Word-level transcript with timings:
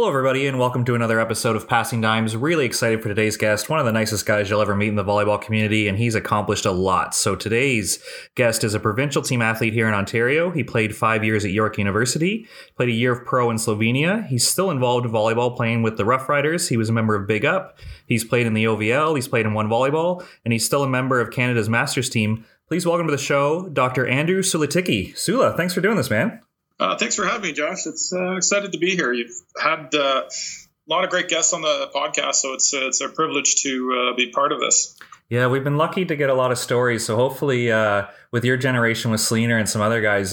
Hello, 0.00 0.08
everybody, 0.08 0.46
and 0.46 0.58
welcome 0.58 0.82
to 0.86 0.94
another 0.94 1.20
episode 1.20 1.56
of 1.56 1.68
Passing 1.68 2.00
Dimes. 2.00 2.34
Really 2.34 2.64
excited 2.64 3.02
for 3.02 3.08
today's 3.08 3.36
guest, 3.36 3.68
one 3.68 3.80
of 3.80 3.84
the 3.84 3.92
nicest 3.92 4.24
guys 4.24 4.48
you'll 4.48 4.62
ever 4.62 4.74
meet 4.74 4.88
in 4.88 4.94
the 4.94 5.04
volleyball 5.04 5.38
community, 5.38 5.88
and 5.88 5.98
he's 5.98 6.14
accomplished 6.14 6.64
a 6.64 6.70
lot. 6.70 7.14
So, 7.14 7.36
today's 7.36 8.02
guest 8.34 8.64
is 8.64 8.72
a 8.72 8.80
provincial 8.80 9.20
team 9.20 9.42
athlete 9.42 9.74
here 9.74 9.86
in 9.88 9.92
Ontario. 9.92 10.50
He 10.52 10.64
played 10.64 10.96
five 10.96 11.22
years 11.22 11.44
at 11.44 11.50
York 11.50 11.76
University, 11.76 12.48
played 12.78 12.88
a 12.88 12.92
year 12.92 13.12
of 13.12 13.26
pro 13.26 13.50
in 13.50 13.58
Slovenia. 13.58 14.26
He's 14.26 14.48
still 14.48 14.70
involved 14.70 15.04
in 15.04 15.12
volleyball, 15.12 15.54
playing 15.54 15.82
with 15.82 15.98
the 15.98 16.06
Rough 16.06 16.30
Riders. 16.30 16.70
He 16.70 16.78
was 16.78 16.88
a 16.88 16.94
member 16.94 17.14
of 17.14 17.28
Big 17.28 17.44
Up. 17.44 17.78
He's 18.06 18.24
played 18.24 18.46
in 18.46 18.54
the 18.54 18.64
OVL, 18.64 19.16
he's 19.16 19.28
played 19.28 19.44
in 19.44 19.52
One 19.52 19.68
Volleyball, 19.68 20.24
and 20.46 20.52
he's 20.54 20.64
still 20.64 20.82
a 20.82 20.88
member 20.88 21.20
of 21.20 21.30
Canada's 21.30 21.68
Masters 21.68 22.08
team. 22.08 22.46
Please 22.68 22.86
welcome 22.86 23.06
to 23.06 23.12
the 23.12 23.18
show, 23.18 23.68
Dr. 23.68 24.06
Andrew 24.06 24.40
Suliticki. 24.40 25.14
Sula, 25.14 25.54
thanks 25.58 25.74
for 25.74 25.82
doing 25.82 25.98
this, 25.98 26.08
man. 26.08 26.40
Uh, 26.80 26.96
thanks 26.96 27.14
for 27.14 27.26
having 27.26 27.42
me, 27.42 27.52
Josh. 27.52 27.86
It's 27.86 28.10
uh, 28.10 28.36
excited 28.36 28.72
to 28.72 28.78
be 28.78 28.96
here. 28.96 29.12
You've 29.12 29.34
had 29.60 29.94
uh, 29.94 30.22
a 30.24 30.88
lot 30.88 31.04
of 31.04 31.10
great 31.10 31.28
guests 31.28 31.52
on 31.52 31.60
the 31.60 31.90
podcast, 31.94 32.36
so 32.36 32.54
it's 32.54 32.72
uh, 32.72 32.86
it's 32.86 33.02
a 33.02 33.10
privilege 33.10 33.62
to 33.62 34.12
uh, 34.12 34.16
be 34.16 34.30
part 34.30 34.50
of 34.50 34.60
this. 34.60 34.96
Yeah, 35.28 35.46
we've 35.48 35.62
been 35.62 35.76
lucky 35.76 36.06
to 36.06 36.16
get 36.16 36.30
a 36.30 36.34
lot 36.34 36.52
of 36.52 36.58
stories. 36.58 37.04
So 37.04 37.16
hopefully, 37.16 37.70
uh, 37.70 38.06
with 38.32 38.46
your 38.46 38.56
generation, 38.56 39.10
with 39.10 39.20
Selena 39.20 39.58
and 39.58 39.68
some 39.68 39.82
other 39.82 40.00
guys, 40.00 40.32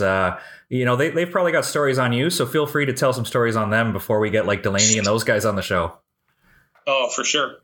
you 0.70 0.86
know, 0.86 0.95
they 0.95 1.09
they've 1.09 1.30
probably 1.30 1.52
got 1.52 1.66
stories 1.66 1.99
on 1.99 2.13
you. 2.13 2.30
So 2.30 2.45
feel 2.45 2.66
free 2.66 2.86
to 2.86 2.94
tell 2.94 3.11
some 3.11 3.25
stories 3.25 3.58
on 3.58 3.70
them 3.70 3.91
before 3.91 4.22
we 4.22 4.30
get 4.30 4.45
like 4.45 4.64
Delaney 4.64 4.98
and 4.98 5.05
those 5.05 5.25
guys 5.25 5.44
on 5.44 5.58
the 5.58 5.61
show. 5.61 5.98
Oh, 6.89 7.09
for 7.09 7.25
sure. 7.25 7.58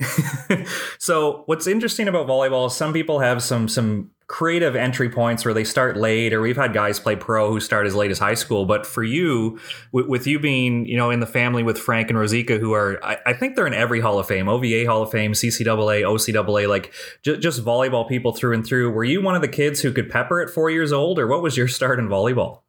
so, 1.00 1.44
what's 1.46 1.66
interesting 1.66 2.10
about 2.10 2.28
volleyball 2.28 2.68
is 2.68 2.76
some 2.76 2.92
people 2.92 3.20
have 3.20 3.42
some 3.42 3.70
some 3.70 4.12
creative 4.28 4.76
entry 4.76 5.10
points 5.10 5.46
where 5.46 5.54
they 5.54 5.64
start 5.64 5.98
late, 5.98 6.34
or 6.34 6.42
we've 6.42 6.58
had 6.58 6.74
guys 6.74 7.00
play 7.00 7.16
pro 7.16 7.52
who 7.52 7.60
start 7.60 7.86
as 7.86 7.96
late 7.96 8.12
as 8.12 8.20
high 8.20 8.34
school. 8.34 8.66
But 8.66 8.86
for 8.86 9.04
you, 9.04 9.60
with, 9.92 10.08
with 10.08 10.28
you 10.28 10.40
being 10.40 10.86
you 10.86 10.98
know 10.98 11.10
in 11.10 11.20
the 11.20 11.28
family 11.28 11.64
with 11.64 11.78
Frank 11.78 12.10
and 12.10 12.18
Rosika, 12.18 12.60
who 12.60 12.74
are 12.74 13.04
I, 13.04 13.18
I, 13.26 13.34
think 13.34 13.56
they're 13.56 13.68
in 13.68 13.74
every 13.74 14.00
Hall 14.00 14.20
of 14.20 14.28
Fame, 14.28 14.48
OVA 14.48 14.86
Hall 14.86 15.02
of 15.02 15.12
Fame, 15.12 15.34
CCAA, 15.34 16.04
OCAA, 16.04 16.68
like 16.68 16.94
j- 17.22 17.38
just 17.38 17.64
volleyball 17.64 18.08
people 18.08 18.34
through 18.34 18.54
and 18.54 18.66
through. 18.66 18.92
Were 18.92 19.04
you 19.04 19.22
one 19.22 19.36
of 19.36 19.42
the 19.42 19.48
kids 19.48 19.82
who 19.82 19.92
could 19.92 20.10
pepper 20.10 20.42
at 20.42 20.50
four 20.50 20.70
years 20.70 20.92
old, 20.92 21.20
or 21.20 21.28
what 21.28 21.42
was 21.42 21.58
your 21.58 21.68
start 21.68 22.00
in 22.00 22.08
volleyball? 22.08 22.62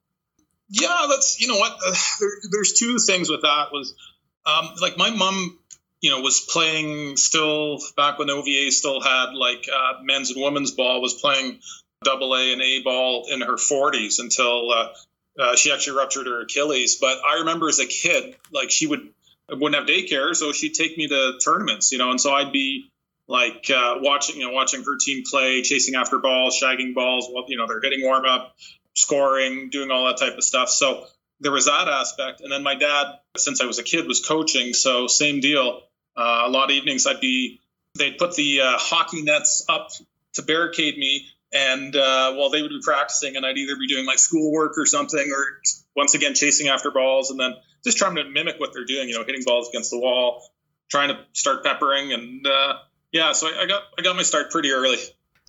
Yeah, 0.69 1.07
that's 1.09 1.41
you 1.41 1.49
know 1.49 1.57
what. 1.57 1.73
Uh, 1.73 1.95
there, 2.21 2.31
there's 2.53 2.73
two 2.73 2.99
things 2.99 3.29
with 3.31 3.43
that 3.43 3.69
was. 3.73 3.95
Um, 4.47 4.69
like 4.83 4.99
my 4.99 5.09
mom 5.09 5.59
you 6.05 6.11
know, 6.11 6.21
was 6.21 6.39
playing 6.39 7.17
still 7.17 7.79
back 7.97 8.19
when 8.19 8.29
OVA 8.29 8.71
still 8.73 9.01
had 9.01 9.33
like 9.33 9.67
uh, 9.75 10.03
men's 10.03 10.31
and 10.31 10.43
women's 10.43 10.71
ball, 10.71 11.01
was 11.01 11.15
playing 11.15 11.61
double 12.03 12.37
A 12.37 12.53
and 12.53 12.61
A 12.61 12.83
ball 12.83 13.25
in 13.33 13.41
her 13.41 13.55
40s 13.55 14.19
until 14.19 14.71
uh, 14.71 14.89
uh, 15.39 15.57
she 15.57 15.73
actually 15.73 15.97
ruptured 15.97 16.27
her 16.27 16.43
Achilles. 16.43 16.99
But 17.01 17.21
I 17.27 17.39
remember 17.39 17.71
as 17.71 17.79
a 17.79 17.87
kid, 17.87 18.37
like 18.53 18.71
she 18.71 18.87
would 18.87 19.09
wouldn't 19.49 19.77
have 19.77 19.89
daycare, 19.89 20.37
so 20.37 20.53
she'd 20.53 20.75
take 20.75 20.99
me 20.99 21.09
to 21.09 21.39
tournaments, 21.43 21.91
you 21.91 21.97
know, 21.97 22.11
and 22.11 22.21
so 22.21 22.35
I'd 22.35 22.53
be 22.53 22.91
like 23.27 23.71
uh, 23.75 23.95
watching, 24.01 24.37
you 24.37 24.47
know, 24.47 24.53
watching 24.53 24.83
her 24.83 24.99
team 25.01 25.23
play, 25.25 25.63
chasing 25.63 25.95
after 25.95 26.19
balls, 26.19 26.61
shagging 26.63 26.95
balls, 26.95 27.31
well, 27.33 27.45
you 27.49 27.57
know, 27.57 27.67
they're 27.67 27.81
hitting 27.81 28.03
warm 28.03 28.27
up, 28.27 28.55
scoring, 28.95 29.71
doing 29.71 29.91
all 29.91 30.05
that 30.09 30.19
type 30.19 30.37
of 30.37 30.45
stuff. 30.45 30.69
So 30.69 31.07
there 31.41 31.53
was 31.53 31.65
that 31.65 31.89
aspect, 31.89 32.43
and 32.43 32.53
then 32.53 32.63
my 32.63 32.75
dad, 32.75 33.07
since 33.39 33.63
I 33.63 33.65
was 33.65 33.79
a 33.79 33.83
kid, 33.83 34.07
was 34.07 34.23
coaching, 34.23 34.75
so 34.75 35.07
same 35.07 35.41
deal 35.41 35.81
uh, 36.17 36.43
a 36.47 36.49
lot 36.49 36.65
of 36.65 36.71
evenings 36.71 37.07
I'd 37.07 37.21
be, 37.21 37.61
they'd 37.97 38.19
put 38.19 38.35
the 38.35 38.61
uh, 38.61 38.79
hockey 38.79 39.23
nets 39.23 39.65
up 39.69 39.91
to 40.35 40.43
barricade 40.43 40.99
me. 40.99 41.27
And 41.53 41.95
uh, 41.95 42.35
while 42.35 42.51
they 42.51 42.63
would 42.63 42.71
be 42.71 42.81
practicing, 42.83 43.37
and 43.37 43.47
I'd 43.47 43.57
either 43.57 43.77
be 43.77 43.87
doing 43.87 44.07
like 44.07 44.19
schoolwork 44.19 44.77
or 44.77 44.87
something, 44.87 45.21
or 45.21 45.61
once 45.95 46.15
again 46.15 46.35
chasing 46.35 46.67
after 46.67 46.91
balls, 46.91 47.31
and 47.31 47.39
then 47.39 47.55
just 47.85 47.97
trying 47.97 48.17
to 48.17 48.25
mimic 48.25 48.59
what 48.59 48.73
they're 48.73 48.85
doing. 48.85 49.09
You 49.09 49.19
know, 49.19 49.25
hitting 49.25 49.45
balls 49.45 49.69
against 49.69 49.93
the 49.93 49.99
wall, 50.01 50.43
trying 50.91 51.11
to 51.11 51.19
start 51.33 51.63
peppering, 51.63 52.13
and 52.13 52.45
uh, 52.45 52.79
yeah. 53.13 53.31
So 53.33 53.47
I, 53.47 53.63
I 53.63 53.67
got 53.67 53.83
I 53.97 54.03
got 54.03 54.17
my 54.17 54.23
start 54.23 54.51
pretty 54.51 54.73
early. 54.73 54.97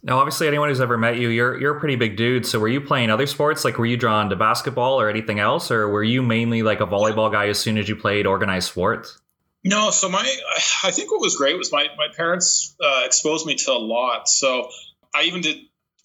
Now, 0.04 0.20
obviously, 0.20 0.48
anyone 0.48 0.70
who's 0.70 0.82
ever 0.82 1.00
met 1.00 1.18
you, 1.18 1.30
you're 1.30 1.60
you're 1.60 1.76
a 1.76 1.80
pretty 1.80 1.96
big 1.96 2.16
dude. 2.18 2.46
So, 2.46 2.60
were 2.60 2.68
you 2.68 2.82
playing 2.82 3.10
other 3.10 3.26
sports? 3.26 3.66
Like, 3.66 3.80
were 3.80 3.88
you 3.88 3.98
drawn 3.98 4.30
to 4.30 4.36
basketball 4.36 5.02
or 5.02 5.10
anything 5.10 5.40
else, 5.40 5.72
or 5.72 5.90
were 5.90 6.04
you 6.04 6.22
mainly 6.22 6.62
like 6.62 6.82
a 6.82 6.86
volleyball 6.86 7.32
guy 7.32 7.48
as 7.48 7.58
soon 7.58 7.80
as 7.80 7.90
you 7.90 7.96
played 7.96 8.28
organized 8.28 8.70
sports? 8.70 9.18
No, 9.66 9.90
so 9.90 10.08
my 10.08 10.22
I 10.84 10.92
think 10.92 11.12
what 11.12 11.20
was 11.20 11.36
great 11.36 11.58
was 11.58 11.72
my 11.72 11.88
my 11.98 12.08
parents 12.16 12.76
uh, 12.82 13.02
exposed 13.04 13.46
me 13.46 13.56
to 13.56 13.72
a 13.72 13.74
lot. 13.74 14.30
So 14.30 14.70
I 15.14 15.24
even 15.24 15.42
did 15.42 15.58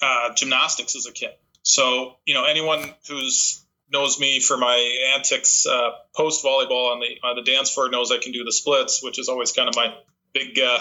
uh, 0.03 0.35
gymnastics 0.35 0.97
as 0.97 1.07
a 1.07 1.13
kid. 1.13 1.31
So 1.63 2.17
you 2.25 2.35
know 2.35 2.45
anyone 2.45 2.83
who's 3.09 3.65
knows 3.93 4.19
me 4.19 4.41
for 4.41 4.57
my 4.57 5.13
antics 5.15 5.67
uh, 5.67 5.91
post 6.17 6.45
volleyball 6.45 6.93
on 6.93 7.01
the 7.01 7.19
on 7.23 7.37
the 7.37 7.43
dance 7.43 7.71
floor 7.71 7.91
knows 7.91 8.11
I 8.11 8.19
can 8.19 8.33
do 8.33 8.45
the 8.45 8.53
splits, 8.53 9.03
which 9.03 9.19
is 9.19 9.29
always 9.29 9.53
kind 9.53 9.69
of 9.69 9.77
my 9.77 9.95
big 10.33 10.59
uh, 10.59 10.79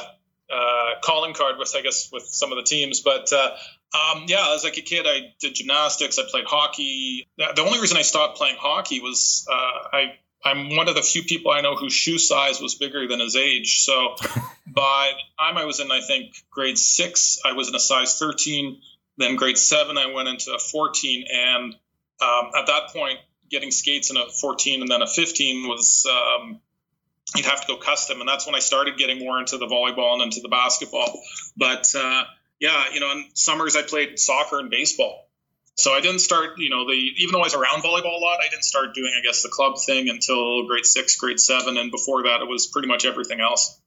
uh, 0.49 0.99
calling 1.03 1.33
card 1.33 1.57
with 1.59 1.75
I 1.75 1.81
guess 1.81 2.09
with 2.13 2.23
some 2.23 2.53
of 2.53 2.57
the 2.57 2.63
teams. 2.63 3.01
But 3.01 3.33
uh, 3.33 3.51
um, 3.93 4.25
yeah, 4.27 4.53
as 4.55 4.63
like 4.63 4.77
a 4.77 4.81
kid, 4.81 5.05
I 5.05 5.33
did 5.41 5.55
gymnastics. 5.55 6.17
I 6.17 6.23
played 6.29 6.45
hockey. 6.45 7.27
The 7.37 7.61
only 7.61 7.81
reason 7.81 7.97
I 7.97 8.03
stopped 8.03 8.37
playing 8.37 8.55
hockey 8.57 9.01
was 9.01 9.45
I 9.49 10.13
I'm 10.43 10.75
one 10.75 10.87
of 10.87 10.95
the 10.95 11.01
few 11.01 11.23
people 11.23 11.51
I 11.51 11.61
know 11.61 11.75
whose 11.75 11.93
shoe 11.93 12.17
size 12.17 12.61
was 12.61 12.75
bigger 12.75 13.07
than 13.07 13.19
his 13.19 13.35
age. 13.35 13.81
So 13.81 14.15
by 14.67 15.11
the 15.13 15.43
time 15.43 15.57
I 15.57 15.65
was 15.65 15.79
in, 15.79 15.91
I 15.91 16.01
think, 16.01 16.43
grade 16.49 16.77
six, 16.77 17.39
I 17.43 17.53
was 17.53 17.69
in 17.69 17.75
a 17.75 17.79
size 17.79 18.17
13. 18.17 18.81
Then 19.17 19.35
grade 19.35 19.57
seven, 19.57 19.97
I 19.97 20.13
went 20.13 20.29
into 20.29 20.53
a 20.53 20.59
14. 20.59 21.25
And 21.31 21.75
um, 22.21 22.51
at 22.57 22.67
that 22.67 22.89
point, 22.93 23.19
getting 23.49 23.71
skates 23.71 24.11
in 24.11 24.17
a 24.17 24.27
14 24.29 24.81
and 24.81 24.89
then 24.89 25.01
a 25.01 25.07
15 25.07 25.67
was, 25.67 26.05
um, 26.09 26.61
you'd 27.35 27.45
have 27.45 27.61
to 27.61 27.67
go 27.67 27.77
custom. 27.77 28.21
And 28.21 28.29
that's 28.29 28.45
when 28.45 28.55
I 28.55 28.59
started 28.59 28.97
getting 28.97 29.19
more 29.19 29.39
into 29.39 29.57
the 29.57 29.67
volleyball 29.67 30.13
and 30.13 30.23
into 30.23 30.39
the 30.41 30.49
basketball. 30.49 31.21
But 31.57 31.93
uh, 31.95 32.23
yeah, 32.59 32.85
you 32.93 32.99
know, 33.01 33.11
in 33.11 33.25
summers, 33.33 33.75
I 33.75 33.81
played 33.81 34.19
soccer 34.19 34.59
and 34.59 34.69
baseball. 34.69 35.28
So 35.79 35.93
I 35.93 36.01
didn't 36.01 36.19
start, 36.19 36.57
you 36.57 36.69
know, 36.69 36.85
the 36.85 36.91
even 36.91 37.31
though 37.31 37.39
I 37.39 37.43
was 37.43 37.53
around 37.53 37.83
volleyball 37.83 38.17
a 38.17 38.21
lot, 38.21 38.39
I 38.45 38.49
didn't 38.49 38.65
start 38.65 38.93
doing, 38.93 39.13
I 39.17 39.21
guess, 39.25 39.43
the 39.43 39.49
club 39.49 39.75
thing 39.79 40.09
until 40.09 40.67
grade 40.67 40.85
six, 40.85 41.15
grade 41.15 41.39
seven, 41.39 41.77
and 41.77 41.89
before 41.89 42.23
that, 42.23 42.41
it 42.41 42.49
was 42.49 42.67
pretty 42.67 42.89
much 42.89 43.05
everything 43.05 43.39
else. 43.39 43.78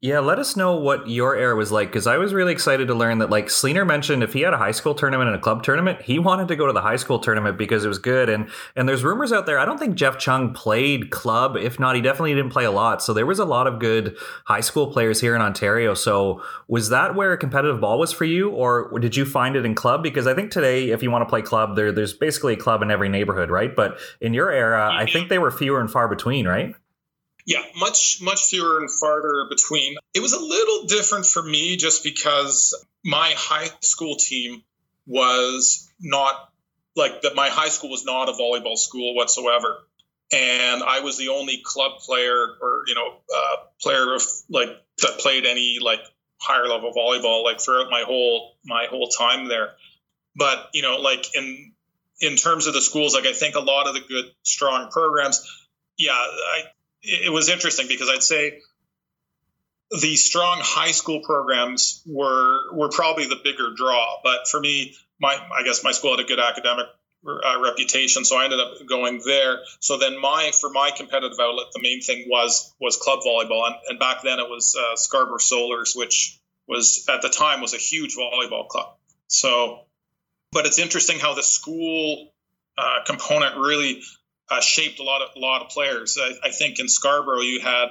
Yeah, 0.00 0.20
let 0.20 0.38
us 0.38 0.54
know 0.54 0.76
what 0.76 1.08
your 1.08 1.34
era 1.34 1.56
was 1.56 1.72
like 1.72 1.88
because 1.88 2.06
I 2.06 2.18
was 2.18 2.32
really 2.32 2.52
excited 2.52 2.86
to 2.86 2.94
learn 2.94 3.18
that. 3.18 3.30
Like 3.30 3.46
Sleener 3.46 3.84
mentioned, 3.84 4.22
if 4.22 4.32
he 4.32 4.42
had 4.42 4.54
a 4.54 4.56
high 4.56 4.70
school 4.70 4.94
tournament 4.94 5.26
and 5.26 5.36
a 5.36 5.40
club 5.40 5.64
tournament, 5.64 6.02
he 6.02 6.20
wanted 6.20 6.46
to 6.46 6.54
go 6.54 6.68
to 6.68 6.72
the 6.72 6.82
high 6.82 6.94
school 6.94 7.18
tournament 7.18 7.58
because 7.58 7.84
it 7.84 7.88
was 7.88 7.98
good. 7.98 8.28
And 8.28 8.48
and 8.76 8.88
there's 8.88 9.02
rumors 9.02 9.32
out 9.32 9.46
there. 9.46 9.58
I 9.58 9.64
don't 9.64 9.76
think 9.78 9.96
Jeff 9.96 10.16
Chung 10.16 10.54
played 10.54 11.10
club. 11.10 11.56
If 11.56 11.80
not, 11.80 11.96
he 11.96 12.00
definitely 12.00 12.32
didn't 12.34 12.52
play 12.52 12.64
a 12.64 12.70
lot. 12.70 13.02
So 13.02 13.12
there 13.12 13.26
was 13.26 13.40
a 13.40 13.44
lot 13.44 13.66
of 13.66 13.80
good 13.80 14.16
high 14.44 14.60
school 14.60 14.86
players 14.86 15.20
here 15.20 15.34
in 15.34 15.42
Ontario. 15.42 15.94
So 15.94 16.44
was 16.68 16.90
that 16.90 17.16
where 17.16 17.36
competitive 17.36 17.80
ball 17.80 17.98
was 17.98 18.12
for 18.12 18.24
you, 18.24 18.50
or 18.50 18.96
did 19.00 19.16
you 19.16 19.24
find 19.24 19.56
it 19.56 19.66
in 19.66 19.74
club? 19.74 20.04
Because 20.04 20.28
I 20.28 20.34
think 20.34 20.52
today, 20.52 20.90
if 20.90 21.02
you 21.02 21.10
want 21.10 21.22
to 21.22 21.28
play 21.28 21.42
club, 21.42 21.74
there 21.74 21.90
there's 21.90 22.12
basically 22.12 22.52
a 22.52 22.56
club 22.56 22.82
in 22.82 22.92
every 22.92 23.08
neighborhood, 23.08 23.50
right? 23.50 23.74
But 23.74 23.98
in 24.20 24.32
your 24.32 24.52
era, 24.52 24.92
I 24.92 25.06
think 25.06 25.28
they 25.28 25.40
were 25.40 25.50
fewer 25.50 25.80
and 25.80 25.90
far 25.90 26.06
between, 26.06 26.46
right? 26.46 26.76
Yeah, 27.48 27.62
much 27.76 28.18
much 28.20 28.50
fewer 28.50 28.78
and 28.78 28.90
farther 28.90 29.46
between. 29.48 29.96
It 30.12 30.20
was 30.20 30.34
a 30.34 30.38
little 30.38 30.84
different 30.84 31.24
for 31.24 31.42
me 31.42 31.78
just 31.78 32.04
because 32.04 32.74
my 33.02 33.32
high 33.34 33.70
school 33.80 34.16
team 34.16 34.62
was 35.06 35.90
not 35.98 36.52
like 36.94 37.22
that. 37.22 37.34
My 37.34 37.48
high 37.48 37.70
school 37.70 37.88
was 37.88 38.04
not 38.04 38.28
a 38.28 38.32
volleyball 38.32 38.76
school 38.76 39.14
whatsoever, 39.14 39.78
and 40.30 40.82
I 40.82 41.00
was 41.00 41.16
the 41.16 41.30
only 41.30 41.62
club 41.64 42.00
player 42.00 42.36
or 42.60 42.82
you 42.86 42.94
know 42.94 43.14
uh, 43.34 43.56
player 43.80 44.14
of 44.14 44.22
like 44.50 44.68
that 44.98 45.18
played 45.18 45.46
any 45.46 45.78
like 45.80 46.00
higher 46.36 46.68
level 46.68 46.92
volleyball 46.92 47.44
like 47.44 47.62
throughout 47.62 47.90
my 47.90 48.02
whole 48.02 48.56
my 48.66 48.88
whole 48.90 49.08
time 49.08 49.48
there. 49.48 49.70
But 50.36 50.68
you 50.74 50.82
know, 50.82 50.96
like 50.96 51.34
in 51.34 51.72
in 52.20 52.36
terms 52.36 52.66
of 52.66 52.74
the 52.74 52.82
schools, 52.82 53.14
like 53.14 53.24
I 53.24 53.32
think 53.32 53.54
a 53.54 53.60
lot 53.60 53.88
of 53.88 53.94
the 53.94 54.00
good 54.06 54.26
strong 54.42 54.90
programs, 54.90 55.42
yeah, 55.96 56.12
I 56.12 56.64
it 57.02 57.32
was 57.32 57.48
interesting 57.48 57.88
because 57.88 58.08
I'd 58.08 58.22
say 58.22 58.60
the 59.90 60.16
strong 60.16 60.58
high 60.60 60.90
school 60.90 61.20
programs 61.20 62.02
were 62.06 62.74
were 62.74 62.90
probably 62.90 63.26
the 63.26 63.40
bigger 63.42 63.70
draw. 63.74 64.16
But 64.22 64.48
for 64.48 64.60
me, 64.60 64.96
my 65.20 65.30
I 65.30 65.62
guess 65.64 65.82
my 65.82 65.92
school 65.92 66.16
had 66.16 66.24
a 66.24 66.28
good 66.28 66.40
academic 66.40 66.86
uh, 67.26 67.60
reputation, 67.62 68.24
so 68.24 68.38
I 68.38 68.44
ended 68.44 68.60
up 68.60 68.86
going 68.86 69.20
there. 69.24 69.60
So 69.80 69.98
then 69.98 70.20
my 70.20 70.52
for 70.58 70.70
my 70.70 70.90
competitive 70.90 71.38
outlet, 71.40 71.66
the 71.72 71.80
main 71.82 72.00
thing 72.00 72.26
was 72.28 72.74
was 72.80 72.96
club 72.96 73.20
volleyball, 73.26 73.66
and, 73.66 73.76
and 73.88 73.98
back 73.98 74.22
then 74.22 74.38
it 74.38 74.48
was 74.48 74.76
uh, 74.78 74.96
Scarborough 74.96 75.38
Solars, 75.38 75.96
which 75.96 76.38
was 76.66 77.06
at 77.08 77.22
the 77.22 77.30
time 77.30 77.60
was 77.60 77.74
a 77.74 77.78
huge 77.78 78.14
volleyball 78.16 78.68
club. 78.68 78.94
So, 79.28 79.80
but 80.52 80.66
it's 80.66 80.78
interesting 80.78 81.18
how 81.18 81.34
the 81.34 81.42
school 81.42 82.32
uh, 82.76 83.04
component 83.06 83.56
really 83.56 84.02
uh, 84.50 84.60
shaped 84.60 84.98
a 84.98 85.02
lot 85.02 85.22
of 85.22 85.30
a 85.36 85.38
lot 85.38 85.62
of 85.62 85.68
players. 85.68 86.18
I, 86.20 86.48
I, 86.48 86.50
think 86.50 86.78
in 86.78 86.88
Scarborough 86.88 87.40
you 87.40 87.60
had 87.60 87.88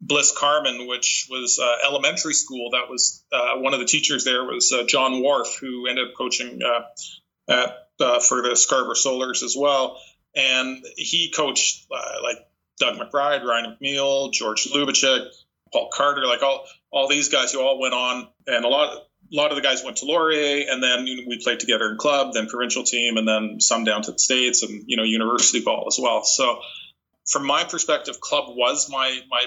Bliss 0.00 0.36
Carman, 0.36 0.86
which 0.88 1.28
was 1.30 1.60
uh, 1.62 1.86
elementary 1.86 2.34
school. 2.34 2.70
That 2.70 2.88
was 2.90 3.24
uh, 3.32 3.58
one 3.58 3.72
of 3.72 3.80
the 3.80 3.86
teachers 3.86 4.24
there 4.24 4.44
was 4.44 4.72
uh, 4.72 4.84
John 4.84 5.22
Wharf, 5.22 5.58
who 5.60 5.86
ended 5.86 6.08
up 6.08 6.14
coaching 6.16 6.60
uh, 6.62 7.52
at 7.52 7.88
uh, 8.00 8.20
for 8.20 8.42
the 8.42 8.56
Scarborough 8.56 8.94
Solars 8.94 9.42
as 9.42 9.54
well. 9.56 10.00
And 10.34 10.84
he 10.96 11.30
coached 11.34 11.86
like 11.90 12.38
Doug 12.78 12.96
McBride, 12.96 13.44
Ryan 13.44 13.76
McNeil, 13.80 14.32
George 14.32 14.64
Lubachek, 14.64 15.28
Paul 15.72 15.90
Carter, 15.92 16.26
like 16.26 16.42
all 16.42 16.64
all 16.90 17.08
these 17.08 17.28
guys 17.28 17.52
who 17.52 17.60
all 17.60 17.80
went 17.80 17.94
on, 17.94 18.28
and 18.46 18.64
a 18.64 18.68
lot 18.68 19.06
a 19.32 19.36
lot 19.36 19.50
of 19.50 19.56
the 19.56 19.62
guys 19.62 19.82
went 19.82 19.98
to 19.98 20.04
Laurier, 20.04 20.66
and 20.70 20.82
then 20.82 21.06
you 21.06 21.16
know, 21.16 21.22
we 21.26 21.38
played 21.42 21.60
together 21.60 21.90
in 21.90 21.96
club, 21.96 22.34
then 22.34 22.48
provincial 22.48 22.84
team, 22.84 23.16
and 23.16 23.26
then 23.26 23.60
some 23.60 23.84
down 23.84 24.02
to 24.02 24.12
the 24.12 24.18
states, 24.18 24.62
and 24.62 24.84
you 24.86 24.96
know 24.96 25.04
university 25.04 25.60
ball 25.60 25.84
as 25.88 25.98
well. 26.00 26.22
So, 26.24 26.60
from 27.26 27.46
my 27.46 27.64
perspective, 27.64 28.20
club 28.20 28.44
was 28.48 28.90
my 28.90 29.20
my 29.30 29.44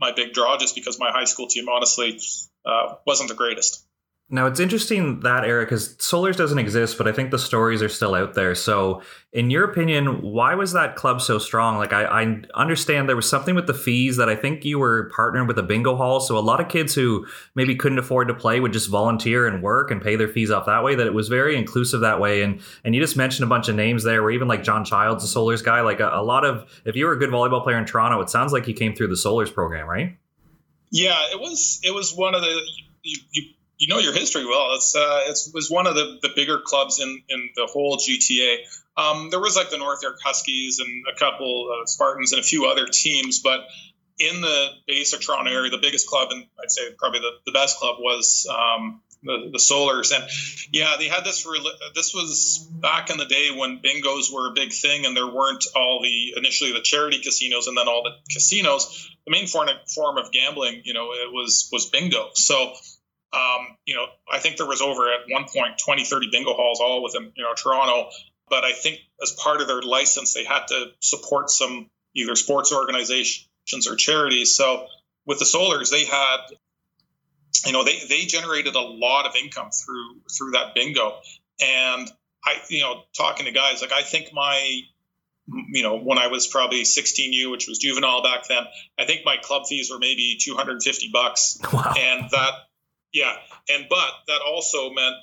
my 0.00 0.12
big 0.12 0.32
draw, 0.32 0.56
just 0.58 0.74
because 0.74 0.98
my 0.98 1.10
high 1.10 1.24
school 1.24 1.48
team 1.48 1.68
honestly 1.68 2.18
uh, 2.64 2.94
wasn't 3.06 3.28
the 3.28 3.34
greatest. 3.34 3.85
Now 4.28 4.46
it's 4.46 4.58
interesting 4.58 5.20
that 5.20 5.44
era 5.44 5.64
because 5.64 5.96
Solars 5.98 6.34
doesn't 6.34 6.58
exist, 6.58 6.98
but 6.98 7.06
I 7.06 7.12
think 7.12 7.30
the 7.30 7.38
stories 7.38 7.80
are 7.80 7.88
still 7.88 8.12
out 8.12 8.34
there. 8.34 8.56
So, 8.56 9.02
in 9.32 9.50
your 9.50 9.62
opinion, 9.62 10.20
why 10.20 10.56
was 10.56 10.72
that 10.72 10.96
club 10.96 11.20
so 11.20 11.38
strong? 11.38 11.76
Like, 11.76 11.92
I, 11.92 12.04
I, 12.06 12.42
understand 12.54 13.08
there 13.08 13.14
was 13.14 13.28
something 13.28 13.54
with 13.54 13.68
the 13.68 13.74
fees 13.74 14.16
that 14.16 14.28
I 14.28 14.34
think 14.34 14.64
you 14.64 14.80
were 14.80 15.12
partnered 15.14 15.46
with 15.46 15.60
a 15.60 15.62
bingo 15.62 15.94
hall. 15.94 16.18
So, 16.18 16.36
a 16.36 16.40
lot 16.40 16.60
of 16.60 16.68
kids 16.68 16.92
who 16.92 17.24
maybe 17.54 17.76
couldn't 17.76 18.00
afford 18.00 18.26
to 18.26 18.34
play 18.34 18.58
would 18.58 18.72
just 18.72 18.90
volunteer 18.90 19.46
and 19.46 19.62
work 19.62 19.92
and 19.92 20.02
pay 20.02 20.16
their 20.16 20.28
fees 20.28 20.50
off 20.50 20.66
that 20.66 20.82
way. 20.82 20.96
That 20.96 21.06
it 21.06 21.14
was 21.14 21.28
very 21.28 21.56
inclusive 21.56 22.00
that 22.00 22.18
way. 22.18 22.42
And 22.42 22.60
and 22.82 22.96
you 22.96 23.00
just 23.00 23.16
mentioned 23.16 23.44
a 23.44 23.48
bunch 23.48 23.68
of 23.68 23.76
names 23.76 24.02
there, 24.02 24.22
where 24.24 24.32
even 24.32 24.48
like 24.48 24.64
John 24.64 24.84
Childs, 24.84 25.22
a 25.22 25.38
Solars 25.38 25.62
guy, 25.62 25.82
like 25.82 26.00
a, 26.00 26.10
a 26.12 26.24
lot 26.24 26.44
of 26.44 26.68
if 26.84 26.96
you 26.96 27.06
were 27.06 27.12
a 27.12 27.18
good 27.18 27.30
volleyball 27.30 27.62
player 27.62 27.78
in 27.78 27.84
Toronto, 27.84 28.20
it 28.22 28.28
sounds 28.28 28.52
like 28.52 28.66
you 28.66 28.74
came 28.74 28.92
through 28.92 29.08
the 29.08 29.14
Solars 29.14 29.54
program, 29.54 29.86
right? 29.86 30.16
Yeah, 30.90 31.16
it 31.32 31.38
was. 31.38 31.80
It 31.84 31.94
was 31.94 32.12
one 32.12 32.34
of 32.34 32.40
the. 32.40 32.60
You, 33.02 33.20
you 33.30 33.42
you 33.78 33.88
know 33.88 33.98
your 33.98 34.12
history 34.12 34.44
well. 34.44 34.74
It's 34.74 34.94
uh, 34.96 35.20
it 35.26 35.38
was 35.54 35.70
one 35.70 35.86
of 35.86 35.94
the, 35.94 36.18
the 36.22 36.30
bigger 36.34 36.60
clubs 36.64 37.00
in 37.00 37.22
in 37.28 37.50
the 37.54 37.66
whole 37.66 37.98
GTA. 37.98 38.58
Um, 38.96 39.28
there 39.30 39.40
was 39.40 39.56
like 39.56 39.70
the 39.70 39.78
North 39.78 40.02
York 40.02 40.18
Huskies 40.24 40.78
and 40.78 41.04
a 41.12 41.18
couple 41.18 41.70
of 41.70 41.88
Spartans 41.88 42.32
and 42.32 42.40
a 42.40 42.44
few 42.44 42.66
other 42.66 42.86
teams, 42.86 43.40
but 43.40 43.60
in 44.18 44.40
the 44.40 44.68
basic 44.86 45.20
Toronto 45.20 45.50
area, 45.50 45.70
the 45.70 45.78
biggest 45.78 46.06
club 46.06 46.28
and 46.30 46.46
I'd 46.62 46.70
say 46.70 46.82
probably 46.96 47.20
the, 47.20 47.32
the 47.44 47.52
best 47.52 47.78
club 47.78 47.96
was 48.00 48.46
um, 48.50 49.02
the, 49.22 49.50
the 49.52 49.58
Solars. 49.58 50.14
And 50.14 50.24
yeah, 50.72 50.94
they 50.98 51.08
had 51.08 51.24
this. 51.24 51.46
This 51.94 52.14
was 52.14 52.66
back 52.70 53.10
in 53.10 53.18
the 53.18 53.26
day 53.26 53.50
when 53.54 53.80
bingos 53.80 54.32
were 54.32 54.50
a 54.50 54.52
big 54.54 54.72
thing, 54.72 55.04
and 55.04 55.16
there 55.16 55.26
weren't 55.26 55.64
all 55.74 56.00
the 56.02 56.34
initially 56.36 56.72
the 56.72 56.80
charity 56.80 57.20
casinos 57.20 57.66
and 57.66 57.76
then 57.76 57.88
all 57.88 58.02
the 58.02 58.12
casinos. 58.32 59.10
The 59.26 59.32
main 59.32 59.46
form 59.46 59.68
form 59.94 60.18
of 60.18 60.32
gambling, 60.32 60.82
you 60.84 60.94
know, 60.94 61.12
it 61.12 61.30
was 61.32 61.68
was 61.72 61.86
bingo. 61.86 62.30
So 62.34 62.72
um, 63.36 63.76
you 63.84 63.94
know, 63.94 64.06
I 64.30 64.38
think 64.38 64.56
there 64.56 64.66
was 64.66 64.80
over 64.80 65.08
at 65.12 65.20
one 65.28 65.44
point 65.44 65.78
20, 65.84 66.04
30 66.04 66.28
bingo 66.32 66.54
halls 66.54 66.80
all 66.80 67.02
within, 67.02 67.32
you 67.36 67.44
know, 67.44 67.52
Toronto. 67.54 68.10
But 68.48 68.64
I 68.64 68.72
think 68.72 69.00
as 69.22 69.32
part 69.32 69.60
of 69.60 69.66
their 69.66 69.82
license, 69.82 70.32
they 70.32 70.44
had 70.44 70.66
to 70.68 70.86
support 71.00 71.50
some 71.50 71.90
either 72.14 72.34
sports 72.34 72.72
organizations 72.72 73.86
or 73.88 73.96
charities. 73.96 74.54
So 74.54 74.86
with 75.26 75.38
the 75.38 75.44
Solars, 75.44 75.90
they 75.90 76.04
had, 76.04 76.38
you 77.66 77.72
know, 77.72 77.84
they, 77.84 77.98
they 78.08 78.24
generated 78.26 78.74
a 78.74 78.80
lot 78.80 79.26
of 79.26 79.34
income 79.36 79.70
through 79.70 80.20
through 80.36 80.52
that 80.52 80.74
bingo. 80.74 81.16
And 81.60 82.10
I, 82.44 82.54
you 82.68 82.80
know, 82.80 83.02
talking 83.16 83.46
to 83.46 83.52
guys, 83.52 83.82
like 83.82 83.92
I 83.92 84.02
think 84.02 84.32
my 84.32 84.80
you 85.48 85.82
know, 85.82 85.98
when 85.98 86.18
I 86.18 86.26
was 86.26 86.46
probably 86.48 86.82
16U, 86.82 87.52
which 87.52 87.68
was 87.68 87.78
juvenile 87.78 88.22
back 88.22 88.48
then, 88.48 88.64
I 88.98 89.04
think 89.04 89.24
my 89.24 89.36
club 89.36 89.62
fees 89.68 89.90
were 89.90 89.98
maybe 89.98 90.38
250 90.40 91.10
bucks. 91.12 91.58
Wow. 91.72 91.94
And 91.96 92.28
that 92.30 92.52
yeah, 93.12 93.34
and 93.68 93.86
but 93.88 94.10
that 94.28 94.40
also 94.46 94.90
meant, 94.90 95.16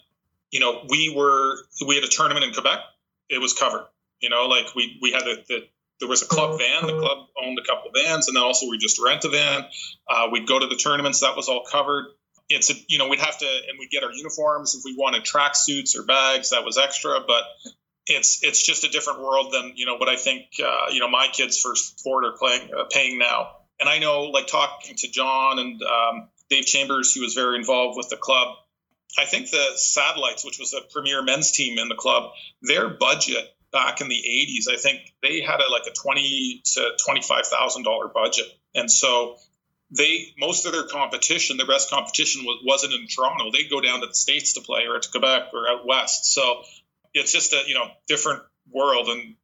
you 0.51 0.59
know, 0.59 0.85
we 0.89 1.13
were 1.15 1.57
we 1.85 1.95
had 1.95 2.03
a 2.03 2.07
tournament 2.07 2.45
in 2.45 2.53
Quebec. 2.53 2.79
It 3.29 3.39
was 3.39 3.53
covered. 3.53 3.85
You 4.19 4.29
know, 4.29 4.47
like 4.47 4.73
we 4.75 4.97
we 5.01 5.11
had 5.11 5.23
a, 5.23 5.35
the 5.47 5.67
there 5.99 6.09
was 6.09 6.21
a 6.21 6.25
club 6.25 6.59
van. 6.59 6.87
The 6.87 6.99
club 6.99 7.27
owned 7.41 7.57
a 7.59 7.63
couple 7.63 7.89
of 7.89 7.95
vans, 7.95 8.27
and 8.27 8.35
then 8.35 8.43
also 8.43 8.69
we 8.69 8.77
just 8.77 8.99
rent 8.99 9.23
a 9.25 9.29
van. 9.29 9.65
Uh, 10.07 10.27
we'd 10.31 10.47
go 10.47 10.59
to 10.59 10.67
the 10.67 10.75
tournaments. 10.75 11.21
That 11.21 11.35
was 11.35 11.47
all 11.47 11.63
covered. 11.69 12.05
It's 12.49 12.69
a, 12.69 12.73
you 12.87 12.97
know 12.97 13.07
we'd 13.07 13.21
have 13.21 13.37
to 13.37 13.45
and 13.45 13.79
we'd 13.79 13.89
get 13.89 14.03
our 14.03 14.11
uniforms 14.11 14.75
if 14.75 14.83
we 14.83 14.95
wanted 14.97 15.23
track 15.23 15.55
suits 15.55 15.97
or 15.97 16.03
bags. 16.03 16.49
That 16.49 16.65
was 16.65 16.77
extra, 16.77 17.19
but 17.25 17.43
it's 18.07 18.43
it's 18.43 18.65
just 18.65 18.83
a 18.83 18.89
different 18.89 19.21
world 19.21 19.53
than 19.53 19.73
you 19.75 19.85
know 19.85 19.95
what 19.95 20.09
I 20.09 20.17
think 20.17 20.45
uh, 20.63 20.87
you 20.91 20.99
know 20.99 21.09
my 21.09 21.27
kids 21.31 21.59
for 21.59 21.75
sport 21.75 22.25
are 22.25 22.33
playing 22.37 22.69
uh, 22.77 22.83
paying 22.89 23.17
now. 23.17 23.51
And 23.79 23.89
I 23.89 23.99
know 23.99 24.23
like 24.23 24.47
talking 24.47 24.95
to 24.95 25.09
John 25.09 25.59
and 25.59 25.81
um, 25.81 26.29
Dave 26.53 26.65
Chambers, 26.65 27.13
who 27.13 27.21
was 27.21 27.33
very 27.33 27.57
involved 27.57 27.97
with 27.97 28.09
the 28.09 28.17
club. 28.17 28.55
I 29.17 29.25
think 29.25 29.49
the 29.49 29.71
Satellites, 29.75 30.45
which 30.45 30.59
was 30.59 30.73
a 30.73 30.81
premier 30.81 31.23
men's 31.23 31.51
team 31.51 31.79
in 31.79 31.89
the 31.89 31.95
club, 31.95 32.31
their 32.61 32.89
budget 32.89 33.55
back 33.71 34.01
in 34.01 34.07
the 34.07 34.15
80s, 34.15 34.71
I 34.71 34.77
think 34.77 34.99
they 35.23 35.41
had 35.41 35.59
a, 35.59 35.71
like 35.71 35.87
a 35.87 35.91
twenty 35.91 36.61
to 36.73 36.91
twenty-five 37.03 37.47
thousand 37.47 37.83
dollar 37.83 38.07
budget, 38.07 38.45
and 38.75 38.89
so 38.89 39.37
they 39.89 40.33
most 40.39 40.65
of 40.65 40.71
their 40.71 40.85
competition, 40.87 41.57
their 41.57 41.67
best 41.67 41.89
competition 41.89 42.43
was, 42.43 42.63
wasn't 42.65 42.93
in 42.93 43.07
Toronto. 43.07 43.51
They'd 43.51 43.69
go 43.69 43.81
down 43.81 44.01
to 44.01 44.07
the 44.07 44.15
states 44.15 44.53
to 44.53 44.61
play, 44.61 44.85
or 44.87 44.99
to 44.99 45.09
Quebec, 45.09 45.49
or 45.53 45.67
out 45.67 45.87
west. 45.87 46.25
So 46.33 46.61
it's 47.13 47.31
just 47.31 47.53
a 47.53 47.63
you 47.67 47.73
know 47.73 47.87
different 48.07 48.43
world, 48.71 49.09
and 49.09 49.35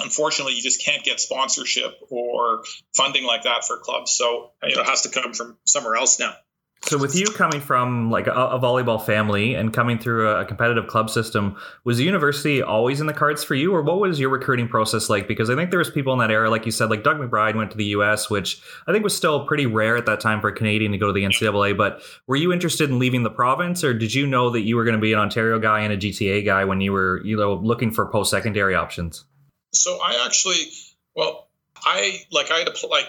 unfortunately, 0.00 0.54
you 0.54 0.62
just 0.62 0.84
can't 0.84 1.04
get 1.04 1.20
sponsorship 1.20 1.98
or 2.10 2.62
funding 2.96 3.24
like 3.24 3.42
that 3.42 3.64
for 3.64 3.78
clubs. 3.78 4.12
So 4.12 4.52
you 4.62 4.76
know, 4.76 4.82
it 4.82 4.88
has 4.88 5.02
to 5.02 5.08
come 5.08 5.32
from 5.32 5.58
somewhere 5.64 5.96
else 5.96 6.18
now. 6.18 6.34
So, 6.82 6.96
with 6.96 7.16
you 7.16 7.26
coming 7.26 7.60
from 7.60 8.10
like 8.10 8.28
a, 8.28 8.32
a, 8.32 8.58
volleyball 8.60 9.04
family 9.04 9.54
and 9.54 9.74
coming 9.74 9.98
through 9.98 10.28
a, 10.28 10.44
competitive 10.44 10.86
club 10.86 11.10
system, 11.10 11.56
was 11.84 11.98
the 11.98 12.04
university 12.04 12.62
always 12.62 13.00
in 13.00 13.08
the 13.08 13.12
cards 13.12 13.42
for 13.42 13.56
you, 13.56 13.74
or 13.74 13.82
what 13.82 13.98
was 13.98 14.20
your 14.20 14.30
recruiting 14.30 14.68
process 14.68 15.10
like? 15.10 15.26
Because 15.26 15.50
I 15.50 15.56
think 15.56 15.70
there 15.70 15.80
was 15.80 15.90
people 15.90 16.12
in 16.12 16.20
that 16.20 16.30
era, 16.30 16.48
like 16.48 16.64
you 16.66 16.72
said, 16.72 16.88
like 16.88 17.02
Doug 17.02 17.18
McBride 17.18 17.56
went 17.56 17.72
to 17.72 17.76
the 17.76 17.84
U.S., 17.86 18.30
which 18.30 18.62
I 18.86 18.92
think 18.92 19.02
was 19.02 19.14
still 19.14 19.44
pretty 19.44 19.66
rare 19.66 19.96
at 19.96 20.06
that 20.06 20.20
time 20.20 20.40
for 20.40 20.48
a 20.48 20.54
Canadian 20.54 20.92
to 20.92 20.98
go 20.98 21.08
to 21.08 21.12
the 21.12 21.24
NCAA. 21.24 21.76
But 21.76 22.00
were 22.28 22.36
you 22.36 22.52
interested 22.52 22.88
in 22.88 23.00
leaving 23.00 23.24
the 23.24 23.30
province, 23.30 23.82
or 23.82 23.92
did 23.92 24.14
you 24.14 24.26
know 24.26 24.50
that 24.50 24.60
you 24.60 24.76
were 24.76 24.84
going 24.84 24.96
to 24.96 25.00
be 25.00 25.12
an 25.12 25.18
Ontario 25.18 25.58
guy 25.58 25.80
and 25.80 25.92
a 25.92 25.96
GTA 25.96 26.44
guy 26.44 26.64
when 26.64 26.80
you 26.80 26.92
were, 26.92 27.20
you 27.24 27.36
know, 27.36 27.54
looking 27.54 27.90
for 27.90 28.06
post 28.06 28.30
secondary 28.30 28.76
options? 28.76 29.24
So 29.72 29.98
I 30.02 30.24
actually, 30.26 30.70
well, 31.14 31.48
I 31.76 32.22
like 32.30 32.50
I 32.50 32.58
had 32.58 32.74
to 32.74 32.86
like 32.86 33.06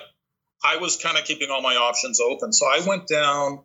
I 0.64 0.78
was 0.78 0.98
kind 0.98 1.18
of 1.18 1.26
keeping 1.26 1.50
all 1.50 1.62
my 1.62 1.76
options 1.76 2.20
open. 2.20 2.52
So 2.54 2.66
I 2.66 2.86
went 2.86 3.08
down. 3.08 3.62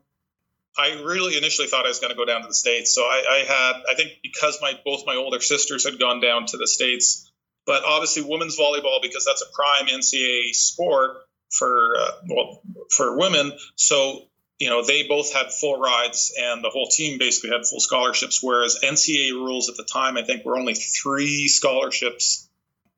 I 0.76 1.02
really 1.05 1.37
initially 1.37 1.69
thought 1.69 1.85
I 1.85 1.88
was 1.88 2.00
going 2.00 2.11
to 2.11 2.17
go 2.17 2.25
down 2.25 2.43
to 2.43 2.49
the 2.49 2.55
states. 2.55 2.94
So 2.94 3.02
I, 3.02 3.23
I, 3.31 3.38
had, 3.44 3.82
I 3.93 3.94
think, 3.94 4.11
because 4.25 4.58
my 4.61 4.73
both 4.85 5.05
my 5.06 5.14
older 5.14 5.41
sisters 5.41 5.88
had 5.88 6.00
gone 6.00 6.20
down 6.20 6.46
to 6.46 6.56
the 6.56 6.67
states, 6.67 7.31
but 7.64 7.85
obviously 7.85 8.25
women's 8.25 8.58
volleyball 8.58 9.00
because 9.00 9.25
that's 9.25 9.43
a 9.43 9.52
prime 9.55 9.87
NCAA 9.87 10.52
sport 10.52 11.19
for 11.50 11.94
uh, 11.96 12.11
well 12.29 12.61
for 12.91 13.17
women. 13.17 13.52
So 13.76 14.22
you 14.58 14.69
know 14.69 14.84
they 14.84 15.06
both 15.06 15.32
had 15.32 15.53
full 15.53 15.79
rides, 15.79 16.32
and 16.41 16.65
the 16.65 16.70
whole 16.70 16.89
team 16.89 17.19
basically 17.19 17.51
had 17.51 17.67
full 17.67 17.81
scholarships. 17.81 18.43
Whereas 18.43 18.81
NCAA 18.82 19.32
rules 19.32 19.69
at 19.69 19.77
the 19.77 19.84
time, 19.84 20.17
I 20.17 20.22
think, 20.22 20.44
were 20.44 20.58
only 20.58 20.74
three 20.74 21.46
scholarships 21.46 22.44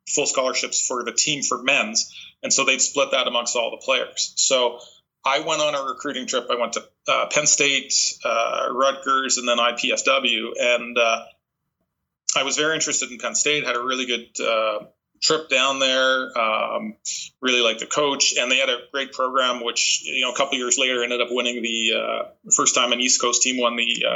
full 0.09 0.27
scholarships 0.27 0.87
for 0.87 1.05
the 1.05 1.13
team 1.13 1.43
for 1.43 1.63
men's, 1.63 2.15
and 2.43 2.53
so 2.53 2.65
they'd 2.65 2.81
split 2.81 3.11
that 3.13 3.27
amongst 3.27 3.57
all 3.57 3.71
the 3.71 3.85
players. 3.85 4.33
So 4.37 4.81
I 5.25 5.41
went 5.41 5.61
on 5.61 5.75
a 5.75 5.83
recruiting 5.83 6.27
trip. 6.27 6.47
I 6.51 6.55
went 6.55 6.75
to 6.75 6.85
uh, 7.09 7.27
Penn 7.27 7.47
State, 7.47 7.93
uh, 8.25 8.69
Rutgers, 8.71 9.39
and 9.39 9.49
then 9.49 9.59
IPFW, 9.59 10.53
and 10.59 10.97
uh, 10.97 11.25
I 12.37 12.45
was 12.45 12.57
very 12.57 12.75
interested 12.75 13.11
in 13.11 13.19
Penn 13.19 13.35
State. 13.35 13.65
Had 13.65 13.77
a 13.77 13.83
really 13.83 14.07
good 14.07 14.41
uh, 14.41 14.87
trip 15.21 15.49
down 15.49 15.81
there. 15.81 16.39
Um, 16.39 16.97
really 17.41 17.61
liked 17.61 17.81
the 17.81 17.87
coach, 17.87 18.35
and 18.39 18.51
they 18.51 18.59
had 18.59 18.69
a 18.69 18.79
great 18.93 19.13
program. 19.13 19.65
Which 19.65 20.03
you 20.05 20.23
know, 20.23 20.33
a 20.33 20.37
couple 20.37 20.59
years 20.59 20.79
later, 20.79 21.03
ended 21.03 21.21
up 21.21 21.29
winning 21.31 21.61
the 21.61 21.93
uh, 21.97 22.51
first 22.55 22.77
time 22.77 22.93
an 22.93 23.01
East 23.01 23.21
Coast 23.21 23.43
team 23.43 23.61
won 23.61 23.75
the 23.77 24.07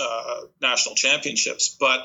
uh, 0.00 0.40
national 0.62 0.94
championships, 0.94 1.76
but 1.78 2.00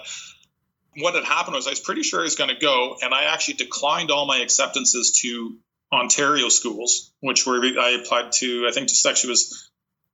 what 0.98 1.16
had 1.16 1.24
happened 1.24 1.56
was 1.56 1.68
I 1.68 1.72
was 1.72 1.80
pretty 1.80 2.04
sure 2.04 2.22
I 2.22 2.24
was 2.24 2.36
going 2.36 2.54
to 2.54 2.60
go, 2.60 2.98
and 3.02 3.14
I 3.14 3.26
actually 3.26 3.56
declined 3.56 4.12
all 4.12 4.26
my 4.26 4.40
acceptances 4.40 5.20
to 5.22 5.58
Ontario 5.92 6.50
schools, 6.50 7.12
which 7.20 7.46
were 7.46 7.64
I 7.64 8.00
applied 8.02 8.32
to. 8.34 8.66
I 8.68 8.72
think 8.72 8.90
just 8.90 9.06
actually 9.06 9.32
was 9.32 9.70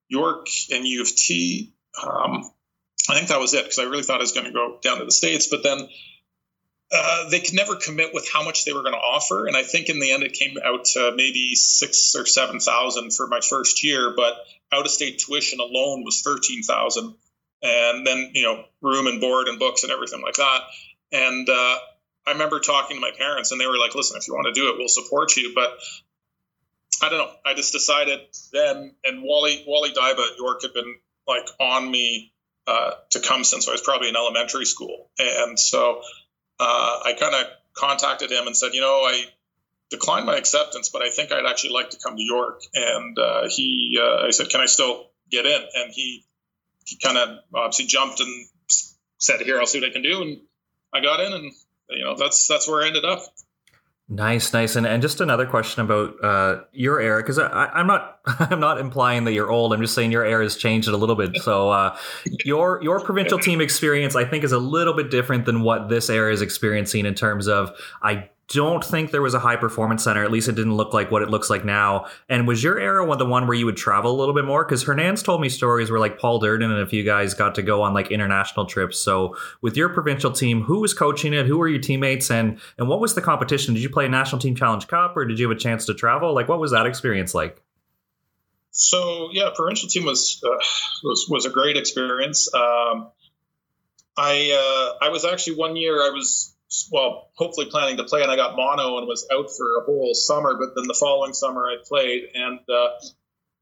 York 0.10 0.48
and 0.72 0.86
U 0.86 1.02
of 1.02 1.16
T. 1.16 1.74
Um, 2.02 2.50
I 3.10 3.16
think 3.16 3.28
that 3.30 3.40
was 3.40 3.54
it 3.54 3.64
because 3.64 3.80
I 3.80 3.84
really 3.84 4.04
thought 4.04 4.18
I 4.18 4.24
was 4.24 4.32
going 4.32 4.46
to 4.46 4.52
go 4.52 4.80
down 4.82 5.00
to 5.00 5.06
the 5.06 5.12
states, 5.12 5.48
but 5.48 5.64
then 5.64 5.88
uh, 6.92 7.30
they 7.30 7.40
could 7.40 7.54
never 7.54 7.76
commit 7.76 8.14
with 8.14 8.28
how 8.32 8.44
much 8.44 8.66
they 8.66 8.74
were 8.74 8.82
going 8.82 8.94
to 8.94 9.00
offer, 9.00 9.48
and 9.48 9.56
I 9.56 9.64
think 9.64 9.90
in 9.90 10.00
the 10.00 10.12
end 10.12 10.24
it 10.24 10.34
came 10.34 10.58
out 10.64 10.86
to 10.86 11.14
maybe 11.16 11.56
six 11.56 12.16
or 12.16 12.26
seven 12.26 12.60
thousand 12.60 13.14
for 13.14 13.28
my 13.28 13.40
first 13.40 13.84
year, 13.84 14.14
but 14.16 14.36
out 14.72 14.86
of 14.86 14.92
state 14.92 15.20
tuition 15.20 15.60
alone 15.60 16.04
was 16.04 16.22
thirteen 16.22 16.64
thousand 16.64 17.16
and 17.62 18.06
then 18.06 18.32
you 18.34 18.44
know 18.44 18.66
room 18.82 19.08
and 19.08 19.22
board 19.22 19.48
and 19.48 19.60
books 19.60 19.84
and 19.84 19.92
everything 19.92 20.22
like 20.22 20.36
that. 20.36 20.60
And 21.12 21.48
uh, 21.50 21.78
I 22.28 22.32
remember 22.32 22.60
talking 22.60 22.98
to 22.98 23.02
my 23.02 23.12
parents, 23.18 23.52
and 23.52 23.60
they 23.60 23.68
were 23.68 23.78
like, 23.78 23.96
"Listen, 23.96 24.18
if 24.18 24.28
you 24.28 24.34
want 24.34 24.54
to 24.54 24.60
do 24.60 24.70
it, 24.70 24.78
we'll 24.78 24.88
support 24.88 25.36
you." 25.36 25.54
But 25.54 25.72
I 27.02 27.10
don't 27.10 27.20
know. 27.20 27.32
I 27.46 27.54
just 27.54 27.74
decided 27.74 28.20
then, 28.54 28.94
and 29.04 29.24
Wally 29.24 29.64
Wally 29.68 29.92
Dyba 29.92 30.32
at 30.32 30.38
York 30.38 30.62
had 30.62 30.74
been 30.74 30.96
like 31.28 31.48
on 31.60 31.90
me 31.90 32.34
uh, 32.68 32.92
to 33.12 33.20
come 33.20 33.44
since 33.44 33.68
I 33.68 33.72
was 33.72 33.82
probably 33.82 34.10
in 34.10 34.16
elementary 34.16 34.66
school, 34.66 35.10
and 35.20 35.60
so 35.60 36.02
uh, 36.60 37.00
I 37.06 37.14
kind 37.20 37.34
of 37.36 37.48
contacted 37.74 38.32
him 38.32 38.48
and 38.48 38.56
said, 38.56 38.74
you 38.74 38.82
know, 38.82 39.02
I 39.02 39.26
declined 39.90 40.26
my 40.26 40.38
acceptance, 40.38 40.90
but 40.90 41.02
I 41.02 41.10
think 41.10 41.32
I'd 41.32 41.46
actually 41.46 41.74
like 41.74 41.90
to 41.92 41.98
come 41.98 42.16
to 42.16 42.24
York. 42.24 42.62
And 42.74 43.18
uh, 43.18 43.48
he, 43.50 44.00
uh, 44.02 44.28
I 44.28 44.32
said, 44.32 44.50
can 44.50 44.62
I 44.62 44.68
still 44.68 45.08
get 45.30 45.46
in? 45.46 45.62
And 45.76 45.92
he 45.92 46.24
kind 47.04 47.18
of 47.18 47.40
obviously 47.54 47.86
jumped 47.86 48.20
and 48.20 48.48
said, 49.18 49.42
here, 49.42 49.60
I'll 49.60 49.66
see 49.66 49.80
what 49.80 49.90
I 49.90 49.94
can 49.94 50.04
do. 50.04 50.22
And 50.22 50.42
I 50.94 51.02
got 51.02 51.20
in 51.20 51.34
and, 51.34 51.52
you 51.90 52.04
know, 52.04 52.16
that's, 52.16 52.48
that's 52.48 52.68
where 52.68 52.84
I 52.84 52.88
ended 52.88 53.06
up. 53.06 53.22
Nice, 54.14 54.52
nice, 54.52 54.76
and 54.76 54.86
and 54.86 55.02
just 55.02 55.22
another 55.22 55.46
question 55.46 55.84
about 55.84 56.22
uh, 56.22 56.64
your 56.74 57.00
era 57.00 57.22
because 57.24 57.40
I'm 57.40 57.88
not 57.88 58.20
I'm 58.26 58.60
not 58.60 58.78
implying 58.78 59.24
that 59.24 59.32
you're 59.32 59.50
old. 59.50 59.72
I'm 59.72 59.80
just 59.80 59.96
saying 59.96 60.12
your 60.12 60.26
era 60.26 60.44
has 60.44 60.58
changed 60.58 60.90
a 60.90 60.98
little 60.98 61.16
bit. 61.16 61.38
So 61.38 61.70
uh, 61.70 61.98
your 62.44 62.84
your 62.84 63.00
provincial 63.00 63.40
team 63.40 63.62
experience, 63.62 64.18
I 64.18 64.26
think, 64.26 64.44
is 64.44 64.52
a 64.52 64.60
little 64.60 64.94
bit 64.94 65.12
different 65.12 65.46
than 65.46 65.62
what 65.62 65.88
this 65.88 66.10
era 66.10 66.34
is 66.34 66.42
experiencing 66.42 67.06
in 67.06 67.16
terms 67.16 67.48
of 67.48 67.72
I 68.04 68.30
don't 68.54 68.84
think 68.84 69.12
there 69.12 69.22
was 69.22 69.34
a 69.34 69.40
high 69.40 69.56
performance 69.56 70.04
center. 70.04 70.24
At 70.24 70.32
least 70.32 70.48
it 70.48 70.56
didn't 70.56 70.76
look 70.76 70.94
like 70.94 71.12
what 71.12 71.22
it 71.22 71.30
looks 71.30 71.50
like 71.50 71.66
now. 71.66 72.08
And 72.30 72.48
was 72.48 72.64
your 72.64 72.80
era 72.80 73.06
one 73.06 73.18
the 73.18 73.26
one 73.26 73.48
where 73.48 73.58
you 73.58 73.66
would 73.66 73.78
travel 73.78 74.12
a 74.12 74.18
little 74.18 74.34
bit 74.34 74.46
more? 74.46 74.64
Because 74.64 74.84
Hernan's 74.84 75.24
told 75.24 75.42
me 75.42 75.50
stories 75.50 75.92
where 75.92 76.00
like 76.00 76.20
Paul 76.20 76.42
Duerden 76.42 76.72
and 76.72 76.80
a 76.80 76.86
few 76.86 77.04
guys 77.04 77.34
got 77.34 77.56
to 77.56 77.62
go 77.62 77.82
on 77.82 77.94
like 77.94 78.12
international 78.12 78.66
trips. 78.66 79.00
So 79.00 79.36
with 79.62 79.76
your 79.76 79.90
provincial 79.90 80.32
team, 80.32 80.64
who 80.64 80.80
was 80.80 80.94
coaching 80.94 81.34
it? 81.34 81.46
Who 81.46 81.58
were 81.58 81.68
your 81.68 81.82
teammates? 81.82 82.32
And 82.32 82.60
and 82.78 82.88
what 82.88 83.00
was 83.00 83.16
the 83.16 83.22
competition? 83.22 83.74
Did 83.74 83.84
you 83.84 83.90
play 83.90 84.06
a 84.06 84.10
national 84.10 84.40
team 84.40 84.56
challenge 84.56 84.88
cup 84.88 85.18
or 85.18 85.26
did 85.26 85.40
you 85.40 85.50
have 85.50 85.58
a 85.58 85.60
chance 85.60 85.86
to 85.86 85.94
travel? 85.94 86.34
Like 86.34 86.48
what 86.48 86.60
was 86.60 86.72
that 86.72 86.86
experience 86.86 87.34
like? 87.34 87.62
So 88.72 89.30
yeah, 89.34 89.50
provincial 89.54 89.90
team 89.90 90.06
was 90.06 90.42
uh, 90.46 90.64
was 91.04 91.28
was 91.30 91.46
a 91.46 91.50
great 91.50 91.78
experience. 91.78 92.54
Um, 92.54 93.10
I 94.18 94.96
uh, 95.02 95.06
I 95.06 95.10
was 95.10 95.26
actually 95.26 95.58
one 95.58 95.76
year 95.76 95.96
I 95.96 96.10
was 96.10 96.54
well, 96.92 97.30
hopefully 97.36 97.68
planning 97.70 97.98
to 97.98 98.04
play, 98.04 98.22
and 98.22 98.32
I 98.32 98.36
got 98.36 98.56
mono 98.56 98.98
and 98.98 99.08
was 99.08 99.28
out 99.32 99.50
for 99.56 99.78
a 99.78 99.86
whole 99.86 100.14
summer. 100.14 100.56
But 100.58 100.76
then 100.76 100.88
the 100.88 100.98
following 100.98 101.34
summer, 101.34 101.66
I 101.68 101.78
played, 101.86 102.30
and 102.34 102.60
uh, 102.70 102.90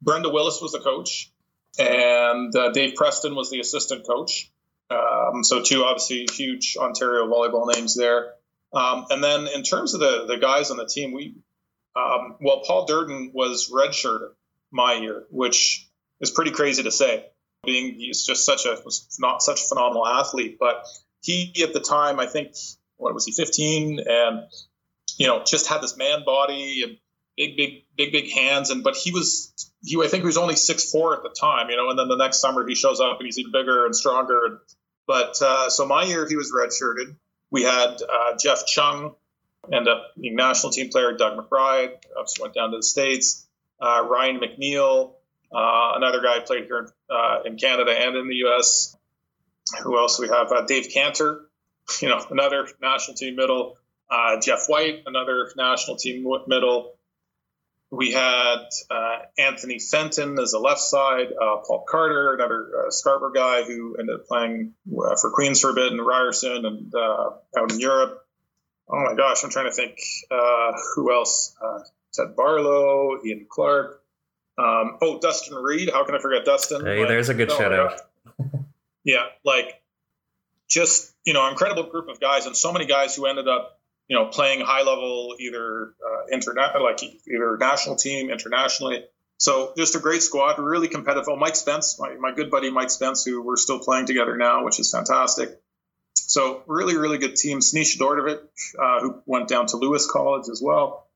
Brenda 0.01 0.29
Willis 0.29 0.61
was 0.61 0.73
the 0.73 0.79
coach, 0.79 1.31
and 1.77 2.55
uh, 2.55 2.71
Dave 2.71 2.95
Preston 2.95 3.35
was 3.35 3.49
the 3.49 3.59
assistant 3.59 4.05
coach. 4.07 4.51
Um, 4.89 5.43
so 5.43 5.61
two 5.61 5.83
obviously 5.83 6.27
huge 6.31 6.75
Ontario 6.77 7.27
volleyball 7.27 7.73
names 7.73 7.95
there. 7.95 8.33
Um, 8.73 9.05
and 9.09 9.23
then 9.23 9.47
in 9.47 9.63
terms 9.63 9.93
of 9.93 9.99
the 9.99 10.25
the 10.27 10.37
guys 10.37 10.71
on 10.71 10.77
the 10.77 10.85
team, 10.85 11.11
we 11.11 11.35
um, 11.95 12.37
well, 12.39 12.61
Paul 12.65 12.87
Duerden 12.87 13.33
was 13.33 13.71
redshirted 13.71 14.31
my 14.71 14.93
year, 14.93 15.25
which 15.31 15.87
is 16.21 16.31
pretty 16.31 16.51
crazy 16.51 16.83
to 16.83 16.91
say, 16.91 17.25
being 17.63 17.95
he's 17.95 18.25
just 18.25 18.45
such 18.45 18.65
a 18.65 18.79
was 18.85 19.17
not 19.19 19.41
such 19.41 19.61
a 19.61 19.65
phenomenal 19.65 20.05
athlete, 20.07 20.57
but 20.59 20.85
he 21.21 21.53
at 21.63 21.73
the 21.73 21.79
time 21.79 22.19
I 22.19 22.27
think 22.27 22.55
what 22.99 23.13
was 23.13 23.25
he 23.25 23.31
15 23.31 23.99
and 24.05 24.43
you 25.17 25.27
know 25.27 25.43
just 25.43 25.67
had 25.67 25.81
this 25.81 25.97
man 25.97 26.23
body 26.25 26.83
and 26.83 26.97
big 27.37 27.57
big 27.57 27.83
big 27.97 28.11
big 28.11 28.31
hands. 28.31 28.69
And 28.69 28.83
but 28.83 28.95
he 28.95 29.11
was 29.11 29.53
he 29.83 29.97
I 29.97 30.07
think 30.07 30.23
he 30.23 30.27
was 30.27 30.37
only 30.37 30.55
six 30.55 30.91
four 30.91 31.15
at 31.15 31.23
the 31.23 31.29
time 31.29 31.69
you 31.69 31.77
know 31.77 31.89
and 31.89 31.97
then 31.97 32.07
the 32.07 32.17
next 32.17 32.39
summer 32.39 32.67
he 32.67 32.75
shows 32.75 32.99
up 32.99 33.17
and 33.19 33.25
he's 33.25 33.39
even 33.39 33.51
bigger 33.51 33.85
and 33.85 33.95
stronger. 33.95 34.61
But 35.07 35.41
uh, 35.41 35.69
so 35.69 35.87
my 35.87 36.03
year 36.03 36.27
he 36.27 36.35
was 36.35 36.51
redshirted. 36.55 37.15
We 37.49 37.63
had 37.63 37.97
uh, 38.01 38.37
Jeff 38.39 38.65
Chung 38.67 39.15
end 39.73 39.87
up 39.87 40.11
being 40.19 40.35
national 40.35 40.71
team 40.71 40.89
player 40.89 41.13
Doug 41.13 41.37
McBride 41.37 41.93
obviously 42.17 42.43
went 42.43 42.53
down 42.53 42.71
to 42.71 42.77
the 42.77 42.83
states. 42.83 43.47
Uh, 43.81 44.05
Ryan 44.07 44.39
McNeil 44.39 45.13
uh, 45.51 45.93
another 45.95 46.21
guy 46.21 46.39
played 46.39 46.65
here 46.65 46.79
in, 46.79 46.87
uh, 47.09 47.39
in 47.45 47.57
Canada 47.57 47.91
and 47.91 48.15
in 48.15 48.27
the 48.27 48.35
U.S. 48.35 48.95
Who 49.83 49.97
else 49.97 50.19
we 50.19 50.27
have? 50.27 50.51
Uh, 50.51 50.65
Dave 50.65 50.89
Cantor, 50.93 51.48
you 52.01 52.09
know, 52.09 52.23
another 52.29 52.67
national 52.81 53.15
team 53.15 53.35
middle. 53.35 53.77
Uh, 54.09 54.39
Jeff 54.41 54.67
White, 54.67 55.03
another 55.05 55.51
national 55.55 55.97
team 55.97 56.25
middle. 56.47 56.95
We 57.91 58.11
had 58.11 58.67
uh, 58.91 59.17
Anthony 59.37 59.79
Fenton 59.79 60.37
as 60.39 60.53
a 60.53 60.59
left 60.59 60.79
side, 60.79 61.27
uh, 61.31 61.57
Paul 61.65 61.85
Carter, 61.89 62.35
another 62.35 62.85
uh, 62.85 62.91
Scarborough 62.91 63.33
guy 63.33 63.63
who 63.63 63.95
ended 63.99 64.15
up 64.15 64.27
playing 64.27 64.73
uh, 64.91 65.15
for 65.19 65.31
Queens 65.31 65.59
for 65.59 65.71
a 65.71 65.73
bit 65.73 65.91
and 65.91 66.05
Ryerson 66.05 66.65
and 66.65 66.93
uh, 66.93 67.31
out 67.57 67.71
in 67.71 67.79
Europe. 67.79 68.25
Oh 68.87 69.03
my 69.03 69.15
gosh, 69.15 69.43
I'm 69.43 69.49
trying 69.49 69.65
to 69.65 69.71
think 69.71 69.99
who 70.95 71.13
else. 71.13 71.55
Ted 72.13 72.35
Barlow, 72.35 73.19
Ian 73.23 73.45
Clark. 73.49 74.01
Um, 74.57 74.97
oh, 75.01 75.19
Dustin 75.19 75.55
Reed. 75.55 75.89
How 75.91 76.03
can 76.05 76.15
I 76.15 76.19
forget 76.19 76.43
Dustin? 76.43 76.85
Hey, 76.85 76.99
like, 76.99 77.07
there's 77.07 77.29
a 77.29 77.33
good 77.33 77.49
oh 77.51 77.57
shout 77.57 77.71
out. 77.71 78.01
yeah, 79.03 79.25
like 79.45 79.81
just 80.69 81.11
you 81.25 81.33
know 81.33 81.49
incredible 81.49 81.83
group 81.83 82.07
of 82.07 82.19
guys 82.19 82.45
and 82.45 82.55
so 82.55 82.71
many 82.71 82.85
guys 82.85 83.15
who 83.15 83.25
ended 83.25 83.47
up 83.47 83.79
you 84.07 84.15
know 84.15 84.27
playing 84.27 84.61
high 84.61 84.83
level 84.83 85.35
either 85.39 85.93
uh, 86.05 86.81
like 86.81 87.03
either 87.03 87.57
national 87.57 87.95
team 87.95 88.29
internationally. 88.29 89.03
So 89.37 89.73
just 89.77 89.95
a 89.95 89.99
great 89.99 90.21
squad 90.21 90.59
really 90.59 90.87
competitive. 90.87 91.27
Oh 91.27 91.35
mike 91.35 91.55
spence 91.55 91.99
my, 91.99 92.13
my 92.15 92.31
good 92.31 92.51
buddy 92.51 92.69
mike 92.69 92.91
spence 92.91 93.25
who 93.25 93.41
we're 93.41 93.57
still 93.57 93.79
playing 93.79 94.05
together 94.05 94.37
now 94.37 94.63
which 94.63 94.79
is 94.79 94.91
fantastic. 94.91 95.59
So 96.13 96.63
really 96.67 96.95
really 96.95 97.17
good 97.17 97.35
team. 97.35 97.59
Sneesha 97.59 97.97
Dordovic, 97.97 98.39
uh, 98.77 98.99
who 99.01 99.21
went 99.25 99.47
down 99.47 99.65
to 99.67 99.77
lewis 99.77 100.09
college 100.09 100.49
as 100.51 100.61
well. 100.63 101.07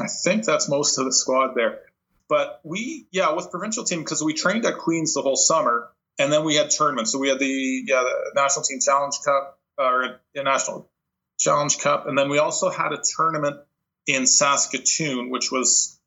I 0.00 0.06
think 0.06 0.44
that's 0.44 0.70
most 0.70 0.98
of 0.98 1.04
the 1.04 1.12
squad 1.12 1.54
there. 1.54 1.80
But 2.28 2.60
we 2.64 3.06
yeah 3.10 3.32
with 3.34 3.50
provincial 3.50 3.84
team 3.84 3.98
because 3.98 4.22
we 4.22 4.32
trained 4.32 4.64
at 4.64 4.78
queens 4.78 5.12
the 5.12 5.20
whole 5.20 5.36
summer 5.36 5.90
and 6.18 6.32
then 6.32 6.44
we 6.44 6.56
had 6.56 6.70
tournaments. 6.70 7.12
So 7.12 7.18
we 7.18 7.28
had 7.28 7.38
the 7.38 7.84
yeah 7.86 8.02
the 8.02 8.40
National 8.40 8.64
Team 8.64 8.80
Challenge 8.80 9.14
Cup 9.24 9.58
or 9.78 10.20
the 10.34 10.42
National 10.42 10.90
Challenge 11.38 11.78
Cup, 11.78 12.06
and 12.06 12.16
then 12.16 12.28
we 12.28 12.38
also 12.38 12.70
had 12.70 12.92
a 12.92 13.02
tournament 13.16 13.60
in 14.06 14.26
Saskatoon, 14.26 15.30
which 15.30 15.50
was 15.50 15.98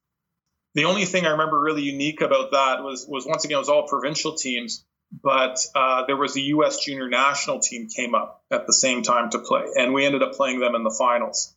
the 0.73 0.85
only 0.85 1.05
thing 1.05 1.25
I 1.25 1.31
remember 1.31 1.59
really 1.59 1.83
unique 1.83 2.21
about 2.21 2.51
that 2.51 2.83
was 2.83 3.05
was 3.07 3.25
once 3.25 3.45
again 3.45 3.55
it 3.55 3.59
was 3.59 3.69
all 3.69 3.87
provincial 3.87 4.35
teams, 4.35 4.85
but 5.11 5.65
uh, 5.73 6.05
there 6.05 6.17
was 6.17 6.35
a 6.35 6.41
U.S. 6.41 6.83
junior 6.83 7.09
national 7.09 7.59
team 7.59 7.87
came 7.87 8.13
up 8.13 8.43
at 8.51 8.67
the 8.67 8.73
same 8.73 9.01
time 9.01 9.29
to 9.31 9.39
play, 9.39 9.63
and 9.77 9.93
we 9.93 10.05
ended 10.05 10.21
up 10.21 10.33
playing 10.33 10.59
them 10.59 10.75
in 10.75 10.83
the 10.83 10.95
finals. 10.97 11.53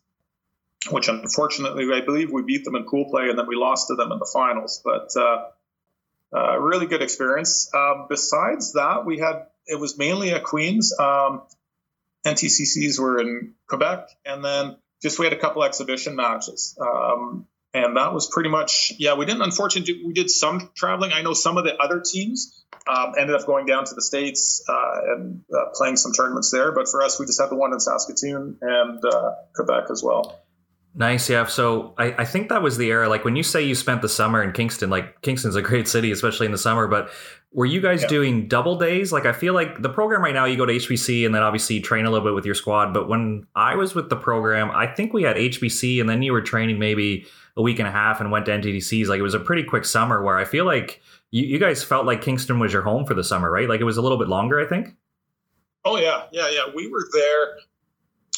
Which 0.89 1.09
unfortunately, 1.09 1.85
I 1.93 1.99
believe 2.05 2.31
we 2.31 2.41
beat 2.41 2.63
them 2.63 2.75
in 2.75 2.85
pool 2.85 3.09
play, 3.09 3.27
and 3.29 3.37
then 3.37 3.47
we 3.47 3.57
lost 3.57 3.89
to 3.89 3.95
them 3.95 4.13
in 4.13 4.19
the 4.19 4.29
finals. 4.31 4.81
But 4.83 5.09
uh, 5.19 5.47
really 6.31 6.85
good 6.85 7.01
experience. 7.01 7.69
Um, 7.73 8.07
besides 8.09 8.73
that, 8.73 9.05
we 9.05 9.19
had 9.19 9.47
it 9.65 9.79
was 9.79 9.97
mainly 9.97 10.31
at 10.31 10.43
Queens. 10.43 10.93
Um, 10.99 11.43
NTCCs 12.25 12.99
were 12.99 13.19
in 13.19 13.53
Quebec, 13.67 14.09
and 14.25 14.43
then 14.43 14.77
just 15.01 15.19
we 15.19 15.25
had 15.25 15.33
a 15.33 15.39
couple 15.39 15.63
exhibition 15.63 16.15
matches. 16.15 16.77
Um, 16.81 17.47
and 17.73 17.97
that 17.97 18.13
was 18.13 18.27
pretty 18.27 18.49
much 18.49 18.93
yeah. 18.97 19.13
We 19.13 19.25
didn't 19.25 19.43
unfortunately 19.43 20.03
we 20.05 20.13
did 20.13 20.29
some 20.29 20.71
traveling. 20.75 21.13
I 21.13 21.21
know 21.21 21.33
some 21.33 21.57
of 21.57 21.65
the 21.65 21.75
other 21.77 22.01
teams 22.01 22.65
um, 22.87 23.13
ended 23.17 23.35
up 23.35 23.45
going 23.45 23.67
down 23.67 23.85
to 23.85 23.93
the 23.93 24.01
states 24.01 24.63
uh, 24.67 25.13
and 25.13 25.41
uh, 25.53 25.65
playing 25.75 25.95
some 25.95 26.11
tournaments 26.13 26.51
there. 26.51 26.71
But 26.71 26.87
for 26.89 27.03
us, 27.03 27.19
we 27.19 27.27
just 27.27 27.39
had 27.39 27.49
the 27.49 27.55
one 27.55 27.73
in 27.73 27.79
Saskatoon 27.79 28.57
and 28.61 29.05
uh, 29.05 29.33
Quebec 29.55 29.85
as 29.91 30.01
well. 30.03 30.39
Nice, 30.99 31.29
yeah. 31.29 31.45
So 31.45 31.93
I, 31.97 32.07
I 32.17 32.25
think 32.25 32.49
that 32.49 32.61
was 32.61 32.77
the 32.77 32.89
era. 32.89 33.07
Like 33.07 33.23
when 33.23 33.37
you 33.37 33.41
say 33.41 33.63
you 33.63 33.73
spent 33.73 34.01
the 34.01 34.09
summer 34.09 34.43
in 34.43 34.51
Kingston, 34.51 34.89
like 34.89 35.21
Kingston's 35.21 35.55
a 35.55 35.61
great 35.61 35.87
city, 35.87 36.11
especially 36.11 36.45
in 36.45 36.51
the 36.51 36.57
summer. 36.57 36.87
But 36.87 37.09
were 37.53 37.65
you 37.65 37.79
guys 37.79 38.01
yeah. 38.01 38.09
doing 38.09 38.49
double 38.49 38.77
days? 38.77 39.13
Like 39.13 39.25
I 39.25 39.31
feel 39.31 39.53
like 39.53 39.81
the 39.81 39.87
program 39.87 40.21
right 40.21 40.33
now, 40.33 40.43
you 40.43 40.57
go 40.57 40.65
to 40.65 40.73
HPC 40.73 41.25
and 41.25 41.33
then 41.33 41.41
obviously 41.41 41.77
you 41.77 41.81
train 41.81 42.05
a 42.05 42.11
little 42.11 42.27
bit 42.27 42.35
with 42.35 42.45
your 42.45 42.53
squad. 42.53 42.93
But 42.93 43.07
when 43.07 43.47
I 43.55 43.75
was 43.75 43.95
with 43.95 44.09
the 44.09 44.17
program, 44.17 44.71
I 44.71 44.87
think 44.87 45.13
we 45.13 45.23
had 45.23 45.37
HPC 45.37 46.01
and 46.01 46.09
then 46.09 46.21
you 46.21 46.33
were 46.33 46.41
training 46.41 46.79
maybe 46.79 47.25
a 47.55 47.61
week 47.61 47.79
and 47.79 47.87
a 47.87 47.91
half 47.91 48.19
and 48.19 48.29
went 48.29 48.45
to 48.47 48.51
NTCCs. 48.51 49.07
Like 49.07 49.19
it 49.19 49.23
was 49.23 49.33
a 49.33 49.39
pretty 49.39 49.63
quick 49.63 49.85
summer 49.85 50.21
where 50.21 50.37
I 50.37 50.43
feel 50.43 50.65
like 50.65 51.01
you, 51.31 51.45
you 51.45 51.59
guys 51.59 51.81
felt 51.81 52.05
like 52.05 52.21
Kingston 52.21 52.59
was 52.59 52.73
your 52.73 52.81
home 52.81 53.05
for 53.05 53.13
the 53.13 53.23
summer, 53.23 53.49
right? 53.49 53.69
Like 53.69 53.79
it 53.79 53.85
was 53.85 53.95
a 53.95 54.01
little 54.01 54.17
bit 54.17 54.27
longer, 54.27 54.59
I 54.59 54.67
think. 54.67 54.97
Oh 55.85 55.97
yeah, 55.97 56.25
yeah, 56.33 56.49
yeah. 56.49 56.65
We 56.75 56.91
were 56.91 57.07
there 57.13 57.57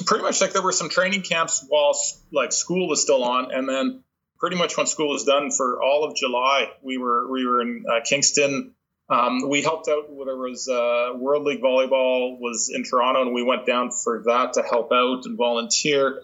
pretty 0.06 0.24
much 0.24 0.42
like 0.42 0.54
there 0.54 0.62
were 0.62 0.72
some 0.72 0.90
training 0.90 1.22
camps 1.22 1.66
while 1.68 1.98
like 2.32 2.52
school 2.52 2.88
was 2.88 3.02
still 3.02 3.24
on, 3.24 3.52
and 3.52 3.68
then 3.68 4.04
pretty 4.40 4.58
much 4.58 4.76
when 4.76 4.88
school 4.88 5.10
was 5.10 5.24
done 5.24 5.52
for 5.52 5.82
all 5.82 6.04
of 6.04 6.16
July, 6.16 6.72
we 6.82 6.98
were 6.98 7.30
we 7.32 7.46
were 7.46 7.62
in 7.62 7.86
uh, 7.90 8.02
Kingston. 8.04 8.74
Um, 9.10 9.50
we 9.50 9.62
helped 9.62 9.90
out. 9.90 10.08
There 10.08 10.38
was 10.38 10.70
uh, 10.70 11.14
World 11.18 11.44
League 11.44 11.62
volleyball 11.62 12.40
was 12.40 12.72
in 12.74 12.84
Toronto, 12.84 13.24
and 13.24 13.34
we 13.34 13.44
went 13.44 13.66
down 13.66 13.92
for 13.92 14.24
that 14.26 14.54
to 14.54 14.64
help 14.64 14.92
out 14.92 15.26
and 15.26 15.38
volunteer. 15.38 16.24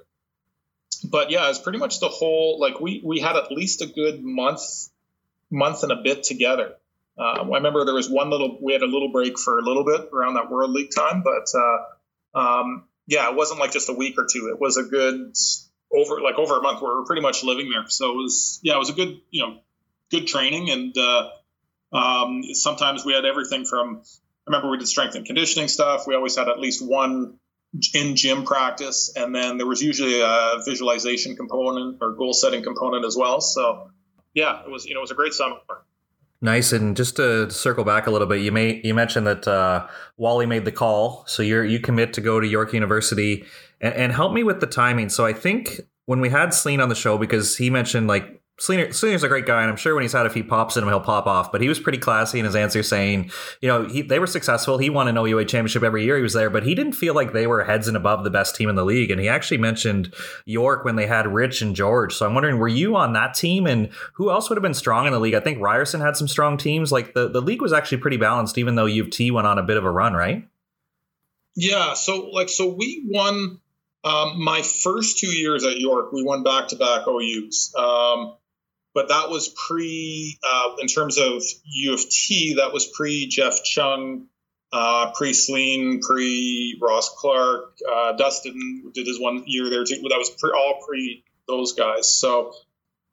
But 1.03 1.29
yeah, 1.29 1.49
it's 1.49 1.59
pretty 1.59 1.79
much 1.79 1.99
the 1.99 2.07
whole 2.07 2.59
like 2.59 2.79
we 2.79 3.01
we 3.03 3.19
had 3.19 3.35
at 3.35 3.51
least 3.51 3.81
a 3.81 3.87
good 3.87 4.23
month 4.23 4.61
month 5.49 5.83
and 5.83 5.91
a 5.91 5.97
bit 5.97 6.23
together. 6.23 6.75
Um, 7.17 7.51
I 7.51 7.57
remember 7.57 7.83
there 7.83 7.95
was 7.95 8.09
one 8.09 8.29
little 8.29 8.57
we 8.61 8.73
had 8.73 8.83
a 8.83 8.87
little 8.87 9.11
break 9.11 9.37
for 9.37 9.59
a 9.59 9.61
little 9.61 9.83
bit 9.83 10.09
around 10.13 10.35
that 10.35 10.49
World 10.49 10.71
League 10.71 10.91
time, 10.95 11.23
but 11.23 11.47
uh, 11.55 12.39
um, 12.39 12.83
yeah, 13.07 13.29
it 13.29 13.35
wasn't 13.35 13.59
like 13.59 13.71
just 13.71 13.89
a 13.89 13.93
week 13.93 14.15
or 14.17 14.27
two. 14.31 14.49
It 14.53 14.59
was 14.59 14.77
a 14.77 14.83
good 14.83 15.33
over 15.95 16.21
like 16.21 16.35
over 16.37 16.57
a 16.57 16.61
month 16.61 16.81
we 16.81 16.87
are 16.87 17.05
pretty 17.05 17.21
much 17.21 17.43
living 17.43 17.69
there. 17.69 17.89
So 17.89 18.11
it 18.11 18.15
was 18.15 18.59
yeah, 18.61 18.75
it 18.75 18.79
was 18.79 18.89
a 18.89 18.93
good 18.93 19.19
you 19.31 19.45
know 19.45 19.59
good 20.11 20.27
training 20.27 20.69
and 20.69 20.95
uh, 20.97 21.29
um, 21.93 22.43
sometimes 22.53 23.05
we 23.05 23.13
had 23.13 23.25
everything 23.25 23.65
from 23.65 24.01
I 24.47 24.51
remember 24.51 24.69
we 24.69 24.77
did 24.77 24.87
strength 24.87 25.15
and 25.15 25.25
conditioning 25.25 25.67
stuff. 25.67 26.05
We 26.07 26.15
always 26.15 26.37
had 26.37 26.47
at 26.47 26.59
least 26.59 26.85
one 26.85 27.39
in 27.93 28.15
gym 28.15 28.45
practice, 28.45 29.13
and 29.15 29.35
then 29.35 29.57
there 29.57 29.67
was 29.67 29.81
usually 29.81 30.21
a 30.21 30.59
visualization 30.65 31.35
component 31.35 31.97
or 32.01 32.13
goal 32.13 32.33
setting 32.33 32.63
component 32.63 33.05
as 33.05 33.17
well. 33.17 33.41
So 33.41 33.91
yeah, 34.33 34.63
it 34.63 34.69
was 34.69 34.85
you 34.85 34.93
know 34.93 34.99
it 34.99 35.01
was 35.01 35.11
a 35.11 35.15
great 35.15 35.33
summer. 35.33 35.57
Nice, 36.39 36.71
and 36.71 36.95
just 36.95 37.15
to 37.15 37.49
circle 37.49 37.83
back 37.83 38.05
a 38.05 38.11
little 38.11 38.27
bit, 38.27 38.41
you 38.41 38.51
may 38.51 38.79
you 38.83 38.93
mentioned 38.93 39.25
that 39.25 39.47
uh, 39.47 39.87
Wally 40.17 40.45
made 40.45 40.65
the 40.65 40.71
call, 40.71 41.23
so 41.25 41.41
you're 41.41 41.65
you 41.65 41.79
commit 41.79 42.13
to 42.13 42.21
go 42.21 42.39
to 42.39 42.47
York 42.47 42.73
University, 42.73 43.43
and, 43.81 43.93
and 43.95 44.11
help 44.11 44.33
me 44.33 44.43
with 44.43 44.59
the 44.59 44.67
timing. 44.67 45.09
So 45.09 45.25
I 45.25 45.33
think 45.33 45.81
when 46.05 46.21
we 46.21 46.29
had 46.29 46.49
Sleen 46.49 46.81
on 46.81 46.89
the 46.89 46.95
show, 46.95 47.17
because 47.17 47.57
he 47.57 47.71
mentioned 47.71 48.07
like 48.07 48.36
Sleener, 48.59 48.87
Sleener's 48.87 49.21
a 49.21 49.27
great 49.27 49.45
guy, 49.45 49.61
and 49.61 49.69
I'm 49.69 49.77
sure 49.77 49.93
when 49.93 50.01
he's 50.01 50.13
had 50.13 50.25
a 50.25 50.31
few 50.31 50.43
pops 50.43 50.75
in 50.75 50.83
him, 50.83 50.89
he'll 50.89 50.99
pop 50.99 51.27
off. 51.27 51.51
But 51.51 51.61
he 51.61 51.69
was 51.69 51.79
pretty 51.79 51.99
classy 51.99 52.39
in 52.39 52.45
his 52.45 52.55
answer, 52.55 52.81
saying, 52.81 53.29
you 53.61 53.67
know, 53.67 53.85
he, 53.85 54.01
they 54.01 54.17
were 54.17 54.25
successful. 54.25 54.79
He 54.79 54.89
won 54.89 55.07
an 55.07 55.15
OUA 55.15 55.45
championship 55.45 55.83
every 55.83 56.03
year 56.03 56.17
he 56.17 56.23
was 56.23 56.33
there, 56.33 56.49
but 56.49 56.63
he 56.63 56.73
didn't 56.73 56.93
feel 56.93 57.13
like 57.13 57.33
they 57.33 57.45
were 57.45 57.63
heads 57.63 57.87
and 57.87 57.95
above 57.95 58.23
the 58.23 58.31
best 58.31 58.55
team 58.55 58.67
in 58.67 58.75
the 58.75 58.83
league. 58.83 59.11
And 59.11 59.21
he 59.21 59.29
actually 59.29 59.59
mentioned 59.59 60.11
York 60.45 60.83
when 60.83 60.95
they 60.95 61.05
had 61.05 61.31
Rich 61.31 61.61
and 61.61 61.75
George. 61.75 62.15
So 62.15 62.25
I'm 62.25 62.33
wondering, 62.33 62.57
were 62.57 62.67
you 62.67 62.95
on 62.95 63.13
that 63.13 63.35
team, 63.35 63.67
and 63.67 63.89
who 64.13 64.31
else 64.31 64.49
would 64.49 64.57
have 64.57 64.63
been 64.63 64.73
strong 64.73 65.05
in 65.05 65.13
the 65.13 65.19
league? 65.19 65.35
I 65.35 65.39
think 65.39 65.61
Ryerson 65.61 66.01
had 66.01 66.17
some 66.17 66.27
strong 66.27 66.57
teams. 66.57 66.91
Like 66.91 67.13
the 67.13 67.29
the 67.29 67.41
league 67.41 67.61
was 67.61 67.73
actually 67.73 67.99
pretty 67.99 68.17
balanced, 68.17 68.57
even 68.57 68.73
though 68.73 68.87
U 68.87 69.03
of 69.03 69.11
T 69.11 69.29
went 69.29 69.45
on 69.45 69.59
a 69.59 69.63
bit 69.63 69.77
of 69.77 69.85
a 69.85 69.91
run, 69.91 70.13
right? 70.13 70.47
Yeah. 71.55 71.93
So 71.93 72.29
like, 72.31 72.49
so 72.49 72.73
we 72.73 73.03
won. 73.05 73.59
Um, 74.03 74.41
my 74.41 74.61
first 74.61 75.17
two 75.17 75.27
years 75.27 75.65
at 75.65 75.79
York, 75.79 76.13
we 76.13 76.23
won 76.23 76.41
back 76.41 76.69
to 76.69 76.77
back 76.77 77.07
OUs. 77.07 77.73
Um, 77.77 78.35
but 78.97 79.09
that 79.09 79.29
was 79.29 79.47
pre, 79.47 80.39
uh, 80.43 80.71
in 80.79 80.87
terms 80.87 81.19
of 81.19 81.43
U 81.65 81.93
of 81.93 82.09
T, 82.09 82.55
that 82.55 82.73
was 82.73 82.87
pre 82.87 83.27
Jeff 83.27 83.63
Chung, 83.63 84.25
uh, 84.73 85.11
pre 85.13 85.33
Sleen, 85.33 86.01
pre 86.01 86.79
Ross 86.81 87.13
Clark. 87.15 87.77
Uh, 87.87 88.13
Dustin 88.13 88.91
did 88.95 89.05
his 89.05 89.19
one 89.19 89.43
year 89.45 89.69
there 89.69 89.83
too. 89.83 89.97
That 90.09 90.17
was 90.17 90.31
pre, 90.31 90.49
all 90.49 90.81
pre 90.83 91.23
those 91.47 91.73
guys. 91.73 92.11
So, 92.11 92.55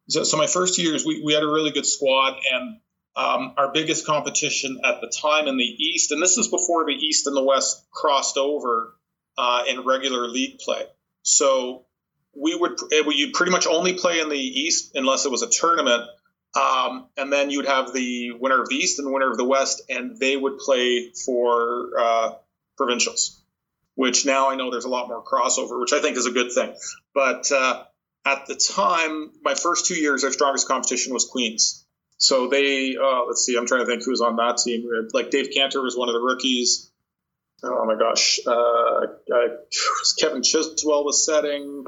so, 0.08 0.24
so, 0.24 0.38
my 0.38 0.46
first 0.46 0.78
years, 0.78 1.04
we, 1.04 1.22
we 1.22 1.34
had 1.34 1.42
a 1.42 1.48
really 1.48 1.70
good 1.70 1.84
squad, 1.84 2.38
and 2.50 2.80
um, 3.14 3.52
our 3.58 3.70
biggest 3.70 4.06
competition 4.06 4.80
at 4.82 5.02
the 5.02 5.08
time 5.08 5.48
in 5.48 5.58
the 5.58 5.64
East, 5.64 6.12
and 6.12 6.22
this 6.22 6.38
is 6.38 6.48
before 6.48 6.86
the 6.86 6.94
East 6.94 7.26
and 7.26 7.36
the 7.36 7.44
West 7.44 7.84
crossed 7.92 8.38
over 8.38 8.94
uh, 9.36 9.64
in 9.68 9.84
regular 9.84 10.28
league 10.28 10.60
play. 10.60 10.86
So 11.24 11.84
we 12.36 12.54
would 12.54 12.78
you 12.90 13.30
pretty 13.32 13.52
much 13.52 13.66
only 13.66 13.94
play 13.94 14.20
in 14.20 14.28
the 14.28 14.38
East 14.38 14.92
unless 14.94 15.24
it 15.24 15.30
was 15.30 15.42
a 15.42 15.48
tournament, 15.48 16.02
um, 16.54 17.08
and 17.16 17.32
then 17.32 17.50
you'd 17.50 17.66
have 17.66 17.92
the 17.92 18.32
winner 18.32 18.60
of 18.60 18.68
the 18.68 18.76
East 18.76 18.98
and 18.98 19.12
winner 19.12 19.30
of 19.30 19.36
the 19.36 19.44
West, 19.44 19.82
and 19.88 20.18
they 20.18 20.36
would 20.36 20.58
play 20.58 21.12
for 21.24 21.90
uh, 21.98 22.32
provincials. 22.76 23.40
Which 23.96 24.26
now 24.26 24.50
I 24.50 24.56
know 24.56 24.72
there's 24.72 24.86
a 24.86 24.88
lot 24.88 25.06
more 25.06 25.22
crossover, 25.22 25.80
which 25.80 25.92
I 25.92 26.00
think 26.00 26.16
is 26.16 26.26
a 26.26 26.32
good 26.32 26.50
thing. 26.50 26.74
But 27.14 27.50
uh, 27.52 27.84
at 28.24 28.46
the 28.46 28.56
time, 28.56 29.30
my 29.42 29.54
first 29.54 29.86
two 29.86 29.94
years, 29.94 30.24
our 30.24 30.32
strongest 30.32 30.66
competition 30.66 31.12
was 31.12 31.26
Queens. 31.26 31.86
So 32.16 32.48
they, 32.48 32.96
uh, 32.96 33.24
let's 33.26 33.44
see, 33.44 33.56
I'm 33.56 33.66
trying 33.66 33.82
to 33.82 33.86
think 33.86 34.04
who 34.04 34.10
was 34.10 34.20
on 34.20 34.36
that 34.36 34.58
team. 34.58 34.88
Like 35.12 35.30
Dave 35.30 35.50
Cantor 35.54 35.82
was 35.82 35.96
one 35.96 36.08
of 36.08 36.14
the 36.14 36.20
rookies. 36.20 36.90
Oh 37.62 37.84
my 37.86 37.96
gosh, 37.96 38.40
uh, 38.46 39.06
Kevin 40.18 40.42
Chiswell 40.42 41.04
was 41.04 41.24
setting 41.24 41.84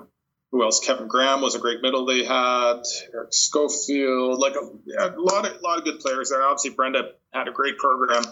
who 0.57 0.65
else? 0.65 0.81
Kevin 0.81 1.07
Graham 1.07 1.43
was 1.43 1.55
a 1.55 1.59
great 1.59 1.83
middle 1.83 2.07
they 2.07 2.25
had. 2.25 2.81
Eric 3.13 3.29
Schofield, 3.33 4.39
like 4.39 4.55
a, 4.55 4.61
a 4.61 5.13
lot 5.19 5.47
of 5.47 5.61
lot 5.61 5.79
of 5.79 5.85
good 5.85 6.01
players 6.01 6.31
there. 6.31 6.43
Obviously, 6.43 6.71
Brenda 6.71 7.11
had 7.33 7.47
a 7.47 7.53
great 7.53 7.77
program. 7.77 8.25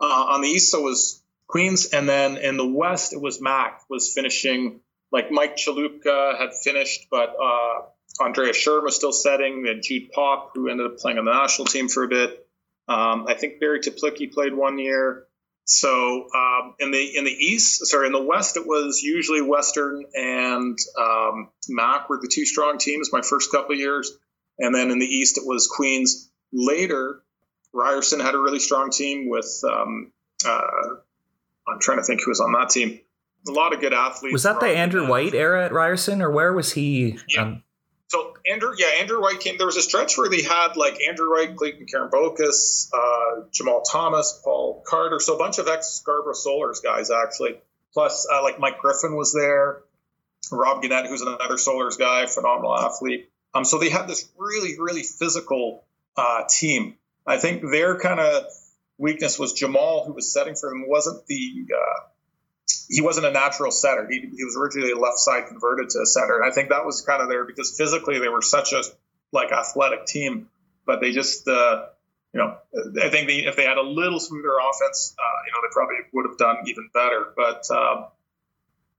Uh, 0.00 0.04
on 0.04 0.40
the 0.40 0.48
east, 0.48 0.70
so 0.70 0.82
was 0.82 1.22
Queens, 1.48 1.86
and 1.86 2.08
then 2.08 2.36
in 2.36 2.56
the 2.56 2.66
west, 2.66 3.12
it 3.12 3.20
was 3.20 3.40
Mac 3.40 3.82
was 3.90 4.12
finishing. 4.12 4.80
Like 5.10 5.30
Mike 5.30 5.56
Chalupka 5.56 6.38
had 6.38 6.54
finished, 6.54 7.08
but 7.10 7.34
uh, 7.40 8.24
Andrea 8.24 8.52
Sherm 8.52 8.84
was 8.84 8.96
still 8.96 9.12
setting. 9.12 9.66
And 9.68 9.82
Jude 9.82 10.12
Pop, 10.12 10.52
who 10.54 10.68
ended 10.68 10.86
up 10.86 10.98
playing 10.98 11.18
on 11.18 11.24
the 11.24 11.32
national 11.32 11.66
team 11.66 11.88
for 11.88 12.04
a 12.04 12.08
bit. 12.08 12.46
Um, 12.86 13.26
I 13.28 13.34
think 13.34 13.60
Barry 13.60 13.80
Teplicki 13.80 14.32
played 14.32 14.54
one 14.54 14.78
year. 14.78 15.26
So 15.66 16.26
um, 16.34 16.74
in 16.78 16.90
the 16.90 17.16
in 17.16 17.24
the 17.24 17.30
east, 17.30 17.86
sorry, 17.86 18.06
in 18.06 18.12
the 18.12 18.22
west, 18.22 18.56
it 18.56 18.66
was 18.66 19.00
usually 19.02 19.40
Western 19.40 20.04
and 20.14 20.78
um, 21.00 21.48
Mac 21.68 22.10
were 22.10 22.18
the 22.20 22.28
two 22.28 22.44
strong 22.44 22.78
teams 22.78 23.10
my 23.12 23.22
first 23.22 23.50
couple 23.50 23.72
of 23.72 23.78
years, 23.78 24.12
and 24.58 24.74
then 24.74 24.90
in 24.90 24.98
the 24.98 25.06
east 25.06 25.38
it 25.38 25.44
was 25.46 25.66
Queens. 25.66 26.30
Later, 26.52 27.22
Ryerson 27.72 28.20
had 28.20 28.34
a 28.34 28.38
really 28.38 28.60
strong 28.60 28.90
team 28.90 29.28
with. 29.28 29.60
Um, 29.64 30.12
uh, 30.46 30.60
I'm 31.66 31.80
trying 31.80 31.98
to 31.98 32.04
think 32.04 32.20
who 32.22 32.30
was 32.30 32.40
on 32.40 32.52
that 32.52 32.68
team. 32.68 33.00
A 33.48 33.50
lot 33.50 33.72
of 33.72 33.80
good 33.80 33.94
athletes. 33.94 34.32
Was 34.32 34.42
that 34.42 34.60
the 34.60 34.68
Andrew 34.68 35.08
White 35.08 35.34
era 35.34 35.64
at 35.64 35.72
Ryerson, 35.72 36.20
or 36.20 36.30
where 36.30 36.52
was 36.52 36.72
he? 36.72 37.18
Yeah. 37.28 37.42
Um, 37.42 37.62
Andrew, 38.46 38.72
yeah, 38.76 39.00
Andrew 39.00 39.20
White 39.22 39.40
came. 39.40 39.56
There 39.56 39.66
was 39.66 39.76
a 39.76 39.82
stretch 39.82 40.18
where 40.18 40.28
they 40.28 40.42
had 40.42 40.76
like 40.76 41.00
Andrew 41.00 41.30
White, 41.30 41.56
Clayton 41.56 41.86
Karambokis, 41.86 42.90
uh, 42.92 43.44
Jamal 43.50 43.82
Thomas, 43.82 44.38
Paul 44.44 44.82
Carter, 44.86 45.18
so 45.18 45.34
a 45.34 45.38
bunch 45.38 45.58
of 45.58 45.66
ex 45.66 45.88
Scarborough 45.88 46.34
Solars 46.34 46.82
guys 46.82 47.10
actually. 47.10 47.56
Plus, 47.94 48.26
uh, 48.30 48.42
like 48.42 48.58
Mike 48.58 48.78
Griffin 48.78 49.16
was 49.16 49.32
there, 49.32 49.82
Rob 50.50 50.82
Gannett, 50.82 51.06
who's 51.06 51.22
another 51.22 51.54
Solars 51.54 51.98
guy, 51.98 52.26
phenomenal 52.26 52.76
athlete. 52.76 53.30
Um, 53.54 53.64
so 53.64 53.78
they 53.78 53.88
had 53.88 54.08
this 54.08 54.28
really, 54.36 54.78
really 54.78 55.04
physical 55.04 55.84
uh, 56.16 56.42
team. 56.50 56.96
I 57.26 57.38
think 57.38 57.62
their 57.62 57.98
kind 57.98 58.20
of 58.20 58.44
weakness 58.98 59.38
was 59.38 59.52
Jamal, 59.52 60.04
who 60.04 60.12
was 60.12 60.32
setting 60.32 60.56
for 60.56 60.68
them, 60.68 60.86
wasn't 60.88 61.24
the 61.26 61.66
uh, 61.72 62.00
he 62.88 63.00
wasn't 63.02 63.26
a 63.26 63.30
natural 63.30 63.70
setter. 63.70 64.06
He, 64.10 64.20
he 64.20 64.44
was 64.44 64.56
originally 64.56 64.92
a 64.92 64.98
left 64.98 65.18
side 65.18 65.48
converted 65.48 65.90
to 65.90 66.00
a 66.00 66.06
setter. 66.06 66.40
And 66.40 66.50
I 66.50 66.54
think 66.54 66.68
that 66.70 66.84
was 66.84 67.02
kind 67.02 67.22
of 67.22 67.28
there 67.28 67.44
because 67.44 67.76
physically 67.76 68.18
they 68.18 68.28
were 68.28 68.42
such 68.42 68.72
a 68.72 68.82
like 69.32 69.52
athletic 69.52 70.06
team, 70.06 70.48
but 70.86 71.00
they 71.00 71.12
just, 71.12 71.48
uh, 71.48 71.86
you 72.32 72.40
know, 72.40 72.56
I 73.02 73.10
think 73.10 73.28
they, 73.28 73.38
if 73.44 73.56
they 73.56 73.64
had 73.64 73.78
a 73.78 73.82
little 73.82 74.20
smoother 74.20 74.56
offense, 74.58 75.14
uh, 75.18 75.38
you 75.46 75.52
know, 75.52 75.58
they 75.62 75.72
probably 75.72 75.96
would 76.12 76.26
have 76.28 76.38
done 76.38 76.56
even 76.66 76.90
better. 76.92 77.32
But 77.36 77.70
um, 77.70 78.06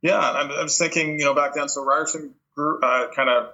yeah, 0.01 0.19
I'm, 0.19 0.51
I'm 0.51 0.67
thinking, 0.67 1.19
you 1.19 1.25
know, 1.25 1.33
back 1.33 1.53
then, 1.55 1.69
so 1.69 1.83
Ryerson 1.83 2.33
grew, 2.55 2.79
uh, 2.81 3.07
kind 3.15 3.29
of 3.29 3.49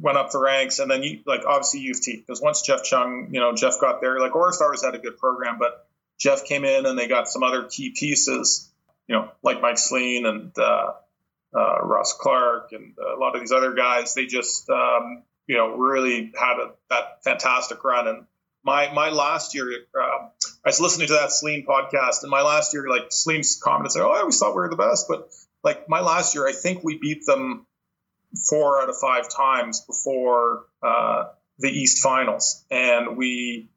went 0.00 0.18
up 0.18 0.30
the 0.30 0.38
ranks, 0.38 0.78
and 0.78 0.90
then 0.90 1.02
you, 1.02 1.20
like 1.26 1.44
obviously 1.46 1.80
U 1.80 1.92
of 1.92 2.00
T 2.00 2.16
because 2.16 2.40
once 2.40 2.62
Jeff 2.62 2.84
Chung, 2.84 3.30
you 3.32 3.40
know, 3.40 3.54
Jeff 3.54 3.80
got 3.80 4.00
there, 4.00 4.20
like 4.20 4.32
Orastars 4.32 4.84
had 4.84 4.94
a 4.94 4.98
good 4.98 5.18
program, 5.18 5.58
but 5.58 5.86
Jeff 6.18 6.44
came 6.44 6.64
in 6.64 6.86
and 6.86 6.98
they 6.98 7.08
got 7.08 7.28
some 7.28 7.42
other 7.42 7.64
key 7.64 7.90
pieces 7.90 8.70
you 9.08 9.16
know, 9.16 9.30
like 9.42 9.60
Mike 9.60 9.76
Sleen 9.76 10.26
and 10.26 10.52
uh, 10.58 10.92
uh, 11.54 11.78
Ross 11.82 12.14
Clark 12.18 12.72
and 12.72 12.94
a 12.98 13.18
lot 13.18 13.34
of 13.34 13.40
these 13.40 13.52
other 13.52 13.74
guys, 13.74 14.14
they 14.14 14.26
just, 14.26 14.68
um, 14.70 15.22
you 15.46 15.56
know, 15.56 15.76
really 15.76 16.32
had 16.38 16.58
a, 16.58 16.72
that 16.90 17.22
fantastic 17.22 17.82
run. 17.84 18.08
And 18.08 18.26
my 18.64 18.92
my 18.92 19.10
last 19.10 19.54
year, 19.54 19.70
uh, 19.94 20.28
I 20.64 20.68
was 20.68 20.80
listening 20.80 21.08
to 21.08 21.14
that 21.14 21.30
Sleen 21.30 21.66
podcast, 21.66 22.22
and 22.22 22.30
my 22.30 22.42
last 22.42 22.72
year, 22.72 22.88
like 22.88 23.10
Sleen's 23.10 23.60
commented, 23.62 23.92
said, 23.92 24.02
"Oh, 24.02 24.10
I 24.10 24.20
always 24.20 24.38
thought 24.38 24.50
we 24.50 24.62
were 24.62 24.70
the 24.70 24.76
best," 24.76 25.06
but 25.08 25.30
like 25.62 25.88
my 25.88 26.00
last 26.00 26.34
year, 26.34 26.48
I 26.48 26.52
think 26.52 26.82
we 26.82 26.98
beat 26.98 27.26
them 27.26 27.66
four 28.48 28.80
out 28.80 28.88
of 28.88 28.96
five 28.98 29.28
times 29.28 29.82
before 29.82 30.64
uh, 30.82 31.24
the 31.58 31.68
East 31.68 32.02
Finals, 32.02 32.64
and 32.70 33.18
we 33.18 33.68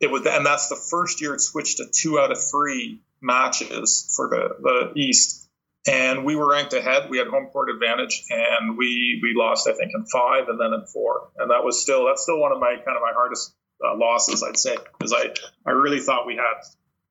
it 0.00 0.10
was, 0.10 0.26
and 0.26 0.44
that's 0.44 0.68
the 0.68 0.80
first 0.90 1.20
year 1.20 1.34
it 1.34 1.40
switched 1.40 1.78
to 1.78 1.86
two 1.92 2.18
out 2.18 2.30
of 2.30 2.38
three 2.50 3.00
matches 3.20 4.12
for 4.16 4.28
the, 4.28 4.48
the 4.60 5.00
East. 5.00 5.48
And 5.86 6.24
we 6.24 6.36
were 6.36 6.50
ranked 6.50 6.74
ahead. 6.74 7.08
We 7.08 7.18
had 7.18 7.28
home 7.28 7.46
court 7.46 7.70
advantage, 7.70 8.24
and 8.28 8.76
we 8.76 9.18
we 9.22 9.32
lost, 9.34 9.66
I 9.66 9.72
think, 9.72 9.92
in 9.94 10.04
five 10.04 10.48
and 10.48 10.60
then 10.60 10.74
in 10.74 10.84
four. 10.84 11.30
And 11.38 11.50
that 11.50 11.64
was 11.64 11.80
still 11.80 12.06
that's 12.06 12.22
still 12.22 12.38
one 12.38 12.52
of 12.52 12.58
my 12.58 12.74
kind 12.84 12.96
of 12.96 13.02
my 13.02 13.12
hardest 13.14 13.54
uh, 13.82 13.96
losses, 13.96 14.42
I'd 14.42 14.58
say, 14.58 14.76
because 14.76 15.14
I 15.14 15.32
I 15.66 15.72
really 15.72 16.00
thought 16.00 16.26
we 16.26 16.36
had 16.36 16.60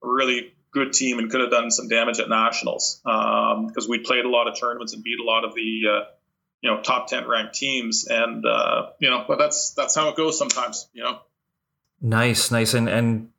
a 0.04 0.08
really 0.08 0.52
good 0.72 0.92
team 0.92 1.18
and 1.18 1.30
could 1.30 1.40
have 1.40 1.50
done 1.50 1.70
some 1.70 1.88
damage 1.88 2.20
at 2.20 2.28
nationals 2.28 3.00
because 3.02 3.84
um, 3.84 3.90
we 3.90 3.98
played 3.98 4.24
a 4.24 4.28
lot 4.28 4.46
of 4.46 4.58
tournaments 4.58 4.92
and 4.92 5.02
beat 5.02 5.18
a 5.20 5.24
lot 5.24 5.44
of 5.44 5.54
the 5.54 5.82
uh, 5.90 6.04
you 6.60 6.70
know 6.70 6.80
top 6.80 7.08
10 7.08 7.26
ranked 7.26 7.54
teams 7.54 8.06
and 8.08 8.44
uh, 8.46 8.90
you 9.00 9.10
know 9.10 9.24
but 9.26 9.38
that's 9.38 9.72
that's 9.74 9.94
how 9.94 10.10
it 10.10 10.16
goes 10.16 10.38
sometimes 10.38 10.88
you 10.92 11.02
know 11.02 11.18
nice 12.00 12.50
nice 12.50 12.74
and 12.74 12.88
and 12.88 13.30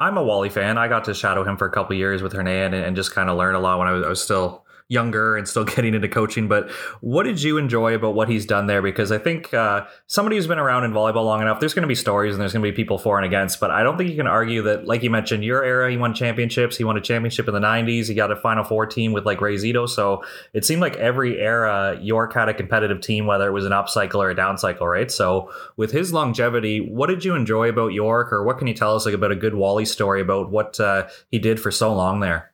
I'm 0.00 0.16
a 0.16 0.22
Wally 0.22 0.48
fan. 0.48 0.78
I 0.78 0.88
got 0.88 1.04
to 1.04 1.14
shadow 1.14 1.44
him 1.44 1.56
for 1.56 1.66
a 1.66 1.70
couple 1.70 1.96
years 1.96 2.22
with 2.22 2.32
Hernan 2.32 2.74
and, 2.74 2.84
and 2.84 2.96
just 2.96 3.14
kind 3.14 3.30
of 3.30 3.36
learn 3.38 3.54
a 3.54 3.60
lot 3.60 3.78
when 3.78 3.88
I 3.88 3.92
was, 3.92 4.04
I 4.04 4.08
was 4.08 4.22
still 4.22 4.65
younger 4.88 5.36
and 5.36 5.48
still 5.48 5.64
getting 5.76 5.94
into 5.94 6.08
coaching. 6.08 6.48
But 6.48 6.70
what 7.00 7.24
did 7.24 7.42
you 7.42 7.58
enjoy 7.58 7.94
about 7.94 8.14
what 8.14 8.28
he's 8.28 8.46
done 8.46 8.66
there? 8.66 8.82
Because 8.82 9.10
I 9.10 9.18
think 9.18 9.52
uh, 9.52 9.86
somebody 10.06 10.36
who's 10.36 10.46
been 10.46 10.58
around 10.58 10.84
in 10.84 10.92
volleyball 10.92 11.24
long 11.24 11.42
enough, 11.42 11.60
there's 11.60 11.74
going 11.74 11.82
to 11.82 11.88
be 11.88 11.94
stories 11.94 12.34
and 12.34 12.40
there's 12.40 12.52
going 12.52 12.64
to 12.64 12.70
be 12.70 12.74
people 12.74 12.98
for 12.98 13.18
and 13.18 13.26
against. 13.26 13.60
But 13.60 13.70
I 13.70 13.82
don't 13.82 13.96
think 13.96 14.10
you 14.10 14.16
can 14.16 14.26
argue 14.26 14.62
that, 14.62 14.86
like 14.86 15.02
you 15.02 15.10
mentioned, 15.10 15.44
your 15.44 15.64
era, 15.64 15.90
he 15.90 15.96
won 15.96 16.14
championships. 16.14 16.76
He 16.76 16.84
won 16.84 16.96
a 16.96 17.00
championship 17.00 17.48
in 17.48 17.54
the 17.54 17.60
90s. 17.60 18.08
He 18.08 18.14
got 18.14 18.30
a 18.30 18.36
Final 18.36 18.64
Four 18.64 18.86
team 18.86 19.12
with 19.12 19.26
like 19.26 19.40
Ray 19.40 19.56
Zito. 19.56 19.88
So 19.88 20.24
it 20.52 20.64
seemed 20.64 20.80
like 20.80 20.96
every 20.96 21.40
era, 21.40 21.98
York 22.00 22.34
had 22.34 22.48
a 22.48 22.54
competitive 22.54 23.00
team, 23.00 23.26
whether 23.26 23.48
it 23.48 23.52
was 23.52 23.66
an 23.66 23.72
up 23.72 23.88
cycle 23.88 24.22
or 24.22 24.30
a 24.30 24.36
down 24.36 24.58
cycle, 24.58 24.86
right? 24.86 25.10
So 25.10 25.50
with 25.76 25.92
his 25.92 26.12
longevity, 26.12 26.80
what 26.80 27.08
did 27.08 27.24
you 27.24 27.34
enjoy 27.34 27.68
about 27.68 27.92
York, 27.92 28.32
or 28.32 28.44
what 28.44 28.58
can 28.58 28.66
you 28.66 28.74
tell 28.74 28.94
us 28.94 29.06
like 29.06 29.14
about 29.14 29.32
a 29.32 29.36
good 29.36 29.54
Wally 29.54 29.84
story 29.84 30.20
about 30.20 30.50
what 30.50 30.78
uh, 30.80 31.08
he 31.30 31.38
did 31.38 31.60
for 31.60 31.70
so 31.70 31.94
long 31.94 32.20
there? 32.20 32.52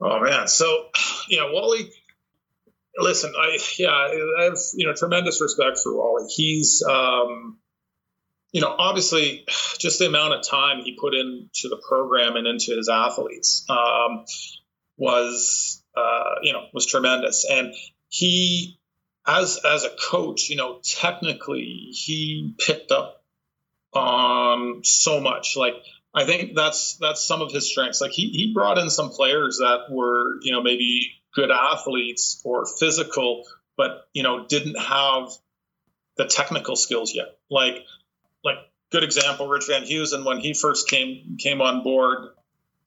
Oh 0.00 0.20
man, 0.20 0.48
so 0.48 0.88
you 1.28 1.38
know 1.38 1.52
Wally 1.52 1.90
listen, 2.98 3.32
I 3.38 3.58
yeah, 3.78 3.90
I 3.90 4.44
have 4.44 4.58
you 4.74 4.86
know 4.86 4.94
tremendous 4.94 5.40
respect 5.40 5.78
for 5.82 5.94
Wally. 5.94 6.28
He's 6.28 6.82
um, 6.88 7.58
you 8.52 8.60
know 8.60 8.74
obviously 8.76 9.44
just 9.78 9.98
the 9.98 10.06
amount 10.06 10.34
of 10.34 10.42
time 10.42 10.82
he 10.82 10.96
put 11.00 11.14
into 11.14 11.68
the 11.68 11.80
program 11.88 12.36
and 12.36 12.46
into 12.46 12.76
his 12.76 12.88
athletes 12.88 13.64
um, 13.68 14.24
was 14.96 15.82
uh, 15.96 16.36
you 16.42 16.52
know 16.52 16.66
was 16.72 16.86
tremendous, 16.86 17.46
and 17.48 17.74
he 18.08 18.78
as 19.26 19.60
as 19.64 19.84
a 19.84 19.90
coach, 19.90 20.48
you 20.48 20.56
know, 20.56 20.80
technically 20.82 21.88
he 21.92 22.54
picked 22.58 22.92
up 22.92 23.22
on 23.92 24.82
so 24.84 25.20
much. 25.20 25.56
Like 25.56 25.74
I 26.16 26.24
think 26.24 26.54
that's 26.56 26.96
that's 26.96 27.22
some 27.22 27.42
of 27.42 27.52
his 27.52 27.70
strengths. 27.70 28.00
Like 28.00 28.12
he 28.12 28.30
he 28.30 28.52
brought 28.54 28.78
in 28.78 28.88
some 28.88 29.10
players 29.10 29.58
that 29.58 29.90
were 29.90 30.40
you 30.40 30.52
know 30.52 30.62
maybe 30.62 31.12
good 31.34 31.50
athletes 31.50 32.40
or 32.42 32.64
physical, 32.64 33.44
but 33.76 34.08
you 34.14 34.22
know 34.22 34.46
didn't 34.46 34.80
have 34.80 35.28
the 36.16 36.24
technical 36.24 36.74
skills 36.74 37.14
yet. 37.14 37.36
Like 37.50 37.84
like 38.42 38.56
good 38.90 39.04
example, 39.04 39.46
Rich 39.46 39.66
Van 39.68 39.84
Huizen 39.84 40.24
when 40.24 40.40
he 40.40 40.54
first 40.54 40.88
came 40.88 41.36
came 41.38 41.60
on 41.60 41.82
board. 41.82 42.30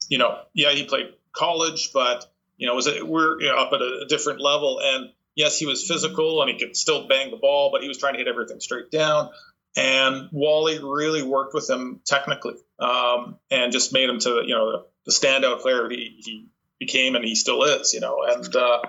You 0.07 0.17
know, 0.17 0.39
yeah, 0.55 0.71
he 0.71 0.85
played 0.85 1.13
college, 1.31 1.91
but 1.93 2.25
you 2.57 2.67
know, 2.67 2.75
was 2.75 2.87
it, 2.87 3.07
we're 3.07 3.39
you 3.39 3.47
know, 3.47 3.57
up 3.57 3.73
at 3.73 3.81
a 3.81 4.05
different 4.07 4.41
level. 4.41 4.79
And 4.81 5.11
yes, 5.35 5.57
he 5.57 5.65
was 5.65 5.87
physical 5.87 6.41
and 6.41 6.51
he 6.51 6.59
could 6.59 6.75
still 6.75 7.07
bang 7.07 7.31
the 7.31 7.37
ball, 7.37 7.69
but 7.71 7.81
he 7.81 7.87
was 7.87 7.97
trying 7.97 8.13
to 8.13 8.19
hit 8.19 8.27
everything 8.27 8.59
straight 8.59 8.89
down. 8.91 9.29
And 9.75 10.29
Wally 10.31 10.79
really 10.83 11.21
worked 11.23 11.53
with 11.53 11.69
him 11.69 12.01
technically 12.05 12.55
um, 12.79 13.37
and 13.51 13.71
just 13.71 13.93
made 13.93 14.09
him 14.09 14.19
to 14.19 14.41
you 14.45 14.55
know 14.55 14.85
the, 15.05 15.11
standout 15.11 15.61
player 15.61 15.89
he, 15.89 16.21
he 16.23 16.47
became 16.79 17.15
and 17.15 17.25
he 17.25 17.35
still 17.35 17.63
is, 17.63 17.93
you 17.93 17.99
know. 17.99 18.23
And 18.27 18.55
uh, 18.55 18.81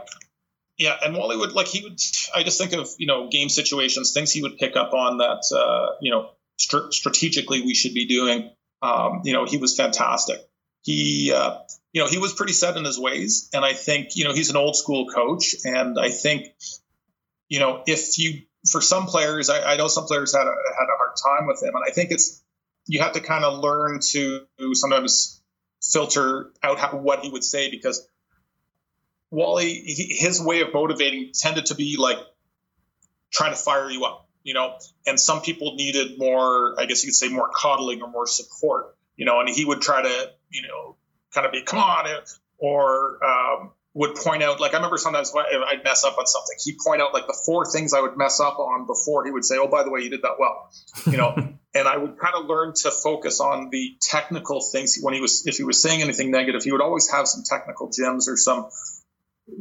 yeah, 0.78 0.96
and 1.02 1.16
Wally 1.16 1.36
would 1.36 1.52
like 1.52 1.66
he 1.66 1.82
would. 1.82 2.00
I 2.34 2.42
just 2.42 2.58
think 2.58 2.72
of 2.72 2.88
you 2.98 3.06
know 3.06 3.28
game 3.28 3.48
situations, 3.48 4.12
things 4.12 4.32
he 4.32 4.42
would 4.42 4.58
pick 4.58 4.76
up 4.76 4.94
on 4.94 5.18
that 5.18 5.42
uh, 5.54 5.96
you 6.00 6.10
know 6.10 6.30
st- 6.56 6.92
strategically 6.94 7.62
we 7.62 7.74
should 7.74 7.94
be 7.94 8.06
doing. 8.06 8.50
Um, 8.82 9.22
you 9.24 9.34
know, 9.34 9.44
he 9.44 9.58
was 9.58 9.76
fantastic. 9.76 10.38
He 10.82 11.32
uh, 11.32 11.58
you 11.92 12.02
know 12.02 12.08
he 12.08 12.18
was 12.18 12.32
pretty 12.32 12.52
set 12.52 12.76
in 12.76 12.84
his 12.84 12.98
ways, 12.98 13.50
and 13.52 13.64
I 13.64 13.74
think 13.74 14.16
you 14.16 14.24
know 14.24 14.32
he's 14.32 14.50
an 14.50 14.56
old 14.56 14.76
school 14.76 15.06
coach, 15.06 15.54
and 15.64 15.98
I 15.98 16.10
think 16.10 16.54
you 17.48 17.58
know 17.58 17.82
if 17.86 18.18
you 18.18 18.42
for 18.68 18.80
some 18.80 19.06
players, 19.06 19.48
I, 19.48 19.72
I 19.72 19.76
know 19.76 19.88
some 19.88 20.04
players 20.06 20.34
had 20.34 20.46
a, 20.46 20.50
had 20.78 20.84
a 20.84 20.96
hard 20.96 21.12
time 21.24 21.46
with 21.46 21.62
him, 21.62 21.74
and 21.74 21.84
I 21.86 21.92
think 21.92 22.10
it's 22.10 22.42
you 22.86 23.00
have 23.00 23.12
to 23.12 23.20
kind 23.20 23.44
of 23.44 23.60
learn 23.60 24.00
to 24.10 24.46
sometimes 24.72 25.40
filter 25.82 26.50
out 26.62 26.78
how, 26.78 26.90
what 26.96 27.20
he 27.20 27.30
would 27.30 27.44
say 27.44 27.70
because 27.70 28.06
Wally, 29.30 29.72
he, 29.72 30.16
his 30.18 30.42
way 30.42 30.60
of 30.60 30.74
motivating 30.74 31.30
tended 31.32 31.66
to 31.66 31.74
be 31.74 31.96
like 31.98 32.18
trying 33.30 33.52
to 33.52 33.56
fire 33.56 33.88
you 33.88 34.04
up, 34.04 34.28
you 34.42 34.54
know, 34.54 34.76
and 35.06 35.18
some 35.18 35.40
people 35.40 35.76
needed 35.76 36.18
more, 36.18 36.74
I 36.78 36.86
guess 36.86 37.04
you 37.04 37.08
could 37.08 37.14
say 37.14 37.28
more 37.28 37.50
coddling 37.54 38.02
or 38.02 38.10
more 38.10 38.26
support, 38.26 38.96
you 39.16 39.24
know, 39.24 39.40
and 39.40 39.48
he 39.48 39.64
would 39.64 39.80
try 39.80 40.02
to, 40.02 40.32
you 40.50 40.62
know, 40.62 40.96
kind 41.32 41.46
of 41.46 41.52
be, 41.52 41.62
come 41.62 41.78
on, 41.78 42.06
or, 42.58 43.24
um, 43.24 43.70
would 43.92 44.14
point 44.14 44.42
out 44.42 44.60
like 44.60 44.72
I 44.72 44.76
remember 44.76 44.98
sometimes 44.98 45.32
I'd 45.34 45.82
mess 45.82 46.04
up 46.04 46.16
on 46.16 46.26
something. 46.26 46.56
He'd 46.64 46.78
point 46.84 47.02
out 47.02 47.12
like 47.12 47.26
the 47.26 47.38
four 47.44 47.64
things 47.66 47.92
I 47.92 48.00
would 48.00 48.16
mess 48.16 48.38
up 48.38 48.58
on 48.58 48.86
before 48.86 49.24
he 49.24 49.32
would 49.32 49.44
say, 49.44 49.56
"Oh, 49.58 49.68
by 49.68 49.82
the 49.82 49.90
way, 49.90 50.00
you 50.00 50.10
did 50.10 50.22
that 50.22 50.36
well," 50.38 50.70
you 51.06 51.16
know. 51.16 51.34
and 51.74 51.88
I 51.88 51.96
would 51.96 52.18
kind 52.18 52.34
of 52.36 52.46
learn 52.46 52.72
to 52.82 52.90
focus 52.90 53.40
on 53.40 53.70
the 53.70 53.96
technical 54.00 54.60
things 54.60 54.98
when 55.00 55.14
he 55.14 55.20
was 55.20 55.46
if 55.46 55.56
he 55.56 55.64
was 55.64 55.82
saying 55.82 56.02
anything 56.02 56.30
negative, 56.30 56.62
he 56.62 56.72
would 56.72 56.80
always 56.80 57.10
have 57.10 57.26
some 57.26 57.42
technical 57.44 57.90
gems 57.90 58.28
or 58.28 58.36
some 58.36 58.68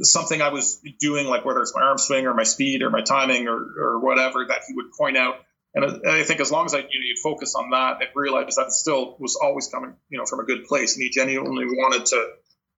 something 0.02 0.42
I 0.42 0.50
was 0.50 0.80
doing, 1.00 1.28
like 1.28 1.46
whether 1.46 1.62
it's 1.62 1.74
my 1.76 1.82
arm 1.82 1.98
swing 1.98 2.28
or 2.28 2.34
my 2.34 2.44
speed 2.44 2.84
or 2.84 2.92
my 2.92 3.02
timing 3.02 3.48
or, 3.48 3.58
or 3.58 4.00
whatever 4.00 4.46
that 4.48 4.62
he 4.68 4.76
would 4.76 4.92
point 4.92 5.18
out. 5.18 5.36
And 5.74 6.08
I 6.08 6.24
think 6.24 6.40
as 6.40 6.52
long 6.52 6.66
as 6.66 6.74
I 6.74 6.80
you 6.80 6.84
know, 6.84 7.06
you'd 7.06 7.20
focus 7.20 7.56
on 7.56 7.70
that 7.72 8.02
and 8.02 8.10
realize 8.16 8.56
that 8.56 8.68
it 8.68 8.72
still 8.72 9.16
was 9.20 9.38
always 9.42 9.68
coming, 9.68 9.94
you 10.10 10.18
know, 10.18 10.26
from 10.26 10.40
a 10.40 10.44
good 10.44 10.66
place, 10.66 10.96
and 10.96 11.04
he 11.04 11.10
genuinely 11.10 11.66
wanted 11.66 12.06
to 12.08 12.30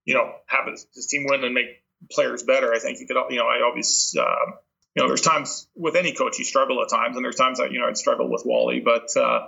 you 0.06 0.14
know, 0.14 0.34
have 0.48 0.68
his, 0.68 1.08
team 1.08 1.26
win 1.30 1.44
and 1.44 1.54
make 1.54 1.84
players 2.12 2.44
better. 2.44 2.74
I 2.74 2.80
think 2.80 3.00
you 3.00 3.08
could, 3.08 3.18
you 3.30 3.38
know, 3.38 3.48
I 3.48 3.62
always, 3.64 4.16
uh, 4.20 4.52
you 4.96 5.02
know, 5.04 5.08
there's 5.08 5.22
times 5.22 5.68
with 5.76 5.96
any 5.96 6.14
coach 6.14 6.40
you 6.40 6.46
struggle 6.46 6.82
at 6.82 6.90
times, 6.90 7.16
and 7.16 7.24
there's 7.24 7.36
times 7.36 7.60
that 7.60 7.72
you 7.72 7.80
know 7.80 7.88
I'd 7.88 7.98
struggle 7.98 8.30
with 8.30 8.44
Wally, 8.46 8.82
but 8.82 9.10
uh, 9.16 9.48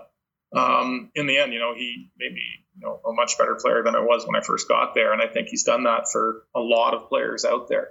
um, 0.56 1.12
in 1.16 1.28
the 1.28 1.38
end, 1.38 1.54
you 1.54 1.60
know, 1.60 1.74
he 1.76 2.10
made 2.18 2.34
me 2.34 2.64
you 2.80 2.86
know 2.86 3.00
a 3.06 3.14
much 3.14 3.38
better 3.38 3.56
player 3.56 3.84
than 3.84 3.96
I 3.96 4.00
was 4.00 4.26
when 4.26 4.36
I 4.36 4.44
first 4.44 4.68
got 4.68 4.94
there, 4.96 5.12
and 5.12 5.22
I 5.22 5.28
think 5.28 5.50
he's 5.50 5.64
done 5.64 5.84
that 5.84 6.06
for 6.12 6.46
a 6.56 6.60
lot 6.60 6.94
of 6.94 7.10
players 7.10 7.44
out 7.44 7.68
there, 7.68 7.90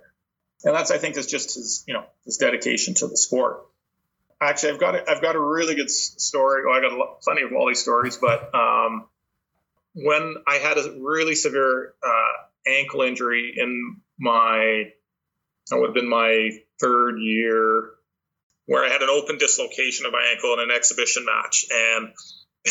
and 0.64 0.74
that's 0.74 0.90
I 0.90 0.98
think 0.98 1.16
is 1.16 1.26
just 1.26 1.54
his 1.54 1.84
you 1.86 1.94
know 1.94 2.04
his 2.24 2.38
dedication 2.38 2.94
to 2.94 3.06
the 3.06 3.16
sport. 3.16 3.66
Actually, 4.40 4.72
I've 4.72 4.80
got 4.80 4.94
a, 4.94 5.10
I've 5.10 5.22
got 5.22 5.36
a 5.36 5.40
really 5.40 5.74
good 5.74 5.90
story. 5.90 6.64
Well, 6.64 6.74
I 6.74 6.80
got 6.80 6.92
a, 6.92 7.04
plenty 7.22 7.42
of 7.42 7.50
Wally 7.52 7.74
stories, 7.74 8.16
but 8.16 8.54
um, 8.54 9.06
when 9.94 10.36
I 10.46 10.56
had 10.56 10.78
a 10.78 10.96
really 11.00 11.34
severe 11.34 11.94
uh, 12.02 12.44
ankle 12.66 13.02
injury 13.02 13.54
in 13.56 13.96
my, 14.18 14.58
it 14.58 14.92
would 15.72 15.88
have 15.88 15.94
been 15.94 16.08
my 16.08 16.50
third 16.80 17.16
year, 17.18 17.90
where 18.66 18.84
I 18.84 18.88
had 18.88 19.02
an 19.02 19.08
open 19.10 19.38
dislocation 19.38 20.06
of 20.06 20.12
my 20.12 20.24
ankle 20.32 20.52
in 20.54 20.60
an 20.60 20.70
exhibition 20.74 21.24
match, 21.24 21.64
and 21.70 22.12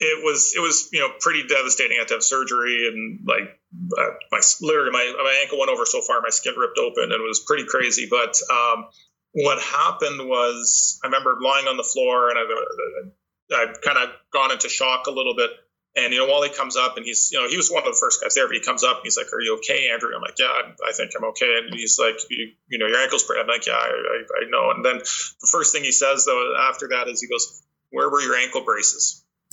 it 0.00 0.24
was 0.24 0.52
it 0.56 0.60
was 0.60 0.88
you 0.92 1.00
know 1.00 1.10
pretty 1.20 1.46
devastating. 1.46 1.96
I 1.96 2.00
had 2.00 2.08
to 2.08 2.14
have 2.14 2.22
surgery, 2.22 2.88
and 2.88 3.20
like 3.26 3.58
uh, 3.98 4.10
my 4.30 4.40
literally 4.62 4.90
my 4.90 5.12
my 5.16 5.38
ankle 5.42 5.58
went 5.58 5.70
over 5.70 5.86
so 5.86 6.00
far, 6.00 6.20
my 6.20 6.30
skin 6.30 6.54
ripped 6.56 6.78
open, 6.78 7.04
and 7.04 7.12
it 7.12 7.26
was 7.26 7.42
pretty 7.46 7.64
crazy. 7.66 8.06
But 8.10 8.36
um, 8.50 8.86
what 9.32 9.60
happened 9.60 10.28
was 10.28 10.98
I 11.02 11.08
remember 11.08 11.36
lying 11.42 11.66
on 11.66 11.76
the 11.76 11.82
floor, 11.84 12.30
and 12.30 12.38
I 12.38 13.56
I 13.56 13.66
kind 13.82 13.98
of 13.98 14.10
gone 14.32 14.52
into 14.52 14.68
shock 14.68 15.06
a 15.06 15.10
little 15.10 15.34
bit 15.34 15.50
and 15.96 16.12
you 16.12 16.18
know, 16.20 16.30
Wally 16.30 16.50
comes 16.50 16.76
up 16.76 16.98
and 16.98 17.06
he's, 17.06 17.30
you 17.32 17.40
know, 17.40 17.48
he 17.48 17.56
was 17.56 17.70
one 17.70 17.82
of 17.82 17.92
the 17.92 17.98
first 17.98 18.20
guys 18.20 18.34
there. 18.34 18.46
But 18.46 18.54
he 18.54 18.60
comes 18.60 18.84
up 18.84 18.98
and 18.98 19.04
he's 19.04 19.16
like, 19.16 19.32
"Are 19.32 19.40
you 19.40 19.56
okay, 19.56 19.88
Andrew?" 19.90 20.10
I'm 20.14 20.20
like, 20.20 20.38
"Yeah, 20.38 20.46
I 20.46 20.92
think 20.92 21.12
I'm 21.16 21.24
okay." 21.30 21.58
And 21.64 21.74
he's 21.74 21.98
like, 21.98 22.16
"You, 22.28 22.52
you 22.68 22.78
know, 22.78 22.86
your 22.86 22.98
ankle's 22.98 23.22
pretty." 23.22 23.40
I'm 23.40 23.48
like, 23.48 23.66
"Yeah, 23.66 23.72
I, 23.72 23.88
I, 23.88 24.44
I, 24.44 24.50
know." 24.50 24.70
And 24.72 24.84
then 24.84 24.98
the 24.98 25.48
first 25.50 25.72
thing 25.72 25.84
he 25.84 25.92
says 25.92 26.26
though 26.26 26.54
after 26.60 26.88
that 26.88 27.08
is 27.08 27.22
he 27.22 27.28
goes, 27.28 27.62
"Where 27.90 28.10
were 28.10 28.20
your 28.20 28.36
ankle 28.36 28.62
braces?" 28.62 29.24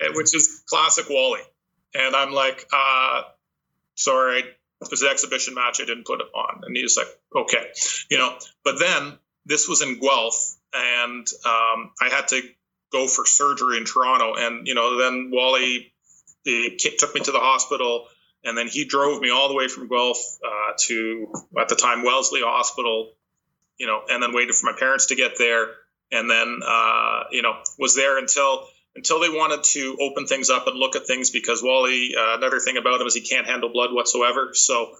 and, 0.00 0.14
which 0.14 0.34
is 0.34 0.62
classic 0.66 1.10
Wally. 1.10 1.40
And 1.94 2.16
I'm 2.16 2.32
like, 2.32 2.66
uh, 2.72 3.22
"Sorry, 3.96 4.40
it 4.40 4.90
was 4.90 5.02
an 5.02 5.10
exhibition 5.10 5.54
match. 5.54 5.80
I 5.82 5.84
didn't 5.84 6.06
put 6.06 6.22
it 6.22 6.28
on." 6.34 6.62
And 6.64 6.74
he's 6.74 6.96
like, 6.96 7.08
"Okay," 7.36 7.66
you 8.10 8.16
know. 8.16 8.38
But 8.64 8.78
then 8.78 9.18
this 9.44 9.68
was 9.68 9.82
in 9.82 10.00
Guelph, 10.00 10.56
and 10.72 11.26
um, 11.44 11.92
I 12.00 12.08
had 12.08 12.28
to 12.28 12.40
go 12.94 13.06
for 13.06 13.26
surgery 13.26 13.76
in 13.76 13.84
Toronto. 13.84 14.34
And, 14.34 14.66
you 14.66 14.74
know, 14.74 14.98
then 14.98 15.30
Wally 15.32 15.92
took 16.44 17.14
me 17.14 17.20
to 17.22 17.32
the 17.32 17.40
hospital 17.40 18.06
and 18.44 18.56
then 18.56 18.68
he 18.68 18.84
drove 18.84 19.20
me 19.20 19.30
all 19.30 19.48
the 19.48 19.54
way 19.54 19.68
from 19.68 19.88
Guelph 19.88 20.38
uh, 20.44 20.72
to, 20.86 21.32
at 21.58 21.68
the 21.68 21.76
time, 21.76 22.04
Wellesley 22.04 22.40
Hospital, 22.44 23.12
you 23.78 23.86
know, 23.86 24.02
and 24.08 24.22
then 24.22 24.34
waited 24.34 24.54
for 24.54 24.70
my 24.70 24.78
parents 24.78 25.06
to 25.06 25.16
get 25.16 25.32
there. 25.38 25.68
And 26.12 26.30
then, 26.30 26.60
uh, 26.64 27.24
you 27.30 27.42
know, 27.42 27.54
was 27.78 27.96
there 27.96 28.18
until 28.18 28.66
until 28.96 29.18
they 29.18 29.28
wanted 29.28 29.64
to 29.64 29.96
open 30.00 30.26
things 30.26 30.50
up 30.50 30.68
and 30.68 30.78
look 30.78 30.94
at 30.94 31.04
things 31.04 31.30
because 31.30 31.62
Wally, 31.64 32.14
uh, 32.16 32.36
another 32.36 32.60
thing 32.60 32.76
about 32.76 33.00
him 33.00 33.06
is 33.08 33.14
he 33.14 33.22
can't 33.22 33.46
handle 33.46 33.68
blood 33.72 33.92
whatsoever. 33.92 34.50
So 34.52 34.94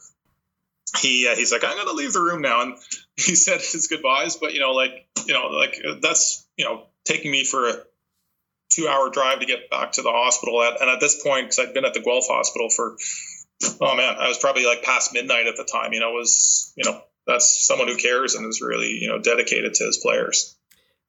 he 1.01 1.29
uh, 1.29 1.37
he's 1.37 1.53
like, 1.53 1.63
I'm 1.65 1.77
gonna 1.77 1.93
leave 1.93 2.13
the 2.13 2.21
room 2.21 2.43
now, 2.43 2.63
and 2.63 2.75
he 3.17 3.35
said 3.35 3.61
his 3.61 3.89
goodbyes. 3.89 4.37
But 4.37 4.55
you 4.55 4.61
know, 4.61 4.73
like 4.73 5.07
you 5.27 5.35
know, 5.35 5.49
like 5.49 5.77
that's 6.01 6.47
you 6.57 6.65
know, 6.65 6.87
taking 7.05 7.31
me 7.31 7.45
for 7.45 7.69
a 7.69 7.75
two 8.71 8.89
hour 8.89 9.11
drive 9.11 9.41
to 9.41 9.47
get 9.47 9.71
back 9.71 9.93
to 9.93 10.03
the 10.03 10.11
hospital. 10.11 10.63
At, 10.63 10.81
and 10.81 10.91
at 10.91 11.01
this 11.01 11.23
point, 11.23 11.47
because 11.47 11.59
I'd 11.59 11.75
been 11.75 11.85
at 11.85 11.95
the 11.95 12.01
Guelph 12.01 12.27
hospital 12.29 12.69
for, 12.71 12.97
oh 13.81 13.97
man, 13.97 14.17
I 14.19 14.29
was 14.29 14.39
probably 14.39 14.67
like 14.67 14.83
past 14.83 15.13
midnight 15.13 15.47
at 15.47 15.57
the 15.57 15.65
time. 15.65 15.93
You 15.93 16.01
know, 16.01 16.13
was 16.13 16.73
you 16.77 16.85
know 16.85 17.01
that's 17.27 17.67
someone 17.67 17.89
who 17.89 17.97
cares 17.97 18.35
and 18.35 18.47
is 18.49 18.61
really 18.61 18.99
you 19.01 19.09
know 19.09 19.19
dedicated 19.19 19.75
to 19.75 19.85
his 19.85 19.99
players. 19.99 20.57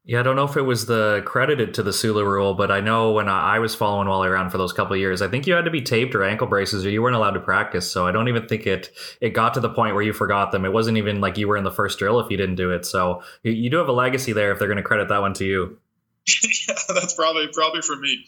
Yeah, 0.08 0.20
I 0.20 0.24
don't 0.24 0.36
know 0.36 0.46
if 0.46 0.56
it 0.56 0.62
was 0.62 0.86
the 0.86 1.24
credited 1.26 1.74
to 1.74 1.84
the 1.84 1.92
Sula 1.92 2.24
rule, 2.24 2.54
but 2.54 2.70
I 2.70 2.80
know 2.80 3.14
when 3.14 3.28
I 3.28 3.58
was 3.58 3.74
following 3.74 4.08
Wally 4.08 4.30
around 4.30 4.52
for 4.52 4.60
those 4.60 4.72
couple 4.72 4.96
years, 4.96 5.24
I 5.24 5.28
think 5.28 5.48
you 5.48 5.56
had 5.56 5.66
to 5.66 5.72
be 5.72 5.82
taped 5.82 6.14
or 6.14 6.24
ankle 6.24 6.46
braces, 6.46 6.86
or 6.86 6.92
you 6.92 7.02
weren't 7.02 7.16
allowed 7.16 7.32
to 7.32 7.40
practice. 7.40 7.92
So 7.92 8.06
I 8.06 8.12
don't 8.12 8.28
even 8.28 8.48
think 8.48 8.68
it 8.68 8.92
it 9.20 9.32
got 9.32 9.56
to 9.56 9.60
the 9.60 9.70
point 9.70 9.96
where 9.96 10.04
you 10.04 10.14
forgot 10.14 10.52
them. 10.52 10.64
It 10.64 10.72
wasn't 10.72 11.00
even 11.00 11.22
like 11.22 11.40
you 11.40 11.48
were 11.48 11.58
in 11.58 11.64
the 11.64 11.72
first 11.72 11.98
drill 11.98 12.20
if 12.20 12.30
you 12.30 12.38
didn't 12.38 12.54
do 12.54 12.70
it. 12.70 12.86
So 12.86 13.24
you, 13.42 13.52
you 13.52 13.72
do 13.72 13.78
have 13.78 13.88
a 13.88 13.94
legacy 13.94 14.32
there 14.32 14.52
if 14.52 14.60
they're 14.60 14.68
going 14.68 14.78
to 14.78 14.84
credit 14.84 15.10
that 15.10 15.22
one 15.22 15.34
to 15.34 15.46
you. 15.46 15.80
yeah, 16.68 16.76
that's 16.94 17.14
probably 17.14 17.48
probably 17.54 17.82
for 17.82 17.96
me. 17.98 18.26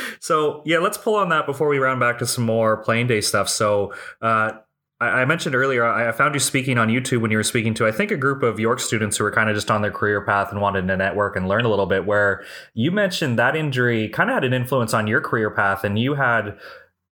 so 0.20 0.62
yeah, 0.64 0.78
let's 0.78 0.98
pull 0.98 1.14
on 1.14 1.28
that 1.28 1.46
before 1.46 1.68
we 1.68 1.78
round 1.78 2.00
back 2.00 2.18
to 2.18 2.26
some 2.26 2.44
more 2.44 2.78
playing 2.78 3.06
day 3.06 3.20
stuff. 3.20 3.48
So 3.48 3.94
uh, 4.20 4.52
I, 4.98 5.26
mentioned 5.26 5.54
earlier, 5.54 5.84
I 5.84 6.10
found 6.12 6.34
you 6.34 6.40
speaking 6.40 6.78
on 6.78 6.88
YouTube 6.88 7.20
when 7.20 7.30
you 7.30 7.36
were 7.36 7.42
speaking 7.42 7.74
to, 7.74 7.86
I 7.86 7.92
think, 7.92 8.10
a 8.10 8.16
group 8.16 8.42
of 8.42 8.58
York 8.58 8.80
students 8.80 9.18
who 9.18 9.24
were 9.24 9.30
kind 9.30 9.50
of 9.50 9.54
just 9.54 9.70
on 9.70 9.82
their 9.82 9.90
career 9.90 10.24
path 10.24 10.50
and 10.50 10.60
wanted 10.60 10.88
to 10.88 10.96
network 10.96 11.36
and 11.36 11.48
learn 11.48 11.66
a 11.66 11.68
little 11.68 11.84
bit. 11.84 12.06
Where 12.06 12.42
you 12.72 12.90
mentioned 12.90 13.38
that 13.38 13.54
injury 13.54 14.08
kind 14.08 14.30
of 14.30 14.34
had 14.34 14.44
an 14.44 14.54
influence 14.54 14.94
on 14.94 15.06
your 15.06 15.20
career 15.20 15.50
path, 15.50 15.84
and 15.84 15.98
you 15.98 16.14
had 16.14 16.56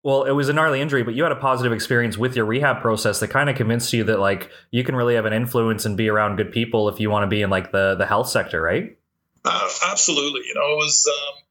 Well, 0.04 0.22
it 0.24 0.30
was 0.30 0.48
a 0.48 0.52
gnarly 0.52 0.80
injury, 0.80 1.02
but 1.02 1.14
you 1.14 1.24
had 1.24 1.32
a 1.32 1.36
positive 1.36 1.72
experience 1.72 2.16
with 2.16 2.36
your 2.36 2.44
rehab 2.44 2.80
process 2.80 3.18
that 3.18 3.28
kind 3.28 3.50
of 3.50 3.56
convinced 3.56 3.92
you 3.92 4.04
that 4.04 4.20
like 4.20 4.50
you 4.70 4.84
can 4.84 4.94
really 4.94 5.16
have 5.16 5.26
an 5.26 5.32
influence 5.32 5.84
and 5.84 5.96
be 5.96 6.08
around 6.08 6.36
good 6.36 6.52
people 6.52 6.88
if 6.88 7.00
you 7.00 7.10
want 7.10 7.24
to 7.24 7.28
be 7.28 7.42
in 7.42 7.50
like 7.50 7.72
the 7.72 7.96
the 7.96 8.06
health 8.06 8.28
sector, 8.28 8.62
right? 8.62 8.96
Uh, 9.44 9.68
absolutely. 9.90 10.42
You 10.46 10.54
know, 10.54 10.72
it 10.72 10.76
was 10.76 11.08
um, 11.08 11.42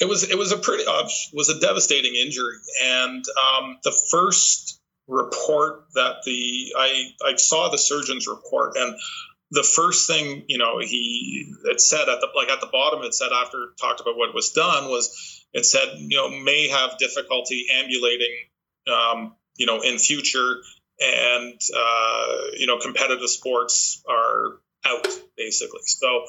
it 0.00 0.08
was 0.08 0.28
it 0.28 0.36
was 0.36 0.52
a 0.52 0.58
pretty 0.58 0.84
uh, 0.86 1.08
was 1.32 1.48
a 1.48 1.60
devastating 1.60 2.14
injury, 2.14 2.56
and 2.82 3.24
um, 3.58 3.78
the 3.84 3.96
first 4.10 4.80
report 5.06 5.84
that 5.94 6.22
the 6.24 6.72
I 6.76 7.10
I 7.24 7.36
saw 7.36 7.68
the 7.68 7.78
surgeon's 7.78 8.26
report 8.26 8.76
and 8.76 8.94
the 9.50 9.62
first 9.62 10.06
thing 10.06 10.44
you 10.46 10.58
know 10.58 10.78
he 10.78 11.52
it 11.64 11.80
said 11.80 12.08
at 12.08 12.20
the 12.20 12.28
like 12.36 12.48
at 12.48 12.60
the 12.60 12.68
bottom 12.68 13.02
it 13.02 13.14
said 13.14 13.30
after 13.32 13.64
it 13.64 13.70
talked 13.80 14.00
about 14.00 14.16
what 14.16 14.34
was 14.34 14.50
done 14.52 14.88
was 14.88 15.44
it 15.52 15.66
said 15.66 15.88
you 15.98 16.16
know 16.16 16.28
may 16.30 16.68
have 16.68 16.96
difficulty 16.98 17.66
ambulating 17.74 18.36
um, 18.86 19.34
you 19.56 19.66
know 19.66 19.80
in 19.80 19.98
future 19.98 20.56
and 21.00 21.60
uh, 21.76 22.36
you 22.56 22.66
know 22.66 22.78
competitive 22.78 23.28
sports 23.28 24.02
are 24.08 24.60
out 24.84 25.08
basically 25.36 25.80
so 25.84 26.24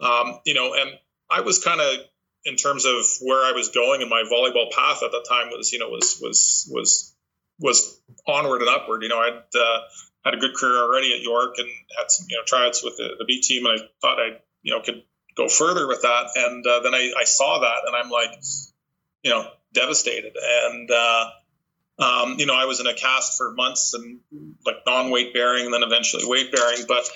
um, 0.00 0.40
you 0.44 0.54
know 0.54 0.74
and 0.74 0.90
I 1.30 1.40
was 1.40 1.62
kind 1.62 1.80
of 1.80 1.98
in 2.44 2.56
terms 2.56 2.84
of 2.84 3.04
where 3.22 3.44
I 3.44 3.52
was 3.52 3.70
going 3.70 4.02
and 4.02 4.10
my 4.10 4.22
volleyball 4.30 4.70
path 4.70 5.02
at 5.02 5.10
the 5.10 5.24
time 5.28 5.48
was 5.50 5.72
you 5.72 5.78
know 5.78 5.88
was 5.88 6.18
was 6.22 6.70
was 6.72 7.14
was 7.58 8.00
onward 8.26 8.60
and 8.60 8.70
upward 8.70 9.02
you 9.02 9.08
know 9.08 9.18
I'd 9.18 9.58
uh, 9.58 9.80
had 10.26 10.34
a 10.34 10.38
good 10.38 10.54
career 10.56 10.82
already 10.82 11.14
at 11.14 11.22
York 11.22 11.54
and 11.58 11.68
had 11.96 12.10
some 12.10 12.26
you 12.28 12.36
know 12.36 12.42
tryouts 12.44 12.82
with 12.82 12.96
the, 12.96 13.10
the 13.18 13.24
B 13.24 13.40
team, 13.40 13.64
and 13.64 13.80
I 13.80 13.84
thought 14.02 14.18
I 14.18 14.38
you 14.62 14.74
know 14.74 14.82
could 14.82 15.02
go 15.36 15.48
further 15.48 15.86
with 15.86 16.02
that. 16.02 16.30
And 16.34 16.66
uh, 16.66 16.80
then 16.80 16.94
I, 16.94 17.12
I 17.18 17.24
saw 17.24 17.60
that, 17.60 17.86
and 17.86 17.94
I'm 17.94 18.10
like, 18.10 18.30
you 19.22 19.30
know, 19.30 19.48
devastated. 19.72 20.32
And 20.36 20.90
uh, 20.90 21.30
um, 21.98 22.36
you 22.38 22.46
know, 22.46 22.54
I 22.54 22.64
was 22.64 22.80
in 22.80 22.86
a 22.86 22.94
cast 22.94 23.38
for 23.38 23.52
months 23.52 23.94
and 23.94 24.20
like 24.66 24.76
non-weight 24.84 25.32
bearing, 25.32 25.66
and 25.66 25.72
then 25.72 25.84
eventually 25.84 26.24
weight 26.26 26.52
bearing. 26.52 26.84
But 26.88 27.08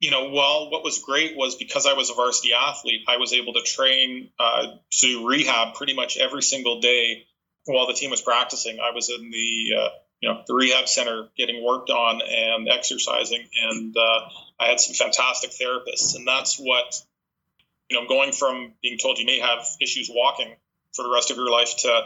you 0.00 0.10
know, 0.10 0.30
well, 0.30 0.70
what 0.70 0.84
was 0.84 0.98
great 0.98 1.36
was 1.36 1.56
because 1.56 1.86
I 1.86 1.94
was 1.94 2.10
a 2.10 2.14
varsity 2.14 2.52
athlete, 2.54 3.02
I 3.08 3.16
was 3.16 3.32
able 3.32 3.54
to 3.54 3.62
train 3.62 4.30
uh, 4.38 4.76
to 5.00 5.26
rehab 5.26 5.74
pretty 5.74 5.94
much 5.94 6.16
every 6.18 6.42
single 6.42 6.80
day 6.80 7.26
while 7.64 7.86
the 7.86 7.94
team 7.94 8.10
was 8.10 8.22
practicing. 8.22 8.78
I 8.80 8.94
was 8.94 9.10
in 9.10 9.30
the 9.30 9.76
uh, 9.76 9.88
you 10.20 10.28
know 10.28 10.42
the 10.46 10.54
rehab 10.54 10.88
center 10.88 11.28
getting 11.36 11.64
worked 11.64 11.90
on 11.90 12.20
and 12.22 12.68
exercising 12.68 13.46
and 13.62 13.96
uh, 13.96 14.20
i 14.58 14.66
had 14.66 14.80
some 14.80 14.94
fantastic 14.94 15.50
therapists 15.50 16.16
and 16.16 16.26
that's 16.26 16.56
what 16.56 17.00
you 17.88 18.00
know 18.00 18.08
going 18.08 18.32
from 18.32 18.72
being 18.82 18.98
told 18.98 19.18
you 19.18 19.26
may 19.26 19.38
have 19.38 19.64
issues 19.80 20.10
walking 20.12 20.54
for 20.94 21.02
the 21.02 21.12
rest 21.12 21.30
of 21.30 21.36
your 21.36 21.50
life 21.50 21.76
to 21.78 22.00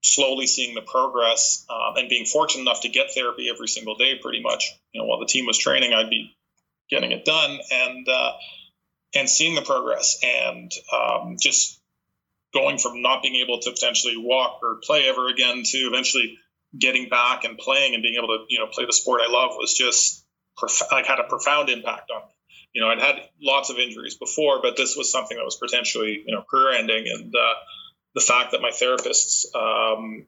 slowly 0.00 0.46
seeing 0.46 0.76
the 0.76 0.82
progress 0.82 1.66
um, 1.68 1.96
and 1.96 2.08
being 2.08 2.24
fortunate 2.24 2.62
enough 2.62 2.82
to 2.82 2.88
get 2.88 3.12
therapy 3.12 3.48
every 3.52 3.66
single 3.66 3.96
day 3.96 4.14
pretty 4.22 4.40
much 4.40 4.78
you 4.92 5.00
know 5.00 5.06
while 5.06 5.18
the 5.18 5.26
team 5.26 5.46
was 5.46 5.58
training 5.58 5.92
i'd 5.92 6.10
be 6.10 6.36
getting 6.90 7.12
it 7.12 7.24
done 7.24 7.58
and 7.70 8.08
uh, 8.08 8.32
and 9.14 9.28
seeing 9.28 9.54
the 9.54 9.62
progress 9.62 10.18
and 10.22 10.70
um, 10.94 11.36
just 11.40 11.80
going 12.54 12.78
from 12.78 13.02
not 13.02 13.22
being 13.22 13.36
able 13.36 13.58
to 13.60 13.70
potentially 13.70 14.16
walk 14.16 14.60
or 14.62 14.80
play 14.82 15.08
ever 15.08 15.28
again 15.28 15.62
to 15.64 15.78
eventually 15.78 16.38
getting 16.76 17.08
back 17.08 17.44
and 17.44 17.58
playing 17.58 17.94
and 17.94 18.02
being 18.02 18.16
able 18.16 18.28
to 18.28 18.44
you 18.48 18.58
know 18.58 18.66
play 18.66 18.84
the 18.84 18.92
sport 18.92 19.20
I 19.24 19.30
love 19.30 19.52
was 19.58 19.74
just 19.74 20.24
prof- 20.56 20.90
like 20.90 21.06
had 21.06 21.20
a 21.20 21.24
profound 21.24 21.68
impact 21.68 22.10
on 22.10 22.22
me. 22.22 22.34
You 22.74 22.82
know, 22.82 22.88
I'd 22.88 23.00
had 23.00 23.16
lots 23.40 23.70
of 23.70 23.78
injuries 23.78 24.16
before, 24.16 24.60
but 24.60 24.76
this 24.76 24.96
was 24.96 25.10
something 25.10 25.36
that 25.36 25.44
was 25.44 25.56
potentially 25.56 26.22
you 26.26 26.34
know 26.34 26.42
career 26.42 26.72
ending, 26.72 27.06
and 27.08 27.34
uh, 27.34 27.54
the 28.14 28.20
fact 28.20 28.52
that 28.52 28.60
my 28.60 28.70
therapists 28.70 29.46
um, 29.54 30.26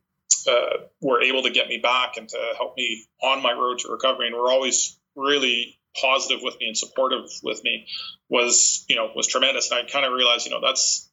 uh, 0.49 0.85
were 1.03 1.23
able 1.23 1.43
to 1.43 1.51
get 1.51 1.69
me 1.69 1.79
back 1.79 2.17
and 2.17 2.29
to 2.29 2.39
help 2.57 2.77
me 2.77 3.05
on 3.23 3.43
my 3.43 3.53
road 3.53 3.81
to 3.81 3.89
recovery, 3.89 4.29
and 4.29 4.37
were 4.37 4.51
always 4.51 4.99
really 5.15 5.79
positive 6.01 6.41
with 6.43 6.57
me 6.61 6.67
and 6.67 6.77
supportive 6.77 7.29
with 7.43 7.63
me 7.65 7.87
was 8.29 8.85
you 8.89 8.97
know 8.97 9.11
was 9.15 9.27
tremendous. 9.27 9.71
And 9.71 9.81
I 9.81 9.91
kind 9.91 10.05
of 10.05 10.13
realized 10.13 10.47
you 10.47 10.53
know 10.53 10.61
that's 10.61 11.09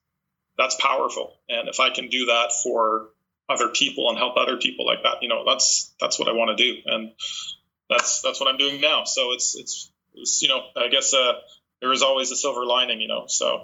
that's 0.58 0.76
powerful, 0.76 1.34
and 1.50 1.70
if 1.70 1.80
I 1.80 1.90
can 1.90 2.10
do 2.10 2.26
that 2.28 2.52
for 2.64 3.10
other 3.50 3.70
people 3.70 4.10
and 4.10 4.18
help 4.18 4.36
other 4.38 4.58
people 4.58 4.86
like 4.86 5.04
that. 5.04 5.18
You 5.22 5.30
know, 5.30 5.44
that's 5.46 5.94
that's 6.00 6.20
what 6.20 6.28
I 6.28 6.34
want 6.34 6.58
to 6.58 6.64
do, 6.64 6.80
and 6.86 7.12
that's 7.90 8.22
that's 8.22 8.40
what 8.40 8.50
I'm 8.50 8.58
doing 8.58 8.82
now. 8.82 9.04
So 9.06 9.32
it's 9.32 9.56
it's, 9.56 9.92
it's 10.14 10.42
you 10.42 10.50
know, 10.50 10.62
I 10.76 10.90
guess 10.90 11.14
uh, 11.14 11.34
there 11.82 11.92
is 11.92 12.02
always 12.02 12.32
a 12.32 12.36
silver 12.36 12.66
lining. 12.66 13.02
You 13.02 13.08
know, 13.08 13.26
so. 13.28 13.64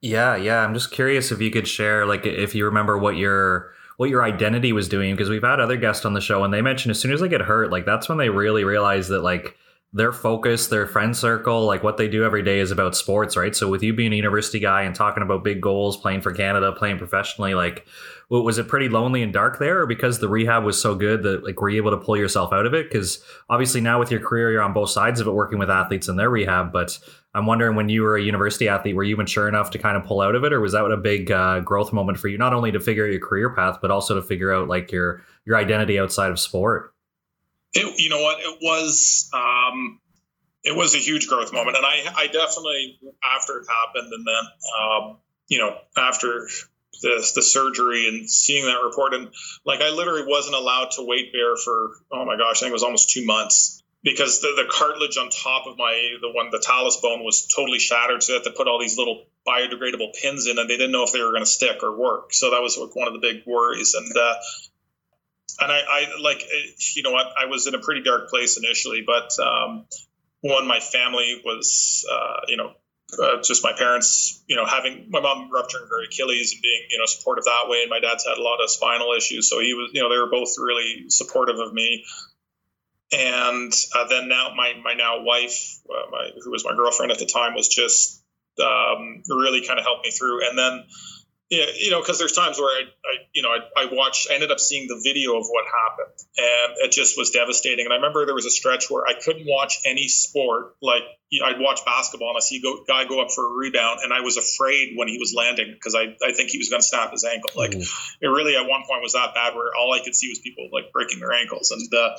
Yeah, 0.00 0.36
yeah. 0.36 0.64
I'm 0.64 0.74
just 0.74 0.92
curious 0.92 1.32
if 1.32 1.40
you 1.40 1.50
could 1.50 1.66
share, 1.66 2.06
like, 2.06 2.24
if 2.24 2.54
you 2.54 2.66
remember 2.66 2.96
what 2.96 3.16
your 3.16 3.72
what 3.96 4.10
your 4.10 4.22
identity 4.22 4.72
was 4.72 4.88
doing, 4.88 5.12
because 5.16 5.28
we've 5.28 5.42
had 5.42 5.58
other 5.58 5.76
guests 5.76 6.04
on 6.04 6.14
the 6.14 6.20
show, 6.20 6.44
and 6.44 6.54
they 6.54 6.62
mentioned 6.62 6.92
as 6.92 7.00
soon 7.00 7.10
as 7.10 7.20
they 7.20 7.28
get 7.28 7.40
hurt, 7.40 7.72
like 7.72 7.84
that's 7.84 8.08
when 8.08 8.16
they 8.16 8.28
really 8.28 8.62
realize 8.62 9.08
that, 9.08 9.22
like 9.22 9.56
their 9.92 10.12
focus, 10.12 10.66
their 10.66 10.86
friend 10.86 11.16
circle, 11.16 11.64
like 11.64 11.82
what 11.82 11.96
they 11.96 12.08
do 12.08 12.22
every 12.22 12.42
day 12.42 12.58
is 12.58 12.70
about 12.70 12.94
sports, 12.94 13.38
right? 13.38 13.56
So 13.56 13.68
with 13.68 13.82
you 13.82 13.94
being 13.94 14.12
a 14.12 14.16
university 14.16 14.58
guy 14.58 14.82
and 14.82 14.94
talking 14.94 15.22
about 15.22 15.42
big 15.42 15.62
goals, 15.62 15.96
playing 15.96 16.20
for 16.20 16.32
Canada, 16.32 16.72
playing 16.72 16.98
professionally, 16.98 17.54
like 17.54 17.86
was 18.28 18.58
it 18.58 18.68
pretty 18.68 18.90
lonely 18.90 19.22
and 19.22 19.32
dark 19.32 19.58
there 19.58 19.80
or 19.80 19.86
because 19.86 20.18
the 20.18 20.28
rehab 20.28 20.62
was 20.62 20.78
so 20.78 20.94
good 20.94 21.22
that 21.22 21.42
like 21.42 21.58
were 21.62 21.70
you 21.70 21.78
able 21.78 21.90
to 21.90 21.96
pull 21.96 22.18
yourself 22.18 22.52
out 22.52 22.66
of 22.66 22.74
it? 22.74 22.90
Because 22.90 23.24
obviously 23.48 23.80
now 23.80 23.98
with 23.98 24.10
your 24.10 24.20
career, 24.20 24.52
you're 24.52 24.62
on 24.62 24.74
both 24.74 24.90
sides 24.90 25.20
of 25.20 25.26
it 25.26 25.32
working 25.32 25.58
with 25.58 25.70
athletes 25.70 26.08
in 26.08 26.16
their 26.16 26.28
rehab, 26.28 26.70
but 26.70 26.98
I'm 27.34 27.46
wondering 27.46 27.74
when 27.74 27.88
you 27.88 28.02
were 28.02 28.16
a 28.16 28.22
university 28.22 28.68
athlete, 28.68 28.96
were 28.96 29.04
you 29.04 29.16
mature 29.16 29.48
enough 29.48 29.70
to 29.70 29.78
kind 29.78 29.96
of 29.96 30.04
pull 30.04 30.20
out 30.20 30.34
of 30.34 30.44
it, 30.44 30.52
or 30.52 30.60
was 30.60 30.72
that 30.72 30.84
a 30.84 30.96
big 30.96 31.30
uh, 31.30 31.60
growth 31.60 31.92
moment 31.92 32.18
for 32.18 32.28
you? 32.28 32.36
Not 32.36 32.52
only 32.52 32.72
to 32.72 32.80
figure 32.80 33.04
out 33.04 33.12
your 33.12 33.20
career 33.20 33.54
path, 33.54 33.78
but 33.80 33.90
also 33.90 34.14
to 34.14 34.22
figure 34.22 34.52
out 34.52 34.68
like 34.68 34.92
your 34.92 35.22
your 35.46 35.56
identity 35.56 35.98
outside 35.98 36.30
of 36.30 36.40
sport. 36.40 36.92
It, 37.74 38.00
you 38.00 38.08
know 38.08 38.22
what? 38.22 38.40
It 38.40 38.58
was 38.62 39.30
um, 39.32 40.00
it 40.64 40.74
was 40.74 40.94
a 40.94 40.98
huge 40.98 41.28
growth 41.28 41.52
moment, 41.52 41.76
and 41.76 41.86
I 41.86 42.04
I 42.16 42.26
definitely 42.26 42.98
after 43.24 43.58
it 43.58 43.66
happened, 43.68 44.12
and 44.12 44.26
then 44.26 44.44
um, 44.80 45.16
you 45.48 45.58
know 45.58 45.76
after 45.96 46.48
the 47.02 47.32
the 47.34 47.42
surgery 47.42 48.08
and 48.08 48.28
seeing 48.28 48.64
that 48.64 48.80
report, 48.82 49.14
and 49.14 49.28
like 49.64 49.80
I 49.80 49.90
literally 49.90 50.24
wasn't 50.26 50.56
allowed 50.56 50.92
to 50.92 51.02
weight 51.02 51.32
bear 51.32 51.56
for 51.56 51.90
oh 52.10 52.24
my 52.24 52.36
gosh, 52.36 52.56
I 52.56 52.60
think 52.60 52.70
it 52.70 52.72
was 52.72 52.82
almost 52.82 53.10
two 53.10 53.24
months 53.24 53.82
because 54.02 54.40
the, 54.40 54.54
the 54.56 54.68
cartilage 54.70 55.16
on 55.16 55.28
top 55.30 55.66
of 55.66 55.76
my 55.76 56.16
the 56.20 56.30
one 56.30 56.50
the 56.50 56.58
talus 56.58 56.96
bone 56.96 57.24
was 57.24 57.46
totally 57.46 57.78
shattered. 57.78 58.22
So 58.22 58.32
they 58.32 58.38
had 58.38 58.44
to 58.44 58.52
put 58.52 58.68
all 58.68 58.80
these 58.80 58.96
little 58.96 59.26
biodegradable 59.46 60.14
pins 60.14 60.46
in 60.46 60.58
and 60.58 60.68
they 60.68 60.76
didn't 60.76 60.92
know 60.92 61.04
if 61.04 61.12
they 61.12 61.20
were 61.20 61.30
going 61.30 61.42
to 61.42 61.46
stick 61.46 61.82
or 61.82 61.96
work. 61.96 62.32
So 62.32 62.50
that 62.50 62.62
was 62.62 62.78
one 62.94 63.08
of 63.08 63.14
the 63.14 63.20
big 63.20 63.44
worries. 63.46 63.94
And 63.94 64.16
uh, 64.16 64.34
and 65.60 65.72
I, 65.72 65.80
I 65.80 66.20
like 66.20 66.42
eh, 66.42 66.70
you 66.94 67.02
know 67.02 67.12
what? 67.12 67.26
I 67.36 67.46
was 67.46 67.66
in 67.66 67.74
a 67.74 67.78
pretty 67.78 68.02
dark 68.02 68.28
place 68.28 68.56
initially, 68.56 69.02
but 69.06 69.30
um, 69.40 69.86
one 70.40 70.66
my 70.66 70.80
family 70.80 71.40
was 71.44 72.06
uh, 72.10 72.40
you 72.48 72.56
know 72.56 72.72
uh, 73.20 73.42
just 73.42 73.64
my 73.64 73.72
parents 73.72 74.42
you 74.46 74.56
know 74.56 74.66
having 74.66 75.06
my 75.10 75.20
mom 75.20 75.50
rupturing 75.50 75.86
her 75.88 76.04
Achilles 76.04 76.52
and 76.52 76.62
being 76.62 76.86
you 76.90 76.98
know 76.98 77.06
supportive 77.06 77.44
that 77.44 77.68
way, 77.68 77.82
and 77.82 77.90
my 77.90 78.00
dad's 78.00 78.26
had 78.26 78.38
a 78.38 78.42
lot 78.42 78.62
of 78.62 78.70
spinal 78.70 79.14
issues, 79.16 79.48
so 79.48 79.60
he 79.60 79.74
was 79.74 79.90
you 79.92 80.02
know 80.02 80.08
they 80.10 80.18
were 80.18 80.30
both 80.30 80.54
really 80.58 81.06
supportive 81.08 81.58
of 81.58 81.72
me. 81.72 82.04
And 83.10 83.72
uh, 83.96 84.06
then 84.08 84.28
now 84.28 84.50
my 84.54 84.74
my 84.84 84.92
now 84.92 85.22
wife, 85.22 85.80
uh, 85.88 86.10
my, 86.10 86.30
who 86.44 86.50
was 86.50 86.64
my 86.64 86.74
girlfriend 86.74 87.10
at 87.10 87.18
the 87.18 87.26
time, 87.26 87.54
was 87.54 87.68
just 87.68 88.22
um, 88.60 89.22
really 89.28 89.66
kind 89.66 89.78
of 89.78 89.84
helped 89.86 90.04
me 90.04 90.10
through, 90.10 90.46
and 90.46 90.58
then 90.58 90.84
yeah, 91.50 91.64
you 91.74 91.90
know, 91.90 92.00
because 92.00 92.18
there's 92.18 92.32
times 92.32 92.58
where 92.58 92.68
I, 92.68 92.82
I 92.82 93.24
you 93.32 93.42
know, 93.42 93.48
I, 93.48 93.84
I, 93.84 93.88
watched, 93.90 94.28
I 94.30 94.34
ended 94.34 94.50
up 94.50 94.60
seeing 94.60 94.86
the 94.86 95.00
video 95.02 95.38
of 95.38 95.46
what 95.48 95.64
happened, 95.64 96.18
and 96.36 96.76
it 96.84 96.92
just 96.92 97.16
was 97.16 97.30
devastating. 97.30 97.86
And 97.86 97.92
I 97.92 97.96
remember 97.96 98.26
there 98.26 98.34
was 98.34 98.44
a 98.44 98.50
stretch 98.50 98.90
where 98.90 99.06
I 99.06 99.14
couldn't 99.14 99.46
watch 99.46 99.80
any 99.86 100.08
sport. 100.08 100.76
Like 100.82 101.04
you 101.30 101.40
know, 101.40 101.46
I'd 101.46 101.58
watch 101.58 101.84
basketball 101.86 102.28
and 102.28 102.36
I 102.36 102.40
see 102.40 102.58
a 102.58 102.84
guy 102.86 103.08
go 103.08 103.22
up 103.22 103.30
for 103.30 103.46
a 103.46 103.56
rebound, 103.56 104.00
and 104.02 104.12
I 104.12 104.20
was 104.20 104.36
afraid 104.36 104.92
when 104.96 105.08
he 105.08 105.16
was 105.16 105.32
landing 105.34 105.72
because 105.72 105.94
I, 105.94 106.16
I 106.22 106.32
think 106.34 106.50
he 106.50 106.58
was 106.58 106.68
going 106.68 106.80
to 106.80 106.86
snap 106.86 107.12
his 107.12 107.24
ankle. 107.24 107.50
Like 107.56 107.70
mm. 107.70 108.16
it 108.20 108.26
really 108.26 108.54
at 108.54 108.68
one 108.68 108.82
point 108.86 109.00
was 109.00 109.14
that 109.14 109.34
bad 109.34 109.54
where 109.54 109.74
all 109.74 109.92
I 109.94 110.04
could 110.04 110.14
see 110.14 110.28
was 110.28 110.40
people 110.40 110.68
like 110.70 110.92
breaking 110.92 111.18
their 111.18 111.32
ankles, 111.32 111.70
and 111.70 111.94
uh, 111.94 112.14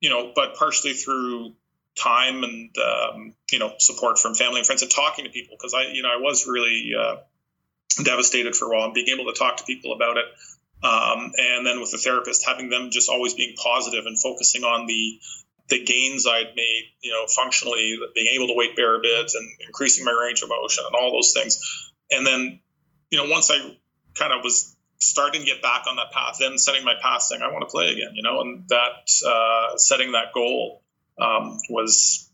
you 0.00 0.10
know, 0.10 0.32
but 0.34 0.56
partially 0.56 0.94
through 0.94 1.54
time 1.94 2.42
and 2.42 2.74
um, 2.78 3.34
you 3.52 3.60
know 3.60 3.72
support 3.78 4.18
from 4.18 4.34
family 4.34 4.58
and 4.58 4.66
friends 4.66 4.82
and 4.82 4.90
talking 4.90 5.24
to 5.24 5.30
people 5.30 5.56
because 5.56 5.72
I 5.72 5.92
you 5.92 6.02
know 6.02 6.08
I 6.08 6.16
was 6.20 6.48
really 6.48 6.90
uh, 6.98 7.16
devastated 8.02 8.56
for 8.56 8.66
a 8.66 8.76
while 8.76 8.84
and 8.86 8.94
being 8.94 9.08
able 9.08 9.32
to 9.32 9.38
talk 9.38 9.58
to 9.58 9.64
people 9.64 9.92
about 9.92 10.16
it. 10.16 10.24
Um, 10.82 11.32
and 11.38 11.66
then 11.66 11.80
with 11.80 11.92
the 11.92 11.98
therapist, 11.98 12.44
having 12.46 12.68
them 12.68 12.90
just 12.90 13.08
always 13.08 13.34
being 13.34 13.54
positive 13.56 14.04
and 14.06 14.20
focusing 14.20 14.64
on 14.64 14.86
the 14.86 15.20
the 15.68 15.82
gains 15.82 16.26
I'd 16.26 16.54
made, 16.54 16.92
you 17.00 17.10
know, 17.10 17.26
functionally, 17.26 17.96
being 18.14 18.26
able 18.34 18.48
to 18.48 18.54
weight 18.54 18.76
bear 18.76 18.96
a 18.96 19.00
bit 19.00 19.32
and 19.34 19.48
increasing 19.66 20.04
my 20.04 20.12
range 20.12 20.42
of 20.42 20.50
motion 20.50 20.84
and 20.86 20.94
all 20.94 21.12
those 21.12 21.32
things. 21.32 21.58
And 22.10 22.26
then, 22.26 22.60
you 23.10 23.16
know, 23.16 23.30
once 23.30 23.50
I 23.50 23.56
kind 24.14 24.34
of 24.34 24.44
was 24.44 24.76
starting 24.98 25.40
to 25.40 25.46
get 25.46 25.62
back 25.62 25.86
on 25.88 25.96
that 25.96 26.12
path, 26.12 26.36
then 26.38 26.58
setting 26.58 26.84
my 26.84 26.94
path 27.00 27.22
saying 27.22 27.42
I 27.42 27.50
want 27.50 27.62
to 27.62 27.72
play 27.72 27.86
again, 27.92 28.12
you 28.14 28.22
know, 28.22 28.42
and 28.42 28.68
that 28.68 29.08
uh, 29.26 29.76
setting 29.76 30.12
that 30.12 30.34
goal 30.34 30.82
um, 31.18 31.58
was 31.70 32.30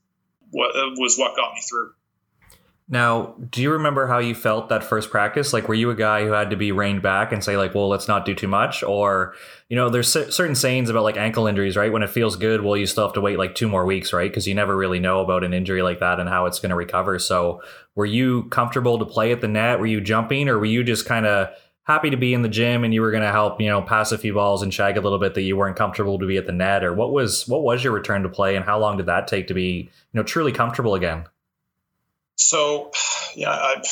what 0.50 0.72
was 0.98 1.16
what 1.16 1.36
got 1.36 1.54
me 1.54 1.60
through. 1.68 1.92
Now, 2.92 3.36
do 3.50 3.62
you 3.62 3.70
remember 3.70 4.08
how 4.08 4.18
you 4.18 4.34
felt 4.34 4.68
that 4.68 4.82
first 4.82 5.10
practice? 5.10 5.52
Like, 5.52 5.68
were 5.68 5.74
you 5.74 5.90
a 5.90 5.94
guy 5.94 6.24
who 6.24 6.32
had 6.32 6.50
to 6.50 6.56
be 6.56 6.72
reined 6.72 7.02
back 7.02 7.30
and 7.30 7.42
say, 7.42 7.56
like, 7.56 7.72
well, 7.72 7.88
let's 7.88 8.08
not 8.08 8.24
do 8.24 8.34
too 8.34 8.48
much? 8.48 8.82
Or, 8.82 9.32
you 9.68 9.76
know, 9.76 9.88
there's 9.88 10.08
certain 10.10 10.56
sayings 10.56 10.90
about 10.90 11.04
like 11.04 11.16
ankle 11.16 11.46
injuries, 11.46 11.76
right? 11.76 11.92
When 11.92 12.02
it 12.02 12.10
feels 12.10 12.34
good, 12.34 12.62
well, 12.62 12.76
you 12.76 12.86
still 12.86 13.04
have 13.04 13.14
to 13.14 13.20
wait 13.20 13.38
like 13.38 13.54
two 13.54 13.68
more 13.68 13.86
weeks, 13.86 14.12
right? 14.12 14.28
Because 14.28 14.48
you 14.48 14.56
never 14.56 14.76
really 14.76 14.98
know 14.98 15.20
about 15.20 15.44
an 15.44 15.54
injury 15.54 15.82
like 15.82 16.00
that 16.00 16.18
and 16.18 16.28
how 16.28 16.46
it's 16.46 16.58
going 16.58 16.70
to 16.70 16.76
recover. 16.76 17.20
So, 17.20 17.62
were 17.94 18.06
you 18.06 18.44
comfortable 18.44 18.98
to 18.98 19.04
play 19.04 19.30
at 19.30 19.40
the 19.40 19.46
net? 19.46 19.78
Were 19.78 19.86
you 19.86 20.00
jumping 20.00 20.48
or 20.48 20.58
were 20.58 20.64
you 20.64 20.82
just 20.82 21.06
kind 21.06 21.26
of 21.26 21.50
happy 21.84 22.10
to 22.10 22.16
be 22.16 22.34
in 22.34 22.42
the 22.42 22.48
gym 22.48 22.82
and 22.82 22.92
you 22.92 23.02
were 23.02 23.12
going 23.12 23.22
to 23.22 23.30
help, 23.30 23.60
you 23.60 23.68
know, 23.68 23.82
pass 23.82 24.10
a 24.10 24.18
few 24.18 24.34
balls 24.34 24.62
and 24.62 24.74
shag 24.74 24.96
a 24.96 25.00
little 25.00 25.18
bit 25.20 25.34
that 25.34 25.42
you 25.42 25.56
weren't 25.56 25.76
comfortable 25.76 26.18
to 26.18 26.26
be 26.26 26.38
at 26.38 26.46
the 26.46 26.52
net? 26.52 26.82
Or 26.82 26.92
what 26.92 27.12
was, 27.12 27.46
what 27.46 27.62
was 27.62 27.84
your 27.84 27.92
return 27.92 28.24
to 28.24 28.28
play 28.28 28.56
and 28.56 28.64
how 28.64 28.80
long 28.80 28.96
did 28.96 29.06
that 29.06 29.28
take 29.28 29.46
to 29.46 29.54
be, 29.54 29.90
you 30.12 30.18
know, 30.18 30.24
truly 30.24 30.50
comfortable 30.50 30.96
again? 30.96 31.26
So, 32.40 32.90
yeah, 33.34 33.50
I, 33.50 33.82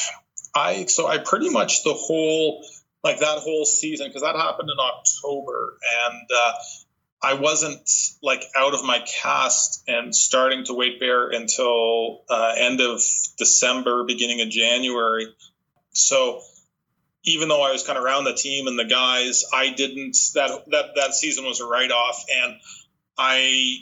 I 0.54 0.84
so 0.86 1.06
I 1.06 1.18
pretty 1.18 1.50
much 1.50 1.84
the 1.84 1.92
whole 1.92 2.64
like 3.04 3.20
that 3.20 3.38
whole 3.38 3.64
season 3.64 4.08
because 4.08 4.22
that 4.22 4.36
happened 4.36 4.70
in 4.70 4.78
October 4.80 5.78
and 6.06 6.28
uh, 6.34 6.52
I 7.22 7.34
wasn't 7.34 7.88
like 8.22 8.44
out 8.56 8.74
of 8.74 8.84
my 8.84 9.00
cast 9.00 9.84
and 9.86 10.14
starting 10.14 10.64
to 10.64 10.74
weight 10.74 10.98
bear 10.98 11.28
until 11.28 12.22
uh, 12.28 12.54
end 12.56 12.80
of 12.80 13.00
December, 13.36 14.04
beginning 14.04 14.40
of 14.40 14.48
January. 14.48 15.26
So 15.92 16.40
even 17.24 17.48
though 17.48 17.62
I 17.62 17.72
was 17.72 17.84
kind 17.84 17.98
of 17.98 18.04
around 18.04 18.24
the 18.24 18.34
team 18.34 18.66
and 18.66 18.78
the 18.78 18.84
guys, 18.84 19.44
I 19.52 19.70
didn't 19.70 20.16
that 20.34 20.50
that 20.70 20.86
that 20.96 21.14
season 21.14 21.44
was 21.44 21.60
a 21.60 21.66
write 21.66 21.90
off 21.90 22.24
and 22.34 22.54
I 23.16 23.78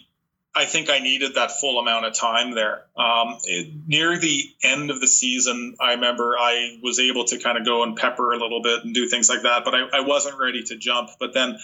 I 0.57 0.65
think 0.65 0.89
I 0.89 1.01
needed 1.01 1.35
that 1.35 1.53
full 1.53 1.79
amount 1.79 2.07
of 2.07 2.15
time 2.15 2.55
there. 2.55 2.87
Um, 2.97 3.37
it, 3.45 3.75
near 3.87 4.19
the 4.19 4.43
end 4.63 4.91
of 4.91 5.03
the 5.03 5.07
season, 5.07 5.77
I 5.79 5.93
remember 5.93 6.35
I 6.39 6.79
was 6.83 6.99
able 6.99 7.27
to 7.27 7.39
kind 7.39 7.59
of 7.59 7.67
go 7.67 7.83
and 7.83 7.95
pepper 7.95 8.33
a 8.33 8.39
little 8.39 8.63
bit 8.63 8.83
and 8.83 8.95
do 8.95 9.07
things 9.07 9.29
like 9.29 9.43
that, 9.43 9.67
but 9.67 9.75
I, 9.75 9.99
I 9.99 10.01
wasn't 10.01 10.39
ready 10.39 10.63
to 10.63 10.77
jump. 10.79 11.11
But 11.21 11.35
then 11.35 11.59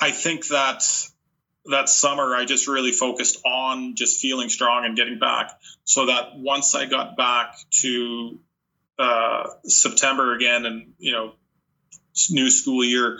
I 0.00 0.12
think 0.12 0.46
that 0.46 0.82
that 1.66 1.90
summer 1.90 2.34
I 2.34 2.46
just 2.46 2.68
really 2.68 2.92
focused 2.92 3.44
on 3.44 3.96
just 3.96 4.18
feeling 4.18 4.48
strong 4.48 4.86
and 4.86 4.96
getting 4.96 5.18
back, 5.18 5.50
so 5.84 6.06
that 6.06 6.38
once 6.38 6.74
I 6.74 6.86
got 6.86 7.18
back 7.18 7.54
to 7.82 8.40
uh, 8.98 9.44
September 9.64 10.32
again, 10.32 10.64
and 10.64 10.94
you 10.96 11.12
know, 11.12 11.32
new 12.30 12.48
school 12.48 12.82
year, 12.82 13.18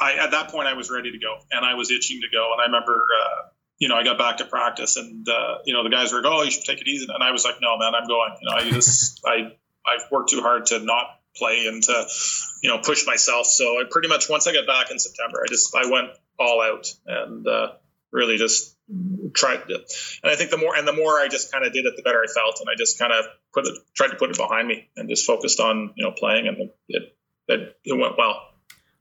I 0.00 0.14
at 0.14 0.30
that 0.30 0.48
point 0.48 0.68
I 0.68 0.72
was 0.72 0.90
ready 0.90 1.12
to 1.12 1.18
go 1.18 1.36
and 1.50 1.66
I 1.66 1.74
was 1.74 1.90
itching 1.90 2.22
to 2.22 2.28
go. 2.34 2.50
And 2.54 2.62
I 2.62 2.64
remember. 2.64 2.94
Uh, 2.94 3.48
you 3.78 3.88
know, 3.88 3.94
I 3.94 4.04
got 4.04 4.18
back 4.18 4.38
to 4.38 4.44
practice 4.44 4.96
and, 4.96 5.26
uh, 5.28 5.58
you 5.64 5.72
know, 5.72 5.84
the 5.84 5.90
guys 5.90 6.12
were 6.12 6.20
like, 6.20 6.32
oh, 6.32 6.42
you 6.42 6.50
should 6.50 6.64
take 6.64 6.80
it 6.80 6.88
easy. 6.88 7.06
And 7.12 7.22
I 7.22 7.30
was 7.30 7.44
like, 7.44 7.56
no, 7.60 7.78
man, 7.78 7.94
I'm 7.94 8.08
going. 8.08 8.34
You 8.40 8.50
know, 8.50 8.56
I 8.56 8.70
just, 8.70 9.20
I, 9.26 9.52
I've 9.86 10.10
worked 10.10 10.30
too 10.30 10.40
hard 10.40 10.66
to 10.66 10.80
not 10.80 11.06
play 11.36 11.66
and 11.66 11.82
to, 11.84 12.06
you 12.62 12.70
know, 12.70 12.78
push 12.78 13.06
myself. 13.06 13.46
So 13.46 13.80
I 13.80 13.84
pretty 13.88 14.08
much, 14.08 14.28
once 14.28 14.46
I 14.46 14.52
got 14.52 14.66
back 14.66 14.90
in 14.90 14.98
September, 14.98 15.42
I 15.44 15.48
just, 15.48 15.74
I 15.76 15.90
went 15.90 16.10
all 16.38 16.60
out 16.60 16.92
and 17.06 17.46
uh, 17.46 17.72
really 18.10 18.36
just 18.36 18.76
tried 19.34 19.68
to. 19.68 19.74
And 20.22 20.32
I 20.32 20.34
think 20.34 20.50
the 20.50 20.56
more, 20.56 20.74
and 20.74 20.86
the 20.86 20.92
more 20.92 21.12
I 21.12 21.28
just 21.28 21.52
kind 21.52 21.64
of 21.64 21.72
did 21.72 21.86
it, 21.86 21.94
the 21.96 22.02
better 22.02 22.20
I 22.22 22.26
felt. 22.26 22.58
And 22.60 22.68
I 22.68 22.76
just 22.76 22.98
kind 22.98 23.12
of 23.12 23.26
put 23.54 23.66
it, 23.66 23.78
tried 23.94 24.08
to 24.08 24.16
put 24.16 24.30
it 24.30 24.36
behind 24.36 24.66
me 24.66 24.88
and 24.96 25.08
just 25.08 25.24
focused 25.24 25.60
on, 25.60 25.92
you 25.94 26.04
know, 26.04 26.12
playing 26.12 26.48
and 26.48 26.70
it, 26.88 27.16
it, 27.46 27.76
it 27.84 27.96
went 27.96 28.18
well. 28.18 28.48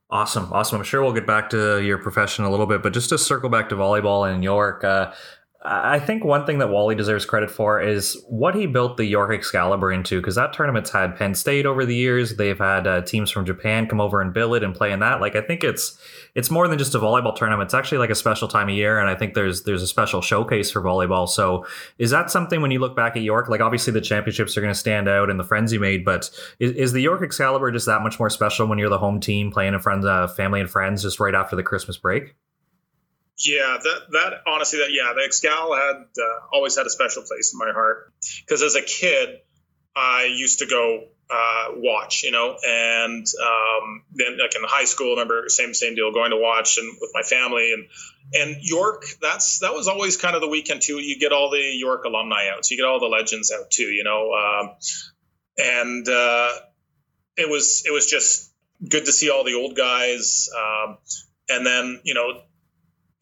Awesome, 0.10 0.54
awesome. 0.54 0.78
I'm 0.78 0.86
sure 0.86 1.04
we'll 1.04 1.12
get 1.12 1.28
back 1.28 1.50
to 1.50 1.82
your 1.84 1.98
profession 1.98 2.46
a 2.46 2.50
little 2.50 2.66
bit, 2.66 2.82
but 2.82 2.94
just 2.94 3.10
to 3.10 3.18
circle 3.18 3.50
back 3.50 3.68
to 3.70 3.76
volleyball 3.76 4.34
in 4.34 4.42
York, 4.42 4.86
uh, 4.86 5.12
I 5.64 6.00
think 6.00 6.24
one 6.24 6.46
thing 6.46 6.60
that 6.60 6.70
Wally 6.70 6.94
deserves 6.94 7.26
credit 7.26 7.50
for 7.50 7.82
is 7.82 8.16
what 8.30 8.54
he 8.54 8.68
built 8.68 8.96
the 8.96 9.06
York 9.06 9.34
Excalibur 9.34 9.92
into, 9.92 10.22
because 10.22 10.36
that 10.36 10.54
tournament's 10.54 10.92
had 10.92 11.16
Penn 11.16 11.34
State 11.34 11.66
over 11.66 11.84
the 11.84 11.96
years. 11.96 12.36
They've 12.36 12.58
had 12.58 12.86
uh, 12.86 13.02
teams 13.02 13.32
from 13.32 13.44
Japan 13.44 13.88
come 13.88 14.00
over 14.00 14.22
and 14.22 14.32
bill 14.34 14.54
it 14.54 14.64
and 14.64 14.74
play 14.74 14.92
in 14.92 15.00
that. 15.00 15.20
Like 15.20 15.36
I 15.36 15.42
think 15.42 15.64
it's 15.64 15.98
it's 16.36 16.52
more 16.52 16.68
than 16.68 16.78
just 16.78 16.94
a 16.94 17.00
volleyball 17.00 17.36
tournament. 17.36 17.68
It's 17.68 17.74
actually 17.74 17.98
like 17.98 18.12
a 18.12 18.16
special 18.16 18.48
time 18.48 18.70
of 18.70 18.76
year, 18.76 19.00
and 19.00 19.10
I 19.10 19.16
think 19.16 19.34
there's 19.34 19.64
there's 19.64 19.82
a 19.82 19.88
special 19.88 20.22
showcase 20.22 20.70
for 20.70 20.82
volleyball. 20.82 21.28
So 21.28 21.66
is 21.98 22.12
that 22.12 22.30
something 22.30 22.62
when 22.62 22.70
you 22.70 22.80
look 22.80 22.96
back 22.96 23.18
at 23.18 23.24
York? 23.24 23.50
Like 23.50 23.62
obviously 23.62 23.92
the 23.94 24.02
championships 24.02 24.56
are 24.58 24.62
going 24.62 24.74
to 24.74 24.80
stand 24.80 25.10
out 25.10 25.32
and 25.32 25.40
the 25.40 25.44
friends 25.44 25.74
you 25.74 25.80
made, 25.80 26.06
but 26.06 26.30
is, 26.60 26.72
is 26.74 26.92
the 26.94 27.02
York 27.02 27.24
Excalibur 27.24 27.72
just 27.72 27.88
that 27.88 28.04
much 28.04 28.20
more 28.20 28.30
special 28.30 28.68
when 28.68 28.78
you're 28.78 28.90
the 28.90 29.00
home 29.00 29.20
team 29.20 29.52
playing 29.52 29.74
in 29.74 29.80
front 29.80 30.06
of 30.06 30.36
family 30.36 30.60
and 30.60 30.70
friends 30.70 31.02
just 31.02 31.20
right 31.20 31.34
after 31.34 31.56
the 31.56 31.64
Christmas 31.64 31.98
break? 31.98 32.36
Yeah, 33.40 33.78
that 33.84 34.00
that 34.12 34.34
honestly, 34.48 34.80
that 34.80 34.92
yeah, 34.92 35.14
the 35.14 35.22
Excal 35.22 35.76
had 35.78 35.96
uh, 35.96 36.40
always 36.52 36.76
had 36.76 36.88
a 36.88 36.90
special 36.90 37.22
place 37.22 37.54
in 37.54 37.60
my 37.60 37.72
heart 37.72 38.12
because 38.46 38.64
as 38.64 38.76
a 38.76 38.82
kid, 38.82 39.40
I 39.96 40.26
used 40.26 40.60
to 40.60 40.66
go 40.66 41.04
uh, 41.30 41.66
watch, 41.76 42.24
you 42.24 42.32
know, 42.32 42.58
and 42.66 43.26
um, 43.44 44.04
then 44.14 44.40
like 44.40 44.56
in 44.56 44.62
high 44.64 44.86
school, 44.86 45.12
remember 45.12 45.50
same 45.50 45.76
same 45.76 45.94
deal, 45.94 46.12
going 46.12 46.32
to 46.32 46.38
watch 46.38 46.80
and 46.80 46.98
with 47.00 47.12
my 47.14 47.22
family 47.22 47.74
and 47.74 47.88
and 48.34 48.58
York. 48.62 49.06
That's 49.22 49.60
that 49.60 49.74
was 49.74 49.88
always 49.88 50.18
kind 50.18 50.36
of 50.36 50.42
the 50.42 50.48
weekend 50.48 50.82
too. 50.82 51.00
You 51.00 51.20
get 51.20 51.32
all 51.32 51.52
the 51.52 51.62
York 51.62 52.06
alumni 52.06 52.50
out, 52.50 52.66
so 52.66 52.74
you 52.74 52.82
get 52.82 52.88
all 52.88 53.00
the 53.00 53.06
legends 53.06 53.52
out 53.52 53.70
too, 53.70 53.84
you 53.84 54.04
know, 54.04 54.32
um, 54.34 54.76
and 55.58 56.08
uh, 56.10 56.50
it 57.36 57.48
was 57.48 57.84
it 57.86 57.92
was 57.92 58.08
just 58.08 58.52
good 58.88 59.06
to 59.06 59.12
see 59.12 59.30
all 59.30 59.44
the 59.44 59.54
old 59.54 59.76
guys. 59.76 60.50
Um, 60.58 60.98
and 61.50 61.66
then 61.66 62.02
you 62.04 62.14
know 62.14 62.42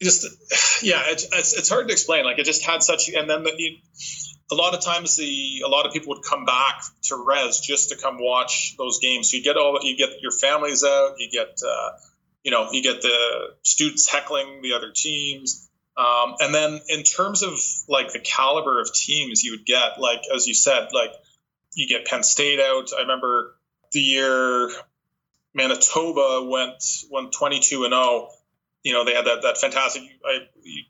just 0.02 0.82
yeah, 0.82 1.02
it's, 1.06 1.26
it's, 1.32 1.52
it's 1.54 1.68
hard 1.68 1.88
to 1.88 1.92
explain. 1.92 2.24
Like 2.24 2.38
it 2.38 2.44
just 2.44 2.64
had 2.64 2.82
such, 2.82 3.08
and 3.08 3.28
then 3.28 3.42
the, 3.42 3.52
you, 3.56 3.76
a 4.50 4.54
lot 4.54 4.74
of 4.74 4.80
times 4.80 5.16
the 5.16 5.62
a 5.64 5.68
lot 5.68 5.86
of 5.86 5.92
people 5.92 6.14
would 6.14 6.22
come 6.22 6.44
back 6.44 6.82
to 7.04 7.24
res 7.26 7.60
just 7.60 7.90
to 7.90 7.96
come 7.96 8.18
watch 8.18 8.74
those 8.78 8.98
games. 9.00 9.30
So 9.30 9.38
you 9.38 9.42
get 9.42 9.56
all 9.56 9.78
you 9.82 9.96
get 9.96 10.20
your 10.20 10.32
families 10.32 10.84
out, 10.84 11.14
you 11.18 11.30
get 11.30 11.60
uh, 11.66 11.90
you 12.44 12.50
know 12.50 12.70
you 12.72 12.82
get 12.82 13.02
the 13.02 13.54
students 13.62 14.08
heckling 14.08 14.60
the 14.62 14.74
other 14.74 14.92
teams. 14.94 15.68
Um, 15.96 16.34
and 16.40 16.54
then 16.54 16.80
in 16.88 17.04
terms 17.04 17.42
of 17.42 17.58
like 17.88 18.12
the 18.12 18.18
caliber 18.18 18.82
of 18.82 18.92
teams 18.92 19.42
you 19.42 19.52
would 19.52 19.64
get, 19.64 19.98
like 19.98 20.20
as 20.34 20.46
you 20.46 20.52
said, 20.52 20.88
like 20.92 21.10
you 21.72 21.88
get 21.88 22.06
Penn 22.06 22.22
State 22.22 22.60
out. 22.60 22.90
I 22.96 23.02
remember 23.02 23.56
the 23.92 24.00
year 24.00 24.70
Manitoba 25.54 26.46
went 26.46 26.84
went 27.10 27.32
22 27.32 27.84
and 27.84 27.92
0 27.92 28.28
you 28.86 28.92
know, 28.92 29.04
they 29.04 29.14
had 29.14 29.24
that 29.24 29.42
that 29.42 29.58
fantastic. 29.58 30.04
I 30.24 30.46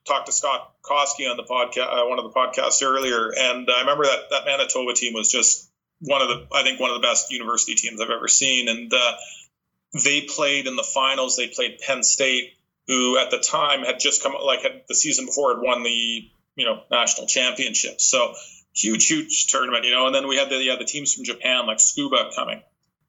talked 0.06 0.26
to 0.26 0.32
Scott 0.32 0.74
Koskie 0.84 1.30
on 1.30 1.38
the 1.38 1.44
podcast, 1.44 1.90
uh, 1.90 2.06
one 2.06 2.18
of 2.18 2.26
the 2.26 2.30
podcasts 2.30 2.82
earlier, 2.82 3.32
and 3.34 3.66
I 3.74 3.80
remember 3.80 4.04
that 4.04 4.28
that 4.32 4.44
Manitoba 4.44 4.92
team 4.92 5.14
was 5.14 5.30
just 5.30 5.70
one 6.00 6.20
of 6.20 6.28
the, 6.28 6.46
I 6.54 6.62
think, 6.62 6.78
one 6.78 6.90
of 6.90 7.00
the 7.00 7.08
best 7.08 7.32
university 7.32 7.74
teams 7.74 7.98
I've 7.98 8.10
ever 8.10 8.28
seen, 8.28 8.68
and 8.68 8.92
uh, 8.92 9.12
they 10.04 10.20
played 10.20 10.66
in 10.66 10.76
the 10.76 10.82
finals. 10.82 11.38
They 11.38 11.48
played 11.48 11.78
Penn 11.78 12.02
State, 12.02 12.52
who 12.86 13.18
at 13.18 13.30
the 13.30 13.38
time 13.38 13.82
had 13.82 13.98
just 13.98 14.22
come, 14.22 14.34
like 14.44 14.60
had 14.60 14.82
the 14.88 14.94
season 14.94 15.24
before 15.24 15.54
had 15.54 15.62
won 15.62 15.82
the 15.82 16.28
you 16.54 16.66
know 16.66 16.82
national 16.90 17.28
championship. 17.28 17.98
So 18.02 18.34
huge, 18.74 19.06
huge 19.06 19.46
tournament, 19.46 19.86
you 19.86 19.92
know. 19.92 20.04
And 20.04 20.14
then 20.14 20.28
we 20.28 20.36
had 20.36 20.50
the 20.50 20.62
yeah 20.62 20.76
the 20.76 20.84
teams 20.84 21.14
from 21.14 21.24
Japan 21.24 21.64
like 21.64 21.78
Tsukuba 21.78 22.34
coming 22.34 22.62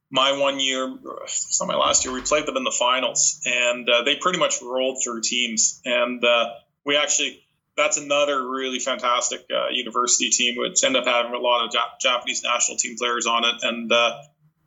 my 0.10 0.38
one 0.38 0.60
year, 0.60 0.93
it's 1.24 1.60
not 1.60 1.67
my 1.67 1.76
last 1.76 2.06
year, 2.06 2.13
we 2.13 2.22
played 2.22 2.46
them 2.46 2.58
in 2.58 2.63
the 2.63 2.76
finals, 2.78 3.41
and 3.46 3.89
uh, 3.89 4.04
they 4.04 4.15
pretty 4.15 4.39
much 4.39 4.62
rolled 4.62 5.02
through 5.04 5.22
teams. 5.22 5.82
And 5.86 6.24
uh, 6.24 6.54
we 6.86 6.96
actually, 6.96 7.43
that's 7.76 7.98
another 7.98 8.50
really 8.50 8.80
fantastic 8.80 9.46
uh, 9.54 9.67
university 9.72 10.30
team, 10.30 10.56
which 10.58 10.84
ended 10.84 11.02
up 11.02 11.08
having 11.08 11.34
a 11.34 11.39
lot 11.39 11.65
of 11.65 11.72
Jap- 11.72 12.00
Japanese 12.00 12.41
national 12.43 12.78
team 12.78 12.96
players 12.98 13.28
on 13.28 13.43
it. 13.43 13.56
And 13.63 13.91
uh, 13.91 14.17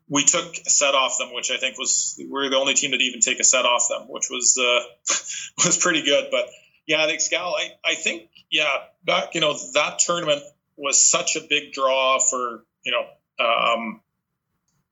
we 0.09 0.25
took 0.25 0.45
a 0.45 0.71
set 0.71 0.95
off 0.95 1.17
them, 1.19 1.33
which 1.33 1.51
I 1.51 1.57
think 1.57 1.79
was 1.79 2.17
we 2.19 2.27
we're 2.27 2.51
the 2.51 2.57
only 2.57 2.75
team 2.75 2.91
that 2.91 3.01
even 3.01 3.21
take 3.21 3.41
a 3.41 3.45
set 3.45 3.65
off 3.65 3.87
them, 3.89 4.09
which 4.09 4.29
was 4.29 4.59
uh, 4.59 5.65
was 5.65 5.79
pretty 5.79 6.03
good. 6.03 6.29
But 6.31 6.49
yeah, 6.87 7.07
the 7.07 7.15
Excal, 7.15 7.55
I, 7.55 7.71
I 7.85 7.95
think 7.95 8.29
yeah, 8.51 8.69
back 9.05 9.35
you 9.35 9.41
know 9.41 9.57
that 9.75 10.01
tournament 10.01 10.43
was 10.77 11.09
such 11.09 11.37
a 11.37 11.41
big 11.41 11.73
draw 11.73 12.19
for 12.19 12.65
you 12.85 12.93
know. 12.93 13.07
Um, 13.43 14.03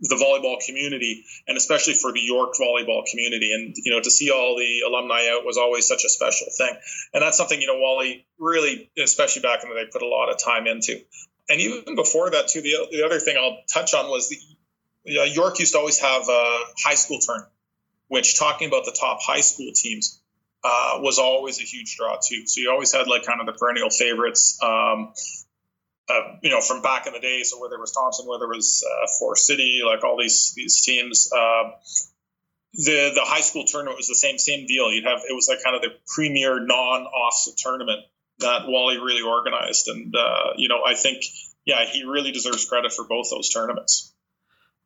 the 0.01 0.15
volleyball 0.15 0.59
community 0.65 1.25
and 1.49 1.57
especially 1.57 1.95
for 1.95 2.13
the 2.13 2.21
York 2.21 2.55
volleyball 2.55 3.05
community. 3.05 3.53
And, 3.53 3.75
you 3.77 3.93
know, 3.93 4.01
to 4.01 4.11
see 4.11 4.31
all 4.31 4.57
the 4.57 4.83
alumni 4.87 5.29
out 5.31 5.45
was 5.45 5.57
always 5.57 5.89
such 5.89 6.05
a 6.05 6.09
special 6.09 6.47
thing. 6.57 6.71
And 7.13 7.23
that's 7.23 7.37
something, 7.37 7.61
you 7.61 7.67
know, 7.67 7.79
Wally 7.79 8.27
really, 8.39 8.91
especially 8.97 9.43
back 9.43 9.65
in 9.65 9.71
the 9.71 9.75
day, 9.75 9.87
put 9.93 10.03
a 10.03 10.07
lot 10.07 10.31
of 10.31 10.39
time 10.39 10.67
into. 10.67 11.01
And 11.49 11.61
even 11.61 11.97
before 11.97 12.31
that, 12.31 12.49
too, 12.49 12.61
the, 12.61 12.89
the 12.93 13.05
other 13.05 13.19
thing 13.19 13.37
I'll 13.37 13.59
touch 13.73 13.95
on 13.95 14.09
was 14.11 14.29
the 14.29 15.21
uh, 15.21 15.25
York 15.25 15.59
used 15.59 15.73
to 15.73 15.79
always 15.79 15.99
have 15.99 16.29
a 16.29 16.59
high 16.85 16.95
school 16.95 17.19
turn, 17.19 17.45
which 18.09 18.39
talking 18.39 18.69
about 18.69 18.85
the 18.85 18.97
top 18.99 19.21
high 19.23 19.41
school 19.41 19.73
teams 19.75 20.21
uh, 20.63 20.99
was 21.01 21.19
always 21.19 21.59
a 21.61 21.65
huge 21.65 21.97
draw, 21.97 22.19
too. 22.23 22.47
So 22.47 22.61
you 22.61 22.71
always 22.71 22.93
had 22.93 23.09
like 23.09 23.25
kind 23.25 23.41
of 23.41 23.47
the 23.47 23.55
perennial 23.55 23.91
favorites. 23.91 24.59
Um, 24.63 25.15
uh, 26.09 26.37
you 26.43 26.51
know, 26.51 26.61
from 26.61 26.83
back 26.83 27.07
in 27.07 27.13
the 27.13 27.21
day. 27.21 27.43
So 27.43 27.61
whether 27.61 27.75
it 27.77 27.81
was 27.81 27.93
Thompson, 27.93 28.27
whether 28.27 28.45
it 28.45 28.57
was 28.57 28.85
uh, 28.85 29.35
City, 29.35 29.81
like 29.85 30.05
all 30.05 30.17
these 30.19 30.53
these 30.57 30.83
teams, 30.83 31.31
uh, 31.33 31.71
the 32.75 33.13
the 33.15 33.25
high 33.25 33.41
school 33.41 33.65
tournament 33.67 33.97
was 33.97 34.09
the 34.09 34.15
same 34.15 34.39
same 34.39 34.67
deal. 34.67 34.91
You'd 34.93 35.05
have 35.05 35.21
it 35.29 35.35
was 35.35 35.49
like 35.49 35.63
kind 35.63 35.77
of 35.77 35.83
the 35.83 35.91
premier 36.15 36.65
non 36.65 37.03
offset 37.03 37.57
tournament 37.59 38.01
that 38.39 38.63
Wally 38.67 38.99
really 38.99 39.23
organized, 39.23 39.89
and 39.89 40.15
uh, 40.17 40.53
you 40.57 40.69
know, 40.69 40.81
I 40.87 40.95
think 40.95 41.25
yeah, 41.65 41.85
he 41.85 42.05
really 42.05 42.33
deserves 42.33 42.65
credit 42.65 42.93
for 42.93 43.05
both 43.05 43.29
those 43.31 43.51
tournaments. 43.51 44.15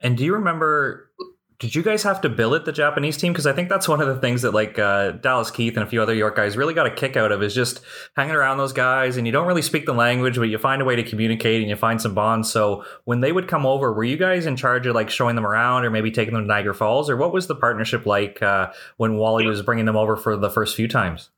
And 0.00 0.16
do 0.16 0.24
you 0.24 0.34
remember 0.34 1.12
did 1.58 1.74
you 1.74 1.82
guys 1.82 2.02
have 2.02 2.20
to 2.22 2.28
billet 2.28 2.64
the 2.64 2.72
Japanese 2.72 3.16
team? 3.16 3.32
Because 3.32 3.46
I 3.46 3.52
think 3.52 3.68
that's 3.68 3.88
one 3.88 4.00
of 4.00 4.08
the 4.08 4.20
things 4.20 4.42
that 4.42 4.52
like 4.52 4.78
uh, 4.78 5.12
Dallas 5.12 5.50
Keith 5.50 5.76
and 5.76 5.84
a 5.84 5.86
few 5.86 6.02
other 6.02 6.14
York 6.14 6.36
guys 6.36 6.56
really 6.56 6.74
got 6.74 6.86
a 6.86 6.90
kick 6.90 7.16
out 7.16 7.32
of 7.32 7.42
is 7.42 7.54
just 7.54 7.80
hanging 8.16 8.34
around 8.34 8.58
those 8.58 8.72
guys, 8.72 9.16
and 9.16 9.26
you 9.26 9.32
don't 9.32 9.46
really 9.46 9.62
speak 9.62 9.86
the 9.86 9.94
language, 9.94 10.36
but 10.36 10.44
you 10.44 10.58
find 10.58 10.82
a 10.82 10.84
way 10.84 10.96
to 10.96 11.02
communicate 11.02 11.60
and 11.60 11.70
you 11.70 11.76
find 11.76 12.00
some 12.00 12.14
bonds. 12.14 12.50
So 12.50 12.84
when 13.04 13.20
they 13.20 13.32
would 13.32 13.48
come 13.48 13.66
over, 13.66 13.92
were 13.92 14.04
you 14.04 14.16
guys 14.16 14.46
in 14.46 14.56
charge 14.56 14.86
of 14.86 14.94
like 14.94 15.10
showing 15.10 15.36
them 15.36 15.46
around 15.46 15.84
or 15.84 15.90
maybe 15.90 16.10
taking 16.10 16.34
them 16.34 16.44
to 16.44 16.48
Niagara 16.48 16.74
Falls, 16.74 17.08
or 17.08 17.16
what 17.16 17.32
was 17.32 17.46
the 17.46 17.56
partnership 17.56 18.06
like 18.06 18.42
uh, 18.42 18.72
when 18.96 19.16
Wally 19.16 19.46
was 19.46 19.62
bringing 19.62 19.84
them 19.84 19.96
over 19.96 20.16
for 20.16 20.36
the 20.36 20.50
first 20.50 20.76
few 20.76 20.88
times? 20.88 21.30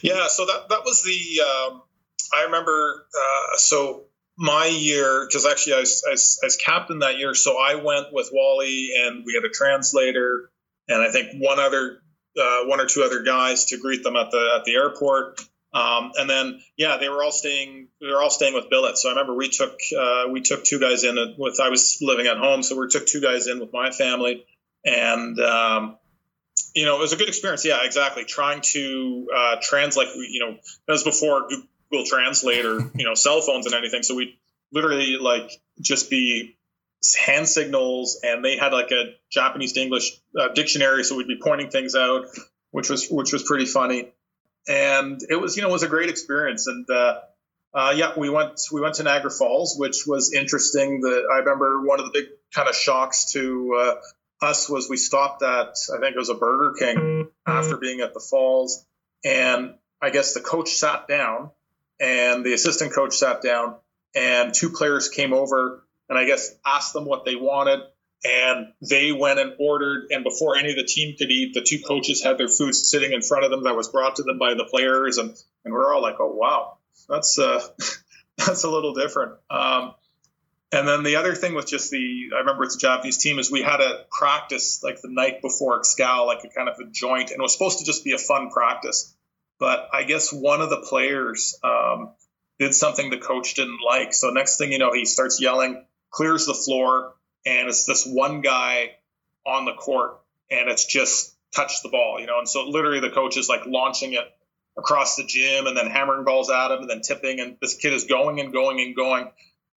Yeah, 0.00 0.26
so 0.28 0.46
that 0.46 0.68
that 0.68 0.84
was 0.84 1.02
the 1.02 1.42
um, 1.42 1.82
I 2.34 2.44
remember. 2.44 3.06
Uh, 3.14 3.56
so 3.56 4.04
my 4.36 4.66
year, 4.66 5.26
because 5.26 5.46
actually 5.46 5.74
I 5.74 5.80
was, 5.80 6.04
I, 6.06 6.10
was, 6.12 6.40
I 6.42 6.46
was 6.46 6.56
captain 6.56 7.00
that 7.00 7.18
year, 7.18 7.34
so 7.34 7.56
I 7.58 7.76
went 7.76 8.12
with 8.12 8.30
Wally 8.32 8.90
and 8.96 9.24
we 9.24 9.34
had 9.34 9.44
a 9.44 9.52
translator 9.52 10.50
and 10.88 11.00
I 11.00 11.10
think 11.10 11.42
one 11.42 11.58
other, 11.58 11.98
uh, 12.38 12.64
one 12.64 12.80
or 12.80 12.86
two 12.86 13.02
other 13.02 13.22
guys 13.22 13.66
to 13.66 13.78
greet 13.78 14.02
them 14.02 14.16
at 14.16 14.30
the 14.30 14.56
at 14.58 14.64
the 14.64 14.74
airport. 14.74 15.40
Um, 15.72 16.12
and 16.16 16.30
then 16.30 16.60
yeah, 16.76 16.98
they 16.98 17.08
were 17.08 17.22
all 17.22 17.32
staying. 17.32 17.88
They 18.00 18.06
were 18.06 18.22
all 18.22 18.30
staying 18.30 18.54
with 18.54 18.70
Billet. 18.70 18.96
So 18.96 19.08
I 19.08 19.12
remember 19.12 19.34
we 19.34 19.48
took 19.48 19.76
uh, 19.98 20.26
we 20.30 20.40
took 20.40 20.64
two 20.64 20.78
guys 20.78 21.04
in 21.04 21.16
with. 21.36 21.60
I 21.60 21.68
was 21.68 21.98
living 22.00 22.26
at 22.26 22.36
home, 22.36 22.62
so 22.62 22.78
we 22.78 22.88
took 22.88 23.06
two 23.06 23.20
guys 23.20 23.48
in 23.48 23.58
with 23.58 23.72
my 23.72 23.90
family, 23.90 24.46
and 24.84 25.38
um, 25.40 25.98
you 26.74 26.84
know 26.84 26.96
it 26.96 27.00
was 27.00 27.12
a 27.12 27.16
good 27.16 27.28
experience. 27.28 27.64
Yeah, 27.64 27.84
exactly. 27.84 28.24
Trying 28.24 28.60
to 28.72 29.28
uh, 29.34 29.56
translate. 29.62 30.08
You 30.14 30.40
know, 30.40 30.52
that 30.86 30.92
was 30.92 31.02
before 31.02 31.48
Google 31.94 32.06
Translate 32.06 32.64
or 32.64 32.90
you 32.94 33.04
know 33.04 33.14
cell 33.14 33.40
phones 33.40 33.66
and 33.66 33.74
anything. 33.74 34.02
So 34.02 34.14
we 34.14 34.38
literally 34.72 35.16
like 35.16 35.50
just 35.80 36.10
be 36.10 36.56
hand 37.24 37.48
signals, 37.48 38.20
and 38.22 38.44
they 38.44 38.56
had 38.56 38.72
like 38.72 38.90
a 38.90 39.14
Japanese 39.30 39.72
to 39.74 39.80
English 39.80 40.18
uh, 40.38 40.48
dictionary, 40.48 41.04
so 41.04 41.16
we'd 41.16 41.28
be 41.28 41.38
pointing 41.40 41.70
things 41.70 41.94
out, 41.94 42.26
which 42.70 42.90
was 42.90 43.08
which 43.08 43.32
was 43.32 43.42
pretty 43.42 43.66
funny, 43.66 44.12
and 44.68 45.20
it 45.28 45.36
was 45.36 45.56
you 45.56 45.62
know 45.62 45.68
it 45.68 45.72
was 45.72 45.82
a 45.82 45.88
great 45.88 46.10
experience, 46.10 46.66
and 46.66 46.88
uh, 46.90 47.20
uh, 47.72 47.92
yeah, 47.96 48.12
we 48.16 48.28
went 48.28 48.60
we 48.72 48.80
went 48.80 48.96
to 48.96 49.02
Niagara 49.02 49.30
Falls, 49.30 49.76
which 49.78 50.04
was 50.06 50.32
interesting. 50.32 51.00
The 51.00 51.28
I 51.32 51.38
remember 51.38 51.82
one 51.82 52.00
of 52.00 52.06
the 52.06 52.12
big 52.12 52.28
kind 52.54 52.68
of 52.68 52.74
shocks 52.74 53.32
to 53.32 53.74
uh, 53.78 54.46
us 54.46 54.68
was 54.68 54.88
we 54.88 54.96
stopped 54.96 55.42
at 55.42 55.76
I 55.94 56.00
think 56.00 56.16
it 56.16 56.18
was 56.18 56.30
a 56.30 56.34
Burger 56.34 56.74
King 56.78 57.28
after 57.46 57.76
being 57.76 58.00
at 58.00 58.14
the 58.14 58.20
falls, 58.20 58.84
and 59.24 59.74
I 60.02 60.10
guess 60.10 60.34
the 60.34 60.40
coach 60.40 60.70
sat 60.70 61.06
down 61.06 61.50
and 62.00 62.44
the 62.44 62.52
assistant 62.52 62.94
coach 62.94 63.16
sat 63.16 63.42
down 63.42 63.76
and 64.14 64.54
two 64.54 64.70
players 64.70 65.08
came 65.08 65.32
over 65.32 65.84
and 66.08 66.18
I 66.18 66.24
guess 66.24 66.54
asked 66.64 66.92
them 66.92 67.04
what 67.04 67.24
they 67.24 67.36
wanted 67.36 67.80
and 68.24 68.72
they 68.80 69.12
went 69.12 69.38
and 69.38 69.54
ordered 69.58 70.06
and 70.10 70.24
before 70.24 70.56
any 70.56 70.70
of 70.70 70.76
the 70.76 70.84
team 70.84 71.14
could 71.16 71.30
eat 71.30 71.54
the 71.54 71.62
two 71.62 71.80
coaches 71.80 72.22
had 72.22 72.38
their 72.38 72.48
food 72.48 72.74
sitting 72.74 73.12
in 73.12 73.20
front 73.20 73.44
of 73.44 73.50
them 73.50 73.64
that 73.64 73.76
was 73.76 73.88
brought 73.88 74.16
to 74.16 74.22
them 74.22 74.38
by 74.38 74.54
the 74.54 74.64
players 74.64 75.18
and 75.18 75.36
and 75.64 75.74
we're 75.74 75.92
all 75.92 76.02
like 76.02 76.16
oh 76.20 76.32
wow. 76.34 76.78
That's 77.08 77.38
uh 77.38 77.60
that's 78.38 78.64
a 78.64 78.70
little 78.70 78.94
different. 78.94 79.32
Um 79.50 79.94
and 80.72 80.88
then 80.88 81.04
the 81.04 81.16
other 81.16 81.34
thing 81.34 81.54
with 81.54 81.66
just 81.66 81.90
the 81.90 82.30
I 82.34 82.40
remember 82.40 82.64
it's 82.64 82.76
a 82.76 82.78
Japanese 82.78 83.18
team 83.18 83.38
is 83.38 83.50
we 83.50 83.62
had 83.62 83.80
a 83.80 84.06
practice 84.10 84.82
like 84.82 85.00
the 85.00 85.10
night 85.10 85.42
before 85.42 85.78
Excal 85.78 86.26
like 86.26 86.42
a 86.44 86.48
kind 86.48 86.68
of 86.68 86.78
a 86.80 86.90
joint 86.90 87.30
and 87.30 87.38
it 87.38 87.42
was 87.42 87.52
supposed 87.52 87.78
to 87.78 87.84
just 87.84 88.04
be 88.04 88.12
a 88.12 88.18
fun 88.18 88.50
practice 88.50 89.13
but 89.58 89.88
I 89.92 90.04
guess 90.04 90.32
one 90.32 90.60
of 90.60 90.70
the 90.70 90.78
players 90.88 91.58
um, 91.62 92.10
did 92.58 92.74
something 92.74 93.10
the 93.10 93.18
coach 93.18 93.54
didn't 93.54 93.80
like. 93.84 94.14
So 94.14 94.30
next 94.30 94.58
thing 94.58 94.72
you 94.72 94.78
know, 94.78 94.92
he 94.92 95.04
starts 95.04 95.40
yelling, 95.40 95.84
clears 96.10 96.46
the 96.46 96.54
floor, 96.54 97.14
and 97.46 97.68
it's 97.68 97.84
this 97.84 98.06
one 98.06 98.40
guy 98.40 98.92
on 99.46 99.64
the 99.64 99.74
court, 99.74 100.20
and 100.50 100.68
it's 100.68 100.84
just 100.84 101.34
touch 101.54 101.82
the 101.82 101.88
ball, 101.88 102.18
you 102.20 102.26
know. 102.26 102.38
And 102.38 102.48
so 102.48 102.68
literally 102.68 103.00
the 103.00 103.10
coach 103.10 103.36
is 103.36 103.48
like 103.48 103.66
launching 103.66 104.12
it 104.14 104.24
across 104.76 105.16
the 105.16 105.24
gym 105.24 105.66
and 105.66 105.76
then 105.76 105.86
hammering 105.86 106.24
balls 106.24 106.50
at 106.50 106.70
him 106.70 106.80
and 106.80 106.90
then 106.90 107.00
tipping, 107.00 107.40
and 107.40 107.56
this 107.60 107.74
kid 107.74 107.92
is 107.92 108.04
going 108.04 108.40
and 108.40 108.52
going 108.52 108.80
and 108.80 108.96
going, 108.96 109.30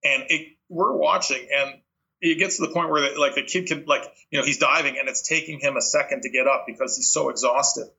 and 0.03 0.23
it, 0.30 0.55
we're 0.69 0.93
watching 0.93 1.47
and. 1.55 1.82
It 2.19 2.39
gets 2.39 2.57
to 2.57 2.65
the 2.65 2.73
point 2.73 2.89
where, 2.89 3.13
the, 3.13 3.19
like, 3.19 3.36
the 3.36 3.43
kid 3.43 3.67
can, 3.67 3.86
like, 3.86 4.01
you 4.32 4.39
know, 4.39 4.43
he's 4.43 4.57
diving 4.57 4.97
and 4.97 5.07
it's 5.07 5.21
taking 5.21 5.59
him 5.59 5.78
a 5.78 5.82
second 5.84 6.23
to 6.23 6.32
get 6.32 6.47
up 6.47 6.63
because 6.65 6.97
he's 6.97 7.11
so 7.11 7.30
exhausted. 7.30 7.91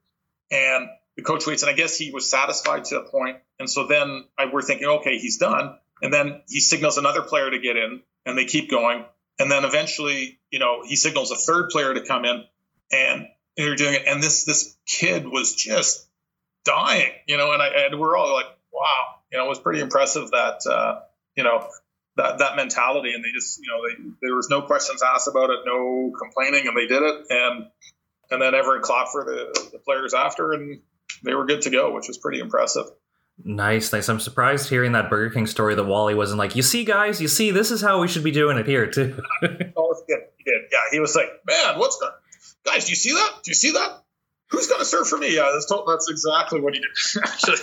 And 0.51 0.89
the 1.19 1.25
coach 1.25 1.45
waits, 1.45 1.63
and 1.63 1.69
I 1.69 1.73
guess 1.73 1.97
he 1.97 2.11
was 2.11 2.29
satisfied 2.29 2.85
to 2.85 2.99
a 2.99 3.03
point. 3.03 3.37
And 3.59 3.69
so 3.69 3.87
then 3.87 4.23
I, 4.37 4.45
we're 4.51 4.61
thinking, 4.61 4.87
okay, 4.87 5.17
he's 5.17 5.37
done. 5.37 5.77
And 6.01 6.13
then 6.13 6.41
he 6.47 6.61
signals 6.61 6.97
another 6.97 7.21
player 7.23 7.51
to 7.51 7.59
get 7.59 7.75
in, 7.75 8.01
and 8.25 8.37
they 8.37 8.45
keep 8.45 8.71
going. 8.71 9.03
And 9.37 9.51
then 9.51 9.65
eventually, 9.65 10.39
you 10.49 10.59
know, 10.59 10.81
he 10.85 10.95
signals 10.95 11.31
a 11.31 11.35
third 11.35 11.71
player 11.71 11.93
to 11.93 12.05
come 12.05 12.23
in, 12.23 12.45
and 12.93 13.27
they're 13.57 13.75
doing 13.75 13.95
it. 13.95 14.03
And 14.07 14.23
this 14.23 14.45
this 14.45 14.77
kid 14.85 15.27
was 15.27 15.55
just 15.55 16.07
dying, 16.63 17.11
you 17.27 17.35
know. 17.35 17.51
And 17.51 17.61
I 17.61 17.67
and 17.67 17.99
we're 17.99 18.15
all 18.15 18.33
like, 18.33 18.47
wow, 18.71 19.15
you 19.29 19.37
know, 19.37 19.45
it 19.45 19.49
was 19.49 19.59
pretty 19.59 19.81
impressive 19.81 20.31
that 20.31 20.65
uh, 20.69 21.01
you 21.35 21.43
know 21.43 21.67
that 22.15 22.39
that 22.39 22.55
mentality. 22.55 23.13
And 23.13 23.23
they 23.23 23.31
just, 23.33 23.59
you 23.59 23.67
know, 23.67 23.81
they, 23.87 24.09
there 24.21 24.35
was 24.35 24.49
no 24.49 24.61
questions 24.61 25.01
asked 25.03 25.27
about 25.27 25.49
it, 25.49 25.59
no 25.65 26.13
complaining, 26.17 26.65
and 26.67 26.77
they 26.77 26.87
did 26.87 27.03
it. 27.03 27.25
And 27.29 27.65
and 28.31 28.41
then 28.41 28.55
everyone 28.55 28.83
clapped 28.83 29.09
for 29.11 29.25
the, 29.25 29.69
the 29.73 29.79
players 29.79 30.13
after, 30.13 30.53
and 30.53 30.79
they 31.23 31.33
were 31.33 31.45
good 31.45 31.61
to 31.63 31.69
go, 31.69 31.93
which 31.93 32.07
was 32.07 32.17
pretty 32.17 32.39
impressive. 32.39 32.85
Nice, 33.43 33.93
nice. 33.93 34.09
I'm 34.09 34.19
surprised 34.19 34.69
hearing 34.69 34.91
that 34.93 35.09
Burger 35.09 35.33
King 35.33 35.47
story 35.47 35.73
that 35.75 35.85
Wally 35.85 36.13
wasn't 36.13 36.39
like, 36.39 36.55
you 36.55 36.61
see, 36.61 36.83
guys, 36.83 37.21
you 37.21 37.29
see, 37.29 37.51
this 37.51 37.71
is 37.71 37.81
how 37.81 38.01
we 38.01 38.07
should 38.07 38.23
be 38.23 38.31
doing 38.31 38.57
it 38.57 38.67
here, 38.67 38.87
too. 38.87 39.21
oh, 39.77 40.03
he 40.07 40.13
did. 40.13 40.23
He 40.37 40.43
did. 40.43 40.61
Yeah, 40.71 40.79
he 40.91 40.99
was 40.99 41.15
like, 41.15 41.29
man, 41.47 41.79
what's 41.79 41.97
that? 41.99 42.15
Guys, 42.65 42.85
do 42.85 42.89
you 42.89 42.97
see 42.97 43.13
that? 43.13 43.31
Do 43.43 43.51
you 43.51 43.55
see 43.55 43.71
that? 43.71 44.03
Who's 44.49 44.67
going 44.67 44.79
to 44.79 44.85
serve 44.85 45.07
for 45.07 45.17
me? 45.17 45.35
Yeah, 45.35 45.51
that's, 45.53 45.71
that's 45.87 46.09
exactly 46.09 46.59
what 46.59 46.73
he 46.73 46.81
did, 46.81 47.23
actually. 47.23 47.57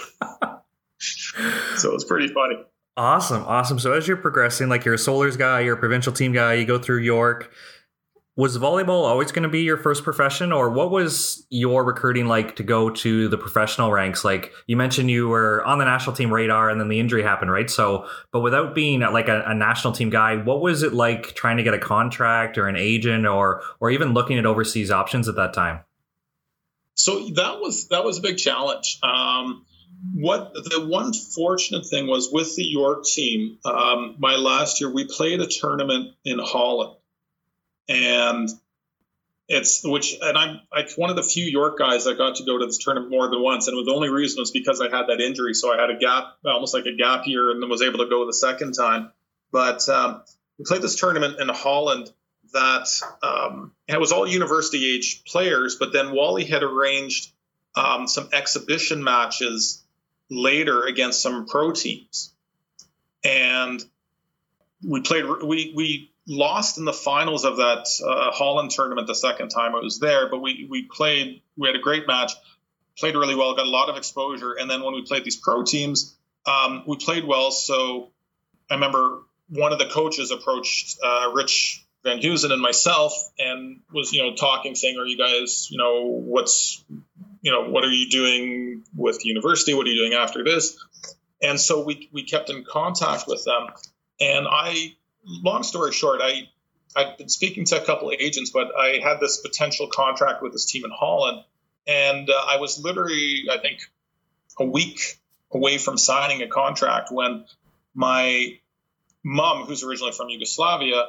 so 1.76 1.94
it's 1.94 2.04
pretty 2.04 2.28
funny. 2.28 2.56
Awesome, 2.96 3.44
awesome. 3.44 3.78
So 3.78 3.92
as 3.92 4.08
you're 4.08 4.16
progressing, 4.16 4.70
like 4.70 4.86
you're 4.86 4.94
a 4.94 4.98
Solars 4.98 5.36
guy, 5.36 5.60
you're 5.60 5.74
a 5.74 5.78
provincial 5.78 6.12
team 6.12 6.32
guy, 6.32 6.54
you 6.54 6.64
go 6.64 6.78
through 6.78 7.00
York, 7.00 7.52
was 8.36 8.58
volleyball 8.58 9.04
always 9.04 9.32
going 9.32 9.44
to 9.44 9.48
be 9.48 9.62
your 9.62 9.78
first 9.78 10.04
profession 10.04 10.52
or 10.52 10.68
what 10.68 10.90
was 10.90 11.46
your 11.48 11.82
recruiting 11.84 12.26
like 12.26 12.56
to 12.56 12.62
go 12.62 12.90
to 12.90 13.28
the 13.28 13.38
professional 13.38 13.90
ranks? 13.90 14.26
Like 14.26 14.52
you 14.66 14.76
mentioned 14.76 15.10
you 15.10 15.26
were 15.26 15.64
on 15.64 15.78
the 15.78 15.86
national 15.86 16.14
team 16.14 16.32
radar 16.32 16.68
and 16.68 16.78
then 16.78 16.88
the 16.88 17.00
injury 17.00 17.22
happened 17.22 17.50
right? 17.50 17.70
So 17.70 18.06
but 18.32 18.40
without 18.40 18.74
being 18.74 19.00
like 19.00 19.28
a, 19.28 19.42
a, 19.46 19.54
national 19.54 19.94
team 19.94 20.10
guy 20.10 20.36
what 20.36 20.60
was 20.60 20.82
it 20.82 20.92
like 20.92 21.34
trying 21.34 21.56
to 21.56 21.62
get 21.62 21.72
a 21.72 21.78
contract 21.78 22.58
or 22.58 22.68
an 22.68 22.76
agent 22.76 23.26
or 23.26 23.62
or 23.80 23.90
even 23.90 24.12
looking 24.12 24.38
at 24.38 24.44
overseas 24.44 24.90
options 24.90 25.28
at 25.28 25.36
that 25.36 25.54
time? 25.54 25.80
So 26.94 27.28
that 27.30 27.60
was 27.60 27.88
that 27.88 28.04
was 28.04 28.18
a 28.18 28.20
big 28.20 28.36
challenge. 28.36 28.98
Um, 29.02 29.64
what 30.14 30.52
the 30.52 30.86
one 30.86 31.12
fortunate 31.14 31.86
thing 31.86 32.06
was 32.06 32.30
with 32.30 32.54
the 32.54 32.62
york 32.62 33.04
team 33.04 33.58
um, 33.64 34.16
my 34.18 34.36
last 34.36 34.80
year 34.80 34.92
we 34.92 35.06
played 35.06 35.40
a 35.40 35.46
tournament 35.46 36.14
in 36.24 36.38
holland 36.38 36.96
and 37.88 38.48
it's 39.48 39.84
which 39.84 40.16
and 40.20 40.36
I'm 40.36 40.60
like 40.74 40.90
one 40.96 41.10
of 41.10 41.16
the 41.16 41.22
few 41.22 41.44
York 41.44 41.78
guys 41.78 42.04
that 42.04 42.18
got 42.18 42.36
to 42.36 42.44
go 42.44 42.58
to 42.58 42.66
this 42.66 42.78
tournament 42.78 43.10
more 43.10 43.28
than 43.30 43.42
once, 43.42 43.68
and 43.68 43.86
the 43.86 43.92
only 43.92 44.08
reason 44.08 44.40
was 44.40 44.50
because 44.50 44.80
I 44.80 44.84
had 44.84 45.06
that 45.06 45.20
injury, 45.20 45.54
so 45.54 45.72
I 45.72 45.80
had 45.80 45.90
a 45.90 45.98
gap, 45.98 46.36
almost 46.44 46.74
like 46.74 46.86
a 46.86 46.96
gap 46.96 47.26
year, 47.26 47.50
and 47.50 47.62
then 47.62 47.70
was 47.70 47.82
able 47.82 47.98
to 47.98 48.08
go 48.08 48.26
the 48.26 48.34
second 48.34 48.72
time. 48.72 49.12
But 49.52 49.88
um, 49.88 50.22
we 50.58 50.64
played 50.64 50.82
this 50.82 50.96
tournament 50.96 51.40
in 51.40 51.48
Holland 51.48 52.10
that 52.52 52.88
um, 53.22 53.72
it 53.86 54.00
was 54.00 54.12
all 54.12 54.26
university 54.26 54.94
age 54.94 55.22
players, 55.24 55.76
but 55.76 55.92
then 55.92 56.12
Wally 56.12 56.44
had 56.44 56.62
arranged 56.62 57.30
um, 57.76 58.08
some 58.08 58.30
exhibition 58.32 59.04
matches 59.04 59.84
later 60.28 60.82
against 60.82 61.22
some 61.22 61.46
pro 61.46 61.70
teams, 61.70 62.32
and 63.22 63.84
we 64.84 65.02
played 65.02 65.24
we 65.24 65.72
we 65.76 66.10
lost 66.26 66.78
in 66.78 66.84
the 66.84 66.92
finals 66.92 67.44
of 67.44 67.58
that 67.58 67.86
uh, 68.04 68.32
Holland 68.32 68.70
tournament 68.70 69.06
the 69.06 69.14
second 69.14 69.48
time 69.50 69.74
I 69.74 69.80
was 69.80 69.98
there, 69.98 70.28
but 70.28 70.38
we 70.38 70.66
we 70.68 70.82
played. 70.82 71.42
We 71.56 71.68
had 71.68 71.76
a 71.76 71.80
great 71.80 72.06
match, 72.06 72.32
played 72.98 73.14
really 73.14 73.34
well, 73.34 73.54
got 73.54 73.66
a 73.66 73.70
lot 73.70 73.88
of 73.88 73.96
exposure, 73.96 74.54
and 74.54 74.70
then 74.70 74.82
when 74.82 74.94
we 74.94 75.02
played 75.02 75.24
these 75.24 75.36
pro 75.36 75.62
teams, 75.62 76.16
um, 76.46 76.84
we 76.86 76.96
played 76.96 77.24
well. 77.24 77.50
So 77.50 78.10
I 78.70 78.74
remember 78.74 79.22
one 79.48 79.72
of 79.72 79.78
the 79.78 79.86
coaches 79.86 80.30
approached 80.30 80.98
uh, 81.02 81.30
Rich 81.32 81.84
Van 82.02 82.18
Husen 82.18 82.52
and 82.52 82.60
myself 82.60 83.12
and 83.38 83.80
was 83.92 84.12
you 84.12 84.22
know 84.22 84.34
talking, 84.34 84.74
saying, 84.74 84.98
"Are 84.98 85.06
you 85.06 85.16
guys 85.16 85.68
you 85.70 85.78
know 85.78 86.06
what's 86.06 86.84
you 87.40 87.52
know 87.52 87.68
what 87.70 87.84
are 87.84 87.90
you 87.90 88.10
doing 88.10 88.82
with 88.96 89.24
university? 89.24 89.74
What 89.74 89.86
are 89.86 89.90
you 89.90 90.08
doing 90.08 90.14
after 90.14 90.42
this?" 90.42 90.76
And 91.40 91.60
so 91.60 91.84
we 91.84 92.08
we 92.12 92.24
kept 92.24 92.50
in 92.50 92.64
contact 92.64 93.28
with 93.28 93.44
them, 93.44 93.68
and 94.20 94.46
I 94.50 94.96
long 95.26 95.62
story 95.62 95.92
short, 95.92 96.20
I 96.22 96.48
I've 96.94 97.18
been 97.18 97.28
speaking 97.28 97.64
to 97.66 97.82
a 97.82 97.84
couple 97.84 98.08
of 98.08 98.16
agents, 98.18 98.50
but 98.50 98.68
I 98.76 99.00
had 99.02 99.20
this 99.20 99.38
potential 99.38 99.88
contract 99.88 100.42
with 100.42 100.52
this 100.52 100.64
team 100.64 100.84
in 100.84 100.90
Holland, 100.90 101.44
and 101.86 102.30
uh, 102.30 102.32
I 102.32 102.56
was 102.56 102.82
literally, 102.82 103.44
I 103.50 103.58
think, 103.58 103.80
a 104.58 104.64
week 104.64 105.18
away 105.52 105.78
from 105.78 105.98
signing 105.98 106.42
a 106.42 106.48
contract 106.48 107.10
when 107.12 107.44
my 107.94 108.58
mom, 109.22 109.66
who's 109.66 109.82
originally 109.82 110.12
from 110.12 110.30
Yugoslavia, 110.30 111.06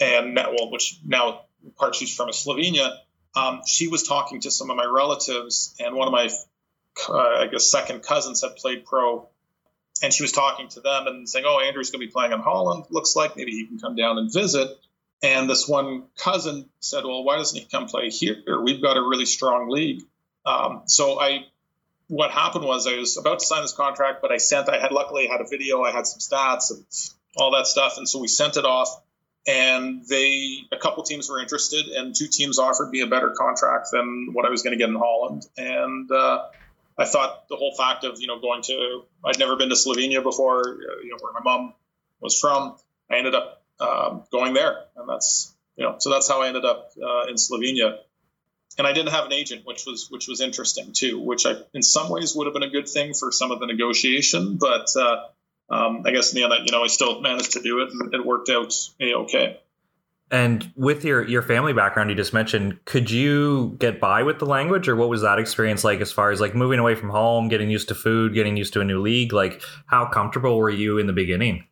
and 0.00 0.36
well, 0.36 0.70
which 0.70 0.98
now 1.04 1.42
part 1.76 1.94
she's 1.94 2.14
from 2.14 2.28
Slovenia, 2.28 2.96
um, 3.36 3.60
she 3.66 3.88
was 3.88 4.04
talking 4.04 4.40
to 4.40 4.50
some 4.50 4.70
of 4.70 4.76
my 4.76 4.86
relatives, 4.86 5.74
and 5.78 5.94
one 5.94 6.08
of 6.08 6.12
my, 6.12 6.30
uh, 7.08 7.42
I 7.42 7.48
guess, 7.48 7.70
second 7.70 8.02
cousins 8.02 8.42
had 8.42 8.56
played 8.56 8.84
pro, 8.86 9.28
and 10.02 10.12
she 10.12 10.22
was 10.22 10.32
talking 10.32 10.68
to 10.68 10.80
them 10.80 11.06
and 11.06 11.28
saying, 11.28 11.44
"Oh, 11.46 11.60
Andrew's 11.60 11.90
going 11.90 12.00
to 12.00 12.06
be 12.06 12.12
playing 12.12 12.32
in 12.32 12.40
Holland. 12.40 12.84
Looks 12.90 13.16
like 13.16 13.36
maybe 13.36 13.52
he 13.52 13.66
can 13.66 13.78
come 13.78 13.96
down 13.96 14.18
and 14.18 14.32
visit." 14.32 14.68
And 15.22 15.50
this 15.50 15.66
one 15.68 16.04
cousin 16.16 16.68
said, 16.80 17.04
"Well, 17.04 17.24
why 17.24 17.36
doesn't 17.36 17.58
he 17.58 17.66
come 17.66 17.86
play 17.86 18.10
here? 18.10 18.36
We've 18.62 18.82
got 18.82 18.96
a 18.96 19.02
really 19.02 19.26
strong 19.26 19.68
league." 19.68 20.02
Um, 20.46 20.82
so 20.86 21.20
I, 21.20 21.46
what 22.06 22.30
happened 22.30 22.64
was 22.64 22.86
I 22.86 22.96
was 22.96 23.16
about 23.16 23.40
to 23.40 23.46
sign 23.46 23.62
this 23.62 23.72
contract, 23.72 24.22
but 24.22 24.32
I 24.32 24.36
sent. 24.36 24.68
I 24.68 24.80
had 24.80 24.92
luckily 24.92 25.26
had 25.26 25.40
a 25.40 25.48
video. 25.48 25.82
I 25.82 25.90
had 25.90 26.06
some 26.06 26.20
stats 26.20 26.70
and 26.70 26.84
all 27.36 27.52
that 27.52 27.66
stuff, 27.66 27.98
and 27.98 28.08
so 28.08 28.20
we 28.20 28.28
sent 28.28 28.56
it 28.56 28.64
off 28.64 29.00
and 29.48 30.04
they 30.06 30.58
a 30.72 30.76
couple 30.76 31.02
teams 31.02 31.30
were 31.30 31.40
interested 31.40 31.86
and 31.86 32.14
two 32.14 32.28
teams 32.28 32.58
offered 32.58 32.90
me 32.90 33.00
a 33.00 33.06
better 33.06 33.30
contract 33.30 33.88
than 33.90 34.28
what 34.32 34.44
i 34.44 34.50
was 34.50 34.62
going 34.62 34.72
to 34.72 34.78
get 34.78 34.90
in 34.90 34.96
holland 34.96 35.46
and 35.56 36.10
uh, 36.12 36.44
i 36.98 37.04
thought 37.04 37.48
the 37.48 37.56
whole 37.56 37.74
fact 37.76 38.04
of 38.04 38.20
you 38.20 38.26
know 38.26 38.40
going 38.40 38.62
to 38.62 39.02
i'd 39.26 39.38
never 39.38 39.56
been 39.56 39.68
to 39.68 39.74
slovenia 39.74 40.22
before 40.22 40.62
you 41.02 41.10
know 41.10 41.18
where 41.20 41.32
my 41.32 41.40
mom 41.42 41.74
was 42.20 42.38
from. 42.38 42.76
I 43.10 43.16
ended 43.16 43.34
up 43.34 43.62
um, 43.80 44.24
going 44.30 44.54
there. 44.54 44.76
And 44.96 45.08
that's 45.08 45.54
you 45.76 45.84
know 45.84 45.96
so 45.98 46.10
that's 46.10 46.28
how 46.28 46.42
i 46.42 46.48
ended 46.48 46.64
up 46.64 46.90
uh, 47.02 47.26
in 47.28 47.34
slovenia. 47.34 47.98
And 48.76 48.86
i 48.86 48.92
didn't 48.92 49.12
have 49.12 49.26
an 49.26 49.32
agent 49.32 49.62
which 49.64 49.84
was 49.86 50.08
which 50.10 50.28
was 50.28 50.40
interesting 50.40 50.92
too 50.92 51.20
which 51.20 51.46
i 51.46 51.54
in 51.74 51.82
some 51.82 52.10
ways 52.10 52.34
would 52.34 52.46
have 52.46 52.54
been 52.54 52.62
a 52.62 52.70
good 52.70 52.88
thing 52.88 53.14
for 53.14 53.32
some 53.32 53.50
of 53.50 53.60
the 53.60 53.66
negotiation. 53.66 54.56
But 54.56 54.88
uh, 54.96 55.26
um, 55.70 56.02
I 56.06 56.12
guess 56.12 56.32
in 56.32 56.40
the 56.40 56.44
end, 56.44 56.66
you 56.66 56.72
know, 56.72 56.82
I 56.82 56.86
still 56.86 57.20
managed 57.20 57.52
to 57.52 57.62
do 57.62 57.82
it, 57.82 57.90
and 57.92 58.14
it 58.14 58.24
worked 58.24 58.48
out 58.48 58.74
okay. 59.00 59.60
And 60.30 60.70
with 60.76 61.04
your 61.04 61.26
your 61.26 61.40
family 61.40 61.72
background, 61.72 62.10
you 62.10 62.16
just 62.16 62.34
mentioned, 62.34 62.84
could 62.84 63.10
you 63.10 63.76
get 63.78 63.98
by 63.98 64.22
with 64.22 64.38
the 64.38 64.44
language, 64.44 64.86
or 64.86 64.94
what 64.94 65.08
was 65.08 65.22
that 65.22 65.38
experience 65.38 65.84
like 65.84 66.00
as 66.00 66.12
far 66.12 66.30
as 66.30 66.40
like 66.40 66.54
moving 66.54 66.78
away 66.78 66.94
from 66.94 67.08
home, 67.08 67.48
getting 67.48 67.70
used 67.70 67.88
to 67.88 67.94
food, 67.94 68.34
getting 68.34 68.56
used 68.56 68.74
to 68.74 68.80
a 68.80 68.84
new 68.84 69.00
league? 69.00 69.32
Like, 69.32 69.62
how 69.86 70.06
comfortable 70.06 70.58
were 70.58 70.68
you 70.68 70.98
in 70.98 71.06
the 71.06 71.14
beginning? 71.14 71.64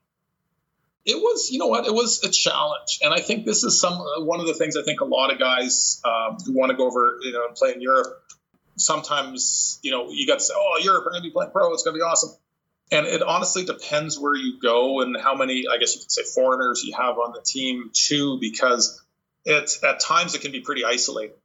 It 1.05 1.17
was, 1.17 1.51
you 1.53 1.59
know 1.59 1.69
what, 1.69 1.87
it 1.87 1.95
was 1.95 2.25
a 2.25 2.31
challenge, 2.31 2.99
and 3.03 3.13
I 3.13 3.21
think 3.21 3.45
this 3.45 3.63
is 3.63 3.79
some 3.79 3.99
one 4.27 4.41
of 4.41 4.47
the 4.47 4.55
things 4.55 4.77
I 4.77 4.83
think 4.83 5.01
a 5.03 5.05
lot 5.05 5.31
of 5.31 5.39
guys 5.39 6.01
um, 6.05 6.39
who 6.45 6.55
want 6.55 6.71
to 6.71 6.77
go 6.77 6.87
over, 6.87 7.19
you 7.21 7.33
know, 7.33 7.47
and 7.47 7.55
play 7.55 7.73
in 7.73 7.81
Europe. 7.83 8.23
Sometimes, 8.79 9.79
you 9.83 9.91
know, 9.91 10.11
you 10.11 10.27
got 10.27 10.39
to 10.39 10.45
say, 10.45 10.55
"Oh, 10.57 10.81
Europe, 10.83 11.05
we're 11.05 11.13
going 11.13 11.23
to 11.23 11.29
be 11.29 11.33
playing 11.33 11.51
pro. 11.51 11.73
It's 11.73 11.83
going 11.83 11.95
to 11.95 11.99
be 11.99 12.03
awesome." 12.03 12.31
And 12.93 13.07
it 13.07 13.23
honestly 13.23 13.65
depends 13.65 14.19
where 14.19 14.37
you 14.37 14.61
go 14.61 15.01
and 15.01 15.17
how 15.21 15.35
many, 15.35 15.65
I 15.71 15.79
guess 15.79 15.95
you 15.95 16.01
could 16.01 16.13
say, 16.13 16.23
foreigners 16.23 16.85
you 16.85 16.95
have 16.97 17.19
on 17.19 17.33
the 17.33 17.41
team 17.41 17.91
too, 17.93 18.39
because 18.41 19.03
it 19.45 19.71
at 19.83 20.01
times 20.01 20.35
it 20.35 20.43
can 20.43 20.53
be 20.53 20.61
pretty 20.61 20.85
isolating. 20.85 21.37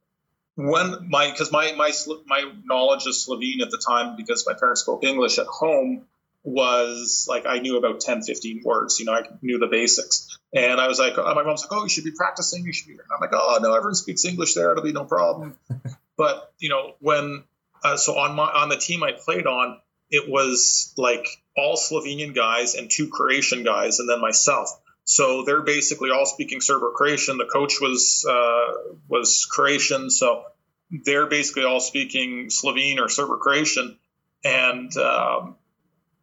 When 0.54 1.08
my 1.08 1.30
because 1.30 1.50
my 1.50 1.72
my 1.72 1.92
my 2.26 2.52
knowledge 2.64 3.06
of 3.06 3.14
Slovene 3.14 3.62
at 3.62 3.70
the 3.70 3.78
time, 3.78 4.16
because 4.16 4.46
my 4.46 4.54
parents 4.54 4.82
spoke 4.82 5.02
English 5.02 5.38
at 5.38 5.46
home, 5.46 6.06
was 6.44 7.26
like 7.28 7.46
I 7.46 7.58
knew 7.58 7.78
about 7.78 8.00
10, 8.00 8.22
15 8.22 8.62
words. 8.64 8.98
You 9.00 9.06
know, 9.06 9.12
I 9.12 9.22
knew 9.40 9.58
the 9.58 9.68
basics. 9.68 10.38
And 10.54 10.80
I 10.80 10.88
was 10.88 10.98
like, 10.98 11.14
oh, 11.16 11.34
my 11.34 11.42
mom's 11.42 11.62
like, 11.62 11.72
oh, 11.72 11.84
you 11.84 11.88
should 11.88 12.04
be 12.04 12.12
practicing. 12.12 12.64
You 12.64 12.72
should 12.72 12.88
be. 12.88 12.92
And 12.92 13.02
I'm 13.12 13.20
like, 13.20 13.30
oh 13.32 13.58
no, 13.62 13.74
everyone 13.74 13.94
speaks 13.94 14.24
English 14.24 14.54
there. 14.54 14.70
It'll 14.70 14.84
be 14.84 14.92
no 14.92 15.04
problem. 15.04 15.56
but 16.16 16.52
you 16.58 16.68
know, 16.68 16.94
when 17.00 17.44
uh, 17.82 17.96
so 17.96 18.18
on 18.18 18.36
my 18.36 18.44
on 18.44 18.68
the 18.68 18.76
team 18.76 19.02
I 19.02 19.12
played 19.12 19.46
on, 19.46 19.80
it 20.12 20.30
was 20.30 20.92
like 20.96 21.26
all 21.56 21.76
Slovenian 21.76 22.34
guys 22.34 22.74
and 22.74 22.90
two 22.90 23.08
Croatian 23.08 23.64
guys, 23.64 23.98
and 23.98 24.08
then 24.08 24.20
myself. 24.20 24.68
So 25.04 25.42
they're 25.44 25.62
basically 25.62 26.10
all 26.10 26.26
speaking 26.26 26.60
Serbo-Croatian. 26.60 27.38
The 27.38 27.46
coach 27.46 27.80
was 27.80 28.24
uh, 28.28 28.94
was 29.08 29.46
Croatian, 29.50 30.10
so 30.10 30.44
they're 30.90 31.26
basically 31.26 31.64
all 31.64 31.80
speaking 31.80 32.50
Slovene 32.50 33.00
or 33.00 33.08
Serbo-Croatian, 33.08 33.98
and 34.44 34.96
um, 34.96 35.56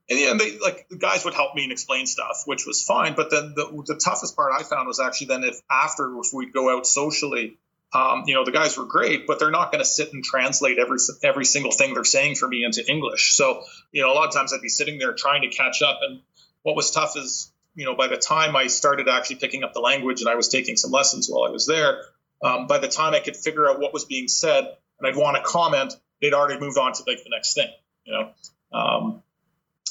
and 0.10 0.20
yeah, 0.20 0.34
they 0.38 0.60
like 0.60 0.88
the 0.90 0.98
guys 0.98 1.26
would 1.26 1.34
help 1.34 1.56
me 1.56 1.64
and 1.64 1.72
explain 1.72 2.06
stuff, 2.06 2.44
which 2.46 2.66
was 2.66 2.84
fine. 2.84 3.16
But 3.16 3.32
then 3.32 3.54
the, 3.56 3.84
the 3.88 3.96
toughest 3.96 4.36
part 4.36 4.54
I 4.58 4.64
found 4.64 4.88
was 4.88 5.00
actually 5.00 5.28
then 5.28 5.44
if 5.44 5.60
after 5.70 6.16
if 6.20 6.28
we'd 6.32 6.54
go 6.54 6.76
out 6.76 6.86
socially 6.86 7.58
um, 7.94 8.24
you 8.28 8.36
know, 8.36 8.46
the 8.46 8.52
guys 8.52 8.78
were 8.78 8.86
great, 8.86 9.26
but 9.26 9.40
they're 9.40 9.50
not 9.50 9.72
going 9.72 9.80
to 9.80 9.90
sit 9.90 10.14
and 10.14 10.24
translate 10.24 10.78
every 10.78 11.00
every 11.24 11.46
single 11.46 11.72
thing 11.72 11.94
they're 11.94 12.04
saying 12.04 12.36
for 12.36 12.48
me 12.48 12.64
into 12.64 12.88
English. 12.88 13.36
So, 13.36 13.64
you 13.92 14.04
know, 14.04 14.12
a 14.12 14.16
lot 14.16 14.28
of 14.28 14.34
times 14.34 14.54
I'd 14.54 14.62
be 14.62 14.70
sitting 14.70 15.00
there 15.00 15.14
trying 15.14 15.42
to 15.42 15.50
catch 15.50 15.82
up. 15.82 16.00
And 16.08 16.22
what 16.62 16.76
was 16.76 16.92
tough 16.92 17.18
is, 17.18 17.52
you 17.74 17.86
know, 17.86 17.96
by 17.96 18.08
the 18.08 18.18
time 18.18 18.56
I 18.56 18.68
started 18.68 19.10
actually 19.10 19.38
picking 19.38 19.64
up 19.64 19.74
the 19.74 19.80
language 19.80 20.22
and 20.22 20.30
I 20.30 20.36
was 20.36 20.50
taking 20.50 20.76
some 20.76 20.92
lessons 20.92 21.28
while 21.30 21.48
I 21.48 21.52
was 21.52 21.66
there, 21.66 22.02
um, 22.44 22.68
by 22.68 22.78
the 22.78 22.88
time 22.88 23.14
I 23.14 23.22
could 23.22 23.36
figure 23.36 23.68
out 23.68 23.80
what 23.80 23.92
was 23.92 24.06
being 24.06 24.28
said 24.28 24.66
and 25.00 25.08
I'd 25.08 25.16
want 25.16 25.38
to 25.38 25.44
comment, 25.44 25.94
they'd 26.22 26.34
already 26.34 26.60
moved 26.60 26.78
on 26.78 26.94
to 26.94 27.04
like 27.08 27.24
the 27.24 27.30
next 27.32 27.56
thing, 27.56 27.70
you 28.04 28.14
know. 28.14 28.32
Um, 28.72 29.24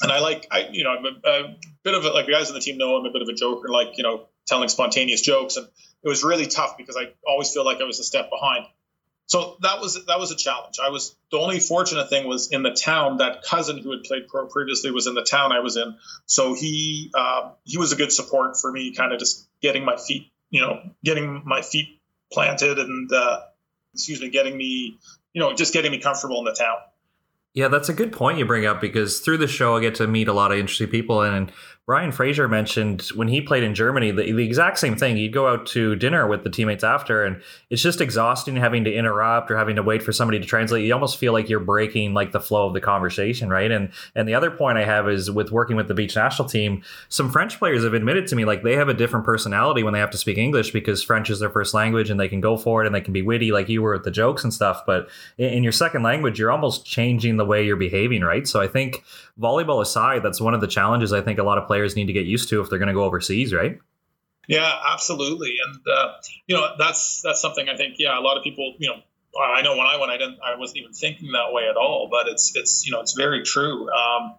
and 0.01 0.11
I 0.11 0.19
like, 0.19 0.47
I, 0.51 0.69
you 0.71 0.85
know, 0.85 0.91
I'm 0.91 1.05
a, 1.05 1.29
a 1.29 1.57
bit 1.83 1.93
of 1.95 2.05
a, 2.05 2.09
like 2.11 2.27
the 2.27 2.31
guys 2.31 2.47
on 2.47 2.53
the 2.53 2.61
team 2.61 2.77
know 2.77 2.95
I'm 2.95 3.05
a 3.05 3.11
bit 3.11 3.21
of 3.21 3.27
a 3.27 3.33
joker, 3.33 3.67
like, 3.67 3.97
you 3.97 4.03
know, 4.03 4.27
telling 4.47 4.69
spontaneous 4.69 5.21
jokes. 5.21 5.57
And 5.57 5.67
it 6.03 6.07
was 6.07 6.23
really 6.23 6.47
tough 6.47 6.77
because 6.77 6.95
I 6.97 7.11
always 7.27 7.51
feel 7.51 7.65
like 7.65 7.81
I 7.81 7.85
was 7.85 7.99
a 7.99 8.03
step 8.03 8.29
behind. 8.29 8.65
So 9.29 9.57
that 9.61 9.79
was 9.79 10.05
that 10.05 10.17
was 10.17 10.31
a 10.31 10.35
challenge. 10.35 10.79
I 10.83 10.89
was 10.89 11.15
the 11.31 11.37
only 11.37 11.59
fortunate 11.59 12.09
thing 12.09 12.27
was 12.27 12.51
in 12.51 12.63
the 12.63 12.71
town 12.71 13.17
that 13.17 13.43
cousin 13.43 13.77
who 13.77 13.91
had 13.91 14.03
played 14.03 14.27
pro 14.27 14.47
previously 14.47 14.89
was 14.89 15.05
in 15.05 15.13
the 15.13 15.23
town 15.23 15.51
I 15.51 15.59
was 15.59 15.77
in. 15.77 15.97
So 16.25 16.55
he 16.55 17.11
um, 17.13 17.51
he 17.63 17.77
was 17.77 17.91
a 17.91 17.95
good 17.95 18.11
support 18.11 18.57
for 18.57 18.71
me, 18.71 18.95
kind 18.95 19.13
of 19.13 19.19
just 19.19 19.47
getting 19.61 19.85
my 19.85 19.97
feet, 19.97 20.31
you 20.49 20.61
know, 20.61 20.81
getting 21.03 21.43
my 21.45 21.61
feet 21.61 22.01
planted 22.33 22.79
and 22.79 23.11
uh, 23.13 23.41
excuse 23.93 24.19
me, 24.19 24.31
getting 24.31 24.57
me, 24.57 24.97
you 25.33 25.41
know, 25.41 25.53
just 25.53 25.73
getting 25.73 25.91
me 25.91 25.99
comfortable 25.99 26.39
in 26.39 26.45
the 26.45 26.53
town. 26.53 26.77
Yeah, 27.53 27.67
that's 27.67 27.89
a 27.89 27.93
good 27.93 28.11
point 28.11 28.39
you 28.39 28.45
bring 28.45 28.65
up 28.65 28.81
because 28.81 29.19
through 29.19 29.37
the 29.37 29.47
show 29.47 29.75
I 29.75 29.81
get 29.81 29.95
to 29.95 30.07
meet 30.07 30.27
a 30.27 30.33
lot 30.33 30.51
of 30.51 30.57
interesting 30.57 30.87
people 30.87 31.21
and 31.21 31.51
Ryan 31.89 32.11
Fraser 32.11 32.47
mentioned 32.47 33.01
when 33.15 33.29
he 33.29 33.41
played 33.41 33.63
in 33.63 33.73
Germany 33.73 34.11
the, 34.11 34.31
the, 34.31 34.45
exact 34.45 34.77
same 34.77 34.95
thing. 34.95 35.17
He'd 35.17 35.33
go 35.33 35.47
out 35.47 35.65
to 35.69 35.95
dinner 35.95 36.27
with 36.27 36.43
the 36.43 36.49
teammates 36.51 36.83
after, 36.83 37.25
and 37.25 37.41
it's 37.71 37.81
just 37.81 37.99
exhausting 37.99 38.57
having 38.57 38.83
to 38.83 38.93
interrupt 38.93 39.49
or 39.49 39.57
having 39.57 39.75
to 39.75 39.81
wait 39.81 40.03
for 40.03 40.11
somebody 40.11 40.37
to 40.37 40.45
translate. 40.45 40.85
You 40.85 40.93
almost 40.93 41.17
feel 41.17 41.33
like 41.33 41.49
you're 41.49 41.59
breaking 41.59 42.13
like 42.13 42.31
the 42.31 42.39
flow 42.39 42.67
of 42.67 42.75
the 42.75 42.79
conversation, 42.79 43.49
right? 43.49 43.71
And 43.71 43.89
and 44.13 44.29
the 44.29 44.35
other 44.35 44.51
point 44.51 44.77
I 44.77 44.85
have 44.85 45.09
is 45.09 45.31
with 45.31 45.51
working 45.51 45.77
with 45.77 45.87
the 45.87 45.95
beach 45.95 46.15
national 46.15 46.47
team, 46.47 46.83
some 47.07 47.31
French 47.31 47.57
players 47.57 47.83
have 47.83 47.95
admitted 47.95 48.27
to 48.27 48.35
me 48.35 48.45
like 48.45 48.61
they 48.61 48.75
have 48.75 48.87
a 48.87 48.93
different 48.93 49.25
personality 49.25 49.81
when 49.81 49.93
they 49.93 49.99
have 49.99 50.11
to 50.11 50.17
speak 50.19 50.37
English 50.37 50.69
because 50.69 51.01
French 51.01 51.31
is 51.31 51.39
their 51.39 51.49
first 51.49 51.73
language 51.73 52.11
and 52.11 52.19
they 52.19 52.29
can 52.29 52.39
go 52.39 52.55
for 52.55 52.83
it 52.83 52.85
and 52.85 52.93
they 52.93 53.01
can 53.01 53.13
be 53.13 53.23
witty 53.23 53.51
like 53.51 53.67
you 53.67 53.81
were 53.81 53.93
with 53.93 54.03
the 54.03 54.11
jokes 54.11 54.43
and 54.43 54.53
stuff. 54.53 54.85
But 54.85 55.09
in, 55.39 55.53
in 55.53 55.63
your 55.63 55.71
second 55.71 56.03
language, 56.03 56.37
you're 56.37 56.51
almost 56.51 56.85
changing 56.85 57.37
the 57.37 57.45
way 57.45 57.65
you're 57.65 57.77
behaving, 57.77 58.21
right? 58.21 58.47
So 58.47 58.61
I 58.61 58.67
think 58.67 59.03
volleyball 59.41 59.81
aside, 59.81 60.21
that's 60.21 60.39
one 60.39 60.53
of 60.53 60.61
the 60.61 60.67
challenges 60.67 61.13
I 61.13 61.21
think 61.21 61.39
a 61.39 61.43
lot 61.43 61.57
of 61.57 61.65
players 61.65 61.78
need 61.95 62.07
to 62.07 62.13
get 62.13 62.25
used 62.25 62.49
to 62.49 62.61
if 62.61 62.69
they're 62.69 62.79
going 62.79 62.87
to 62.87 62.93
go 62.93 63.03
overseas, 63.03 63.53
right? 63.53 63.79
Yeah, 64.47 64.71
absolutely, 64.91 65.57
and 65.63 65.79
uh, 65.87 66.13
you 66.47 66.55
know 66.55 66.73
that's 66.77 67.21
that's 67.21 67.39
something 67.39 67.69
I 67.69 67.77
think. 67.77 67.95
Yeah, 67.99 68.17
a 68.17 68.21
lot 68.21 68.37
of 68.37 68.43
people, 68.43 68.73
you 68.79 68.89
know, 68.89 68.95
I 69.39 69.61
know 69.61 69.77
when 69.77 69.85
I 69.85 69.97
went, 69.99 70.11
I 70.11 70.17
didn't, 70.17 70.39
I 70.43 70.57
wasn't 70.57 70.79
even 70.79 70.93
thinking 70.93 71.33
that 71.33 71.53
way 71.53 71.67
at 71.69 71.77
all. 71.77 72.07
But 72.09 72.27
it's 72.27 72.55
it's 72.55 72.85
you 72.85 72.91
know 72.91 73.01
it's 73.01 73.13
very 73.13 73.43
true. 73.43 73.91
Um, 73.91 74.35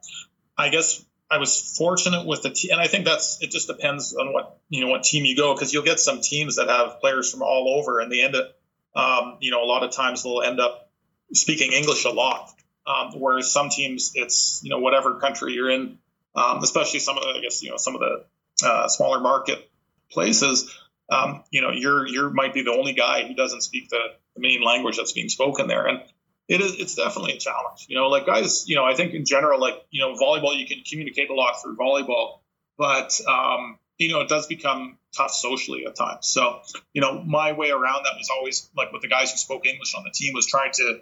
I 0.59 0.69
guess 0.71 1.05
I 1.31 1.39
was 1.39 1.77
fortunate 1.77 2.27
with 2.27 2.43
the 2.43 2.51
team, 2.51 2.73
and 2.73 2.81
I 2.81 2.89
think 2.89 3.05
that's 3.05 3.41
it. 3.41 3.53
Just 3.53 3.69
depends 3.69 4.15
on 4.15 4.33
what 4.33 4.59
you 4.69 4.85
know 4.85 4.91
what 4.91 5.05
team 5.05 5.25
you 5.25 5.37
go 5.37 5.55
because 5.55 5.73
you'll 5.73 5.85
get 5.85 6.01
some 6.01 6.21
teams 6.21 6.57
that 6.57 6.69
have 6.69 7.01
players 7.01 7.31
from 7.31 7.43
all 7.43 7.79
over, 7.79 8.01
and 8.01 8.11
they 8.11 8.21
end 8.21 8.35
up, 8.35 8.57
um, 8.97 9.39
you 9.41 9.53
know, 9.53 9.63
a 9.63 9.67
lot 9.67 9.85
of 9.85 9.93
times 9.93 10.25
they'll 10.25 10.43
end 10.43 10.59
up 10.59 10.91
speaking 11.33 11.73
English 11.73 12.05
a 12.05 12.11
lot. 12.11 12.53
Um, 12.85 13.13
whereas 13.21 13.53
some 13.53 13.69
teams, 13.69 14.13
it's 14.17 14.61
you 14.65 14.71
know 14.71 14.81
whatever 14.81 15.21
country 15.21 15.53
you're 15.53 15.71
in, 15.71 15.99
um, 16.35 16.63
especially 16.63 17.01
some 17.01 17.17
of 17.17 17.25
the, 17.25 17.31
I 17.31 17.41
guess 17.41 17.63
you 17.63 17.71
know 17.71 17.77
some 17.77 17.95
of 17.95 18.01
the 18.01 18.67
uh, 18.67 18.89
smaller 18.89 19.21
market 19.21 19.71
places. 20.11 20.75
Um, 21.11 21.43
you 21.51 21.61
know, 21.61 21.71
you're 21.71 22.07
you 22.07 22.31
might 22.31 22.55
be 22.55 22.63
the 22.63 22.73
only 22.73 22.93
guy 22.93 23.27
who 23.27 23.35
doesn't 23.35 23.63
speak 23.63 23.89
the, 23.89 24.01
the, 24.37 24.41
main 24.41 24.63
language 24.63 24.97
that's 24.97 25.13
being 25.13 25.29
spoken 25.29 25.67
there, 25.67 25.87
and 25.87 26.01
it 26.49 26.61
is 26.61 26.77
it's 26.79 26.95
definitely 26.95 27.33
a 27.33 27.39
challenge. 27.39 27.87
You 27.89 27.97
know, 27.97 28.09
like 28.09 28.27
guys, 28.27 28.69
you 28.69 28.77
know, 28.77 28.85
I 28.85 28.95
think 28.95 29.15
in 29.15 29.25
general, 29.25 29.61
like 29.61 29.75
you 29.91 30.01
know, 30.03 30.15
volleyball 30.15 30.57
you 30.57 30.67
can 30.67 30.83
communicate 30.89 31.31
a 31.31 31.35
lot 31.35 31.61
through 31.63 31.77
volleyball, 31.77 32.39
but 32.79 33.21
um, 33.27 33.79
you 33.99 34.13
know, 34.13 34.21
it 34.21 34.29
does 34.29 34.47
become 34.47 34.99
tough 35.17 35.33
socially 35.33 35.85
at 35.87 35.95
times. 35.95 36.29
So, 36.29 36.61
you 36.95 37.03
know, 37.03 37.23
my 37.23 37.53
way 37.53 37.71
around 37.71 38.05
that 38.05 38.15
was 38.17 38.31
always 38.35 38.71
like 38.77 38.93
with 38.93 39.03
the 39.03 39.09
guys 39.09 39.31
who 39.31 39.37
spoke 39.37 39.67
English 39.67 39.95
on 39.95 40.05
the 40.05 40.11
team 40.11 40.33
was 40.33 40.47
trying 40.47 40.73
to 40.73 41.01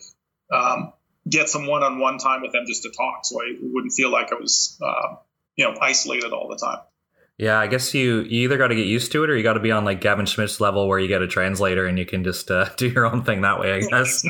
um, 0.52 0.92
get 1.28 1.48
some 1.48 1.66
one-on-one 1.66 2.18
time 2.18 2.42
with 2.42 2.52
them 2.52 2.64
just 2.66 2.82
to 2.84 2.90
talk, 2.90 3.24
so 3.24 3.40
I 3.40 3.56
wouldn't 3.60 3.92
feel 3.92 4.10
like 4.10 4.32
I 4.32 4.36
was, 4.36 4.78
uh, 4.82 5.16
you 5.56 5.64
know, 5.64 5.76
isolated 5.80 6.32
all 6.32 6.48
the 6.48 6.56
time. 6.56 6.78
Yeah, 7.36 7.58
I 7.58 7.68
guess 7.68 7.94
you, 7.94 8.20
you 8.22 8.42
either 8.44 8.58
got 8.58 8.68
to 8.68 8.74
get 8.74 8.86
used 8.86 9.12
to 9.12 9.22
it 9.22 9.30
or 9.30 9.36
you 9.36 9.44
got 9.44 9.52
to 9.52 9.60
be 9.60 9.70
on 9.70 9.84
like 9.84 10.00
Gavin 10.00 10.26
Schmidt's 10.26 10.60
level 10.60 10.88
where 10.88 10.98
you 10.98 11.06
get 11.06 11.22
a 11.22 11.28
translator 11.28 11.86
and 11.86 11.96
you 11.96 12.04
can 12.04 12.24
just 12.24 12.50
uh, 12.50 12.68
do 12.76 12.88
your 12.88 13.06
own 13.06 13.22
thing 13.22 13.42
that 13.42 13.60
way, 13.60 13.74
I 13.74 13.80
guess. 13.80 14.24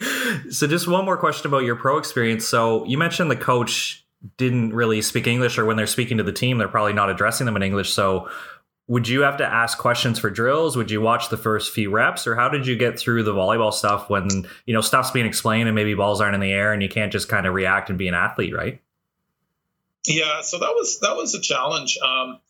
so, 0.50 0.66
just 0.66 0.88
one 0.88 1.04
more 1.04 1.16
question 1.16 1.46
about 1.46 1.62
your 1.62 1.76
pro 1.76 1.98
experience. 1.98 2.46
So, 2.46 2.84
you 2.86 2.98
mentioned 2.98 3.30
the 3.30 3.36
coach 3.36 4.04
didn't 4.36 4.74
really 4.74 5.00
speak 5.02 5.26
English, 5.26 5.56
or 5.56 5.64
when 5.64 5.76
they're 5.76 5.86
speaking 5.86 6.18
to 6.18 6.24
the 6.24 6.32
team, 6.32 6.58
they're 6.58 6.68
probably 6.68 6.92
not 6.92 7.10
addressing 7.10 7.46
them 7.46 7.56
in 7.56 7.62
English. 7.62 7.92
So, 7.92 8.28
would 8.90 9.06
you 9.06 9.20
have 9.20 9.36
to 9.36 9.46
ask 9.46 9.78
questions 9.78 10.18
for 10.18 10.30
drills? 10.30 10.76
Would 10.76 10.90
you 10.90 11.00
watch 11.00 11.28
the 11.28 11.36
first 11.36 11.72
few 11.72 11.90
reps, 11.90 12.26
or 12.26 12.34
how 12.34 12.48
did 12.48 12.66
you 12.66 12.74
get 12.74 12.98
through 12.98 13.22
the 13.22 13.32
volleyball 13.32 13.72
stuff 13.72 14.10
when 14.10 14.26
you 14.66 14.74
know 14.74 14.80
stuff's 14.80 15.12
being 15.12 15.26
explained 15.26 15.68
and 15.68 15.76
maybe 15.76 15.94
balls 15.94 16.20
aren't 16.20 16.34
in 16.34 16.40
the 16.40 16.50
air 16.50 16.72
and 16.72 16.82
you 16.82 16.88
can't 16.88 17.12
just 17.12 17.28
kind 17.28 17.46
of 17.46 17.54
react 17.54 17.88
and 17.88 17.96
be 17.96 18.08
an 18.08 18.14
athlete, 18.14 18.52
right? 18.52 18.82
Yeah, 20.08 20.40
so 20.42 20.58
that 20.58 20.70
was 20.70 20.98
that 21.02 21.14
was 21.14 21.36
a 21.36 21.40
challenge. 21.40 21.98
Um, 22.04 22.40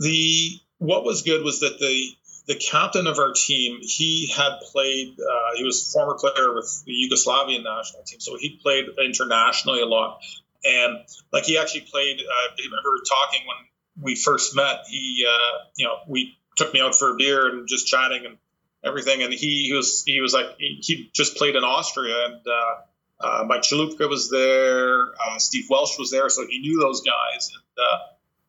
the 0.00 0.58
what 0.78 1.04
was 1.04 1.22
good 1.22 1.44
was 1.44 1.60
that 1.60 1.78
the 1.78 2.08
the 2.48 2.56
captain 2.56 3.06
of 3.06 3.20
our 3.20 3.32
team 3.32 3.78
he 3.80 4.26
had 4.36 4.58
played. 4.72 5.16
Uh, 5.20 5.54
he 5.54 5.62
was 5.62 5.88
former 5.92 6.14
player 6.18 6.52
with 6.52 6.82
the 6.84 6.90
Yugoslavian 6.90 7.62
national 7.62 8.02
team, 8.02 8.18
so 8.18 8.36
he 8.36 8.58
played 8.60 8.86
internationally 8.98 9.82
a 9.82 9.86
lot. 9.86 10.18
And 10.64 10.98
like 11.32 11.44
he 11.44 11.58
actually 11.58 11.82
played. 11.82 12.18
Uh, 12.18 12.50
I 12.50 12.64
remember 12.64 12.90
talking 13.08 13.46
when 13.46 13.68
we 14.00 14.16
first 14.16 14.56
met, 14.56 14.84
he, 14.88 15.26
uh, 15.28 15.64
you 15.76 15.86
know, 15.86 15.96
we 16.08 16.36
took 16.56 16.72
me 16.72 16.80
out 16.80 16.94
for 16.94 17.10
a 17.10 17.14
beer 17.16 17.48
and 17.48 17.68
just 17.68 17.86
chatting 17.86 18.26
and 18.26 18.38
everything. 18.84 19.22
And 19.22 19.32
he, 19.32 19.66
he 19.66 19.72
was, 19.72 20.02
he 20.04 20.20
was 20.20 20.32
like, 20.32 20.56
he, 20.58 21.10
just 21.12 21.36
played 21.36 21.56
in 21.56 21.64
Austria 21.64 22.26
and, 22.26 22.46
uh, 22.46 22.74
uh, 23.20 23.44
Mike 23.46 23.62
Chalupka 23.62 24.08
was 24.08 24.28
there, 24.28 25.00
uh, 25.00 25.38
Steve 25.38 25.66
Welsh 25.70 25.98
was 25.98 26.10
there, 26.10 26.28
so 26.28 26.44
he 26.46 26.58
knew 26.58 26.80
those 26.80 27.00
guys. 27.00 27.50
And 27.54 27.62
uh, 27.78 27.98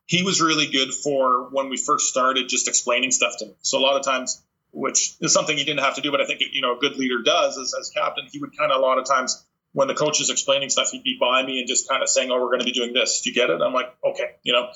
he 0.06 0.22
was 0.22 0.40
really 0.40 0.66
good 0.66 0.92
for 0.92 1.48
when 1.50 1.68
we 1.68 1.76
first 1.76 2.08
started, 2.08 2.48
just 2.48 2.68
explaining 2.68 3.10
stuff 3.10 3.34
to 3.38 3.46
me. 3.46 3.54
So 3.62 3.78
a 3.78 3.80
lot 3.80 3.96
of 3.96 4.04
times, 4.04 4.42
which 4.72 5.14
is 5.20 5.32
something 5.32 5.56
he 5.56 5.64
didn't 5.64 5.80
have 5.80 5.94
to 5.94 6.00
do, 6.00 6.10
but 6.10 6.20
I 6.20 6.26
think 6.26 6.42
you 6.52 6.60
know 6.60 6.76
a 6.76 6.78
good 6.78 6.96
leader 6.96 7.22
does, 7.24 7.56
as, 7.58 7.74
as 7.78 7.90
captain, 7.90 8.26
he 8.30 8.38
would 8.38 8.56
kind 8.56 8.70
of 8.70 8.78
a 8.78 8.82
lot 8.82 8.98
of 8.98 9.06
times 9.06 9.42
when 9.72 9.88
the 9.88 9.94
coach 9.94 10.20
is 10.20 10.30
explaining 10.30 10.68
stuff, 10.68 10.90
he'd 10.90 11.02
be 11.02 11.16
by 11.18 11.42
me 11.42 11.60
and 11.60 11.68
just 11.68 11.88
kind 11.88 12.02
of 12.02 12.08
saying, 12.08 12.30
"Oh, 12.30 12.40
we're 12.40 12.48
going 12.48 12.60
to 12.60 12.64
be 12.64 12.72
doing 12.72 12.92
this. 12.92 13.22
Do 13.22 13.30
you 13.30 13.34
get 13.34 13.50
it?" 13.50 13.60
I'm 13.62 13.72
like, 13.72 13.94
"Okay," 14.04 14.32
you 14.42 14.52
know 14.52 14.70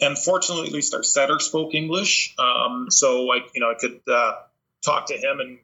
and 0.00 0.16
fortunately, 0.16 0.68
at 0.68 0.72
least 0.72 0.94
our 0.94 1.02
setter 1.02 1.38
spoke 1.40 1.74
English, 1.74 2.34
um, 2.38 2.86
so 2.90 3.32
I, 3.32 3.40
you 3.54 3.60
know, 3.60 3.70
I 3.70 3.74
could 3.78 4.00
uh, 4.06 4.34
talk 4.84 5.06
to 5.06 5.14
him 5.14 5.40
and 5.40 5.58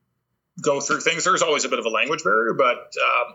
go 0.60 0.80
through 0.80 1.00
things. 1.00 1.24
There's 1.24 1.42
always 1.42 1.64
a 1.64 1.68
bit 1.68 1.78
of 1.78 1.86
a 1.86 1.90
language 1.90 2.24
barrier, 2.24 2.54
but 2.54 2.76
um, 2.78 3.34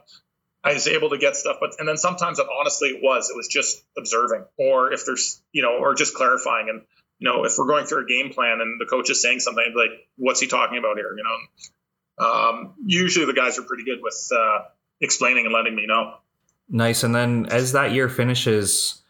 I 0.63 0.73
was 0.73 0.87
able 0.87 1.09
to 1.11 1.17
get 1.17 1.35
stuff. 1.35 1.57
But 1.59 1.75
and 1.79 1.87
then 1.87 1.97
sometimes, 1.97 2.39
honestly, 2.39 2.89
it 2.89 2.99
was 3.01 3.29
it 3.29 3.35
was 3.37 3.47
just 3.47 3.81
observing, 3.97 4.45
or 4.57 4.91
if 4.91 5.05
there's, 5.05 5.41
you 5.51 5.61
know, 5.61 5.77
or 5.79 5.95
just 5.95 6.15
clarifying. 6.15 6.69
And 6.69 6.81
you 7.19 7.29
know, 7.29 7.45
if 7.45 7.53
we're 7.57 7.67
going 7.67 7.85
through 7.85 8.05
a 8.05 8.07
game 8.07 8.33
plan 8.33 8.59
and 8.61 8.79
the 8.79 8.85
coach 8.85 9.09
is 9.09 9.21
saying 9.21 9.39
something 9.39 9.73
like, 9.75 9.91
"What's 10.17 10.39
he 10.39 10.47
talking 10.47 10.77
about 10.77 10.97
here?" 10.97 11.15
You 11.15 11.23
know, 11.23 12.25
um, 12.25 12.73
usually 12.85 13.25
the 13.25 13.33
guys 13.33 13.57
are 13.57 13.63
pretty 13.63 13.85
good 13.85 13.99
with 14.01 14.29
uh, 14.35 14.65
explaining 14.99 15.45
and 15.45 15.53
letting 15.53 15.75
me 15.75 15.85
know. 15.87 16.15
Nice. 16.69 17.03
And 17.03 17.15
then 17.15 17.47
as 17.47 17.71
that 17.71 17.93
year 17.93 18.09
finishes 18.09 19.01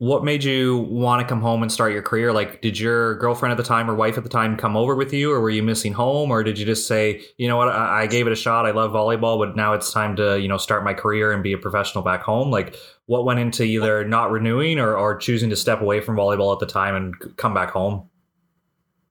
what 0.00 0.24
made 0.24 0.42
you 0.42 0.78
want 0.78 1.20
to 1.20 1.28
come 1.28 1.42
home 1.42 1.60
and 1.62 1.70
start 1.70 1.92
your 1.92 2.00
career? 2.00 2.32
Like, 2.32 2.62
did 2.62 2.78
your 2.78 3.16
girlfriend 3.16 3.50
at 3.50 3.58
the 3.58 3.62
time 3.62 3.90
or 3.90 3.94
wife 3.94 4.16
at 4.16 4.22
the 4.22 4.30
time 4.30 4.56
come 4.56 4.74
over 4.74 4.94
with 4.96 5.12
you, 5.12 5.30
or 5.30 5.42
were 5.42 5.50
you 5.50 5.62
missing 5.62 5.92
home, 5.92 6.30
or 6.30 6.42
did 6.42 6.58
you 6.58 6.64
just 6.64 6.88
say, 6.88 7.20
you 7.36 7.46
know 7.46 7.58
what, 7.58 7.68
I, 7.68 8.04
I 8.04 8.06
gave 8.06 8.26
it 8.26 8.32
a 8.32 8.36
shot, 8.36 8.64
I 8.64 8.70
love 8.70 8.92
volleyball, 8.92 9.38
but 9.38 9.56
now 9.56 9.74
it's 9.74 9.92
time 9.92 10.16
to, 10.16 10.40
you 10.40 10.48
know, 10.48 10.56
start 10.56 10.84
my 10.84 10.94
career 10.94 11.32
and 11.32 11.42
be 11.42 11.52
a 11.52 11.58
professional 11.58 12.02
back 12.02 12.22
home? 12.22 12.50
Like, 12.50 12.76
what 13.04 13.26
went 13.26 13.40
into 13.40 13.62
either 13.62 14.02
not 14.06 14.30
renewing 14.30 14.78
or, 14.78 14.96
or 14.96 15.18
choosing 15.18 15.50
to 15.50 15.56
step 15.56 15.82
away 15.82 16.00
from 16.00 16.16
volleyball 16.16 16.54
at 16.54 16.60
the 16.60 16.72
time 16.72 16.96
and 16.96 17.36
come 17.36 17.52
back 17.52 17.70
home? 17.70 18.08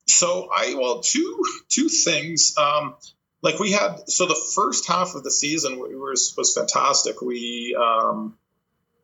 So 0.08 0.50
I 0.52 0.74
well, 0.74 1.02
two 1.02 1.44
two 1.68 1.88
things. 1.88 2.56
Um, 2.58 2.96
like 3.44 3.60
we 3.60 3.74
had 3.74 4.10
so 4.10 4.26
the 4.26 4.42
first 4.56 4.88
half 4.88 5.14
of 5.14 5.24
the 5.24 5.30
season 5.30 5.78
was 5.78 6.34
was 6.36 6.56
fantastic. 6.56 7.22
We 7.22 7.78
um, 7.80 8.39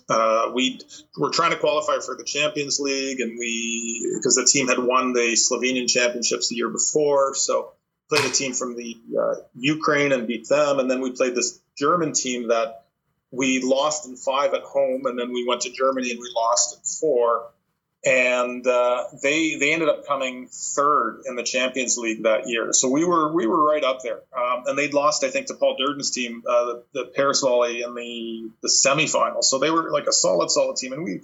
uh, 0.10 0.52
we 0.54 0.80
were 1.18 1.32
trying 1.32 1.52
to 1.52 1.58
qualify 1.58 2.00
for 2.06 2.16
the 2.16 2.24
Champions 2.24 2.80
League, 2.80 3.20
and 3.20 3.38
we 3.40 4.12
because 4.16 4.36
the 4.36 4.46
team 4.46 4.68
had 4.68 4.80
won 4.80 5.14
the 5.14 5.36
Slovenian 5.36 5.90
championships 5.90 6.50
the 6.50 6.56
year 6.56 6.70
before, 6.70 7.34
so 7.36 7.74
played 8.10 8.26
a 8.26 8.30
team 8.30 8.54
from 8.54 8.76
the 8.76 8.98
uh, 9.20 9.36
Ukraine 9.56 10.12
and 10.12 10.28
beat 10.28 10.48
them, 10.48 10.80
and 10.80 10.90
then 10.90 11.02
we 11.02 11.12
played 11.12 11.36
this 11.36 11.60
German 11.78 12.14
team 12.14 12.50
that 12.50 12.86
we 13.32 13.62
lost 13.62 14.08
in 14.08 14.16
five 14.16 14.54
at 14.54 14.62
home, 14.62 15.06
and 15.06 15.18
then 15.18 15.34
we 15.34 15.46
went 15.48 15.62
to 15.62 15.72
Germany 15.72 16.12
and 16.12 16.20
we 16.20 16.32
lost 16.36 16.78
in 16.78 16.84
four 16.84 17.52
and 18.06 18.66
uh, 18.68 19.06
they 19.24 19.56
they 19.56 19.74
ended 19.74 19.90
up 19.90 20.06
coming 20.06 20.48
third 20.48 21.24
in 21.26 21.36
the 21.36 21.44
Champions 21.44 21.98
League 21.98 22.24
that 22.24 22.48
year. 22.48 22.72
So 22.72 22.90
we 22.90 23.04
were 23.04 23.34
we 23.34 23.48
were 23.48 23.64
right 23.64 23.84
up 23.84 24.02
there, 24.04 24.22
um, 24.38 24.64
and 24.68 24.78
they'd 24.78 24.94
lost 24.94 25.24
I 25.24 25.32
think 25.32 25.48
to 25.48 25.56
Paul 25.56 25.76
Duerden's 25.76 26.12
team, 26.12 26.44
uh, 26.48 26.66
the, 26.66 26.84
the 26.94 27.06
Paris 27.06 27.42
Volley 27.42 27.82
in 27.82 27.96
the 27.96 28.52
the 28.62 28.70
semifinals. 28.70 29.46
So 29.46 29.58
they 29.58 29.72
were 29.72 29.90
like 29.92 30.06
a 30.08 30.14
solid 30.14 30.52
solid 30.52 30.78
team, 30.78 30.94
and 30.94 31.04
we 31.04 31.22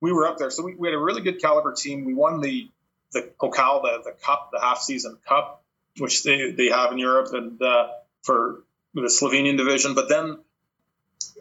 we 0.00 0.12
were 0.12 0.26
up 0.26 0.38
there. 0.38 0.50
So 0.50 0.62
we, 0.62 0.74
we 0.74 0.88
had 0.88 0.94
a 0.94 0.98
really 0.98 1.20
good 1.20 1.40
caliber 1.40 1.74
team. 1.74 2.04
We 2.04 2.14
won 2.14 2.40
the 2.40 2.70
the 3.12 3.30
Pokal, 3.40 3.82
the, 3.82 4.02
the 4.04 4.12
cup, 4.24 4.50
the 4.52 4.60
half 4.60 4.80
season 4.80 5.18
cup, 5.26 5.62
which 5.98 6.22
they, 6.24 6.50
they 6.52 6.68
have 6.68 6.92
in 6.92 6.98
Europe 6.98 7.32
and 7.32 7.60
uh, 7.60 7.88
for 8.22 8.62
the 8.94 9.02
Slovenian 9.02 9.56
division. 9.56 9.94
But 9.94 10.08
then 10.08 10.38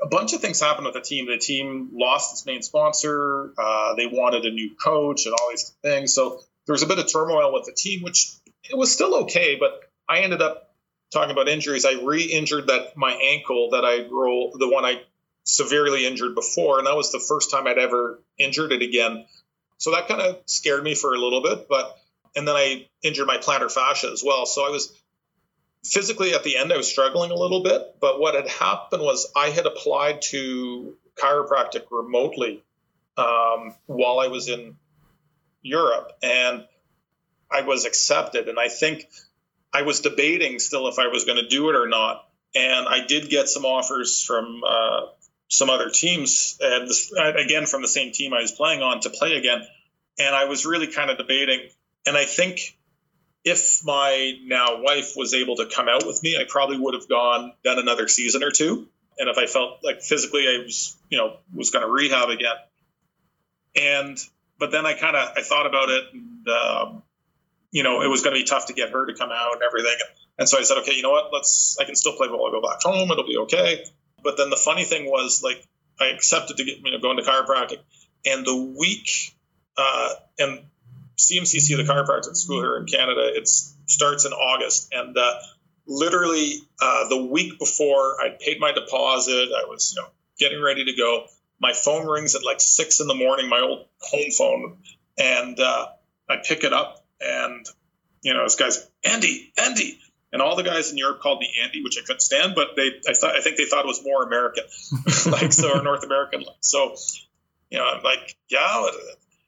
a 0.02 0.08
bunch 0.08 0.34
of 0.34 0.42
things 0.42 0.60
happened 0.60 0.86
with 0.86 0.94
the 0.94 1.02
team. 1.02 1.28
The 1.28 1.38
team 1.38 1.90
lost 1.94 2.34
its 2.34 2.46
main 2.46 2.62
sponsor. 2.62 3.54
Uh, 3.58 3.96
they 3.96 4.08
wanted 4.08 4.46
a 4.46 4.52
new 4.52 4.76
coach 4.76 5.26
and 5.26 5.34
all 5.34 5.50
these 5.50 5.74
things. 5.82 6.14
So 6.14 6.42
there 6.66 6.74
was 6.74 6.84
a 6.84 6.88
bit 6.88 7.00
of 7.00 7.12
turmoil 7.12 7.54
with 7.54 7.66
the 7.66 7.74
team, 7.74 8.04
which 8.04 8.32
it 8.70 8.78
was 8.78 8.92
still 8.92 9.24
okay. 9.24 9.58
But 9.60 9.80
I 10.08 10.20
ended 10.20 10.42
up 10.42 10.76
talking 11.12 11.32
about 11.32 11.48
injuries. 11.48 11.86
I 11.86 11.94
re-injured 12.04 12.68
that 12.68 12.98
my 12.98 13.12
ankle 13.12 13.72
that 13.72 13.86
I 13.86 14.08
rolled, 14.10 14.60
the 14.60 14.70
one 14.70 14.86
I 14.86 15.02
severely 15.44 16.06
injured 16.06 16.36
before, 16.36 16.78
and 16.78 16.88
that 16.88 16.96
was 16.96 17.12
the 17.12 17.20
first 17.20 17.52
time 17.52 17.68
I'd 17.68 17.78
ever 17.78 18.20
injured 18.38 18.74
it 18.74 18.82
again. 18.82 19.26
So 19.78 19.92
that 19.92 20.08
kind 20.08 20.22
of 20.22 20.42
scared 20.46 20.84
me 20.84 20.96
for 20.96 21.14
a 21.14 21.18
little 21.18 21.42
bit. 21.42 21.68
But 21.70 21.98
and 22.36 22.48
then 22.48 22.56
I 22.56 22.88
injured 23.02 23.28
my 23.28 23.38
plantar 23.38 23.72
fascia 23.72 24.12
as 24.12 24.24
well. 24.26 24.46
So 24.46 24.66
I 24.66 24.70
was 24.70 24.94
physically 25.84 26.34
at 26.34 26.44
the 26.44 26.58
end, 26.58 26.72
I 26.72 26.78
was 26.78 26.88
struggling 26.88 27.32
a 27.32 27.36
little 27.36 27.64
bit. 27.64 27.96
But 28.00 28.20
what 28.20 28.36
had 28.36 28.48
happened 28.48 29.02
was 29.02 29.32
I 29.36 29.50
had 29.50 29.66
applied 29.66 30.22
to 30.24 30.96
chiropractic 31.16 31.86
remotely 31.92 32.64
um, 33.18 33.76
while 33.86 34.20
I 34.20 34.28
was 34.28 34.48
in 34.48 34.78
Europe, 35.62 36.12
and 36.22 36.66
I 37.52 37.62
was 37.62 37.86
accepted. 37.86 38.50
And 38.50 38.60
I 38.60 38.68
think 38.68 39.08
I 39.74 39.82
was 39.84 40.02
debating 40.02 40.60
still 40.60 40.88
if 40.88 41.00
I 41.00 41.08
was 41.08 41.26
going 41.26 41.38
to 41.38 41.48
do 41.48 41.70
it 41.70 41.76
or 41.76 41.88
not. 41.88 42.24
And 42.56 42.88
I 42.88 43.06
did 43.06 43.30
get 43.30 43.50
some 43.50 43.66
offers 43.66 44.24
from 44.24 44.62
uh, 44.68 45.02
some 45.50 45.70
other 45.70 45.90
teams, 45.90 46.58
and 46.62 46.88
this, 46.88 47.12
again 47.12 47.66
from 47.66 47.82
the 47.82 47.88
same 47.88 48.12
team 48.12 48.34
I 48.34 48.42
was 48.42 48.52
playing 48.52 48.82
on 48.82 49.02
to 49.02 49.10
play 49.10 49.36
again. 49.36 49.62
And 50.20 50.34
I 50.34 50.46
was 50.46 50.66
really 50.66 50.88
kind 50.88 51.10
of 51.10 51.18
debating. 51.18 51.60
And 52.06 52.18
I 52.18 52.26
think 52.26 52.77
if 53.48 53.86
my 53.86 54.34
now 54.44 54.82
wife 54.82 55.14
was 55.16 55.34
able 55.34 55.56
to 55.58 55.68
come 55.68 55.88
out 55.88 56.06
with 56.06 56.22
me, 56.22 56.38
I 56.38 56.44
probably 56.48 56.78
would 56.78 56.94
have 56.94 57.08
gone 57.08 57.54
done 57.64 57.80
another 57.80 58.08
season 58.08 58.44
or 58.44 58.52
two. 58.52 58.88
And 59.18 59.30
if 59.30 59.38
I 59.38 59.46
felt 59.46 59.80
like 59.84 60.02
physically 60.02 60.42
I 60.48 60.64
was, 60.64 60.96
you 61.10 61.18
know, 61.18 61.38
was 61.54 61.72
going 61.72 61.86
to 61.86 61.92
rehab 61.92 62.30
again. 62.30 62.56
And 63.76 64.18
but 64.60 64.72
then 64.72 64.86
I 64.86 64.94
kind 64.94 65.16
of 65.16 65.30
I 65.38 65.42
thought 65.42 65.66
about 65.66 65.90
it, 65.90 66.04
and 66.14 66.48
um, 66.48 67.04
you 67.72 67.84
know, 67.84 68.02
it 68.02 68.08
was 68.08 68.22
going 68.22 68.36
to 68.36 68.42
be 68.42 68.46
tough 68.46 68.68
to 68.68 68.74
get 68.74 68.90
her 68.90 69.06
to 69.06 69.14
come 69.14 69.30
out 69.32 69.54
and 69.54 69.62
everything. 69.64 69.98
And 70.40 70.50
so 70.50 70.60
I 70.60 70.64
said, 70.64 70.78
okay, 70.80 70.94
you 70.94 71.04
know 71.04 71.12
what? 71.12 71.32
Let's. 71.32 71.78
I 71.80 71.86
can 71.86 71.96
still 71.96 72.14
play 72.14 72.28
ball. 72.28 72.46
I'll 72.46 72.62
go 72.62 72.68
back 72.68 72.82
home. 72.82 73.10
It'll 73.12 73.26
be 73.26 73.38
okay. 73.44 73.86
But 74.24 74.38
then 74.38 74.50
the 74.50 74.58
funny 74.58 74.84
thing 74.84 75.06
was, 75.06 75.42
like, 75.44 75.64
I 76.00 76.08
accepted 76.08 76.58
to 76.58 76.66
get 76.66 76.80
you 76.84 76.92
know 76.92 77.00
going 77.00 77.18
to 77.18 77.24
chiropractic, 77.24 77.78
and 78.26 78.46
the 78.46 78.76
week, 78.78 79.36
uh, 79.78 80.10
and 80.40 80.62
CMCC, 81.18 81.78
the 81.78 81.84
chiropractic 81.84 82.36
school 82.36 82.62
here 82.62 82.78
in 82.78 82.86
Canada, 82.86 83.32
it 83.34 83.48
starts 83.48 84.26
in 84.26 84.34
August, 84.34 84.90
and 84.94 85.18
uh, 85.18 85.34
literally 85.88 86.60
uh, 86.80 87.08
the 87.10 87.26
week 87.26 87.58
before 87.58 88.22
I 88.22 88.38
paid 88.40 88.60
my 88.60 88.72
deposit, 88.72 89.50
I 89.56 89.66
was 89.68 89.94
you 89.96 90.02
know 90.02 90.10
getting 90.38 90.62
ready 90.62 90.86
to 90.86 90.96
go. 90.96 91.26
My 91.60 91.74
phone 91.74 92.06
rings 92.06 92.36
at 92.36 92.46
like 92.46 92.62
six 92.62 93.00
in 93.00 93.08
the 93.08 93.16
morning, 93.16 93.50
my 93.50 93.62
old 93.62 93.88
home 94.00 94.32
phone, 94.38 94.78
and 95.18 95.60
uh, 95.60 95.88
I 96.30 96.38
pick 96.46 96.64
it 96.64 96.74
up, 96.74 97.04
and 97.20 97.66
you 98.22 98.34
know 98.34 98.44
this 98.44 98.56
guy's 98.56 98.88
Andy, 99.04 99.52
Andy, 99.58 100.00
and 100.32 100.42
all 100.42 100.56
the 100.56 100.64
guys 100.64 100.92
in 100.92 100.98
Europe 100.98 101.20
called 101.20 101.40
me 101.40 101.52
Andy, 101.64 101.84
which 101.84 101.98
I 101.98 102.02
couldn't 102.02 102.22
stand, 102.22 102.54
but 102.54 102.76
they 102.76 102.92
I 103.08 103.14
thought 103.14 103.36
I 103.36 103.42
think 103.42 103.58
they 103.58 103.66
thought 103.66 103.86
it 103.86 103.88
was 103.88 104.04
more 104.04 104.24
American, 104.24 104.66
like 105.32 105.52
so 105.52 105.80
or 105.80 105.82
North 105.82 106.04
American. 106.04 106.44
So 106.60 106.96
you 107.72 107.80
know, 107.80 107.86
I'm 107.86 108.04
like, 108.04 108.36
yeah, 108.50 108.86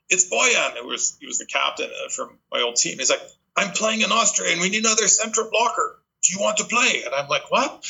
it's 0.10 0.30
Boyan. 0.30 0.76
It 0.76 0.86
was 0.86 1.18
he 1.20 1.28
was 1.28 1.38
the 1.38 1.46
captain 1.46 1.90
uh, 1.90 2.10
from 2.10 2.38
my 2.52 2.62
old 2.62 2.76
team. 2.76 2.98
He's 2.98 3.10
like, 3.10 3.22
I'm 3.56 3.72
playing 3.72 4.02
in 4.02 4.12
Austria 4.12 4.52
and 4.52 4.62
we 4.62 4.70
need 4.70 4.86
another 4.86 5.08
central 5.08 5.50
blocker. 5.50 6.00
Do 6.24 6.34
you 6.34 6.42
want 6.42 6.58
to 6.58 6.66
play? 6.66 7.04
And 7.06 7.14
I'm 7.14 7.28
like, 7.28 7.50
what? 7.52 7.86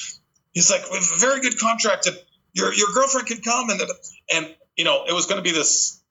He's 0.52 0.70
like, 0.70 0.90
we 0.92 0.98
have 0.98 1.12
a 1.16 1.20
very 1.20 1.42
good 1.42 1.58
contract. 1.60 2.08
And 2.08 2.18
your 2.54 2.74
your 2.74 2.88
girlfriend 2.94 3.28
can 3.28 3.42
come 3.42 3.70
and 3.70 3.82
and 4.34 4.56
you 4.76 4.86
know 4.86 5.06
it 5.08 5.14
was 5.14 5.26
going 5.26 5.38
to 5.38 5.44
be 5.44 5.52
this 5.52 6.02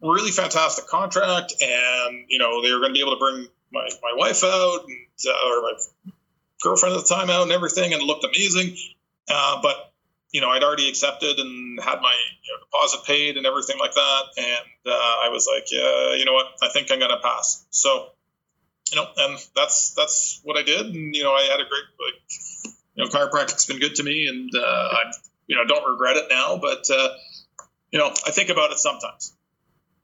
really 0.00 0.30
fantastic 0.30 0.86
contract, 0.86 1.54
and 1.60 2.24
you 2.28 2.38
know 2.38 2.62
they 2.62 2.72
were 2.72 2.78
going 2.78 2.90
to 2.90 2.94
be 2.94 3.00
able 3.00 3.14
to 3.14 3.18
bring 3.18 3.46
my, 3.72 3.88
my 4.02 4.12
wife 4.16 4.44
out 4.44 4.80
and 4.86 5.06
uh, 5.26 5.48
or 5.48 5.62
my 5.62 5.72
girlfriend 6.62 6.96
at 6.96 7.06
the 7.06 7.14
time 7.14 7.30
out 7.30 7.42
and 7.42 7.52
everything, 7.52 7.92
and 7.92 8.02
it 8.02 8.04
looked 8.04 8.24
amazing. 8.24 8.76
Uh, 9.28 9.60
but 9.62 9.87
you 10.32 10.40
know, 10.40 10.50
I'd 10.50 10.62
already 10.62 10.88
accepted 10.88 11.38
and 11.38 11.80
had 11.80 12.00
my 12.00 12.14
you 12.42 12.52
know, 12.52 12.64
deposit 12.64 13.06
paid 13.06 13.36
and 13.36 13.46
everything 13.46 13.78
like 13.78 13.94
that. 13.94 14.22
And 14.36 14.92
uh, 14.92 15.14
I 15.24 15.30
was 15.30 15.48
like, 15.52 15.70
yeah, 15.72 16.14
you 16.14 16.24
know 16.24 16.34
what? 16.34 16.46
I 16.62 16.68
think 16.68 16.90
I'm 16.92 16.98
going 16.98 17.10
to 17.10 17.20
pass. 17.22 17.64
So, 17.70 18.10
you 18.90 18.96
know, 18.96 19.06
and 19.16 19.38
that's 19.56 19.94
that's 19.94 20.40
what 20.44 20.56
I 20.56 20.62
did. 20.62 20.86
And 20.86 21.14
you 21.14 21.22
know, 21.22 21.32
I 21.32 21.42
had 21.42 21.60
a 21.60 21.68
great 21.68 21.84
like, 21.98 22.74
you 22.94 23.04
know, 23.04 23.10
chiropractic's 23.10 23.66
been 23.66 23.78
good 23.78 23.94
to 23.96 24.02
me, 24.02 24.28
and 24.28 24.50
uh, 24.54 24.60
I, 24.60 25.12
you 25.46 25.56
know, 25.56 25.64
don't 25.64 25.88
regret 25.90 26.16
it 26.16 26.24
now. 26.30 26.58
But 26.58 26.88
uh, 26.90 27.10
you 27.90 27.98
know, 27.98 28.08
I 28.26 28.30
think 28.30 28.48
about 28.48 28.70
it 28.70 28.78
sometimes. 28.78 29.34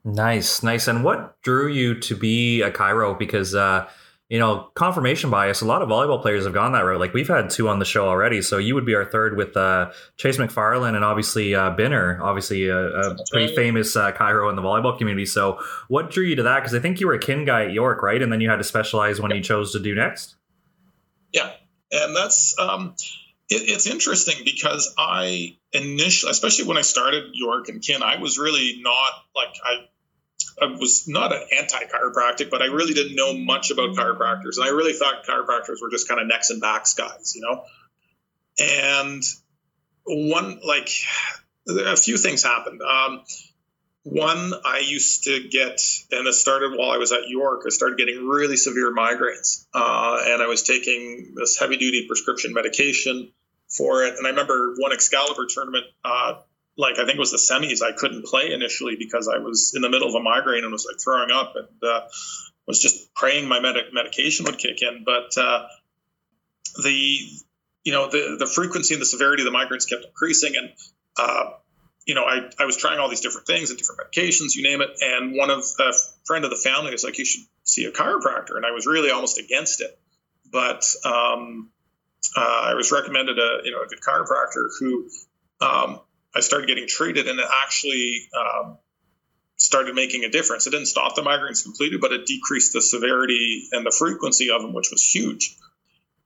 Nice, 0.04 0.62
nice. 0.62 0.86
And 0.86 1.02
what 1.02 1.40
drew 1.40 1.66
you 1.66 1.98
to 2.00 2.14
be 2.14 2.60
a 2.60 2.70
chiro? 2.70 3.18
Because 3.18 3.54
uh, 3.54 3.88
you 4.34 4.40
know, 4.40 4.68
confirmation 4.74 5.30
bias. 5.30 5.60
A 5.60 5.64
lot 5.64 5.80
of 5.80 5.88
volleyball 5.88 6.20
players 6.20 6.42
have 6.42 6.52
gone 6.52 6.72
that 6.72 6.80
route. 6.80 6.98
Like 6.98 7.14
we've 7.14 7.28
had 7.28 7.50
two 7.50 7.68
on 7.68 7.78
the 7.78 7.84
show 7.84 8.08
already, 8.08 8.42
so 8.42 8.58
you 8.58 8.74
would 8.74 8.84
be 8.84 8.96
our 8.96 9.04
third 9.04 9.36
with 9.36 9.56
uh, 9.56 9.92
Chase 10.16 10.38
McFarland 10.38 10.96
and 10.96 11.04
obviously 11.04 11.54
uh, 11.54 11.70
Binner, 11.76 12.18
obviously 12.18 12.66
a, 12.66 12.76
a 12.76 13.16
pretty 13.30 13.46
right. 13.46 13.54
famous 13.54 13.94
uh, 13.94 14.10
chiro 14.10 14.50
in 14.50 14.56
the 14.56 14.62
volleyball 14.62 14.98
community. 14.98 15.24
So, 15.24 15.60
what 15.86 16.10
drew 16.10 16.24
you 16.24 16.34
to 16.34 16.42
that? 16.42 16.58
Because 16.58 16.74
I 16.74 16.80
think 16.80 16.98
you 16.98 17.06
were 17.06 17.14
a 17.14 17.18
kin 17.20 17.44
guy 17.44 17.66
at 17.66 17.72
York, 17.72 18.02
right? 18.02 18.20
And 18.20 18.32
then 18.32 18.40
you 18.40 18.50
had 18.50 18.56
to 18.56 18.64
specialize 18.64 19.20
when 19.20 19.30
you 19.30 19.40
chose 19.40 19.70
to 19.70 19.78
do 19.78 19.94
next. 19.94 20.34
Yeah, 21.32 21.52
and 21.92 22.16
that's 22.16 22.58
um, 22.58 22.96
it, 23.48 23.68
it's 23.68 23.86
interesting 23.86 24.44
because 24.44 24.92
I 24.98 25.58
initially, 25.70 26.32
especially 26.32 26.64
when 26.64 26.76
I 26.76 26.82
started 26.82 27.26
York 27.34 27.68
and 27.68 27.80
kin, 27.80 28.02
I 28.02 28.20
was 28.20 28.36
really 28.36 28.80
not 28.82 29.12
like 29.36 29.54
I 29.64 29.84
I 30.60 30.66
was 30.66 31.08
not 31.08 31.32
an 31.32 31.42
anti-chiropractic, 31.58 32.50
but 32.50 32.62
I 32.62 32.66
really 32.66 32.94
didn't 32.94 33.16
know 33.16 33.34
much 33.34 33.70
about 33.70 33.90
chiropractors, 33.90 34.56
and 34.56 34.64
I 34.64 34.68
really 34.68 34.92
thought 34.92 35.24
chiropractors 35.26 35.80
were 35.82 35.90
just 35.90 36.08
kind 36.08 36.20
of 36.20 36.26
necks 36.26 36.50
and 36.50 36.60
backs 36.60 36.94
guys, 36.94 37.34
you 37.34 37.42
know. 37.42 37.64
And 38.58 39.22
one 40.04 40.60
like 40.64 40.90
a 41.68 41.96
few 41.96 42.16
things 42.16 42.42
happened. 42.42 42.80
Um, 42.82 43.22
one, 44.04 44.52
I 44.66 44.80
used 44.80 45.24
to 45.24 45.48
get, 45.48 45.80
and 46.12 46.26
it 46.26 46.34
started 46.34 46.76
while 46.76 46.90
I 46.90 46.98
was 46.98 47.10
at 47.10 47.28
York. 47.28 47.62
I 47.66 47.70
started 47.70 47.96
getting 47.96 48.26
really 48.26 48.56
severe 48.56 48.94
migraines, 48.94 49.66
uh, 49.74 50.20
and 50.26 50.42
I 50.42 50.46
was 50.46 50.62
taking 50.62 51.34
this 51.34 51.58
heavy-duty 51.58 52.06
prescription 52.06 52.52
medication 52.52 53.32
for 53.68 54.04
it. 54.04 54.14
And 54.18 54.26
I 54.26 54.30
remember 54.30 54.74
one 54.76 54.92
Excalibur 54.92 55.46
tournament. 55.48 55.86
Uh, 56.04 56.34
like 56.76 56.94
I 56.98 57.04
think 57.04 57.16
it 57.16 57.18
was 57.18 57.30
the 57.30 57.38
semis, 57.38 57.82
I 57.82 57.92
couldn't 57.92 58.24
play 58.24 58.52
initially 58.52 58.96
because 58.98 59.28
I 59.28 59.38
was 59.38 59.72
in 59.74 59.82
the 59.82 59.88
middle 59.88 60.08
of 60.08 60.14
a 60.14 60.20
migraine 60.20 60.64
and 60.64 60.72
was 60.72 60.86
like 60.90 61.00
throwing 61.02 61.30
up 61.30 61.54
and 61.56 61.82
uh, 61.82 62.00
was 62.66 62.80
just 62.80 63.14
praying 63.14 63.48
my 63.48 63.60
med- 63.60 63.92
medication 63.92 64.44
would 64.46 64.58
kick 64.58 64.82
in. 64.82 65.04
But 65.04 65.36
uh, 65.38 65.66
the 66.82 67.18
you 67.84 67.92
know 67.92 68.10
the 68.10 68.36
the 68.38 68.46
frequency 68.46 68.94
and 68.94 69.00
the 69.00 69.06
severity 69.06 69.46
of 69.46 69.52
the 69.52 69.56
migraines 69.56 69.88
kept 69.88 70.04
increasing, 70.04 70.56
and 70.56 70.70
uh, 71.16 71.50
you 72.06 72.14
know 72.14 72.24
I 72.24 72.50
I 72.58 72.64
was 72.64 72.76
trying 72.76 72.98
all 72.98 73.08
these 73.08 73.20
different 73.20 73.46
things 73.46 73.70
and 73.70 73.78
different 73.78 74.00
medications, 74.00 74.54
you 74.56 74.64
name 74.64 74.80
it. 74.80 74.90
And 75.00 75.36
one 75.36 75.50
of 75.50 75.64
a 75.78 75.92
friend 76.24 76.44
of 76.44 76.50
the 76.50 76.56
family 76.56 76.90
was 76.90 77.04
like, 77.04 77.18
you 77.18 77.24
should 77.24 77.44
see 77.62 77.84
a 77.84 77.92
chiropractor, 77.92 78.56
and 78.56 78.66
I 78.66 78.72
was 78.72 78.86
really 78.86 79.10
almost 79.10 79.38
against 79.38 79.80
it, 79.80 79.96
but 80.50 80.84
um, 81.04 81.70
uh, 82.36 82.40
I 82.40 82.74
was 82.74 82.90
recommended 82.90 83.38
a 83.38 83.58
you 83.62 83.70
know 83.70 83.82
a 83.82 83.86
good 83.86 84.00
chiropractor 84.00 84.68
who 84.80 85.08
um, 85.60 86.00
I 86.34 86.40
started 86.40 86.66
getting 86.66 86.88
treated, 86.88 87.28
and 87.28 87.38
it 87.38 87.46
actually 87.64 88.28
um, 88.36 88.78
started 89.56 89.94
making 89.94 90.24
a 90.24 90.28
difference. 90.28 90.66
It 90.66 90.70
didn't 90.70 90.86
stop 90.86 91.14
the 91.14 91.22
migraines 91.22 91.62
completely, 91.62 91.98
but 91.98 92.12
it 92.12 92.26
decreased 92.26 92.72
the 92.72 92.82
severity 92.82 93.68
and 93.72 93.86
the 93.86 93.90
frequency 93.90 94.50
of 94.50 94.62
them, 94.62 94.72
which 94.72 94.90
was 94.90 95.02
huge. 95.02 95.56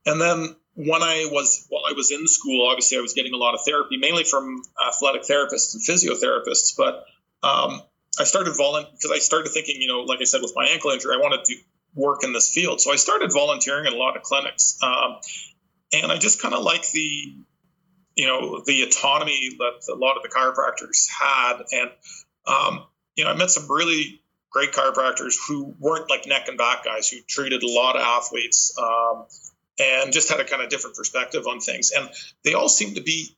And 0.05 0.19
then 0.19 0.55
when 0.75 1.03
I 1.03 1.27
was 1.31 1.65
while 1.69 1.83
I 1.87 1.93
was 1.93 2.11
in 2.11 2.27
school, 2.27 2.67
obviously 2.67 2.97
I 2.97 3.01
was 3.01 3.13
getting 3.13 3.33
a 3.33 3.37
lot 3.37 3.53
of 3.53 3.61
therapy, 3.65 3.97
mainly 3.97 4.23
from 4.23 4.61
athletic 4.87 5.23
therapists 5.23 5.73
and 5.73 5.83
physiotherapists. 5.83 6.75
But 6.77 7.05
um, 7.43 7.81
I 8.19 8.23
started 8.23 8.55
volunteering 8.55 8.95
because 8.95 9.11
I 9.11 9.19
started 9.19 9.49
thinking, 9.51 9.81
you 9.81 9.87
know, 9.87 10.01
like 10.01 10.19
I 10.21 10.25
said, 10.25 10.41
with 10.41 10.53
my 10.55 10.67
ankle 10.67 10.91
injury, 10.91 11.13
I 11.13 11.17
wanted 11.17 11.45
to 11.45 11.55
work 11.93 12.23
in 12.23 12.33
this 12.33 12.49
field. 12.53 12.81
So 12.81 12.91
I 12.91 12.95
started 12.95 13.31
volunteering 13.31 13.87
at 13.87 13.93
a 13.93 13.97
lot 13.97 14.15
of 14.15 14.23
clinics, 14.23 14.77
um, 14.81 15.17
and 15.91 16.11
I 16.11 16.17
just 16.17 16.41
kind 16.41 16.53
of 16.53 16.63
like 16.63 16.89
the 16.91 17.35
you 18.19 18.27
know 18.27 18.61
the 18.65 18.83
autonomy 18.83 19.55
that 19.57 19.93
a 19.93 19.95
lot 19.95 20.17
of 20.17 20.23
the 20.23 20.29
chiropractors 20.29 21.07
had. 21.09 21.63
And 21.71 21.91
um, 22.45 22.85
you 23.15 23.23
know 23.23 23.31
i 23.31 23.35
met 23.35 23.49
some 23.49 23.69
really 23.69 24.21
great 24.49 24.71
chiropractors 24.71 25.35
who 25.47 25.75
weren't 25.79 26.09
like 26.09 26.25
neck 26.25 26.47
and 26.47 26.57
back 26.57 26.83
guys 26.83 27.07
who 27.07 27.17
treated 27.27 27.63
a 27.63 27.67
lot 27.67 27.95
of 27.95 28.01
athletes 28.01 28.75
um, 28.77 29.25
and 29.79 30.11
just 30.11 30.29
had 30.29 30.39
a 30.39 30.43
kind 30.43 30.61
of 30.61 30.69
different 30.69 30.95
perspective 30.95 31.45
on 31.47 31.59
things. 31.59 31.91
And 31.95 32.09
they 32.43 32.55
all 32.55 32.67
seem 32.67 32.95
to 32.95 33.01
be 33.01 33.35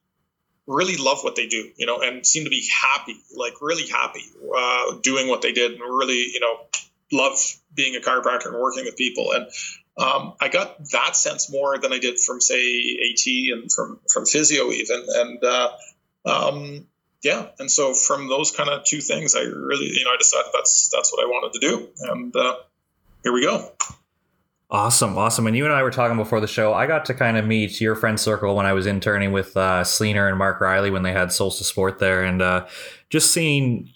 really 0.67 0.95
love 0.95 1.19
what 1.21 1.36
they 1.36 1.47
do 1.47 1.69
you 1.75 1.86
know 1.86 2.01
and 2.01 2.25
seem 2.25 2.45
to 2.45 2.49
be 2.49 2.65
happy 2.71 3.15
like 3.36 3.53
really 3.61 3.88
happy 3.88 4.23
uh, 4.55 4.93
doing 5.01 5.27
what 5.27 5.41
they 5.41 5.51
did 5.51 5.71
and 5.71 5.82
really 5.82 6.29
you 6.34 6.39
know 6.39 6.55
love 7.11 7.38
being 7.73 7.95
a 7.95 7.99
chiropractor 7.99 8.47
and 8.47 8.57
working 8.59 8.86
with 8.86 8.97
people. 8.97 9.32
And 9.34 9.47
um, 10.01 10.33
I 10.41 10.49
got 10.49 10.77
that 10.91 11.15
sense 11.15 11.51
more 11.51 11.77
than 11.77 11.93
I 11.93 11.99
did 11.99 12.19
from 12.19 12.41
say 12.41 12.97
AT 13.11 13.25
and 13.53 13.71
from 13.71 13.99
from 14.11 14.25
physio 14.25 14.71
even, 14.71 15.05
and 15.07 15.43
uh, 15.43 15.71
um, 16.25 16.87
yeah, 17.21 17.47
and 17.59 17.69
so 17.69 17.93
from 17.93 18.27
those 18.27 18.51
kind 18.51 18.69
of 18.69 18.83
two 18.83 19.01
things, 19.01 19.35
I 19.35 19.41
really 19.41 19.85
you 19.85 20.03
know 20.03 20.11
I 20.11 20.17
decided 20.17 20.51
that's 20.53 20.89
that's 20.93 21.13
what 21.13 21.23
I 21.23 21.27
wanted 21.27 21.59
to 21.59 21.67
do, 21.67 21.87
and 21.99 22.35
uh, 22.35 22.55
here 23.23 23.33
we 23.33 23.43
go. 23.43 23.71
Awesome, 24.71 25.17
awesome. 25.17 25.47
And 25.47 25.55
you 25.55 25.65
and 25.65 25.73
I 25.73 25.83
were 25.83 25.91
talking 25.91 26.15
before 26.15 26.39
the 26.39 26.47
show. 26.47 26.73
I 26.73 26.87
got 26.87 27.03
to 27.05 27.13
kind 27.13 27.37
of 27.37 27.45
meet 27.45 27.81
your 27.81 27.93
friend 27.93 28.17
circle 28.17 28.55
when 28.55 28.65
I 28.65 28.71
was 28.71 28.87
interning 28.87 29.33
with 29.33 29.57
uh, 29.57 29.83
Sleaner 29.83 30.29
and 30.29 30.37
Mark 30.37 30.61
Riley 30.61 30.89
when 30.89 31.03
they 31.03 31.11
had 31.11 31.33
Solstice 31.33 31.67
Sport 31.67 31.99
there, 31.99 32.23
and 32.23 32.41
uh, 32.41 32.67
just 33.09 33.31
seeing 33.31 33.91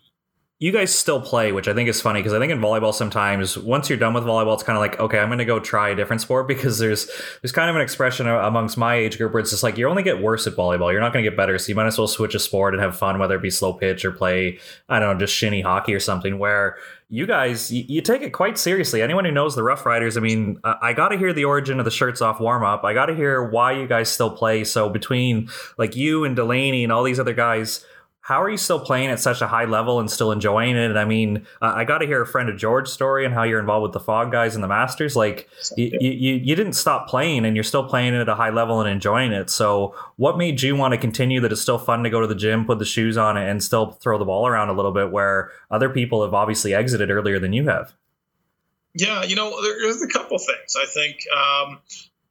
you 0.58 0.72
guys 0.72 0.96
still 0.96 1.20
play, 1.20 1.52
which 1.52 1.68
I 1.68 1.74
think 1.74 1.90
is 1.90 2.00
funny 2.00 2.22
because 2.22 2.32
I 2.32 2.40
think 2.40 2.50
in 2.50 2.60
volleyball 2.60 2.94
sometimes 2.94 3.58
once 3.58 3.90
you're 3.90 4.00
done 4.00 4.14
with 4.14 4.24
volleyball, 4.24 4.54
it's 4.54 4.64
kind 4.64 4.78
of 4.78 4.82
like 4.82 4.98
okay, 5.02 5.20
I'm 5.20 5.28
going 5.28 5.40
to 5.40 5.46
go 5.46 5.60
try 5.60 5.90
a 5.90 5.96
different 5.96 6.22
sport 6.22 6.48
because 6.48 6.80
there's 6.80 7.10
there's 7.42 7.52
kind 7.52 7.70
of 7.70 7.76
an 7.76 7.82
expression 7.82 8.28
amongst 8.28 8.78
my 8.78 8.96
age 8.96 9.18
group 9.18 9.34
where 9.34 9.42
it's 9.42 9.52
just 9.52 9.64
like 9.64 9.78
you 9.78 9.90
only 9.90 10.04
get 10.04 10.22
worse 10.22 10.48
at 10.48 10.54
volleyball. 10.54 10.92
You're 10.92 11.02
not 11.02 11.12
going 11.12 11.26
to 11.26 11.30
get 11.30 11.36
better, 11.36 11.58
so 11.58 11.70
you 11.70 11.76
might 11.76 11.88
as 11.88 11.98
well 11.98 12.08
switch 12.08 12.36
a 12.36 12.40
sport 12.40 12.74
and 12.74 12.82
have 12.82 12.98
fun, 12.98 13.20
whether 13.20 13.36
it 13.36 13.42
be 13.42 13.50
slow 13.50 13.74
pitch 13.74 14.06
or 14.06 14.12
play 14.12 14.60
I 14.88 15.00
don't 15.00 15.14
know 15.14 15.20
just 15.20 15.36
shinny 15.36 15.60
hockey 15.60 15.94
or 15.94 16.00
something. 16.00 16.40
Where 16.40 16.78
you 17.10 17.28
guys 17.28 17.70
you, 17.70 17.84
you 17.90 18.02
take 18.02 18.22
it 18.22 18.32
quite 18.32 18.58
seriously. 18.58 19.02
Anyone 19.02 19.26
who 19.26 19.32
knows 19.32 19.56
the 19.56 19.64
Rough 19.64 19.86
Riders, 19.86 20.16
I 20.16 20.22
mean, 20.22 20.60
I 20.64 20.94
got 20.94 21.10
to 21.10 21.18
hear 21.18 21.34
the 21.34 21.44
origin 21.44 21.80
of 21.80 21.86
the 21.86 21.92
shirts 21.92 22.22
off 22.22 22.40
warm 22.40 22.64
up. 22.64 22.86
I 22.86 22.94
got 22.94 23.08
to 23.08 23.16
hear 23.16 23.44
why 23.44 23.74
you 23.74 23.88
guys 23.88 24.10
still 24.10 24.32
play. 24.32 24.64
So 24.64 24.90
between 24.90 25.50
like 25.78 25.98
you 25.98 26.24
and 26.24 26.34
Delaney 26.34 26.86
and 26.86 26.94
all 26.94 27.04
these 27.04 27.20
other 27.20 27.34
guys 27.34 27.86
how 28.26 28.42
are 28.42 28.50
you 28.50 28.58
still 28.58 28.80
playing 28.80 29.10
at 29.10 29.20
such 29.20 29.40
a 29.44 29.48
high 29.48 29.66
level 29.66 30.00
and 30.00 30.10
still 30.10 30.32
enjoying 30.32 30.76
it? 30.76 30.98
I 30.98 31.06
mean, 31.06 31.46
uh, 31.62 31.74
I 31.76 31.84
got 31.84 32.00
to 32.00 32.08
hear 32.08 32.24
a 32.24 32.26
friend 32.26 32.50
of 32.50 32.58
George's 32.58 32.92
story 32.92 33.24
and 33.24 33.32
how 33.32 33.44
you're 33.44 33.60
involved 33.60 33.84
with 33.84 33.92
the 33.92 34.00
Fog 34.00 34.32
guys 34.32 34.56
and 34.56 34.64
the 34.64 34.68
Masters. 34.68 35.16
Like, 35.16 35.48
you, 35.78 35.92
you, 36.02 36.34
you 36.34 36.56
didn't 36.56 36.74
stop 36.74 37.08
playing 37.08 37.46
and 37.46 37.56
you're 37.56 37.64
still 37.64 37.88
playing 37.88 38.16
at 38.16 38.28
a 38.28 38.34
high 38.34 38.50
level 38.50 38.82
and 38.82 38.90
enjoying 38.90 39.32
it. 39.32 39.52
So, 39.52 39.94
what 40.16 40.40
made 40.40 40.64
you 40.64 40.76
want 40.76 40.96
to 40.96 40.98
continue 40.98 41.40
that 41.42 41.52
it's 41.52 41.62
still 41.62 41.78
fun 41.78 42.02
to 42.02 42.10
go 42.10 42.20
to 42.20 42.26
the 42.26 42.34
gym, 42.34 42.66
put 42.66 42.80
the 42.80 42.86
shoes 42.86 43.16
on, 43.16 43.38
it, 43.38 43.48
and 43.48 43.62
still 43.62 43.92
throw 43.92 44.18
the 44.18 44.26
ball 44.26 44.48
around 44.48 44.70
a 44.70 44.74
little 44.74 44.92
bit 44.92 45.12
where 45.12 45.52
other 45.70 45.90
people 45.90 46.24
have 46.24 46.34
obviously 46.34 46.74
exited 46.74 47.12
earlier 47.12 47.38
than 47.38 47.54
you 47.54 47.68
have? 47.68 47.94
Yeah, 48.96 49.22
you 49.22 49.36
know, 49.36 49.62
there's 49.62 50.02
a 50.02 50.08
couple 50.08 50.40
things. 50.40 50.76
I 50.76 50.88
think 50.88 51.20
um, 51.32 51.78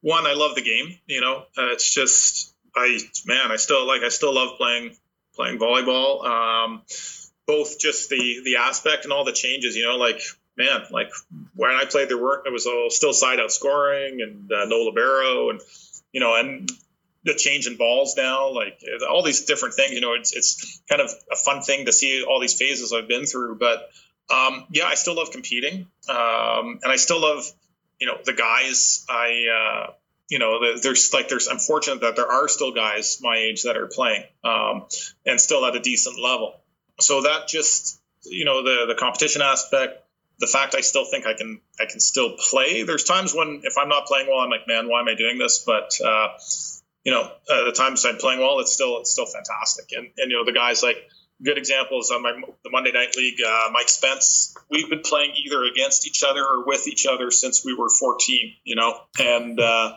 one, 0.01 0.27
I 0.27 0.35
love 0.35 0.57
the 0.57 0.63
game. 0.63 0.99
You 1.07 1.21
know, 1.21 1.45
uh, 1.57 1.71
it's 1.71 1.95
just 1.95 2.53
I 2.75 2.99
man, 3.27 3.53
I 3.53 3.57
still 3.57 3.87
like 3.87 4.03
I 4.03 4.09
still 4.09 4.35
love 4.35 4.59
playing 4.59 4.97
playing 5.35 5.59
volleyball. 5.59 6.25
Um, 6.25 6.83
both 7.47 7.79
just 7.79 8.09
the 8.09 8.41
the 8.45 8.57
aspect 8.57 9.05
and 9.05 9.13
all 9.13 9.25
the 9.25 9.33
changes, 9.33 9.77
you 9.77 9.85
know, 9.85 9.97
like 9.97 10.21
man, 10.57 10.83
like 10.91 11.11
when 11.55 11.71
I 11.71 11.85
played, 11.85 12.09
there 12.09 12.19
weren't 12.19 12.47
it 12.47 12.53
was 12.53 12.67
all 12.67 12.91
still 12.91 13.13
side 13.13 13.41
out 13.41 13.53
scoring 13.53 14.21
and 14.23 14.51
uh, 14.51 14.65
no 14.67 14.85
libero 14.85 15.51
and 15.51 15.61
you 16.13 16.21
know 16.21 16.35
and 16.37 16.71
the 17.25 17.35
change 17.35 17.67
in 17.67 17.77
balls 17.77 18.17
now, 18.17 18.51
like 18.51 18.81
all 19.09 19.23
these 19.23 19.45
different 19.45 19.75
things. 19.75 19.93
You 19.93 20.01
know, 20.01 20.13
it's 20.15 20.35
it's 20.35 20.81
kind 20.89 21.01
of 21.01 21.11
a 21.33 21.37
fun 21.37 21.63
thing 21.63 21.87
to 21.87 21.93
see 21.93 22.23
all 22.23 22.41
these 22.41 22.55
phases 22.55 22.93
I've 22.93 23.09
been 23.09 23.25
through. 23.27 23.57
But 23.57 23.89
um, 24.31 24.67
yeah, 24.71 24.85
I 24.87 24.95
still 24.95 25.17
love 25.17 25.31
competing, 25.31 25.87
um, 26.09 26.81
and 26.83 26.87
I 26.93 26.97
still 26.97 27.21
love 27.21 27.51
you 28.01 28.07
know 28.07 28.19
the 28.25 28.33
guys 28.33 29.05
I. 29.09 29.87
Uh, 29.89 29.93
you 30.29 30.39
know, 30.39 30.77
there's 30.81 31.13
like 31.13 31.29
there's 31.29 31.49
I'm 31.49 31.59
fortunate 31.59 32.01
that 32.01 32.17
there 32.17 32.31
are 32.31 32.49
still 32.49 32.73
guys 32.73 33.19
my 33.21 33.37
age 33.37 33.65
that 33.65 33.77
are 33.77 33.87
playing 33.87 34.25
um, 34.43 34.87
and 35.27 35.41
still 35.41 35.65
at 35.67 35.77
a 35.77 35.81
decent 35.81 36.21
level. 36.21 36.61
So 37.01 37.23
that 37.23 37.49
just 37.49 38.01
you 38.25 38.45
know 38.45 38.63
the 38.63 38.87
the 38.89 38.95
competition 38.95 39.43
aspect, 39.43 40.03
the 40.39 40.47
fact 40.47 40.75
I 40.75 40.81
still 40.81 41.05
think 41.05 41.27
I 41.27 41.35
can 41.35 41.61
I 41.79 41.85
can 41.87 42.01
still 42.01 42.37
play. 42.39 42.85
There's 42.85 43.05
times 43.05 43.35
when 43.35 43.63
if 43.65 43.77
I'm 43.79 43.89
not 43.89 44.07
playing 44.07 44.29
well, 44.29 44.39
I'm 44.39 44.51
like, 44.51 44.67
man, 44.67 44.89
why 44.89 45.01
am 45.01 45.09
I 45.09 45.15
doing 45.15 45.39
this? 45.39 45.63
But 45.65 45.93
uh, 46.05 46.29
you 47.05 47.13
know, 47.13 47.23
uh, 47.23 47.65
the 47.65 47.73
times 47.73 48.05
I'm 48.07 48.17
playing 48.17 48.41
well, 48.41 48.61
it's 48.61 48.73
still 48.73 49.01
it's 49.01 49.11
still 49.11 49.27
fantastic. 49.27 49.91
And 49.93 50.09
and 50.17 50.31
you 50.31 50.39
know 50.39 50.45
the 50.45 50.53
guys 50.53 50.83
like 50.83 50.97
good 51.43 51.59
examples 51.59 52.11
on 52.11 52.23
my 52.23 52.33
the 52.63 52.71
Monday 52.71 52.93
Night 52.93 53.15
League. 53.17 53.39
Uh, 53.47 53.69
Mike 53.73 53.89
Spence, 53.89 54.57
we've 54.71 54.89
been 54.89 55.03
playing 55.03 55.33
either 55.45 55.65
against 55.65 56.07
each 56.07 56.25
other 56.25 56.41
or 56.43 56.65
with 56.65 56.89
each 56.89 57.07
other 57.07 57.31
since 57.31 57.65
we 57.65 57.75
were 57.75 57.91
14. 57.91 58.55
You 58.65 58.77
know, 58.77 58.99
and 59.19 59.61
uh, 59.61 59.97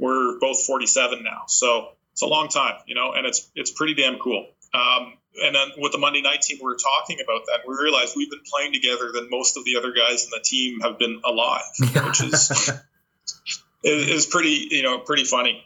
we're 0.00 0.38
both 0.38 0.64
47 0.64 1.22
now. 1.22 1.42
So 1.46 1.90
it's 2.12 2.22
a 2.22 2.26
long 2.26 2.48
time, 2.48 2.74
you 2.86 2.94
know, 2.94 3.12
and 3.12 3.26
it's 3.26 3.50
it's 3.54 3.70
pretty 3.70 3.94
damn 3.94 4.18
cool. 4.18 4.46
Um, 4.74 5.14
and 5.40 5.54
then 5.54 5.68
with 5.78 5.92
the 5.92 5.98
Monday 5.98 6.22
night 6.22 6.42
team, 6.42 6.58
we 6.60 6.64
were 6.64 6.76
talking 6.76 7.18
about 7.22 7.46
that. 7.46 7.60
We 7.66 7.76
realized 7.80 8.14
we've 8.16 8.30
been 8.30 8.42
playing 8.50 8.72
together 8.72 9.12
than 9.12 9.30
most 9.30 9.56
of 9.56 9.64
the 9.64 9.76
other 9.76 9.92
guys 9.92 10.24
in 10.24 10.30
the 10.30 10.40
team 10.42 10.80
have 10.80 10.98
been 10.98 11.20
alive, 11.24 11.62
which 11.78 12.22
is 12.22 12.72
is 13.82 14.26
pretty 14.26 14.68
you 14.70 14.82
know 14.82 14.98
pretty 14.98 15.24
funny. 15.24 15.64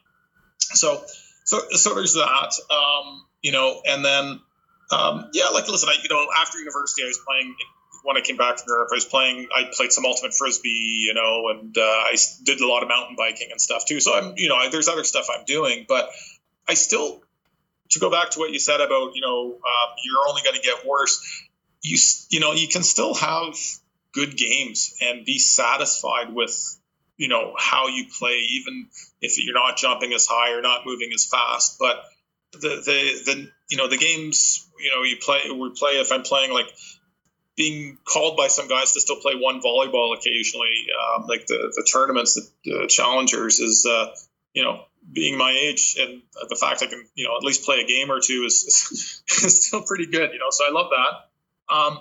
So 0.58 1.02
so 1.44 1.60
so 1.70 1.94
there's 1.94 2.14
that. 2.14 2.52
Um, 2.70 3.24
you 3.42 3.52
know, 3.52 3.80
and 3.86 4.04
then 4.04 4.40
um, 4.90 5.30
yeah, 5.32 5.48
like 5.52 5.68
listen, 5.68 5.88
I 5.88 5.96
you 6.02 6.08
know 6.08 6.26
after 6.38 6.58
university, 6.58 7.02
I 7.02 7.06
was 7.06 7.20
playing 7.26 7.54
when 8.04 8.18
I 8.18 8.20
came 8.20 8.36
back 8.36 8.58
from 8.58 8.66
Europe, 8.68 8.88
I 8.92 8.96
was 8.96 9.06
playing. 9.06 9.48
I 9.54 9.70
played 9.72 9.90
some 9.90 10.04
ultimate 10.04 10.34
frisbee, 10.34 11.04
you 11.08 11.14
know, 11.14 11.48
and 11.48 11.76
uh, 11.76 11.80
I 11.80 12.16
did 12.42 12.60
a 12.60 12.68
lot 12.68 12.82
of 12.82 12.88
mountain 12.88 13.16
biking 13.16 13.48
and 13.50 13.60
stuff 13.60 13.86
too. 13.86 13.98
So 13.98 14.14
I'm, 14.14 14.34
you 14.36 14.48
know, 14.48 14.70
there's 14.70 14.88
other 14.88 15.04
stuff 15.04 15.26
I'm 15.34 15.44
doing, 15.46 15.86
but 15.88 16.10
I 16.68 16.74
still, 16.74 17.22
to 17.90 17.98
go 17.98 18.10
back 18.10 18.30
to 18.30 18.38
what 18.38 18.50
you 18.50 18.58
said 18.58 18.80
about, 18.82 19.12
you 19.14 19.22
know, 19.22 19.52
um, 19.54 19.94
you're 20.04 20.28
only 20.28 20.42
going 20.42 20.54
to 20.54 20.62
get 20.62 20.86
worse. 20.86 21.18
You, 21.82 21.96
you 22.28 22.40
know, 22.40 22.52
you 22.52 22.68
can 22.68 22.82
still 22.82 23.14
have 23.14 23.56
good 24.12 24.36
games 24.36 24.94
and 25.00 25.24
be 25.24 25.38
satisfied 25.38 26.34
with, 26.34 26.78
you 27.16 27.28
know, 27.28 27.54
how 27.58 27.88
you 27.88 28.06
play, 28.18 28.36
even 28.50 28.88
if 29.22 29.42
you're 29.42 29.54
not 29.54 29.78
jumping 29.78 30.12
as 30.12 30.26
high 30.26 30.52
or 30.52 30.60
not 30.60 30.84
moving 30.84 31.10
as 31.14 31.24
fast. 31.24 31.78
But 31.78 32.04
the 32.52 32.68
the 32.68 33.32
the 33.32 33.50
you 33.70 33.76
know 33.76 33.88
the 33.88 33.96
games, 33.96 34.68
you 34.78 34.90
know, 34.90 35.02
you 35.02 35.16
play 35.20 35.50
we 35.50 35.70
play 35.70 35.92
if 35.92 36.12
I'm 36.12 36.22
playing 36.22 36.52
like 36.52 36.66
being 37.56 37.98
called 38.04 38.36
by 38.36 38.48
some 38.48 38.68
guys 38.68 38.92
to 38.92 39.00
still 39.00 39.16
play 39.16 39.34
one 39.36 39.60
volleyball 39.60 40.16
occasionally, 40.16 40.86
um, 41.16 41.26
like 41.26 41.46
the 41.46 41.72
the 41.74 41.88
tournaments, 41.90 42.34
the, 42.64 42.86
challengers, 42.88 43.60
is 43.60 43.86
uh, 43.86 44.14
you 44.52 44.64
know 44.64 44.84
being 45.12 45.36
my 45.36 45.50
age 45.50 45.96
and 46.00 46.22
the 46.48 46.56
fact 46.56 46.82
I 46.82 46.86
can 46.86 47.04
you 47.14 47.26
know 47.26 47.36
at 47.36 47.44
least 47.44 47.64
play 47.64 47.80
a 47.80 47.86
game 47.86 48.10
or 48.10 48.20
two 48.20 48.44
is, 48.46 48.64
is, 48.64 49.22
is 49.44 49.66
still 49.66 49.82
pretty 49.82 50.06
good. 50.06 50.32
You 50.32 50.38
know, 50.38 50.50
so 50.50 50.64
I 50.66 50.70
love 50.70 50.90
that. 50.90 51.74
Um, 51.74 52.00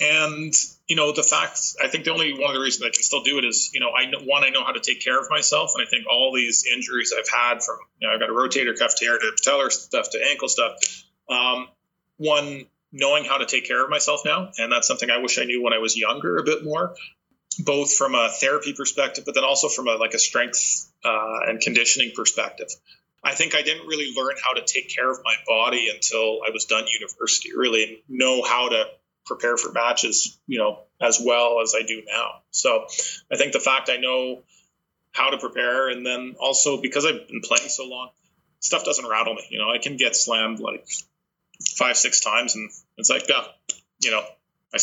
and 0.00 0.54
you 0.88 0.96
know 0.96 1.12
the 1.12 1.22
fact 1.22 1.60
I 1.82 1.88
think 1.88 2.04
the 2.04 2.12
only 2.12 2.32
one 2.32 2.50
of 2.50 2.54
the 2.54 2.60
reasons 2.60 2.86
I 2.86 2.90
can 2.90 3.02
still 3.02 3.22
do 3.22 3.38
it 3.38 3.44
is 3.44 3.70
you 3.72 3.80
know 3.80 3.90
I 3.90 4.06
know, 4.06 4.18
one 4.20 4.42
I 4.42 4.50
know 4.50 4.64
how 4.64 4.72
to 4.72 4.80
take 4.80 5.04
care 5.04 5.20
of 5.20 5.30
myself, 5.30 5.72
and 5.76 5.86
I 5.86 5.88
think 5.88 6.06
all 6.10 6.32
these 6.34 6.66
injuries 6.66 7.12
I've 7.16 7.28
had 7.28 7.62
from 7.62 7.76
you 8.00 8.08
know 8.08 8.14
I've 8.14 8.20
got 8.20 8.30
a 8.30 8.32
rotator 8.32 8.76
cuff 8.76 8.94
tear 8.96 9.18
to 9.18 9.32
patellar 9.36 9.70
stuff 9.70 10.10
to 10.10 10.18
ankle 10.30 10.48
stuff. 10.48 10.74
Um, 11.28 11.68
one 12.16 12.66
knowing 12.92 13.24
how 13.24 13.38
to 13.38 13.46
take 13.46 13.66
care 13.66 13.82
of 13.82 13.90
myself 13.90 14.22
now. 14.24 14.50
And 14.58 14.72
that's 14.72 14.86
something 14.86 15.10
I 15.10 15.18
wish 15.18 15.38
I 15.38 15.44
knew 15.44 15.62
when 15.62 15.72
I 15.72 15.78
was 15.78 15.96
younger 15.96 16.38
a 16.38 16.42
bit 16.42 16.64
more, 16.64 16.94
both 17.58 17.94
from 17.94 18.14
a 18.14 18.28
therapy 18.28 18.72
perspective, 18.72 19.24
but 19.24 19.34
then 19.34 19.44
also 19.44 19.68
from 19.68 19.88
a 19.88 19.92
like 19.92 20.14
a 20.14 20.18
strength 20.18 20.90
uh, 21.04 21.40
and 21.46 21.60
conditioning 21.60 22.12
perspective. 22.14 22.68
I 23.22 23.34
think 23.34 23.54
I 23.54 23.62
didn't 23.62 23.86
really 23.86 24.14
learn 24.16 24.34
how 24.42 24.54
to 24.54 24.62
take 24.64 24.94
care 24.94 25.10
of 25.10 25.18
my 25.24 25.34
body 25.46 25.90
until 25.94 26.40
I 26.46 26.50
was 26.52 26.64
done 26.64 26.86
university, 26.88 27.50
really 27.54 28.02
know 28.08 28.42
how 28.42 28.70
to 28.70 28.84
prepare 29.26 29.56
for 29.56 29.72
matches, 29.72 30.38
you 30.46 30.58
know, 30.58 30.80
as 31.00 31.20
well 31.22 31.60
as 31.62 31.74
I 31.76 31.82
do 31.82 32.02
now. 32.10 32.42
So 32.50 32.86
I 33.30 33.36
think 33.36 33.52
the 33.52 33.60
fact 33.60 33.90
I 33.90 33.98
know 33.98 34.42
how 35.12 35.30
to 35.30 35.38
prepare 35.38 35.88
and 35.88 36.04
then 36.04 36.36
also 36.40 36.80
because 36.80 37.04
I've 37.04 37.28
been 37.28 37.42
playing 37.42 37.68
so 37.68 37.86
long, 37.86 38.10
stuff 38.60 38.84
doesn't 38.84 39.08
rattle 39.08 39.34
me. 39.34 39.44
You 39.50 39.58
know, 39.58 39.70
I 39.70 39.78
can 39.78 39.96
get 39.96 40.16
slammed 40.16 40.60
like 40.60 40.86
five, 41.76 41.96
six 41.96 42.20
times, 42.20 42.54
and 42.54 42.70
it's 42.96 43.10
like, 43.10 43.28
yeah, 43.28 43.44
you 44.02 44.10
know, 44.10 44.22
I 44.74 44.78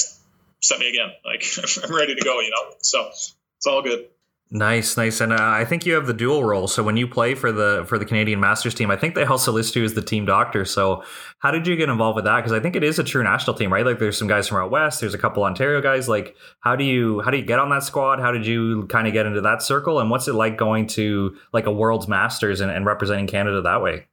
set 0.62 0.80
me 0.80 0.90
again. 0.90 1.12
Like 1.26 1.44
I'm 1.84 1.94
ready 1.94 2.16
to 2.16 2.22
go. 2.22 2.40
You 2.40 2.50
know, 2.52 2.76
so 2.82 3.08
it's 3.10 3.68
all 3.68 3.82
good. 3.82 4.08
Nice, 4.50 4.96
nice, 4.96 5.20
and 5.20 5.34
uh, 5.34 5.38
I 5.42 5.66
think 5.66 5.86
you 5.86 5.94
have 5.96 6.08
the 6.08 6.14
dual 6.14 6.46
role. 6.46 6.70
So 6.70 6.82
when 6.82 6.96
you 6.96 7.06
play 7.06 7.36
for 7.36 7.52
the 7.52 7.84
for 7.86 8.00
the 8.00 8.06
Canadian 8.06 8.40
Masters 8.40 8.74
team, 8.74 8.90
I 8.90 8.96
think 8.96 9.14
they 9.14 9.26
also 9.26 9.52
list 9.52 9.76
you 9.76 9.84
as 9.84 9.94
the 9.94 10.02
team 10.02 10.26
doctor. 10.26 10.64
So 10.64 11.04
how 11.40 11.52
did 11.52 11.68
you 11.68 11.76
get 11.76 11.90
involved 11.90 12.16
with 12.16 12.24
that? 12.24 12.38
Because 12.38 12.54
I 12.54 12.62
think 12.62 12.78
it 12.78 12.84
is 12.84 12.98
a 12.98 13.04
true 13.04 13.22
national 13.24 13.58
team, 13.58 13.74
right? 13.74 13.86
Like 13.86 14.00
there's 14.00 14.18
some 14.18 14.30
guys 14.30 14.48
from 14.48 14.64
out 14.64 14.72
west, 14.72 15.02
there's 15.02 15.14
a 15.14 15.18
couple 15.18 15.44
Ontario 15.44 15.82
guys. 15.82 16.08
Like 16.08 16.34
how 16.62 16.78
do 16.78 16.86
you 16.86 17.20
how 17.24 17.32
do 17.32 17.36
you 17.36 17.44
get 17.44 17.60
on 17.60 17.70
that 17.72 17.84
squad? 17.84 18.22
How 18.22 18.32
did 18.32 18.46
you 18.46 18.88
kind 18.88 19.06
of 19.06 19.12
get 19.12 19.26
into 19.26 19.42
that 19.42 19.62
circle? 19.62 20.00
And 20.00 20.10
what's 20.10 20.30
it 20.30 20.34
like 20.34 20.58
going 20.58 20.88
to 20.88 21.36
like 21.52 21.66
a 21.66 21.72
World's 21.72 22.08
Masters 22.08 22.62
and, 22.62 22.72
and 22.72 22.86
representing 22.86 23.28
Canada 23.28 23.62
that 23.64 23.82
way? 23.82 24.08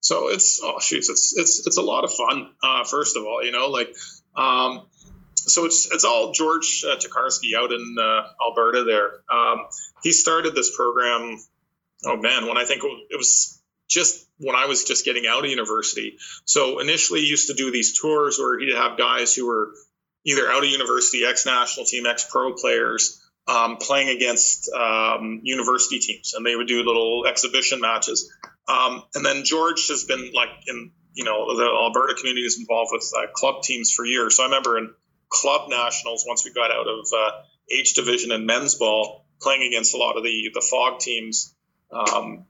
So 0.00 0.28
it's 0.28 0.60
oh 0.62 0.78
shoots, 0.78 1.08
it's 1.08 1.36
it's 1.36 1.66
it's 1.66 1.78
a 1.78 1.82
lot 1.82 2.04
of 2.04 2.12
fun. 2.12 2.50
Uh, 2.62 2.84
first 2.84 3.16
of 3.16 3.24
all, 3.24 3.44
you 3.44 3.52
know, 3.52 3.68
like 3.68 3.94
um, 4.36 4.86
so 5.34 5.64
it's 5.64 5.90
it's 5.92 6.04
all 6.04 6.32
George 6.32 6.84
uh, 6.86 6.96
Tokarski 6.96 7.54
out 7.56 7.72
in 7.72 7.96
uh, 7.98 8.28
Alberta. 8.44 8.84
There, 8.84 9.22
um, 9.30 9.66
he 10.02 10.12
started 10.12 10.54
this 10.54 10.74
program. 10.74 11.38
Oh 12.04 12.16
man, 12.16 12.46
when 12.46 12.58
I 12.58 12.64
think 12.64 12.82
it 12.84 13.16
was 13.16 13.60
just 13.88 14.26
when 14.38 14.56
I 14.56 14.66
was 14.66 14.84
just 14.84 15.04
getting 15.04 15.26
out 15.26 15.44
of 15.44 15.50
university. 15.50 16.18
So 16.44 16.78
initially, 16.80 17.20
he 17.20 17.26
used 17.26 17.48
to 17.48 17.54
do 17.54 17.70
these 17.70 17.98
tours 17.98 18.38
where 18.38 18.58
he'd 18.58 18.74
have 18.74 18.98
guys 18.98 19.34
who 19.34 19.46
were 19.46 19.72
either 20.24 20.50
out 20.50 20.64
of 20.64 20.68
university, 20.70 21.24
ex 21.24 21.46
national 21.46 21.86
team, 21.86 22.06
ex 22.06 22.26
pro 22.30 22.54
players. 22.54 23.22
Um, 23.48 23.76
playing 23.76 24.08
against 24.08 24.68
um, 24.72 25.40
university 25.44 26.00
teams, 26.00 26.34
and 26.34 26.44
they 26.44 26.56
would 26.56 26.66
do 26.66 26.82
little 26.82 27.26
exhibition 27.28 27.80
matches. 27.80 28.28
Um, 28.66 29.04
and 29.14 29.24
then 29.24 29.44
George 29.44 29.86
has 29.86 30.02
been 30.02 30.32
like 30.34 30.48
in, 30.66 30.90
you 31.14 31.22
know, 31.22 31.56
the 31.56 31.64
Alberta 31.64 32.14
community 32.14 32.44
is 32.44 32.58
involved 32.58 32.90
with 32.92 33.08
uh, 33.16 33.26
club 33.32 33.62
teams 33.62 33.92
for 33.92 34.04
years. 34.04 34.36
So 34.36 34.42
I 34.42 34.46
remember 34.46 34.78
in 34.78 34.92
club 35.28 35.70
nationals, 35.70 36.24
once 36.26 36.44
we 36.44 36.52
got 36.52 36.72
out 36.72 36.88
of 36.88 37.06
uh, 37.16 37.30
H 37.70 37.94
division 37.94 38.32
and 38.32 38.46
men's 38.46 38.74
ball, 38.74 39.26
playing 39.40 39.62
against 39.62 39.94
a 39.94 39.96
lot 39.96 40.16
of 40.16 40.24
the, 40.24 40.50
the 40.52 40.60
fog 40.60 40.98
teams 40.98 41.54
um, 41.92 42.46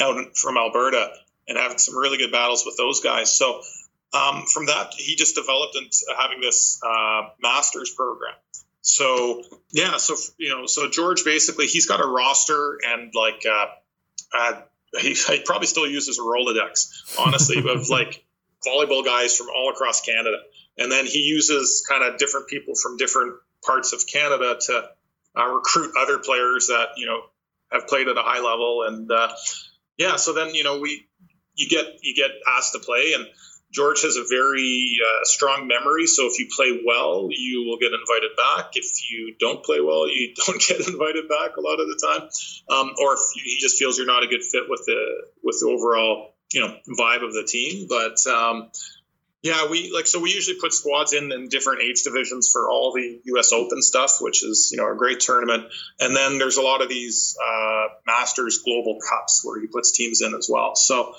out 0.00 0.36
from 0.36 0.56
Alberta 0.56 1.10
and 1.48 1.58
having 1.58 1.78
some 1.78 1.96
really 1.98 2.18
good 2.18 2.30
battles 2.30 2.64
with 2.64 2.76
those 2.76 3.00
guys. 3.00 3.36
So 3.36 3.60
um, 4.12 4.44
from 4.46 4.66
that, 4.66 4.92
he 4.96 5.16
just 5.16 5.34
developed 5.34 5.76
into 5.76 6.06
having 6.16 6.40
this 6.40 6.78
uh, 6.86 7.22
master's 7.40 7.90
program. 7.90 8.34
So 8.82 9.42
yeah, 9.70 9.96
so 9.96 10.16
you 10.38 10.50
know, 10.50 10.66
so 10.66 10.90
George 10.90 11.24
basically 11.24 11.66
he's 11.66 11.86
got 11.86 12.00
a 12.00 12.06
roster 12.06 12.78
and 12.84 13.12
like 13.14 13.44
uh, 13.48 13.66
uh, 14.34 14.60
he, 14.98 15.14
he 15.14 15.42
probably 15.44 15.66
still 15.66 15.86
uses 15.86 16.18
a 16.18 16.22
Rolodex, 16.22 17.18
honestly, 17.18 17.58
of 17.58 17.88
like 17.90 18.24
volleyball 18.66 19.04
guys 19.04 19.36
from 19.36 19.48
all 19.54 19.70
across 19.70 20.00
Canada. 20.00 20.36
And 20.78 20.90
then 20.90 21.06
he 21.06 21.20
uses 21.20 21.84
kind 21.88 22.02
of 22.02 22.18
different 22.18 22.48
people 22.48 22.74
from 22.74 22.96
different 22.96 23.34
parts 23.64 23.92
of 23.92 24.06
Canada 24.06 24.58
to 24.60 24.88
uh, 25.38 25.46
recruit 25.46 25.92
other 25.98 26.18
players 26.18 26.68
that, 26.68 26.90
you 26.96 27.06
know, 27.06 27.20
have 27.70 27.86
played 27.86 28.08
at 28.08 28.16
a 28.16 28.22
high 28.22 28.40
level. 28.40 28.84
And 28.86 29.10
uh, 29.10 29.28
yeah, 29.96 30.16
so 30.16 30.32
then, 30.32 30.54
you 30.54 30.64
know, 30.64 30.80
we, 30.80 31.06
you 31.54 31.68
get, 31.68 31.86
you 32.02 32.14
get 32.14 32.30
asked 32.56 32.72
to 32.72 32.78
play 32.78 33.12
and 33.14 33.26
George 33.72 34.02
has 34.02 34.16
a 34.16 34.24
very 34.28 34.98
uh, 35.02 35.24
strong 35.24 35.66
memory, 35.66 36.06
so 36.06 36.26
if 36.26 36.38
you 36.38 36.46
play 36.54 36.82
well, 36.84 37.28
you 37.30 37.64
will 37.66 37.78
get 37.78 37.92
invited 37.92 38.36
back. 38.36 38.72
If 38.74 39.10
you 39.10 39.34
don't 39.40 39.64
play 39.64 39.80
well, 39.80 40.08
you 40.08 40.34
don't 40.46 40.60
get 40.60 40.86
invited 40.86 41.28
back 41.28 41.56
a 41.56 41.60
lot 41.60 41.80
of 41.80 41.86
the 41.88 41.98
time, 42.00 42.28
um, 42.68 42.92
or 43.00 43.14
if 43.14 43.20
he 43.34 43.58
just 43.58 43.78
feels 43.78 43.96
you're 43.96 44.06
not 44.06 44.22
a 44.22 44.26
good 44.26 44.42
fit 44.42 44.64
with 44.68 44.82
the 44.86 45.22
with 45.42 45.58
the 45.60 45.66
overall 45.66 46.34
you 46.52 46.60
know 46.60 46.76
vibe 46.98 47.24
of 47.24 47.32
the 47.32 47.44
team. 47.44 47.86
But 47.88 48.26
um, 48.26 48.70
yeah, 49.42 49.68
we 49.68 49.90
like 49.90 50.06
so 50.06 50.20
we 50.20 50.32
usually 50.32 50.58
put 50.60 50.72
squads 50.72 51.12
in 51.14 51.32
in 51.32 51.48
different 51.48 51.82
age 51.82 52.02
divisions 52.02 52.50
for 52.52 52.70
all 52.70 52.92
the 52.92 53.20
U.S. 53.24 53.52
Open 53.52 53.82
stuff, 53.82 54.18
which 54.20 54.44
is 54.44 54.70
you 54.70 54.78
know 54.78 54.92
a 54.92 54.96
great 54.96 55.20
tournament. 55.20 55.64
And 55.98 56.14
then 56.14 56.38
there's 56.38 56.58
a 56.58 56.62
lot 56.62 56.82
of 56.82 56.88
these 56.88 57.36
uh, 57.42 57.86
Masters 58.06 58.58
Global 58.58 58.98
Cups 59.00 59.40
where 59.44 59.60
he 59.60 59.66
puts 59.66 59.92
teams 59.92 60.20
in 60.20 60.34
as 60.34 60.48
well. 60.50 60.76
So 60.76 61.14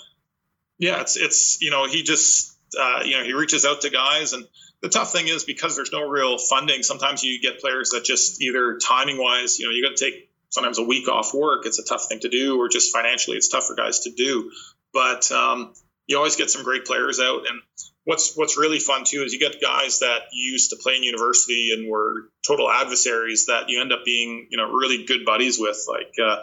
yeah, 0.83 0.99
it's 0.99 1.15
it's 1.15 1.61
you 1.61 1.71
know 1.71 1.87
he 1.87 2.03
just 2.03 2.57
uh, 2.77 3.03
you 3.05 3.17
know 3.17 3.23
he 3.23 3.31
reaches 3.31 3.65
out 3.65 3.81
to 3.81 3.89
guys, 3.89 4.33
and 4.33 4.45
the 4.81 4.89
tough 4.89 5.13
thing 5.13 5.29
is 5.29 5.45
because 5.45 5.77
there's 5.77 5.93
no 5.93 6.09
real 6.09 6.37
funding. 6.37 6.83
Sometimes 6.83 7.23
you 7.23 7.41
get 7.41 7.61
players 7.61 7.91
that 7.91 8.03
just 8.03 8.41
either 8.41 8.77
timing 8.79 9.17
wise, 9.17 9.59
you 9.59 9.65
know, 9.65 9.71
you 9.71 9.81
got 9.81 9.95
to 9.95 10.03
take 10.03 10.29
sometimes 10.49 10.79
a 10.79 10.83
week 10.83 11.07
off 11.07 11.33
work. 11.33 11.65
It's 11.65 11.79
a 11.79 11.85
tough 11.85 12.07
thing 12.09 12.19
to 12.19 12.29
do, 12.29 12.59
or 12.59 12.67
just 12.67 12.91
financially, 12.91 13.37
it's 13.37 13.47
tough 13.47 13.65
for 13.65 13.75
guys 13.75 14.01
to 14.01 14.11
do. 14.11 14.51
But 14.93 15.31
um, 15.31 15.73
you 16.05 16.17
always 16.17 16.35
get 16.35 16.49
some 16.49 16.65
great 16.65 16.83
players 16.83 17.21
out, 17.21 17.47
and 17.49 17.61
what's 18.03 18.35
what's 18.35 18.57
really 18.57 18.79
fun 18.79 19.05
too 19.05 19.23
is 19.23 19.31
you 19.31 19.39
get 19.39 19.61
guys 19.61 19.99
that 19.99 20.23
used 20.33 20.71
to 20.71 20.75
play 20.75 20.97
in 20.97 21.03
university 21.03 21.71
and 21.73 21.89
were 21.89 22.29
total 22.45 22.69
adversaries 22.69 23.45
that 23.45 23.69
you 23.69 23.79
end 23.79 23.93
up 23.93 24.03
being 24.03 24.47
you 24.51 24.57
know 24.57 24.69
really 24.69 25.05
good 25.05 25.23
buddies 25.23 25.57
with, 25.57 25.81
like 25.87 26.13
uh, 26.21 26.41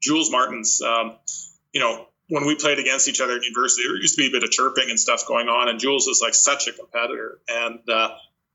Jules 0.00 0.30
Martins. 0.30 0.80
Um, 0.80 1.16
you 1.74 1.80
know, 1.80 2.06
when 2.28 2.46
we 2.46 2.54
played 2.54 2.78
against 2.78 3.08
each 3.08 3.20
other 3.20 3.36
in 3.36 3.42
university, 3.42 3.82
there 3.86 3.96
used 3.96 4.16
to 4.16 4.22
be 4.22 4.28
a 4.28 4.30
bit 4.30 4.44
of 4.44 4.50
chirping 4.50 4.88
and 4.88 4.98
stuff 4.98 5.26
going 5.26 5.48
on. 5.48 5.68
And 5.68 5.78
Jules 5.78 6.06
is 6.06 6.20
like 6.22 6.34
such 6.34 6.68
a 6.68 6.72
competitor. 6.72 7.40
And 7.48 7.80
uh, 7.88 8.10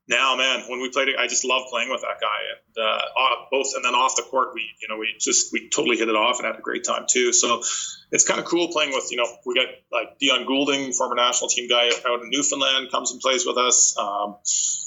now, 0.08 0.36
man, 0.36 0.64
when 0.68 0.80
we 0.80 0.90
played, 0.90 1.08
I 1.18 1.26
just 1.26 1.44
love 1.44 1.68
playing 1.70 1.90
with 1.90 2.00
that 2.00 2.16
guy. 2.20 2.40
And 2.54 2.84
uh, 2.84 3.02
both, 3.50 3.74
and 3.76 3.84
then 3.84 3.94
off 3.94 4.16
the 4.16 4.22
court, 4.22 4.48
we, 4.54 4.62
you 4.80 4.88
know, 4.88 4.96
we 4.96 5.14
just 5.20 5.52
we 5.52 5.68
totally 5.68 5.98
hit 5.98 6.08
it 6.08 6.16
off 6.16 6.38
and 6.38 6.46
had 6.46 6.56
a 6.56 6.62
great 6.62 6.84
time 6.84 7.04
too. 7.08 7.32
So 7.32 7.62
it's 8.10 8.26
kind 8.26 8.40
of 8.40 8.46
cool 8.46 8.68
playing 8.68 8.92
with, 8.92 9.10
you 9.10 9.18
know, 9.18 9.26
we 9.44 9.54
got 9.54 9.68
like 9.92 10.18
Dion 10.18 10.46
Goulding, 10.46 10.92
former 10.92 11.14
national 11.14 11.50
team 11.50 11.68
guy 11.68 11.90
out 12.06 12.22
in 12.22 12.30
Newfoundland, 12.30 12.90
comes 12.90 13.12
and 13.12 13.20
plays 13.20 13.44
with 13.46 13.58
us. 13.58 13.96
Um, 13.98 14.36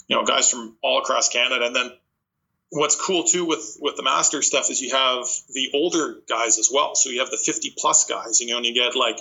you 0.07 0.17
know, 0.17 0.25
guys 0.25 0.49
from 0.49 0.75
all 0.81 0.99
across 0.99 1.29
Canada, 1.29 1.65
and 1.65 1.75
then 1.75 1.91
what's 2.71 2.95
cool 2.95 3.25
too 3.25 3.45
with 3.45 3.77
with 3.79 3.97
the 3.97 4.03
master 4.03 4.41
stuff 4.41 4.69
is 4.69 4.81
you 4.81 4.91
have 4.95 5.27
the 5.53 5.69
older 5.73 6.17
guys 6.27 6.57
as 6.57 6.69
well. 6.73 6.95
So 6.95 7.09
you 7.09 7.19
have 7.19 7.29
the 7.29 7.37
50 7.37 7.73
plus 7.77 8.05
guys, 8.05 8.39
you 8.39 8.47
know, 8.47 8.57
and 8.57 8.65
you 8.65 8.73
get 8.73 8.95
like, 8.95 9.19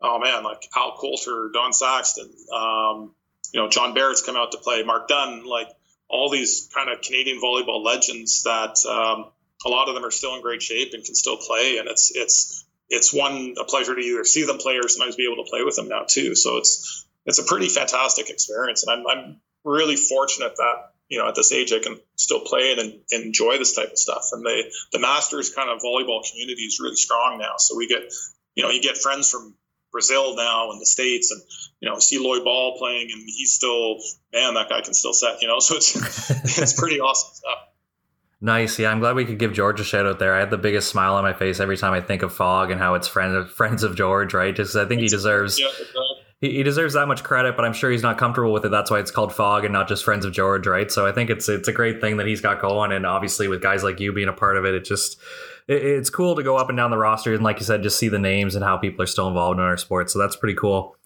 oh 0.00 0.18
man, 0.18 0.44
like 0.44 0.68
Al 0.76 0.96
Coulter, 0.96 1.50
Don 1.52 1.72
Saxton, 1.72 2.30
um, 2.54 3.14
you 3.52 3.60
know, 3.60 3.68
John 3.68 3.94
Barrett's 3.94 4.22
come 4.22 4.36
out 4.36 4.52
to 4.52 4.58
play, 4.58 4.82
Mark 4.82 5.08
Dunn, 5.08 5.44
like 5.44 5.68
all 6.08 6.30
these 6.30 6.68
kind 6.74 6.90
of 6.90 7.00
Canadian 7.00 7.40
volleyball 7.40 7.84
legends 7.84 8.42
that 8.42 8.84
um, 8.86 9.26
a 9.64 9.68
lot 9.68 9.88
of 9.88 9.94
them 9.94 10.04
are 10.04 10.10
still 10.10 10.34
in 10.34 10.42
great 10.42 10.62
shape 10.62 10.92
and 10.92 11.04
can 11.04 11.14
still 11.14 11.38
play. 11.38 11.78
And 11.78 11.88
it's 11.88 12.12
it's 12.14 12.64
it's 12.90 13.14
one 13.14 13.54
a 13.58 13.64
pleasure 13.64 13.94
to 13.94 14.00
either 14.00 14.24
see 14.24 14.44
them 14.44 14.58
play 14.58 14.76
or 14.76 14.88
sometimes 14.88 15.16
be 15.16 15.26
able 15.30 15.42
to 15.42 15.48
play 15.48 15.62
with 15.62 15.76
them 15.76 15.88
now 15.88 16.04
too. 16.06 16.34
So 16.34 16.58
it's 16.58 17.06
it's 17.24 17.38
a 17.38 17.44
pretty 17.44 17.68
fantastic 17.68 18.28
experience, 18.28 18.84
and 18.84 18.92
I'm 18.92 19.06
I'm 19.06 19.40
really 19.64 19.96
fortunate 19.96 20.56
that 20.56 20.89
you 21.10 21.18
know 21.18 21.28
at 21.28 21.34
this 21.34 21.52
age 21.52 21.72
I 21.72 21.80
can 21.80 22.00
still 22.16 22.40
play 22.40 22.72
it 22.72 22.78
and, 22.78 23.00
and 23.10 23.24
enjoy 23.24 23.58
this 23.58 23.74
type 23.74 23.90
of 23.90 23.98
stuff. 23.98 24.22
And 24.32 24.44
the 24.44 24.72
the 24.92 24.98
Masters 24.98 25.52
kind 25.52 25.68
of 25.68 25.80
volleyball 25.80 26.22
community 26.30 26.62
is 26.62 26.80
really 26.80 26.96
strong 26.96 27.38
now, 27.38 27.54
so 27.58 27.76
we 27.76 27.86
get 27.86 28.02
you 28.54 28.62
know 28.62 28.70
you 28.70 28.80
get 28.80 28.96
friends 28.96 29.30
from 29.30 29.54
Brazil 29.92 30.36
now 30.36 30.70
and 30.70 30.80
the 30.80 30.86
States 30.86 31.32
and 31.32 31.42
you 31.80 31.90
know 31.90 31.98
see 31.98 32.18
Lloyd 32.18 32.44
Ball 32.44 32.78
playing 32.78 33.10
and 33.12 33.22
he's 33.26 33.52
still 33.52 33.96
man 34.32 34.54
that 34.54 34.68
guy 34.68 34.80
can 34.80 34.94
still 34.94 35.12
set 35.12 35.42
you 35.42 35.48
know 35.48 35.58
so 35.58 35.76
it's 35.76 36.30
it's 36.58 36.72
pretty 36.72 37.00
awesome 37.00 37.34
stuff. 37.34 37.58
Nice. 38.42 38.78
Yeah, 38.78 38.90
I'm 38.90 39.00
glad 39.00 39.16
we 39.16 39.26
could 39.26 39.38
give 39.38 39.52
George 39.52 39.80
a 39.80 39.84
shout 39.84 40.06
out 40.06 40.18
there. 40.18 40.34
I 40.34 40.40
had 40.40 40.48
the 40.48 40.56
biggest 40.56 40.88
smile 40.88 41.14
on 41.16 41.24
my 41.24 41.34
face 41.34 41.60
every 41.60 41.76
time 41.76 41.92
I 41.92 42.00
think 42.00 42.22
of 42.22 42.32
Fog 42.32 42.70
and 42.70 42.80
how 42.80 42.94
it's 42.94 43.06
friend 43.06 43.34
of, 43.34 43.52
friends 43.52 43.82
of 43.82 43.96
George, 43.96 44.32
right? 44.32 44.56
Just 44.56 44.76
I 44.76 44.86
think 44.86 45.02
he 45.02 45.08
deserves 45.08 45.60
yeah, 45.60 45.66
he, 46.40 46.50
he 46.50 46.62
deserves 46.62 46.94
that 46.94 47.06
much 47.06 47.22
credit, 47.22 47.56
but 47.56 47.64
I'm 47.64 47.72
sure 47.72 47.90
he's 47.90 48.02
not 48.02 48.18
comfortable 48.18 48.52
with 48.52 48.64
it. 48.64 48.70
That's 48.70 48.90
why 48.90 48.98
it's 48.98 49.10
called 49.10 49.32
Fog 49.32 49.64
and 49.64 49.72
not 49.72 49.88
just 49.88 50.04
Friends 50.04 50.24
of 50.24 50.32
George, 50.32 50.66
right? 50.66 50.90
So 50.90 51.06
I 51.06 51.12
think 51.12 51.30
it's 51.30 51.48
it's 51.48 51.68
a 51.68 51.72
great 51.72 52.00
thing 52.00 52.16
that 52.16 52.26
he's 52.26 52.40
got 52.40 52.60
going, 52.60 52.92
and 52.92 53.06
obviously 53.06 53.48
with 53.48 53.62
guys 53.62 53.84
like 53.84 54.00
you 54.00 54.12
being 54.12 54.28
a 54.28 54.32
part 54.32 54.56
of 54.56 54.64
it, 54.64 54.74
it 54.74 54.84
just 54.84 55.18
it, 55.68 55.84
it's 55.84 56.10
cool 56.10 56.34
to 56.36 56.42
go 56.42 56.56
up 56.56 56.68
and 56.68 56.76
down 56.76 56.90
the 56.90 56.98
roster 56.98 57.34
and 57.34 57.44
like 57.44 57.58
you 57.58 57.64
said, 57.64 57.82
just 57.82 57.98
see 57.98 58.08
the 58.08 58.18
names 58.18 58.54
and 58.54 58.64
how 58.64 58.76
people 58.76 59.02
are 59.02 59.06
still 59.06 59.28
involved 59.28 59.58
in 59.58 59.64
our 59.64 59.76
sport. 59.76 60.10
So 60.10 60.18
that's 60.18 60.36
pretty 60.36 60.56
cool. 60.56 60.96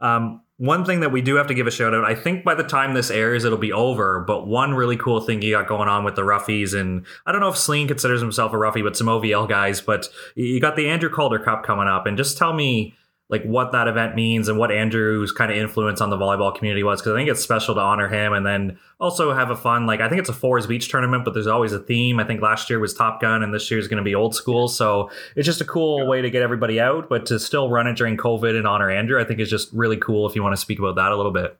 Um, 0.00 0.40
one 0.56 0.84
thing 0.84 1.00
that 1.00 1.10
we 1.10 1.20
do 1.20 1.34
have 1.34 1.48
to 1.48 1.54
give 1.54 1.66
a 1.66 1.70
shout 1.70 1.94
out, 1.94 2.04
I 2.04 2.14
think 2.14 2.44
by 2.44 2.54
the 2.54 2.62
time 2.62 2.94
this 2.94 3.10
airs, 3.10 3.44
it'll 3.44 3.58
be 3.58 3.72
over. 3.72 4.20
But 4.20 4.46
one 4.46 4.74
really 4.74 4.96
cool 4.96 5.20
thing 5.20 5.42
you 5.42 5.50
got 5.52 5.66
going 5.66 5.88
on 5.88 6.04
with 6.04 6.14
the 6.14 6.22
Roughies, 6.22 6.78
and 6.78 7.04
I 7.26 7.32
don't 7.32 7.40
know 7.40 7.48
if 7.48 7.56
Sleen 7.56 7.88
considers 7.88 8.20
himself 8.20 8.52
a 8.52 8.58
Roughie, 8.58 8.82
but 8.82 8.96
some 8.96 9.08
OVL 9.08 9.48
guys, 9.48 9.80
but 9.80 10.08
you 10.36 10.60
got 10.60 10.76
the 10.76 10.88
Andrew 10.88 11.10
Calder 11.10 11.40
Cup 11.40 11.64
coming 11.64 11.88
up. 11.88 12.06
And 12.06 12.16
just 12.16 12.38
tell 12.38 12.52
me 12.52 12.94
like 13.30 13.42
what 13.44 13.72
that 13.72 13.88
event 13.88 14.14
means 14.14 14.48
and 14.48 14.58
what 14.58 14.70
Andrew's 14.70 15.32
kind 15.32 15.50
of 15.50 15.56
influence 15.56 16.00
on 16.00 16.10
the 16.10 16.16
volleyball 16.16 16.54
community 16.54 16.82
was 16.82 17.00
because 17.00 17.14
I 17.14 17.16
think 17.16 17.30
it's 17.30 17.42
special 17.42 17.74
to 17.74 17.80
honor 17.80 18.08
him 18.08 18.34
and 18.34 18.44
then 18.44 18.78
also 19.00 19.32
have 19.32 19.50
a 19.50 19.56
fun 19.56 19.86
like 19.86 20.00
I 20.00 20.08
think 20.08 20.20
it's 20.20 20.28
a 20.28 20.34
Forres 20.34 20.66
Beach 20.66 20.90
tournament 20.90 21.24
but 21.24 21.32
there's 21.32 21.46
always 21.46 21.72
a 21.72 21.78
theme. 21.78 22.20
I 22.20 22.24
think 22.24 22.42
last 22.42 22.68
year 22.68 22.78
was 22.78 22.92
Top 22.92 23.20
Gun 23.20 23.42
and 23.42 23.54
this 23.54 23.70
year 23.70 23.80
is 23.80 23.88
going 23.88 23.98
to 23.98 24.04
be 24.04 24.14
old 24.14 24.34
school. 24.34 24.68
So 24.68 25.10
it's 25.36 25.46
just 25.46 25.62
a 25.62 25.64
cool 25.64 26.06
way 26.06 26.20
to 26.20 26.30
get 26.30 26.42
everybody 26.42 26.80
out 26.80 27.08
but 27.08 27.26
to 27.26 27.40
still 27.40 27.70
run 27.70 27.86
it 27.86 27.96
during 27.96 28.16
COVID 28.18 28.56
and 28.56 28.66
honor 28.66 28.90
Andrew 28.90 29.20
I 29.20 29.24
think 29.24 29.40
is 29.40 29.48
just 29.48 29.72
really 29.72 29.96
cool 29.96 30.28
if 30.28 30.36
you 30.36 30.42
want 30.42 30.54
to 30.54 30.60
speak 30.60 30.78
about 30.78 30.96
that 30.96 31.10
a 31.10 31.16
little 31.16 31.32
bit. 31.32 31.56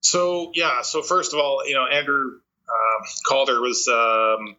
So 0.00 0.50
yeah, 0.54 0.82
so 0.82 1.02
first 1.02 1.32
of 1.32 1.38
all, 1.38 1.66
you 1.66 1.74
know 1.74 1.86
Andrew 1.86 2.40
uh, 2.68 3.06
Calder 3.26 3.60
was 3.60 3.88
um, 3.88 4.56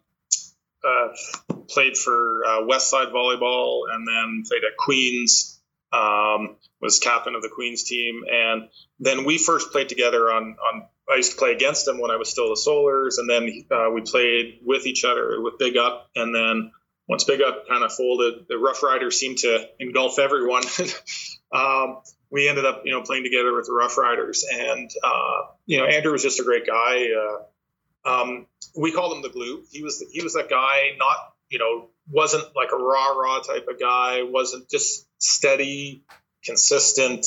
uh, 0.82 1.56
played 1.68 1.96
for 1.96 2.42
uh, 2.44 2.60
Westside 2.62 3.12
Volleyball 3.12 3.82
and 3.92 4.06
then 4.08 4.42
played 4.48 4.62
at 4.64 4.76
Queens 4.76 5.55
um, 5.92 6.56
was 6.80 6.98
captain 6.98 7.34
of 7.34 7.42
the 7.42 7.48
Queens 7.48 7.84
team, 7.84 8.24
and 8.30 8.68
then 8.98 9.24
we 9.24 9.38
first 9.38 9.72
played 9.72 9.88
together 9.88 10.30
on 10.30 10.56
on. 10.56 10.86
I 11.08 11.16
used 11.16 11.32
to 11.32 11.38
play 11.38 11.52
against 11.52 11.86
him 11.86 12.00
when 12.00 12.10
I 12.10 12.16
was 12.16 12.28
still 12.28 12.48
the 12.48 12.60
Solars, 12.60 13.18
and 13.18 13.30
then 13.30 13.64
uh, 13.70 13.90
we 13.90 14.00
played 14.00 14.58
with 14.64 14.86
each 14.86 15.04
other 15.04 15.40
with 15.40 15.56
Big 15.58 15.76
Up, 15.76 16.10
and 16.16 16.34
then 16.34 16.72
once 17.08 17.22
Big 17.22 17.40
Up 17.40 17.68
kind 17.68 17.84
of 17.84 17.92
folded, 17.92 18.46
the 18.48 18.58
Rough 18.58 18.82
Riders 18.82 19.18
seemed 19.18 19.38
to 19.38 19.68
engulf 19.78 20.18
everyone. 20.18 20.64
um, 21.52 21.98
we 22.30 22.48
ended 22.48 22.66
up, 22.66 22.82
you 22.84 22.90
know, 22.90 23.02
playing 23.02 23.22
together 23.22 23.54
with 23.54 23.66
the 23.66 23.72
Rough 23.72 23.96
Riders, 23.96 24.44
and 24.52 24.90
uh, 25.02 25.42
you 25.66 25.78
know, 25.78 25.86
Andrew 25.86 26.12
was 26.12 26.22
just 26.22 26.40
a 26.40 26.44
great 26.44 26.66
guy. 26.66 27.06
Uh, 27.12 28.10
um, 28.10 28.46
we 28.76 28.92
called 28.92 29.16
him 29.16 29.22
the 29.22 29.28
glue. 29.28 29.62
He 29.70 29.82
was 29.82 30.04
he 30.12 30.22
was 30.22 30.34
that 30.34 30.50
guy, 30.50 30.96
not 30.98 31.16
you 31.50 31.58
know, 31.58 31.88
wasn't 32.10 32.44
like 32.54 32.70
a 32.72 32.76
rah 32.76 33.10
rah 33.10 33.40
type 33.40 33.66
of 33.68 33.78
guy. 33.80 34.22
wasn't 34.22 34.68
just 34.68 35.06
steady, 35.18 36.04
consistent. 36.44 37.26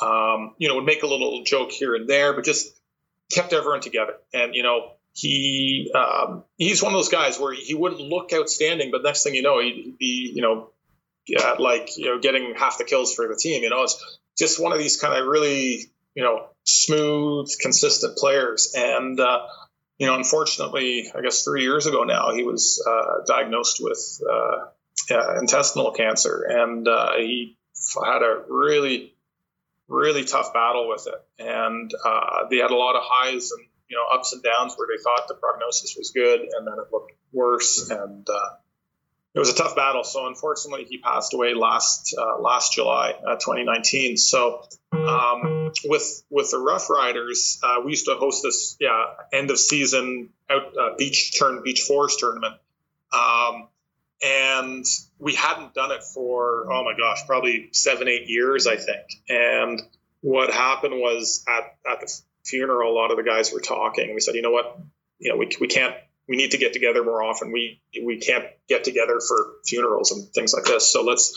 Um, 0.00 0.54
you 0.58 0.68
know, 0.68 0.76
would 0.76 0.84
make 0.84 1.02
a 1.02 1.06
little 1.06 1.42
joke 1.44 1.72
here 1.72 1.94
and 1.94 2.08
there, 2.08 2.32
but 2.32 2.44
just 2.44 2.72
kept 3.32 3.52
everyone 3.52 3.80
together. 3.80 4.14
And 4.32 4.54
you 4.54 4.62
know, 4.62 4.92
he 5.12 5.90
um, 5.94 6.44
he's 6.56 6.82
one 6.82 6.92
of 6.92 6.98
those 6.98 7.08
guys 7.08 7.38
where 7.38 7.52
he 7.52 7.74
wouldn't 7.74 8.00
look 8.00 8.32
outstanding, 8.32 8.90
but 8.90 9.02
next 9.02 9.24
thing 9.24 9.34
you 9.34 9.42
know, 9.42 9.60
he'd 9.60 9.96
be 9.98 10.32
you 10.34 10.42
know, 10.42 10.70
like 11.58 11.96
you 11.96 12.06
know, 12.06 12.18
getting 12.18 12.54
half 12.56 12.78
the 12.78 12.84
kills 12.84 13.14
for 13.14 13.26
the 13.26 13.36
team. 13.36 13.62
You 13.62 13.70
know, 13.70 13.82
it's 13.82 14.18
just 14.38 14.62
one 14.62 14.72
of 14.72 14.78
these 14.78 15.00
kind 15.00 15.18
of 15.18 15.26
really 15.26 15.86
you 16.14 16.22
know 16.22 16.46
smooth, 16.64 17.50
consistent 17.60 18.16
players. 18.16 18.74
And 18.76 19.18
uh, 19.18 19.46
you 19.98 20.06
know, 20.06 20.14
unfortunately, 20.14 21.10
I 21.14 21.20
guess 21.22 21.42
three 21.42 21.62
years 21.62 21.86
ago 21.86 22.04
now, 22.04 22.32
he 22.32 22.44
was 22.44 22.84
uh, 22.86 23.24
diagnosed 23.26 23.78
with 23.80 24.20
uh, 24.30 24.66
uh, 25.10 25.38
intestinal 25.40 25.90
cancer, 25.90 26.46
and 26.48 26.86
uh, 26.86 27.16
he 27.16 27.58
had 28.04 28.22
a 28.22 28.44
really, 28.48 29.14
really 29.88 30.24
tough 30.24 30.54
battle 30.54 30.88
with 30.88 31.08
it. 31.08 31.44
And 31.44 31.90
uh, 32.04 32.46
they 32.48 32.58
had 32.58 32.70
a 32.70 32.76
lot 32.76 32.94
of 32.94 33.02
highs 33.04 33.50
and 33.50 33.66
you 33.88 33.96
know 33.96 34.16
ups 34.16 34.32
and 34.32 34.42
downs 34.42 34.74
where 34.76 34.86
they 34.86 35.02
thought 35.02 35.26
the 35.26 35.34
prognosis 35.34 35.96
was 35.98 36.10
good, 36.10 36.40
and 36.40 36.66
then 36.66 36.74
it 36.74 36.92
looked 36.92 37.12
worse. 37.32 37.90
And 37.90 38.26
it 39.34 39.38
was 39.38 39.50
a 39.50 39.54
tough 39.54 39.76
battle. 39.76 40.04
So 40.04 40.26
unfortunately, 40.26 40.86
he 40.88 40.98
passed 40.98 41.34
away 41.34 41.54
last 41.54 42.14
uh, 42.18 42.40
last 42.40 42.72
July, 42.72 43.12
uh, 43.12 43.34
2019. 43.36 44.16
So 44.16 44.62
um, 44.92 45.70
with 45.84 46.22
with 46.30 46.50
the 46.50 46.58
Rough 46.58 46.88
Riders, 46.90 47.60
uh, 47.62 47.80
we 47.84 47.92
used 47.92 48.06
to 48.06 48.14
host 48.14 48.42
this 48.42 48.76
yeah 48.80 49.04
end 49.32 49.50
of 49.50 49.58
season 49.58 50.30
out 50.50 50.76
uh, 50.78 50.96
beach 50.96 51.38
turn 51.38 51.62
beach 51.62 51.82
forest 51.82 52.18
tournament, 52.18 52.54
um, 53.12 53.68
and 54.24 54.84
we 55.18 55.34
hadn't 55.34 55.74
done 55.74 55.92
it 55.92 56.02
for 56.02 56.72
oh 56.72 56.84
my 56.84 56.94
gosh 56.98 57.26
probably 57.26 57.68
seven 57.72 58.08
eight 58.08 58.28
years 58.28 58.66
I 58.66 58.76
think. 58.76 59.06
And 59.28 59.82
what 60.20 60.52
happened 60.52 60.94
was 60.94 61.44
at 61.46 61.76
at 61.90 62.00
the 62.00 62.20
funeral, 62.44 62.92
a 62.92 62.94
lot 62.94 63.10
of 63.10 63.18
the 63.18 63.22
guys 63.22 63.52
were 63.52 63.60
talking. 63.60 64.14
We 64.14 64.20
said, 64.20 64.34
you 64.34 64.42
know 64.42 64.50
what, 64.52 64.78
you 65.18 65.30
know 65.30 65.36
we 65.36 65.50
we 65.60 65.66
can't 65.66 65.94
we 66.28 66.36
need 66.36 66.50
to 66.50 66.58
get 66.58 66.72
together 66.72 67.02
more 67.02 67.22
often. 67.22 67.50
We 67.52 67.80
we 68.04 68.18
can't 68.18 68.44
get 68.68 68.84
together 68.84 69.18
for 69.26 69.54
funerals 69.66 70.12
and 70.12 70.28
things 70.32 70.52
like 70.52 70.64
this. 70.64 70.92
So 70.92 71.02
let's 71.02 71.34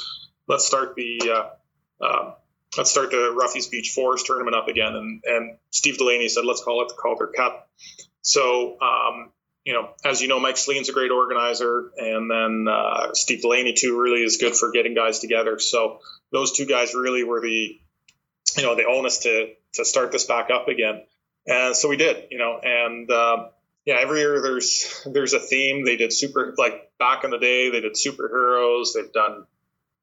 let's 0.48 0.66
start 0.66 0.96
the 0.96 1.20
uh, 1.34 2.06
uh, 2.06 2.34
let's 2.78 2.92
start 2.92 3.12
the 3.12 3.36
Roughies 3.36 3.72
Beach 3.72 3.92
Forest 3.96 4.26
tournament 4.26 4.56
up 4.56 4.68
again. 4.68 4.94
And 4.96 5.24
and 5.26 5.58
Steve 5.72 5.98
Delaney 5.98 6.28
said 6.28 6.44
let's 6.46 6.64
call 6.64 6.82
it 6.84 6.90
the 6.90 6.96
Calder 6.96 7.28
Cup. 7.28 7.70
So 8.22 8.78
um, 8.82 9.32
you 9.64 9.74
know, 9.74 9.90
as 10.04 10.22
you 10.22 10.28
know, 10.28 10.40
Mike 10.40 10.58
Sleen's 10.58 10.90
a 10.90 10.94
great 10.94 11.12
organizer, 11.12 11.92
and 11.96 12.30
then 12.30 12.68
uh, 12.68 13.14
Steve 13.14 13.42
Delaney 13.42 13.74
too 13.74 14.00
really 14.00 14.24
is 14.24 14.38
good 14.38 14.56
for 14.56 14.72
getting 14.72 14.94
guys 14.94 15.20
together. 15.20 15.58
So 15.60 16.00
those 16.32 16.52
two 16.52 16.66
guys 16.66 16.94
really 16.94 17.24
were 17.24 17.42
the 17.42 17.80
you 18.58 18.64
know 18.64 18.76
the 18.76 18.86
onus 18.86 19.20
to 19.20 19.54
to 19.74 19.86
start 19.86 20.12
this 20.12 20.26
back 20.26 20.50
up 20.50 20.68
again. 20.68 21.02
And 21.48 21.76
so 21.76 21.90
we 21.90 21.98
did, 21.98 22.28
you 22.30 22.38
know, 22.38 22.60
and 22.62 23.10
uh, 23.10 23.48
yeah, 23.86 23.98
every 24.00 24.20
year 24.20 24.42
there's 24.42 25.06
there's 25.06 25.34
a 25.34 25.40
theme. 25.40 25.86
They 25.86 25.98
did 25.98 26.14
super 26.14 26.54
like 26.58 26.92
back 27.00 27.24
in 27.24 27.32
the 27.32 27.40
day. 27.40 27.70
They 27.72 27.82
did 27.82 27.94
superheroes. 27.94 28.90
They've 28.96 29.12
done 29.12 29.46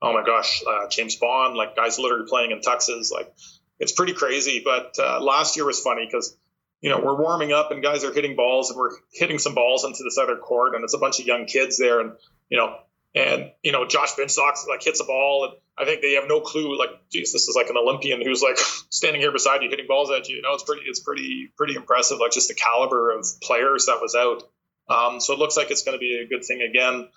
oh 0.01 0.13
my 0.13 0.25
gosh, 0.25 0.63
uh, 0.69 0.89
James 0.89 1.17
Bond. 1.17 1.57
Like 1.57 1.77
guys 1.77 1.99
literally 1.99 2.27
playing 2.29 2.51
in 2.51 2.61
tuxes. 2.61 3.13
Like 3.13 3.33
it's 3.79 3.93
pretty 3.93 4.15
crazy. 4.15 4.63
But 4.65 4.95
uh, 4.99 5.21
last 5.21 5.57
year 5.57 5.65
was 5.65 5.81
funny 5.81 6.07
because 6.07 6.37
you 6.81 6.91
know 6.91 7.01
we're 7.01 7.17
warming 7.17 7.53
up 7.53 7.71
and 7.71 7.83
guys 7.83 8.05
are 8.05 8.13
hitting 8.13 8.37
balls 8.37 8.71
and 8.71 8.79
we're 8.79 8.97
hitting 9.13 9.39
some 9.39 9.55
balls 9.55 9.85
into 9.85 10.03
this 10.05 10.19
other 10.19 10.37
court 10.37 10.75
and 10.75 10.85
it's 10.85 10.95
a 10.95 10.99
bunch 10.99 11.21
of 11.21 11.27
young 11.27 11.47
kids 11.47 11.79
there 11.79 12.01
and 12.01 12.13
you 12.49 12.59
know 12.59 12.77
and 13.15 13.51
you 13.63 13.73
know 13.73 13.87
Josh 13.87 14.15
Binstock 14.15 14.55
like 14.69 14.83
hits 14.83 15.01
a 15.01 15.05
ball 15.05 15.45
and 15.45 15.55
I 15.79 15.85
think 15.85 16.03
they 16.03 16.15
have 16.15 16.27
no 16.27 16.41
clue. 16.41 16.77
Like, 16.77 16.91
geez, 17.11 17.33
this 17.33 17.47
is 17.47 17.55
like 17.55 17.71
an 17.71 17.77
Olympian 17.77 18.21
who's 18.23 18.43
like 18.43 18.59
standing 18.91 19.23
here 19.23 19.31
beside 19.31 19.63
you, 19.63 19.71
hitting 19.71 19.87
balls 19.87 20.11
at 20.11 20.29
you. 20.29 20.37
You 20.37 20.43
know, 20.43 20.55
it's 20.55 20.65
pretty, 20.65 20.83
it's 20.87 21.01
pretty, 21.01 21.53
pretty 21.57 21.77
impressive. 21.77 22.19
Like 22.19 22.33
just 22.33 22.49
the 22.49 22.55
caliber 22.55 23.17
of 23.17 23.25
players 23.41 23.87
that 23.87 24.01
was 24.03 24.15
out. 24.15 24.43
Um, 24.91 25.21
so 25.21 25.35
it 25.35 25.39
looks 25.39 25.57
like 25.57 25.71
it's 25.71 25.83
going 25.83 25.97
to 25.97 26.01
be 26.01 26.21
a 26.25 26.27
good 26.27 26.45
thing 26.45 26.63
again. 26.63 27.09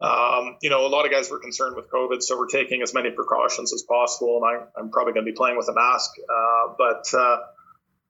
Um, 0.00 0.56
you 0.60 0.68
know, 0.68 0.84
a 0.84 0.88
lot 0.88 1.06
of 1.06 1.12
guys 1.12 1.30
were 1.30 1.38
concerned 1.38 1.76
with 1.76 1.88
COVID, 1.88 2.22
so 2.22 2.36
we're 2.36 2.48
taking 2.48 2.82
as 2.82 2.92
many 2.92 3.12
precautions 3.12 3.72
as 3.72 3.82
possible. 3.82 4.42
And 4.42 4.58
I, 4.58 4.80
I'm 4.80 4.90
probably 4.90 5.12
going 5.14 5.24
to 5.24 5.32
be 5.32 5.36
playing 5.36 5.56
with 5.56 5.68
a 5.68 5.74
mask, 5.74 6.10
uh, 6.28 6.74
but 6.76 7.14
uh, 7.16 7.36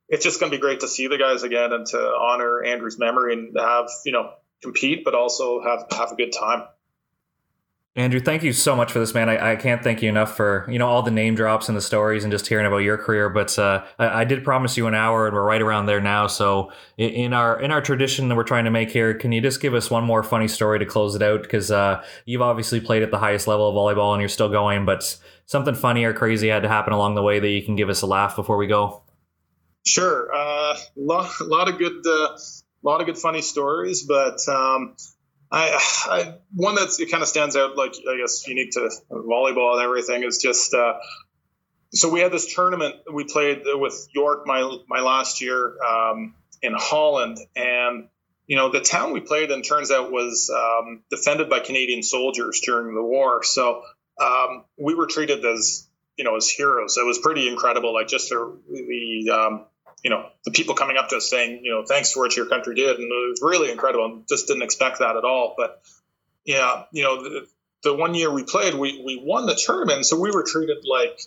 it's 0.08 0.24
just 0.24 0.40
going 0.40 0.50
to 0.50 0.56
be 0.56 0.60
great 0.60 0.80
to 0.80 0.88
see 0.88 1.06
the 1.08 1.18
guys 1.18 1.42
again 1.42 1.72
and 1.72 1.86
to 1.88 1.98
honor 1.98 2.62
Andrew's 2.64 2.98
memory 2.98 3.34
and 3.34 3.56
have 3.58 3.90
you 4.06 4.12
know 4.12 4.32
compete, 4.62 5.04
but 5.04 5.14
also 5.14 5.62
have 5.62 5.86
have 5.92 6.12
a 6.12 6.16
good 6.16 6.32
time. 6.32 6.64
Andrew, 7.94 8.20
thank 8.20 8.42
you 8.42 8.54
so 8.54 8.74
much 8.74 8.90
for 8.90 9.00
this, 9.00 9.12
man. 9.12 9.28
I, 9.28 9.52
I, 9.52 9.56
can't 9.56 9.84
thank 9.84 10.00
you 10.00 10.08
enough 10.08 10.34
for 10.34 10.66
you 10.70 10.78
know 10.78 10.88
all 10.88 11.02
the 11.02 11.10
name 11.10 11.34
drops 11.34 11.68
and 11.68 11.76
the 11.76 11.82
stories 11.82 12.24
and 12.24 12.30
just 12.30 12.46
hearing 12.46 12.64
about 12.64 12.78
your 12.78 12.96
career. 12.96 13.28
But 13.28 13.58
uh, 13.58 13.84
I, 13.98 14.22
I, 14.22 14.24
did 14.24 14.44
promise 14.44 14.78
you 14.78 14.86
an 14.86 14.94
hour, 14.94 15.26
and 15.26 15.36
we're 15.36 15.44
right 15.44 15.60
around 15.60 15.84
there 15.84 16.00
now. 16.00 16.26
So 16.26 16.72
in 16.96 17.34
our 17.34 17.60
in 17.60 17.70
our 17.70 17.82
tradition 17.82 18.30
that 18.30 18.36
we're 18.36 18.44
trying 18.44 18.64
to 18.64 18.70
make 18.70 18.90
here, 18.90 19.12
can 19.12 19.30
you 19.30 19.42
just 19.42 19.60
give 19.60 19.74
us 19.74 19.90
one 19.90 20.04
more 20.04 20.22
funny 20.22 20.48
story 20.48 20.78
to 20.78 20.86
close 20.86 21.14
it 21.14 21.20
out? 21.20 21.42
Because 21.42 21.70
uh, 21.70 22.02
you've 22.24 22.40
obviously 22.40 22.80
played 22.80 23.02
at 23.02 23.10
the 23.10 23.18
highest 23.18 23.46
level 23.46 23.68
of 23.68 23.74
volleyball, 23.74 24.14
and 24.14 24.22
you're 24.22 24.28
still 24.30 24.48
going. 24.48 24.86
But 24.86 25.18
something 25.44 25.74
funny 25.74 26.04
or 26.04 26.14
crazy 26.14 26.48
had 26.48 26.62
to 26.62 26.70
happen 26.70 26.94
along 26.94 27.14
the 27.14 27.22
way 27.22 27.40
that 27.40 27.50
you 27.50 27.62
can 27.62 27.76
give 27.76 27.90
us 27.90 28.00
a 28.00 28.06
laugh 28.06 28.36
before 28.36 28.56
we 28.56 28.68
go. 28.68 29.02
Sure, 29.84 30.30
a 30.32 30.38
uh, 30.38 30.76
lot, 30.96 31.30
lot 31.42 31.68
of 31.68 31.78
good, 31.78 32.06
uh, 32.06 32.38
lot 32.82 33.02
of 33.02 33.06
good 33.06 33.18
funny 33.18 33.42
stories, 33.42 34.04
but. 34.04 34.38
Um, 34.48 34.96
I, 35.52 35.78
I 36.06 36.34
one 36.54 36.76
that's 36.76 36.98
it 36.98 37.10
kind 37.10 37.22
of 37.22 37.28
stands 37.28 37.56
out, 37.56 37.76
like 37.76 37.94
I 38.08 38.16
guess 38.16 38.48
unique 38.48 38.72
to 38.72 38.90
volleyball 39.10 39.74
and 39.74 39.82
everything, 39.82 40.22
is 40.22 40.38
just 40.38 40.72
uh, 40.72 40.94
so 41.92 42.08
we 42.08 42.20
had 42.20 42.32
this 42.32 42.54
tournament 42.54 42.96
we 43.12 43.24
played 43.24 43.62
with 43.66 44.08
York 44.14 44.46
my 44.46 44.78
my 44.88 45.00
last 45.00 45.42
year 45.42 45.76
um, 45.82 46.34
in 46.62 46.72
Holland, 46.74 47.38
and 47.54 48.08
you 48.46 48.56
know 48.56 48.70
the 48.70 48.80
town 48.80 49.12
we 49.12 49.20
played 49.20 49.50
in 49.50 49.60
turns 49.60 49.90
out 49.90 50.10
was 50.10 50.50
um, 50.50 51.02
defended 51.10 51.50
by 51.50 51.60
Canadian 51.60 52.02
soldiers 52.02 52.62
during 52.64 52.94
the 52.94 53.02
war, 53.02 53.42
so 53.42 53.82
um, 54.18 54.64
we 54.78 54.94
were 54.94 55.06
treated 55.06 55.44
as 55.44 55.86
you 56.16 56.24
know 56.24 56.36
as 56.36 56.48
heroes. 56.48 56.96
It 56.96 57.04
was 57.04 57.18
pretty 57.18 57.46
incredible, 57.46 57.92
like 57.92 58.08
just 58.08 58.30
the, 58.30 58.58
the 58.70 59.30
um, 59.30 59.66
you 60.02 60.10
know, 60.10 60.28
the 60.44 60.50
people 60.50 60.74
coming 60.74 60.96
up 60.96 61.08
to 61.10 61.16
us 61.16 61.28
saying, 61.30 61.60
you 61.64 61.70
know, 61.70 61.84
thanks 61.86 62.12
for 62.12 62.20
what 62.20 62.36
your 62.36 62.46
country 62.46 62.74
did. 62.74 62.96
And 62.96 63.04
it 63.04 63.30
was 63.30 63.40
really 63.42 63.70
incredible. 63.70 64.06
And 64.06 64.28
just 64.28 64.46
didn't 64.46 64.62
expect 64.62 64.98
that 64.98 65.16
at 65.16 65.24
all. 65.24 65.54
But 65.56 65.82
yeah, 66.44 66.84
you 66.92 67.02
know, 67.04 67.22
the, 67.22 67.46
the 67.84 67.94
one 67.94 68.14
year 68.14 68.30
we 68.30 68.44
played, 68.44 68.74
we, 68.74 69.02
we 69.04 69.20
won 69.22 69.46
the 69.46 69.54
tournament. 69.54 70.06
So 70.06 70.18
we 70.18 70.30
were 70.30 70.42
treated 70.42 70.78
like, 70.88 71.20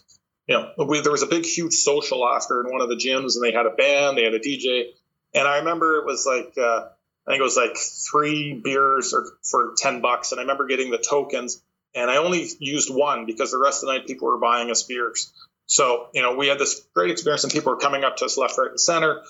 you 0.47 0.55
know, 0.55 0.85
we, 0.85 1.01
there 1.01 1.11
was 1.11 1.23
a 1.23 1.27
big, 1.27 1.45
huge 1.45 1.73
social 1.73 2.27
after 2.27 2.61
in 2.61 2.71
one 2.71 2.81
of 2.81 2.89
the 2.89 2.95
gyms 2.95 3.35
and 3.35 3.43
they 3.43 3.51
had 3.51 3.65
a 3.65 3.71
band, 3.71 4.17
they 4.17 4.23
had 4.23 4.33
a 4.33 4.39
DJ. 4.39 4.91
And 5.33 5.47
I 5.47 5.59
remember 5.59 5.97
it 5.97 6.05
was 6.05 6.25
like, 6.25 6.53
uh, 6.57 6.87
I 7.27 7.31
think 7.31 7.39
it 7.39 7.43
was 7.43 7.57
like 7.57 7.77
three 7.77 8.59
beers 8.63 9.13
or 9.13 9.25
for 9.43 9.73
10 9.77 10.01
bucks. 10.01 10.31
And 10.31 10.39
I 10.39 10.43
remember 10.43 10.67
getting 10.67 10.91
the 10.91 10.97
tokens 10.97 11.61
and 11.95 12.11
I 12.11 12.17
only 12.17 12.47
used 12.59 12.93
one 12.93 13.25
because 13.25 13.51
the 13.51 13.57
rest 13.57 13.81
of 13.81 13.87
the 13.87 13.93
night 13.93 14.05
people 14.05 14.27
were 14.27 14.37
buying 14.37 14.69
us 14.69 14.83
beers. 14.83 15.31
So, 15.67 16.07
you 16.13 16.21
know, 16.21 16.35
we 16.35 16.47
had 16.47 16.59
this 16.59 16.85
great 16.93 17.11
experience 17.11 17.43
and 17.43 17.51
people 17.51 17.73
were 17.73 17.79
coming 17.79 18.03
up 18.03 18.17
to 18.17 18.25
us 18.25 18.37
left, 18.37 18.57
right, 18.57 18.69
and 18.69 18.79
center. 18.79 19.21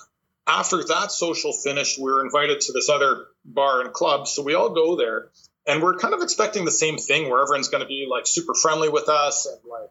After 0.46 0.84
that 0.84 1.10
social 1.10 1.52
finished, 1.52 1.98
we 1.98 2.04
were 2.04 2.24
invited 2.24 2.60
to 2.62 2.72
this 2.72 2.88
other 2.88 3.24
bar 3.44 3.80
and 3.80 3.92
club. 3.92 4.28
So 4.28 4.42
we 4.42 4.54
all 4.54 4.70
go 4.70 4.96
there 4.96 5.28
and 5.66 5.82
we're 5.82 5.96
kind 5.96 6.14
of 6.14 6.22
expecting 6.22 6.64
the 6.64 6.70
same 6.70 6.98
thing 6.98 7.28
where 7.28 7.42
everyone's 7.42 7.68
going 7.68 7.82
to 7.82 7.88
be 7.88 8.06
like 8.08 8.26
super 8.26 8.54
friendly 8.54 8.88
with 8.88 9.08
us 9.08 9.46
and 9.46 9.58
like, 9.68 9.90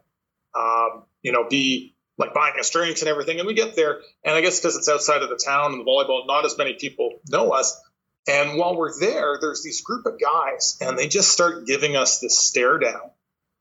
um, 0.56 1.02
you 1.22 1.32
know, 1.32 1.46
be 1.48 1.94
like 2.18 2.32
buying 2.32 2.54
us 2.58 2.70
drinks 2.70 3.02
and 3.02 3.08
everything. 3.08 3.38
And 3.38 3.46
we 3.46 3.54
get 3.54 3.76
there, 3.76 4.00
and 4.24 4.34
I 4.34 4.40
guess 4.40 4.58
because 4.58 4.76
it's 4.76 4.88
outside 4.88 5.22
of 5.22 5.28
the 5.28 5.40
town 5.44 5.72
and 5.72 5.80
the 5.80 5.84
volleyball, 5.84 6.26
not 6.26 6.44
as 6.44 6.56
many 6.56 6.74
people 6.74 7.20
know 7.28 7.50
us. 7.50 7.78
And 8.28 8.58
while 8.58 8.76
we're 8.76 8.98
there, 8.98 9.38
there's 9.40 9.62
these 9.62 9.82
group 9.82 10.06
of 10.06 10.18
guys, 10.18 10.78
and 10.80 10.98
they 10.98 11.08
just 11.08 11.28
start 11.30 11.66
giving 11.66 11.94
us 11.94 12.18
this 12.18 12.38
stare 12.38 12.78
down. 12.78 13.10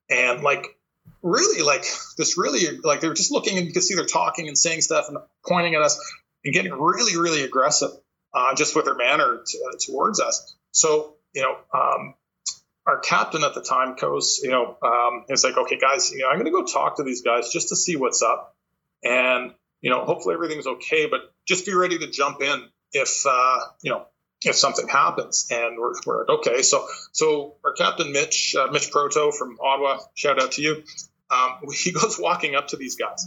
And 0.10 0.42
like 0.42 0.75
really 1.22 1.64
like 1.64 1.86
this 2.18 2.38
really 2.38 2.78
like 2.84 3.02
they 3.02 3.08
were 3.08 3.14
just 3.16 3.32
looking 3.32 3.58
and 3.58 3.68
you 3.68 3.74
could 3.74 3.84
see 3.84 3.96
they're 3.96 4.06
talking 4.06 4.48
and 4.48 4.58
saying 4.58 4.82
stuff 4.82 5.06
and 5.08 5.18
pointing 5.48 5.76
at 5.76 5.82
us 5.82 6.00
and 6.44 6.54
getting 6.54 6.74
really 6.74 7.18
really 7.18 7.44
aggressive 7.44 7.92
uh, 8.34 8.54
just 8.54 8.76
with 8.76 8.86
their 8.86 8.96
manner 8.96 9.40
to, 9.46 9.58
uh, 9.58 9.78
towards 9.80 10.20
us. 10.20 10.56
So 10.72 11.16
you 11.34 11.42
know 11.42 11.58
um, 11.74 12.14
our 12.88 13.00
captain 13.00 13.44
at 13.44 13.54
the 13.54 13.62
time 13.62 13.96
goes 13.96 14.40
you 14.44 14.50
know 14.50 14.78
um, 14.82 15.26
it's 15.28 15.44
like 15.44 15.58
okay 15.58 15.78
guys 15.78 16.12
you 16.12 16.20
know 16.20 16.30
i'm 16.30 16.36
going 16.36 16.46
to 16.46 16.52
go 16.52 16.64
talk 16.64 16.98
to 16.98 17.04
these 17.04 17.22
guys 17.22 17.52
just 17.52 17.70
to 17.70 17.76
see 17.76 17.96
what's 17.96 18.22
up 18.22 18.56
and 19.04 19.54
you 19.82 19.90
know 19.90 20.06
hopefully 20.06 20.34
everything's 20.34 20.68
okay 20.68 21.08
but 21.08 21.34
just 21.46 21.66
be 21.66 21.74
ready 21.74 21.98
to 21.98 22.10
jump 22.10 22.42
in 22.42 22.64
if 22.94 23.26
uh, 23.28 23.60
you 23.82 23.92
know 23.92 24.06
if 24.46 24.56
something 24.56 24.88
happens. 24.88 25.48
And 25.52 25.78
we're, 25.78 25.94
we're 26.06 26.20
like, 26.20 26.30
okay. 26.40 26.62
So, 26.62 26.88
so 27.12 27.56
our 27.64 27.74
captain, 27.74 28.12
Mitch, 28.12 28.56
uh, 28.58 28.68
Mitch 28.72 28.92
Proto 28.92 29.32
from 29.32 29.58
Ottawa, 29.60 30.00
shout 30.16 30.42
out 30.42 30.54
to 30.54 30.62
you 30.62 30.84
um, 31.30 31.60
he 31.74 31.92
goes 31.92 32.20
walking 32.20 32.56
up 32.56 32.70
to 32.70 32.78
these 32.78 32.96
guys, 32.96 33.26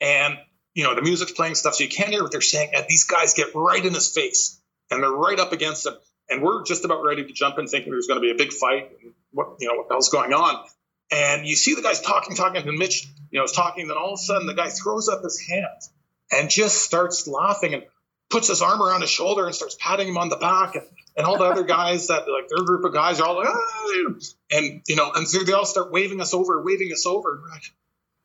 and 0.00 0.38
you 0.74 0.84
know 0.84 0.94
the 0.94 1.02
music's 1.02 1.32
playing 1.32 1.54
stuff, 1.54 1.74
so 1.74 1.84
you 1.84 1.90
can't 1.90 2.10
hear 2.10 2.22
what 2.22 2.32
they're 2.32 2.40
saying. 2.40 2.70
And 2.74 2.86
these 2.88 3.04
guys 3.04 3.34
get 3.34 3.54
right 3.54 3.84
in 3.84 3.94
his 3.94 4.12
face, 4.12 4.60
and 4.90 5.02
they're 5.02 5.10
right 5.10 5.38
up 5.38 5.52
against 5.52 5.86
him, 5.86 5.94
and 6.28 6.42
we're 6.42 6.64
just 6.64 6.84
about 6.84 7.04
ready 7.04 7.24
to 7.24 7.32
jump 7.32 7.58
in, 7.58 7.66
thinking 7.66 7.92
there's 7.92 8.06
going 8.06 8.20
to 8.20 8.22
be 8.22 8.30
a 8.30 8.36
big 8.36 8.52
fight. 8.52 8.90
And 9.02 9.12
what 9.32 9.56
you 9.60 9.68
know 9.68 9.74
what 9.74 9.92
else 9.92 10.08
going 10.08 10.32
on? 10.32 10.64
And 11.10 11.46
you 11.46 11.54
see 11.54 11.74
the 11.74 11.82
guys 11.82 12.00
talking, 12.00 12.34
talking, 12.34 12.66
and 12.68 12.78
Mitch, 12.78 13.06
you 13.30 13.38
know, 13.38 13.44
is 13.44 13.52
talking. 13.52 13.86
Then 13.88 13.96
all 13.96 14.14
of 14.14 14.20
a 14.20 14.22
sudden, 14.22 14.46
the 14.46 14.54
guy 14.54 14.68
throws 14.68 15.08
up 15.08 15.22
his 15.22 15.40
hands 15.48 15.90
and 16.32 16.50
just 16.50 16.82
starts 16.82 17.28
laughing 17.28 17.74
and 17.74 17.84
puts 18.28 18.48
his 18.48 18.62
arm 18.62 18.82
around 18.82 19.02
his 19.02 19.10
shoulder 19.10 19.46
and 19.46 19.54
starts 19.54 19.76
patting 19.78 20.08
him 20.08 20.18
on 20.18 20.28
the 20.28 20.36
back. 20.36 20.74
And, 20.74 20.84
and 21.16 21.26
all 21.26 21.38
the 21.38 21.44
other 21.44 21.64
guys 21.64 22.08
that 22.08 22.28
like 22.28 22.48
their 22.48 22.64
group 22.64 22.84
of 22.84 22.92
guys 22.92 23.20
are 23.20 23.26
all 23.26 23.36
like, 23.36 23.48
ah! 23.48 24.12
and 24.50 24.82
you 24.86 24.96
know, 24.96 25.12
and 25.12 25.26
so 25.26 25.42
they 25.44 25.52
all 25.52 25.66
start 25.66 25.92
waving 25.92 26.20
us 26.20 26.34
over, 26.34 26.62
waving 26.62 26.92
us 26.92 27.06
over. 27.06 27.40
We're 27.42 27.50
like, 27.50 27.64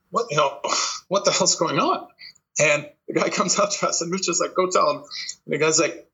what, 0.10 0.28
you 0.30 0.38
know, 0.38 0.60
what 1.08 1.26
the 1.26 1.32
hell's 1.32 1.56
going 1.56 1.80
on? 1.80 2.08
And 2.60 2.89
the 3.08 3.14
guy 3.14 3.30
comes 3.30 3.58
up 3.60 3.72
to 3.72 3.88
us 3.88 4.02
and 4.02 4.12
Mitch 4.12 4.28
is 4.28 4.39
like, 4.39 4.56
go 4.56 4.70
tell 4.70 4.89
him. 4.91 5.04
And 5.45 5.54
the 5.54 5.58
guy's 5.58 5.80
like, 5.80 6.08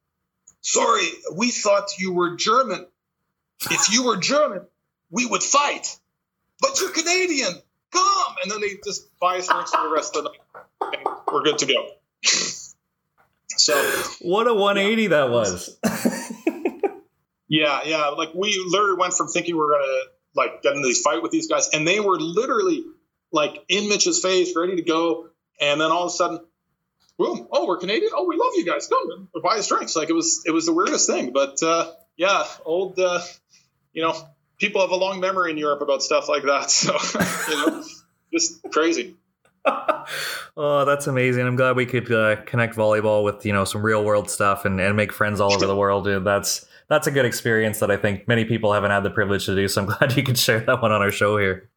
sorry, 0.61 1.07
we 1.35 1.51
thought 1.51 1.97
you 1.97 2.13
were 2.13 2.35
German. 2.35 2.85
If 3.71 3.91
you 3.91 4.05
were 4.05 4.17
German, 4.17 4.61
we 5.09 5.25
would 5.25 5.43
fight. 5.43 5.97
But 6.59 6.79
you're 6.79 6.91
Canadian. 6.91 7.53
Come. 7.91 8.35
And 8.43 8.51
then 8.51 8.61
they 8.61 8.77
just 8.83 9.17
buy 9.19 9.37
us 9.37 9.47
drinks 9.47 9.71
for 9.71 9.81
the 9.81 9.93
rest 9.93 10.15
of 10.15 10.23
the 10.23 10.29
night. 10.29 10.93
And 10.99 11.07
we're 11.31 11.43
good 11.43 11.57
to 11.59 11.65
go. 11.65 11.89
So 13.67 13.75
what 14.21 14.47
a 14.47 14.53
180 14.53 15.01
yeah. 15.01 15.07
that 15.09 15.29
was. 15.29 15.77
yeah, 17.49 17.81
yeah. 17.83 18.07
Like 18.07 18.29
we 18.33 18.63
literally 18.65 18.95
went 18.97 19.13
from 19.13 19.27
thinking 19.27 19.57
we 19.57 19.61
are 19.61 19.77
gonna 19.77 20.03
like 20.35 20.61
get 20.61 20.73
into 20.73 20.87
this 20.87 21.01
fight 21.01 21.21
with 21.21 21.33
these 21.33 21.49
guys, 21.49 21.67
and 21.73 21.85
they 21.85 21.99
were 21.99 22.17
literally 22.17 22.85
like 23.33 23.61
in 23.67 23.89
Mitch's 23.89 24.21
face, 24.21 24.53
ready 24.55 24.77
to 24.77 24.83
go, 24.83 25.27
and 25.59 25.81
then 25.81 25.91
all 25.91 26.03
of 26.03 26.07
a 26.07 26.11
sudden, 26.11 26.39
boom! 27.17 27.49
Oh, 27.51 27.67
we're 27.67 27.75
Canadian. 27.75 28.11
Oh, 28.15 28.25
we 28.25 28.37
love 28.37 28.53
you 28.55 28.65
guys. 28.65 28.87
Come 28.87 29.27
buy 29.43 29.57
us 29.57 29.67
drinks. 29.67 29.97
Like 29.97 30.09
it 30.09 30.13
was, 30.13 30.43
it 30.45 30.51
was 30.51 30.65
the 30.65 30.73
weirdest 30.73 31.09
thing. 31.09 31.33
But 31.33 31.61
uh, 31.61 31.91
yeah, 32.15 32.45
old, 32.63 32.97
uh, 32.97 33.19
you 33.91 34.01
know, 34.01 34.15
people 34.59 34.79
have 34.79 34.91
a 34.91 34.95
long 34.95 35.19
memory 35.19 35.51
in 35.51 35.57
Europe 35.57 35.81
about 35.81 36.01
stuff 36.03 36.29
like 36.29 36.43
that. 36.43 36.71
So 36.71 36.97
you 37.51 37.65
know, 37.65 37.83
just 38.31 38.63
crazy. 38.71 39.17
oh, 40.57 40.85
that's 40.85 41.07
amazing. 41.07 41.45
I'm 41.45 41.55
glad 41.55 41.75
we 41.75 41.85
could 41.85 42.11
uh, 42.11 42.37
connect 42.45 42.75
volleyball 42.75 43.23
with 43.23 43.45
you 43.45 43.53
know 43.53 43.65
some 43.65 43.81
real 43.81 44.03
world 44.03 44.29
stuff 44.29 44.65
and, 44.65 44.79
and 44.79 44.95
make 44.95 45.11
friends 45.11 45.39
all 45.39 45.53
over 45.53 45.65
the 45.65 45.75
world. 45.75 46.05
Dude, 46.05 46.23
that's 46.23 46.65
that's 46.89 47.07
a 47.07 47.11
good 47.11 47.25
experience 47.25 47.79
that 47.79 47.91
I 47.91 47.97
think 47.97 48.27
many 48.27 48.45
people 48.45 48.73
haven't 48.73 48.91
had 48.91 49.03
the 49.03 49.09
privilege 49.09 49.45
to 49.45 49.55
do. 49.55 49.67
So 49.67 49.81
I'm 49.81 49.87
glad 49.97 50.15
you 50.15 50.23
could 50.23 50.37
share 50.37 50.59
that 50.61 50.81
one 50.81 50.91
on 50.91 51.01
our 51.01 51.11
show 51.11 51.37
here. 51.37 51.69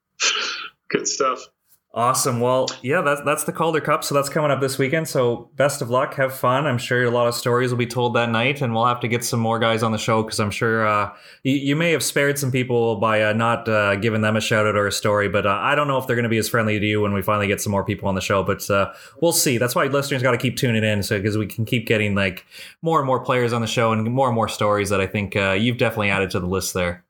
Good 0.91 1.07
stuff. 1.07 1.47
Awesome. 1.93 2.39
Well, 2.39 2.69
yeah, 2.83 3.01
that's 3.01 3.21
that's 3.23 3.43
the 3.43 3.53
Calder 3.53 3.81
Cup. 3.81 4.05
So 4.05 4.15
that's 4.15 4.29
coming 4.29 4.53
up 4.53 4.61
this 4.61 4.79
weekend. 4.79 5.09
So 5.09 5.51
best 5.57 5.83
of 5.83 5.91
luck. 5.91 6.15
Have 6.15 6.33
fun. 6.33 6.65
I'm 6.65 6.79
sure 6.79 7.03
a 7.03 7.11
lot 7.11 7.27
of 7.27 7.35
stories 7.35 7.73
will 7.73 7.79
be 7.79 7.87
told 7.87 8.15
that 8.15 8.31
night, 8.31 8.63
and 8.63 8.73
we'll 8.73 8.87
have 8.87 9.01
to 9.01 9.09
get 9.09 9.25
some 9.25 9.41
more 9.41 9.59
guys 9.59 9.83
on 9.83 9.91
the 9.91 9.99
show 9.99 10.23
because 10.23 10.39
I'm 10.39 10.53
sure 10.53 10.87
uh, 10.87 11.13
you, 11.43 11.55
you, 11.55 11.75
may 11.75 11.91
have 11.91 12.05
spared 12.05 12.39
some 12.39 12.53
people 12.53 12.95
by 13.01 13.25
uh, 13.25 13.33
not 13.33 13.69
uh, 13.69 13.97
giving 13.97 14.21
them 14.21 14.37
a 14.37 14.41
shout 14.41 14.69
out 14.69 14.77
or 14.77 14.87
a 14.87 14.93
story. 14.93 15.29
But 15.29 15.47
uh, 15.47 15.59
I 15.61 15.75
don't 15.75 15.89
know 15.89 15.99
if 15.99 16.07
they're 16.07 16.15
going 16.15 16.23
to 16.23 16.29
be 16.29 16.39
as 16.39 16.49
friendly 16.49 16.79
to 16.79 16.87
you 16.87 17.01
when 17.01 17.13
we 17.13 17.23
finally 17.23 17.49
get 17.49 17.61
some 17.61 17.73
more 17.73 17.85
people 17.85 18.09
on 18.09 18.15
the 18.15 18.21
show. 18.21 18.45
But 18.45 18.71
uh, 18.71 18.93
we'll 19.21 19.33
see. 19.33 19.59
That's 19.59 19.75
why 19.75 19.87
listeners 19.87 20.23
got 20.23 20.31
to 20.31 20.39
keep 20.39 20.57
tuning 20.57 20.85
in, 20.85 21.03
so 21.03 21.19
because 21.19 21.37
we 21.37 21.49
can 21.49 21.65
keep 21.65 21.89
getting 21.89 22.15
like 22.15 22.47
more 22.83 23.01
and 23.01 23.07
more 23.07 23.19
players 23.19 23.53
on 23.53 23.63
the 23.63 23.67
show 23.67 23.91
and 23.91 24.09
more 24.13 24.29
and 24.29 24.37
more 24.37 24.49
stories 24.49 24.91
that 24.91 25.01
I 25.01 25.09
think 25.09 25.35
uh, 25.35 25.57
you've 25.59 25.79
definitely 25.79 26.11
added 26.11 26.31
to 26.31 26.39
the 26.39 26.47
list 26.47 26.73
there. 26.73 27.03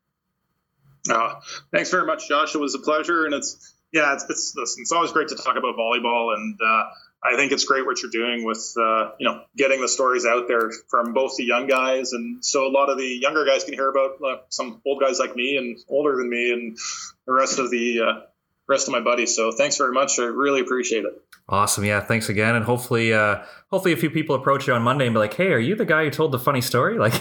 thanks 1.71 1.91
very 1.91 2.07
much, 2.07 2.29
Josh. 2.29 2.55
It 2.55 2.59
was 2.59 2.75
a 2.75 2.79
pleasure, 2.79 3.27
and 3.27 3.35
it's 3.35 3.75
yeah, 3.93 4.15
it's, 4.15 4.25
it's 4.29 4.55
listen, 4.57 4.83
it's 4.83 4.93
always 4.93 5.13
great 5.13 5.29
to 5.29 5.37
talk 5.37 5.57
about 5.57 5.77
volleyball, 5.77 6.35
and 6.35 6.59
uh, 6.63 6.85
I 7.23 7.37
think 7.37 7.53
it's 7.53 7.65
great 7.65 7.85
what 7.85 8.01
you're 8.03 8.11
doing 8.11 8.45
with 8.45 8.75
uh, 8.79 9.13
you 9.19 9.29
know 9.29 9.43
getting 9.57 9.81
the 9.81 9.89
stories 9.89 10.25
out 10.25 10.49
there 10.49 10.71
from 10.89 11.13
both 11.13 11.37
the 11.37 11.45
young 11.45 11.67
guys, 11.67 12.13
and 12.13 12.45
so 12.45 12.67
a 12.67 12.71
lot 12.71 12.89
of 12.89 12.99
the 12.99 13.07
younger 13.07 13.45
guys 13.45 13.65
can 13.65 13.75
hear 13.75 13.89
about 13.89 14.23
uh, 14.25 14.37
some 14.49 14.81
old 14.87 15.01
guys 15.01 15.19
like 15.19 15.35
me 15.35 15.57
and 15.57 15.79
older 15.89 16.17
than 16.17 16.31
me, 16.31 16.53
and 16.53 16.79
the 17.27 17.33
rest 17.33 17.59
of 17.59 17.71
the 17.71 18.01
uh, 18.01 18.21
rest 18.69 18.87
of 18.87 18.93
my 18.93 19.01
buddies. 19.01 19.35
So 19.35 19.53
thanks 19.53 19.77
very 19.77 19.93
much. 19.93 20.19
I 20.19 20.25
really 20.25 20.61
appreciate 20.61 21.05
it. 21.05 21.23
Awesome. 21.51 21.85
Yeah. 21.85 22.01
Thanks 22.01 22.29
again. 22.29 22.55
And 22.55 22.65
hopefully, 22.65 23.13
uh, 23.13 23.43
hopefully 23.71 23.93
a 23.93 23.97
few 23.97 24.09
people 24.09 24.37
approach 24.37 24.69
you 24.69 24.73
on 24.73 24.83
Monday 24.83 25.07
and 25.07 25.15
be 25.15 25.19
like, 25.19 25.35
Hey, 25.35 25.49
are 25.53 25.59
you 25.59 25.75
the 25.75 25.85
guy 25.85 26.05
who 26.05 26.11
told 26.11 26.31
the 26.31 26.39
funny 26.39 26.61
story? 26.61 26.97
Like, 27.01 27.15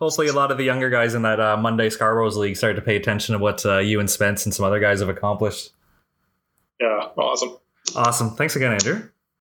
hopefully 0.00 0.26
a 0.26 0.32
lot 0.32 0.50
of 0.50 0.58
the 0.58 0.64
younger 0.64 0.90
guys 0.90 1.14
in 1.14 1.22
that 1.22 1.38
uh, 1.38 1.56
Monday 1.56 1.88
Scarboroughs 1.88 2.36
League 2.36 2.56
started 2.56 2.76
to 2.76 2.82
pay 2.82 2.96
attention 2.96 3.34
to 3.34 3.38
what 3.38 3.64
uh, 3.64 3.78
you 3.78 4.00
and 4.00 4.10
Spence 4.10 4.44
and 4.44 4.52
some 4.52 4.64
other 4.64 4.80
guys 4.80 5.00
have 5.00 5.08
accomplished. 5.08 5.70
Yeah. 6.80 7.08
Awesome. 7.16 7.58
Awesome. 7.94 8.30
Thanks 8.30 8.56
again, 8.56 8.72
Andrew. 8.72 9.08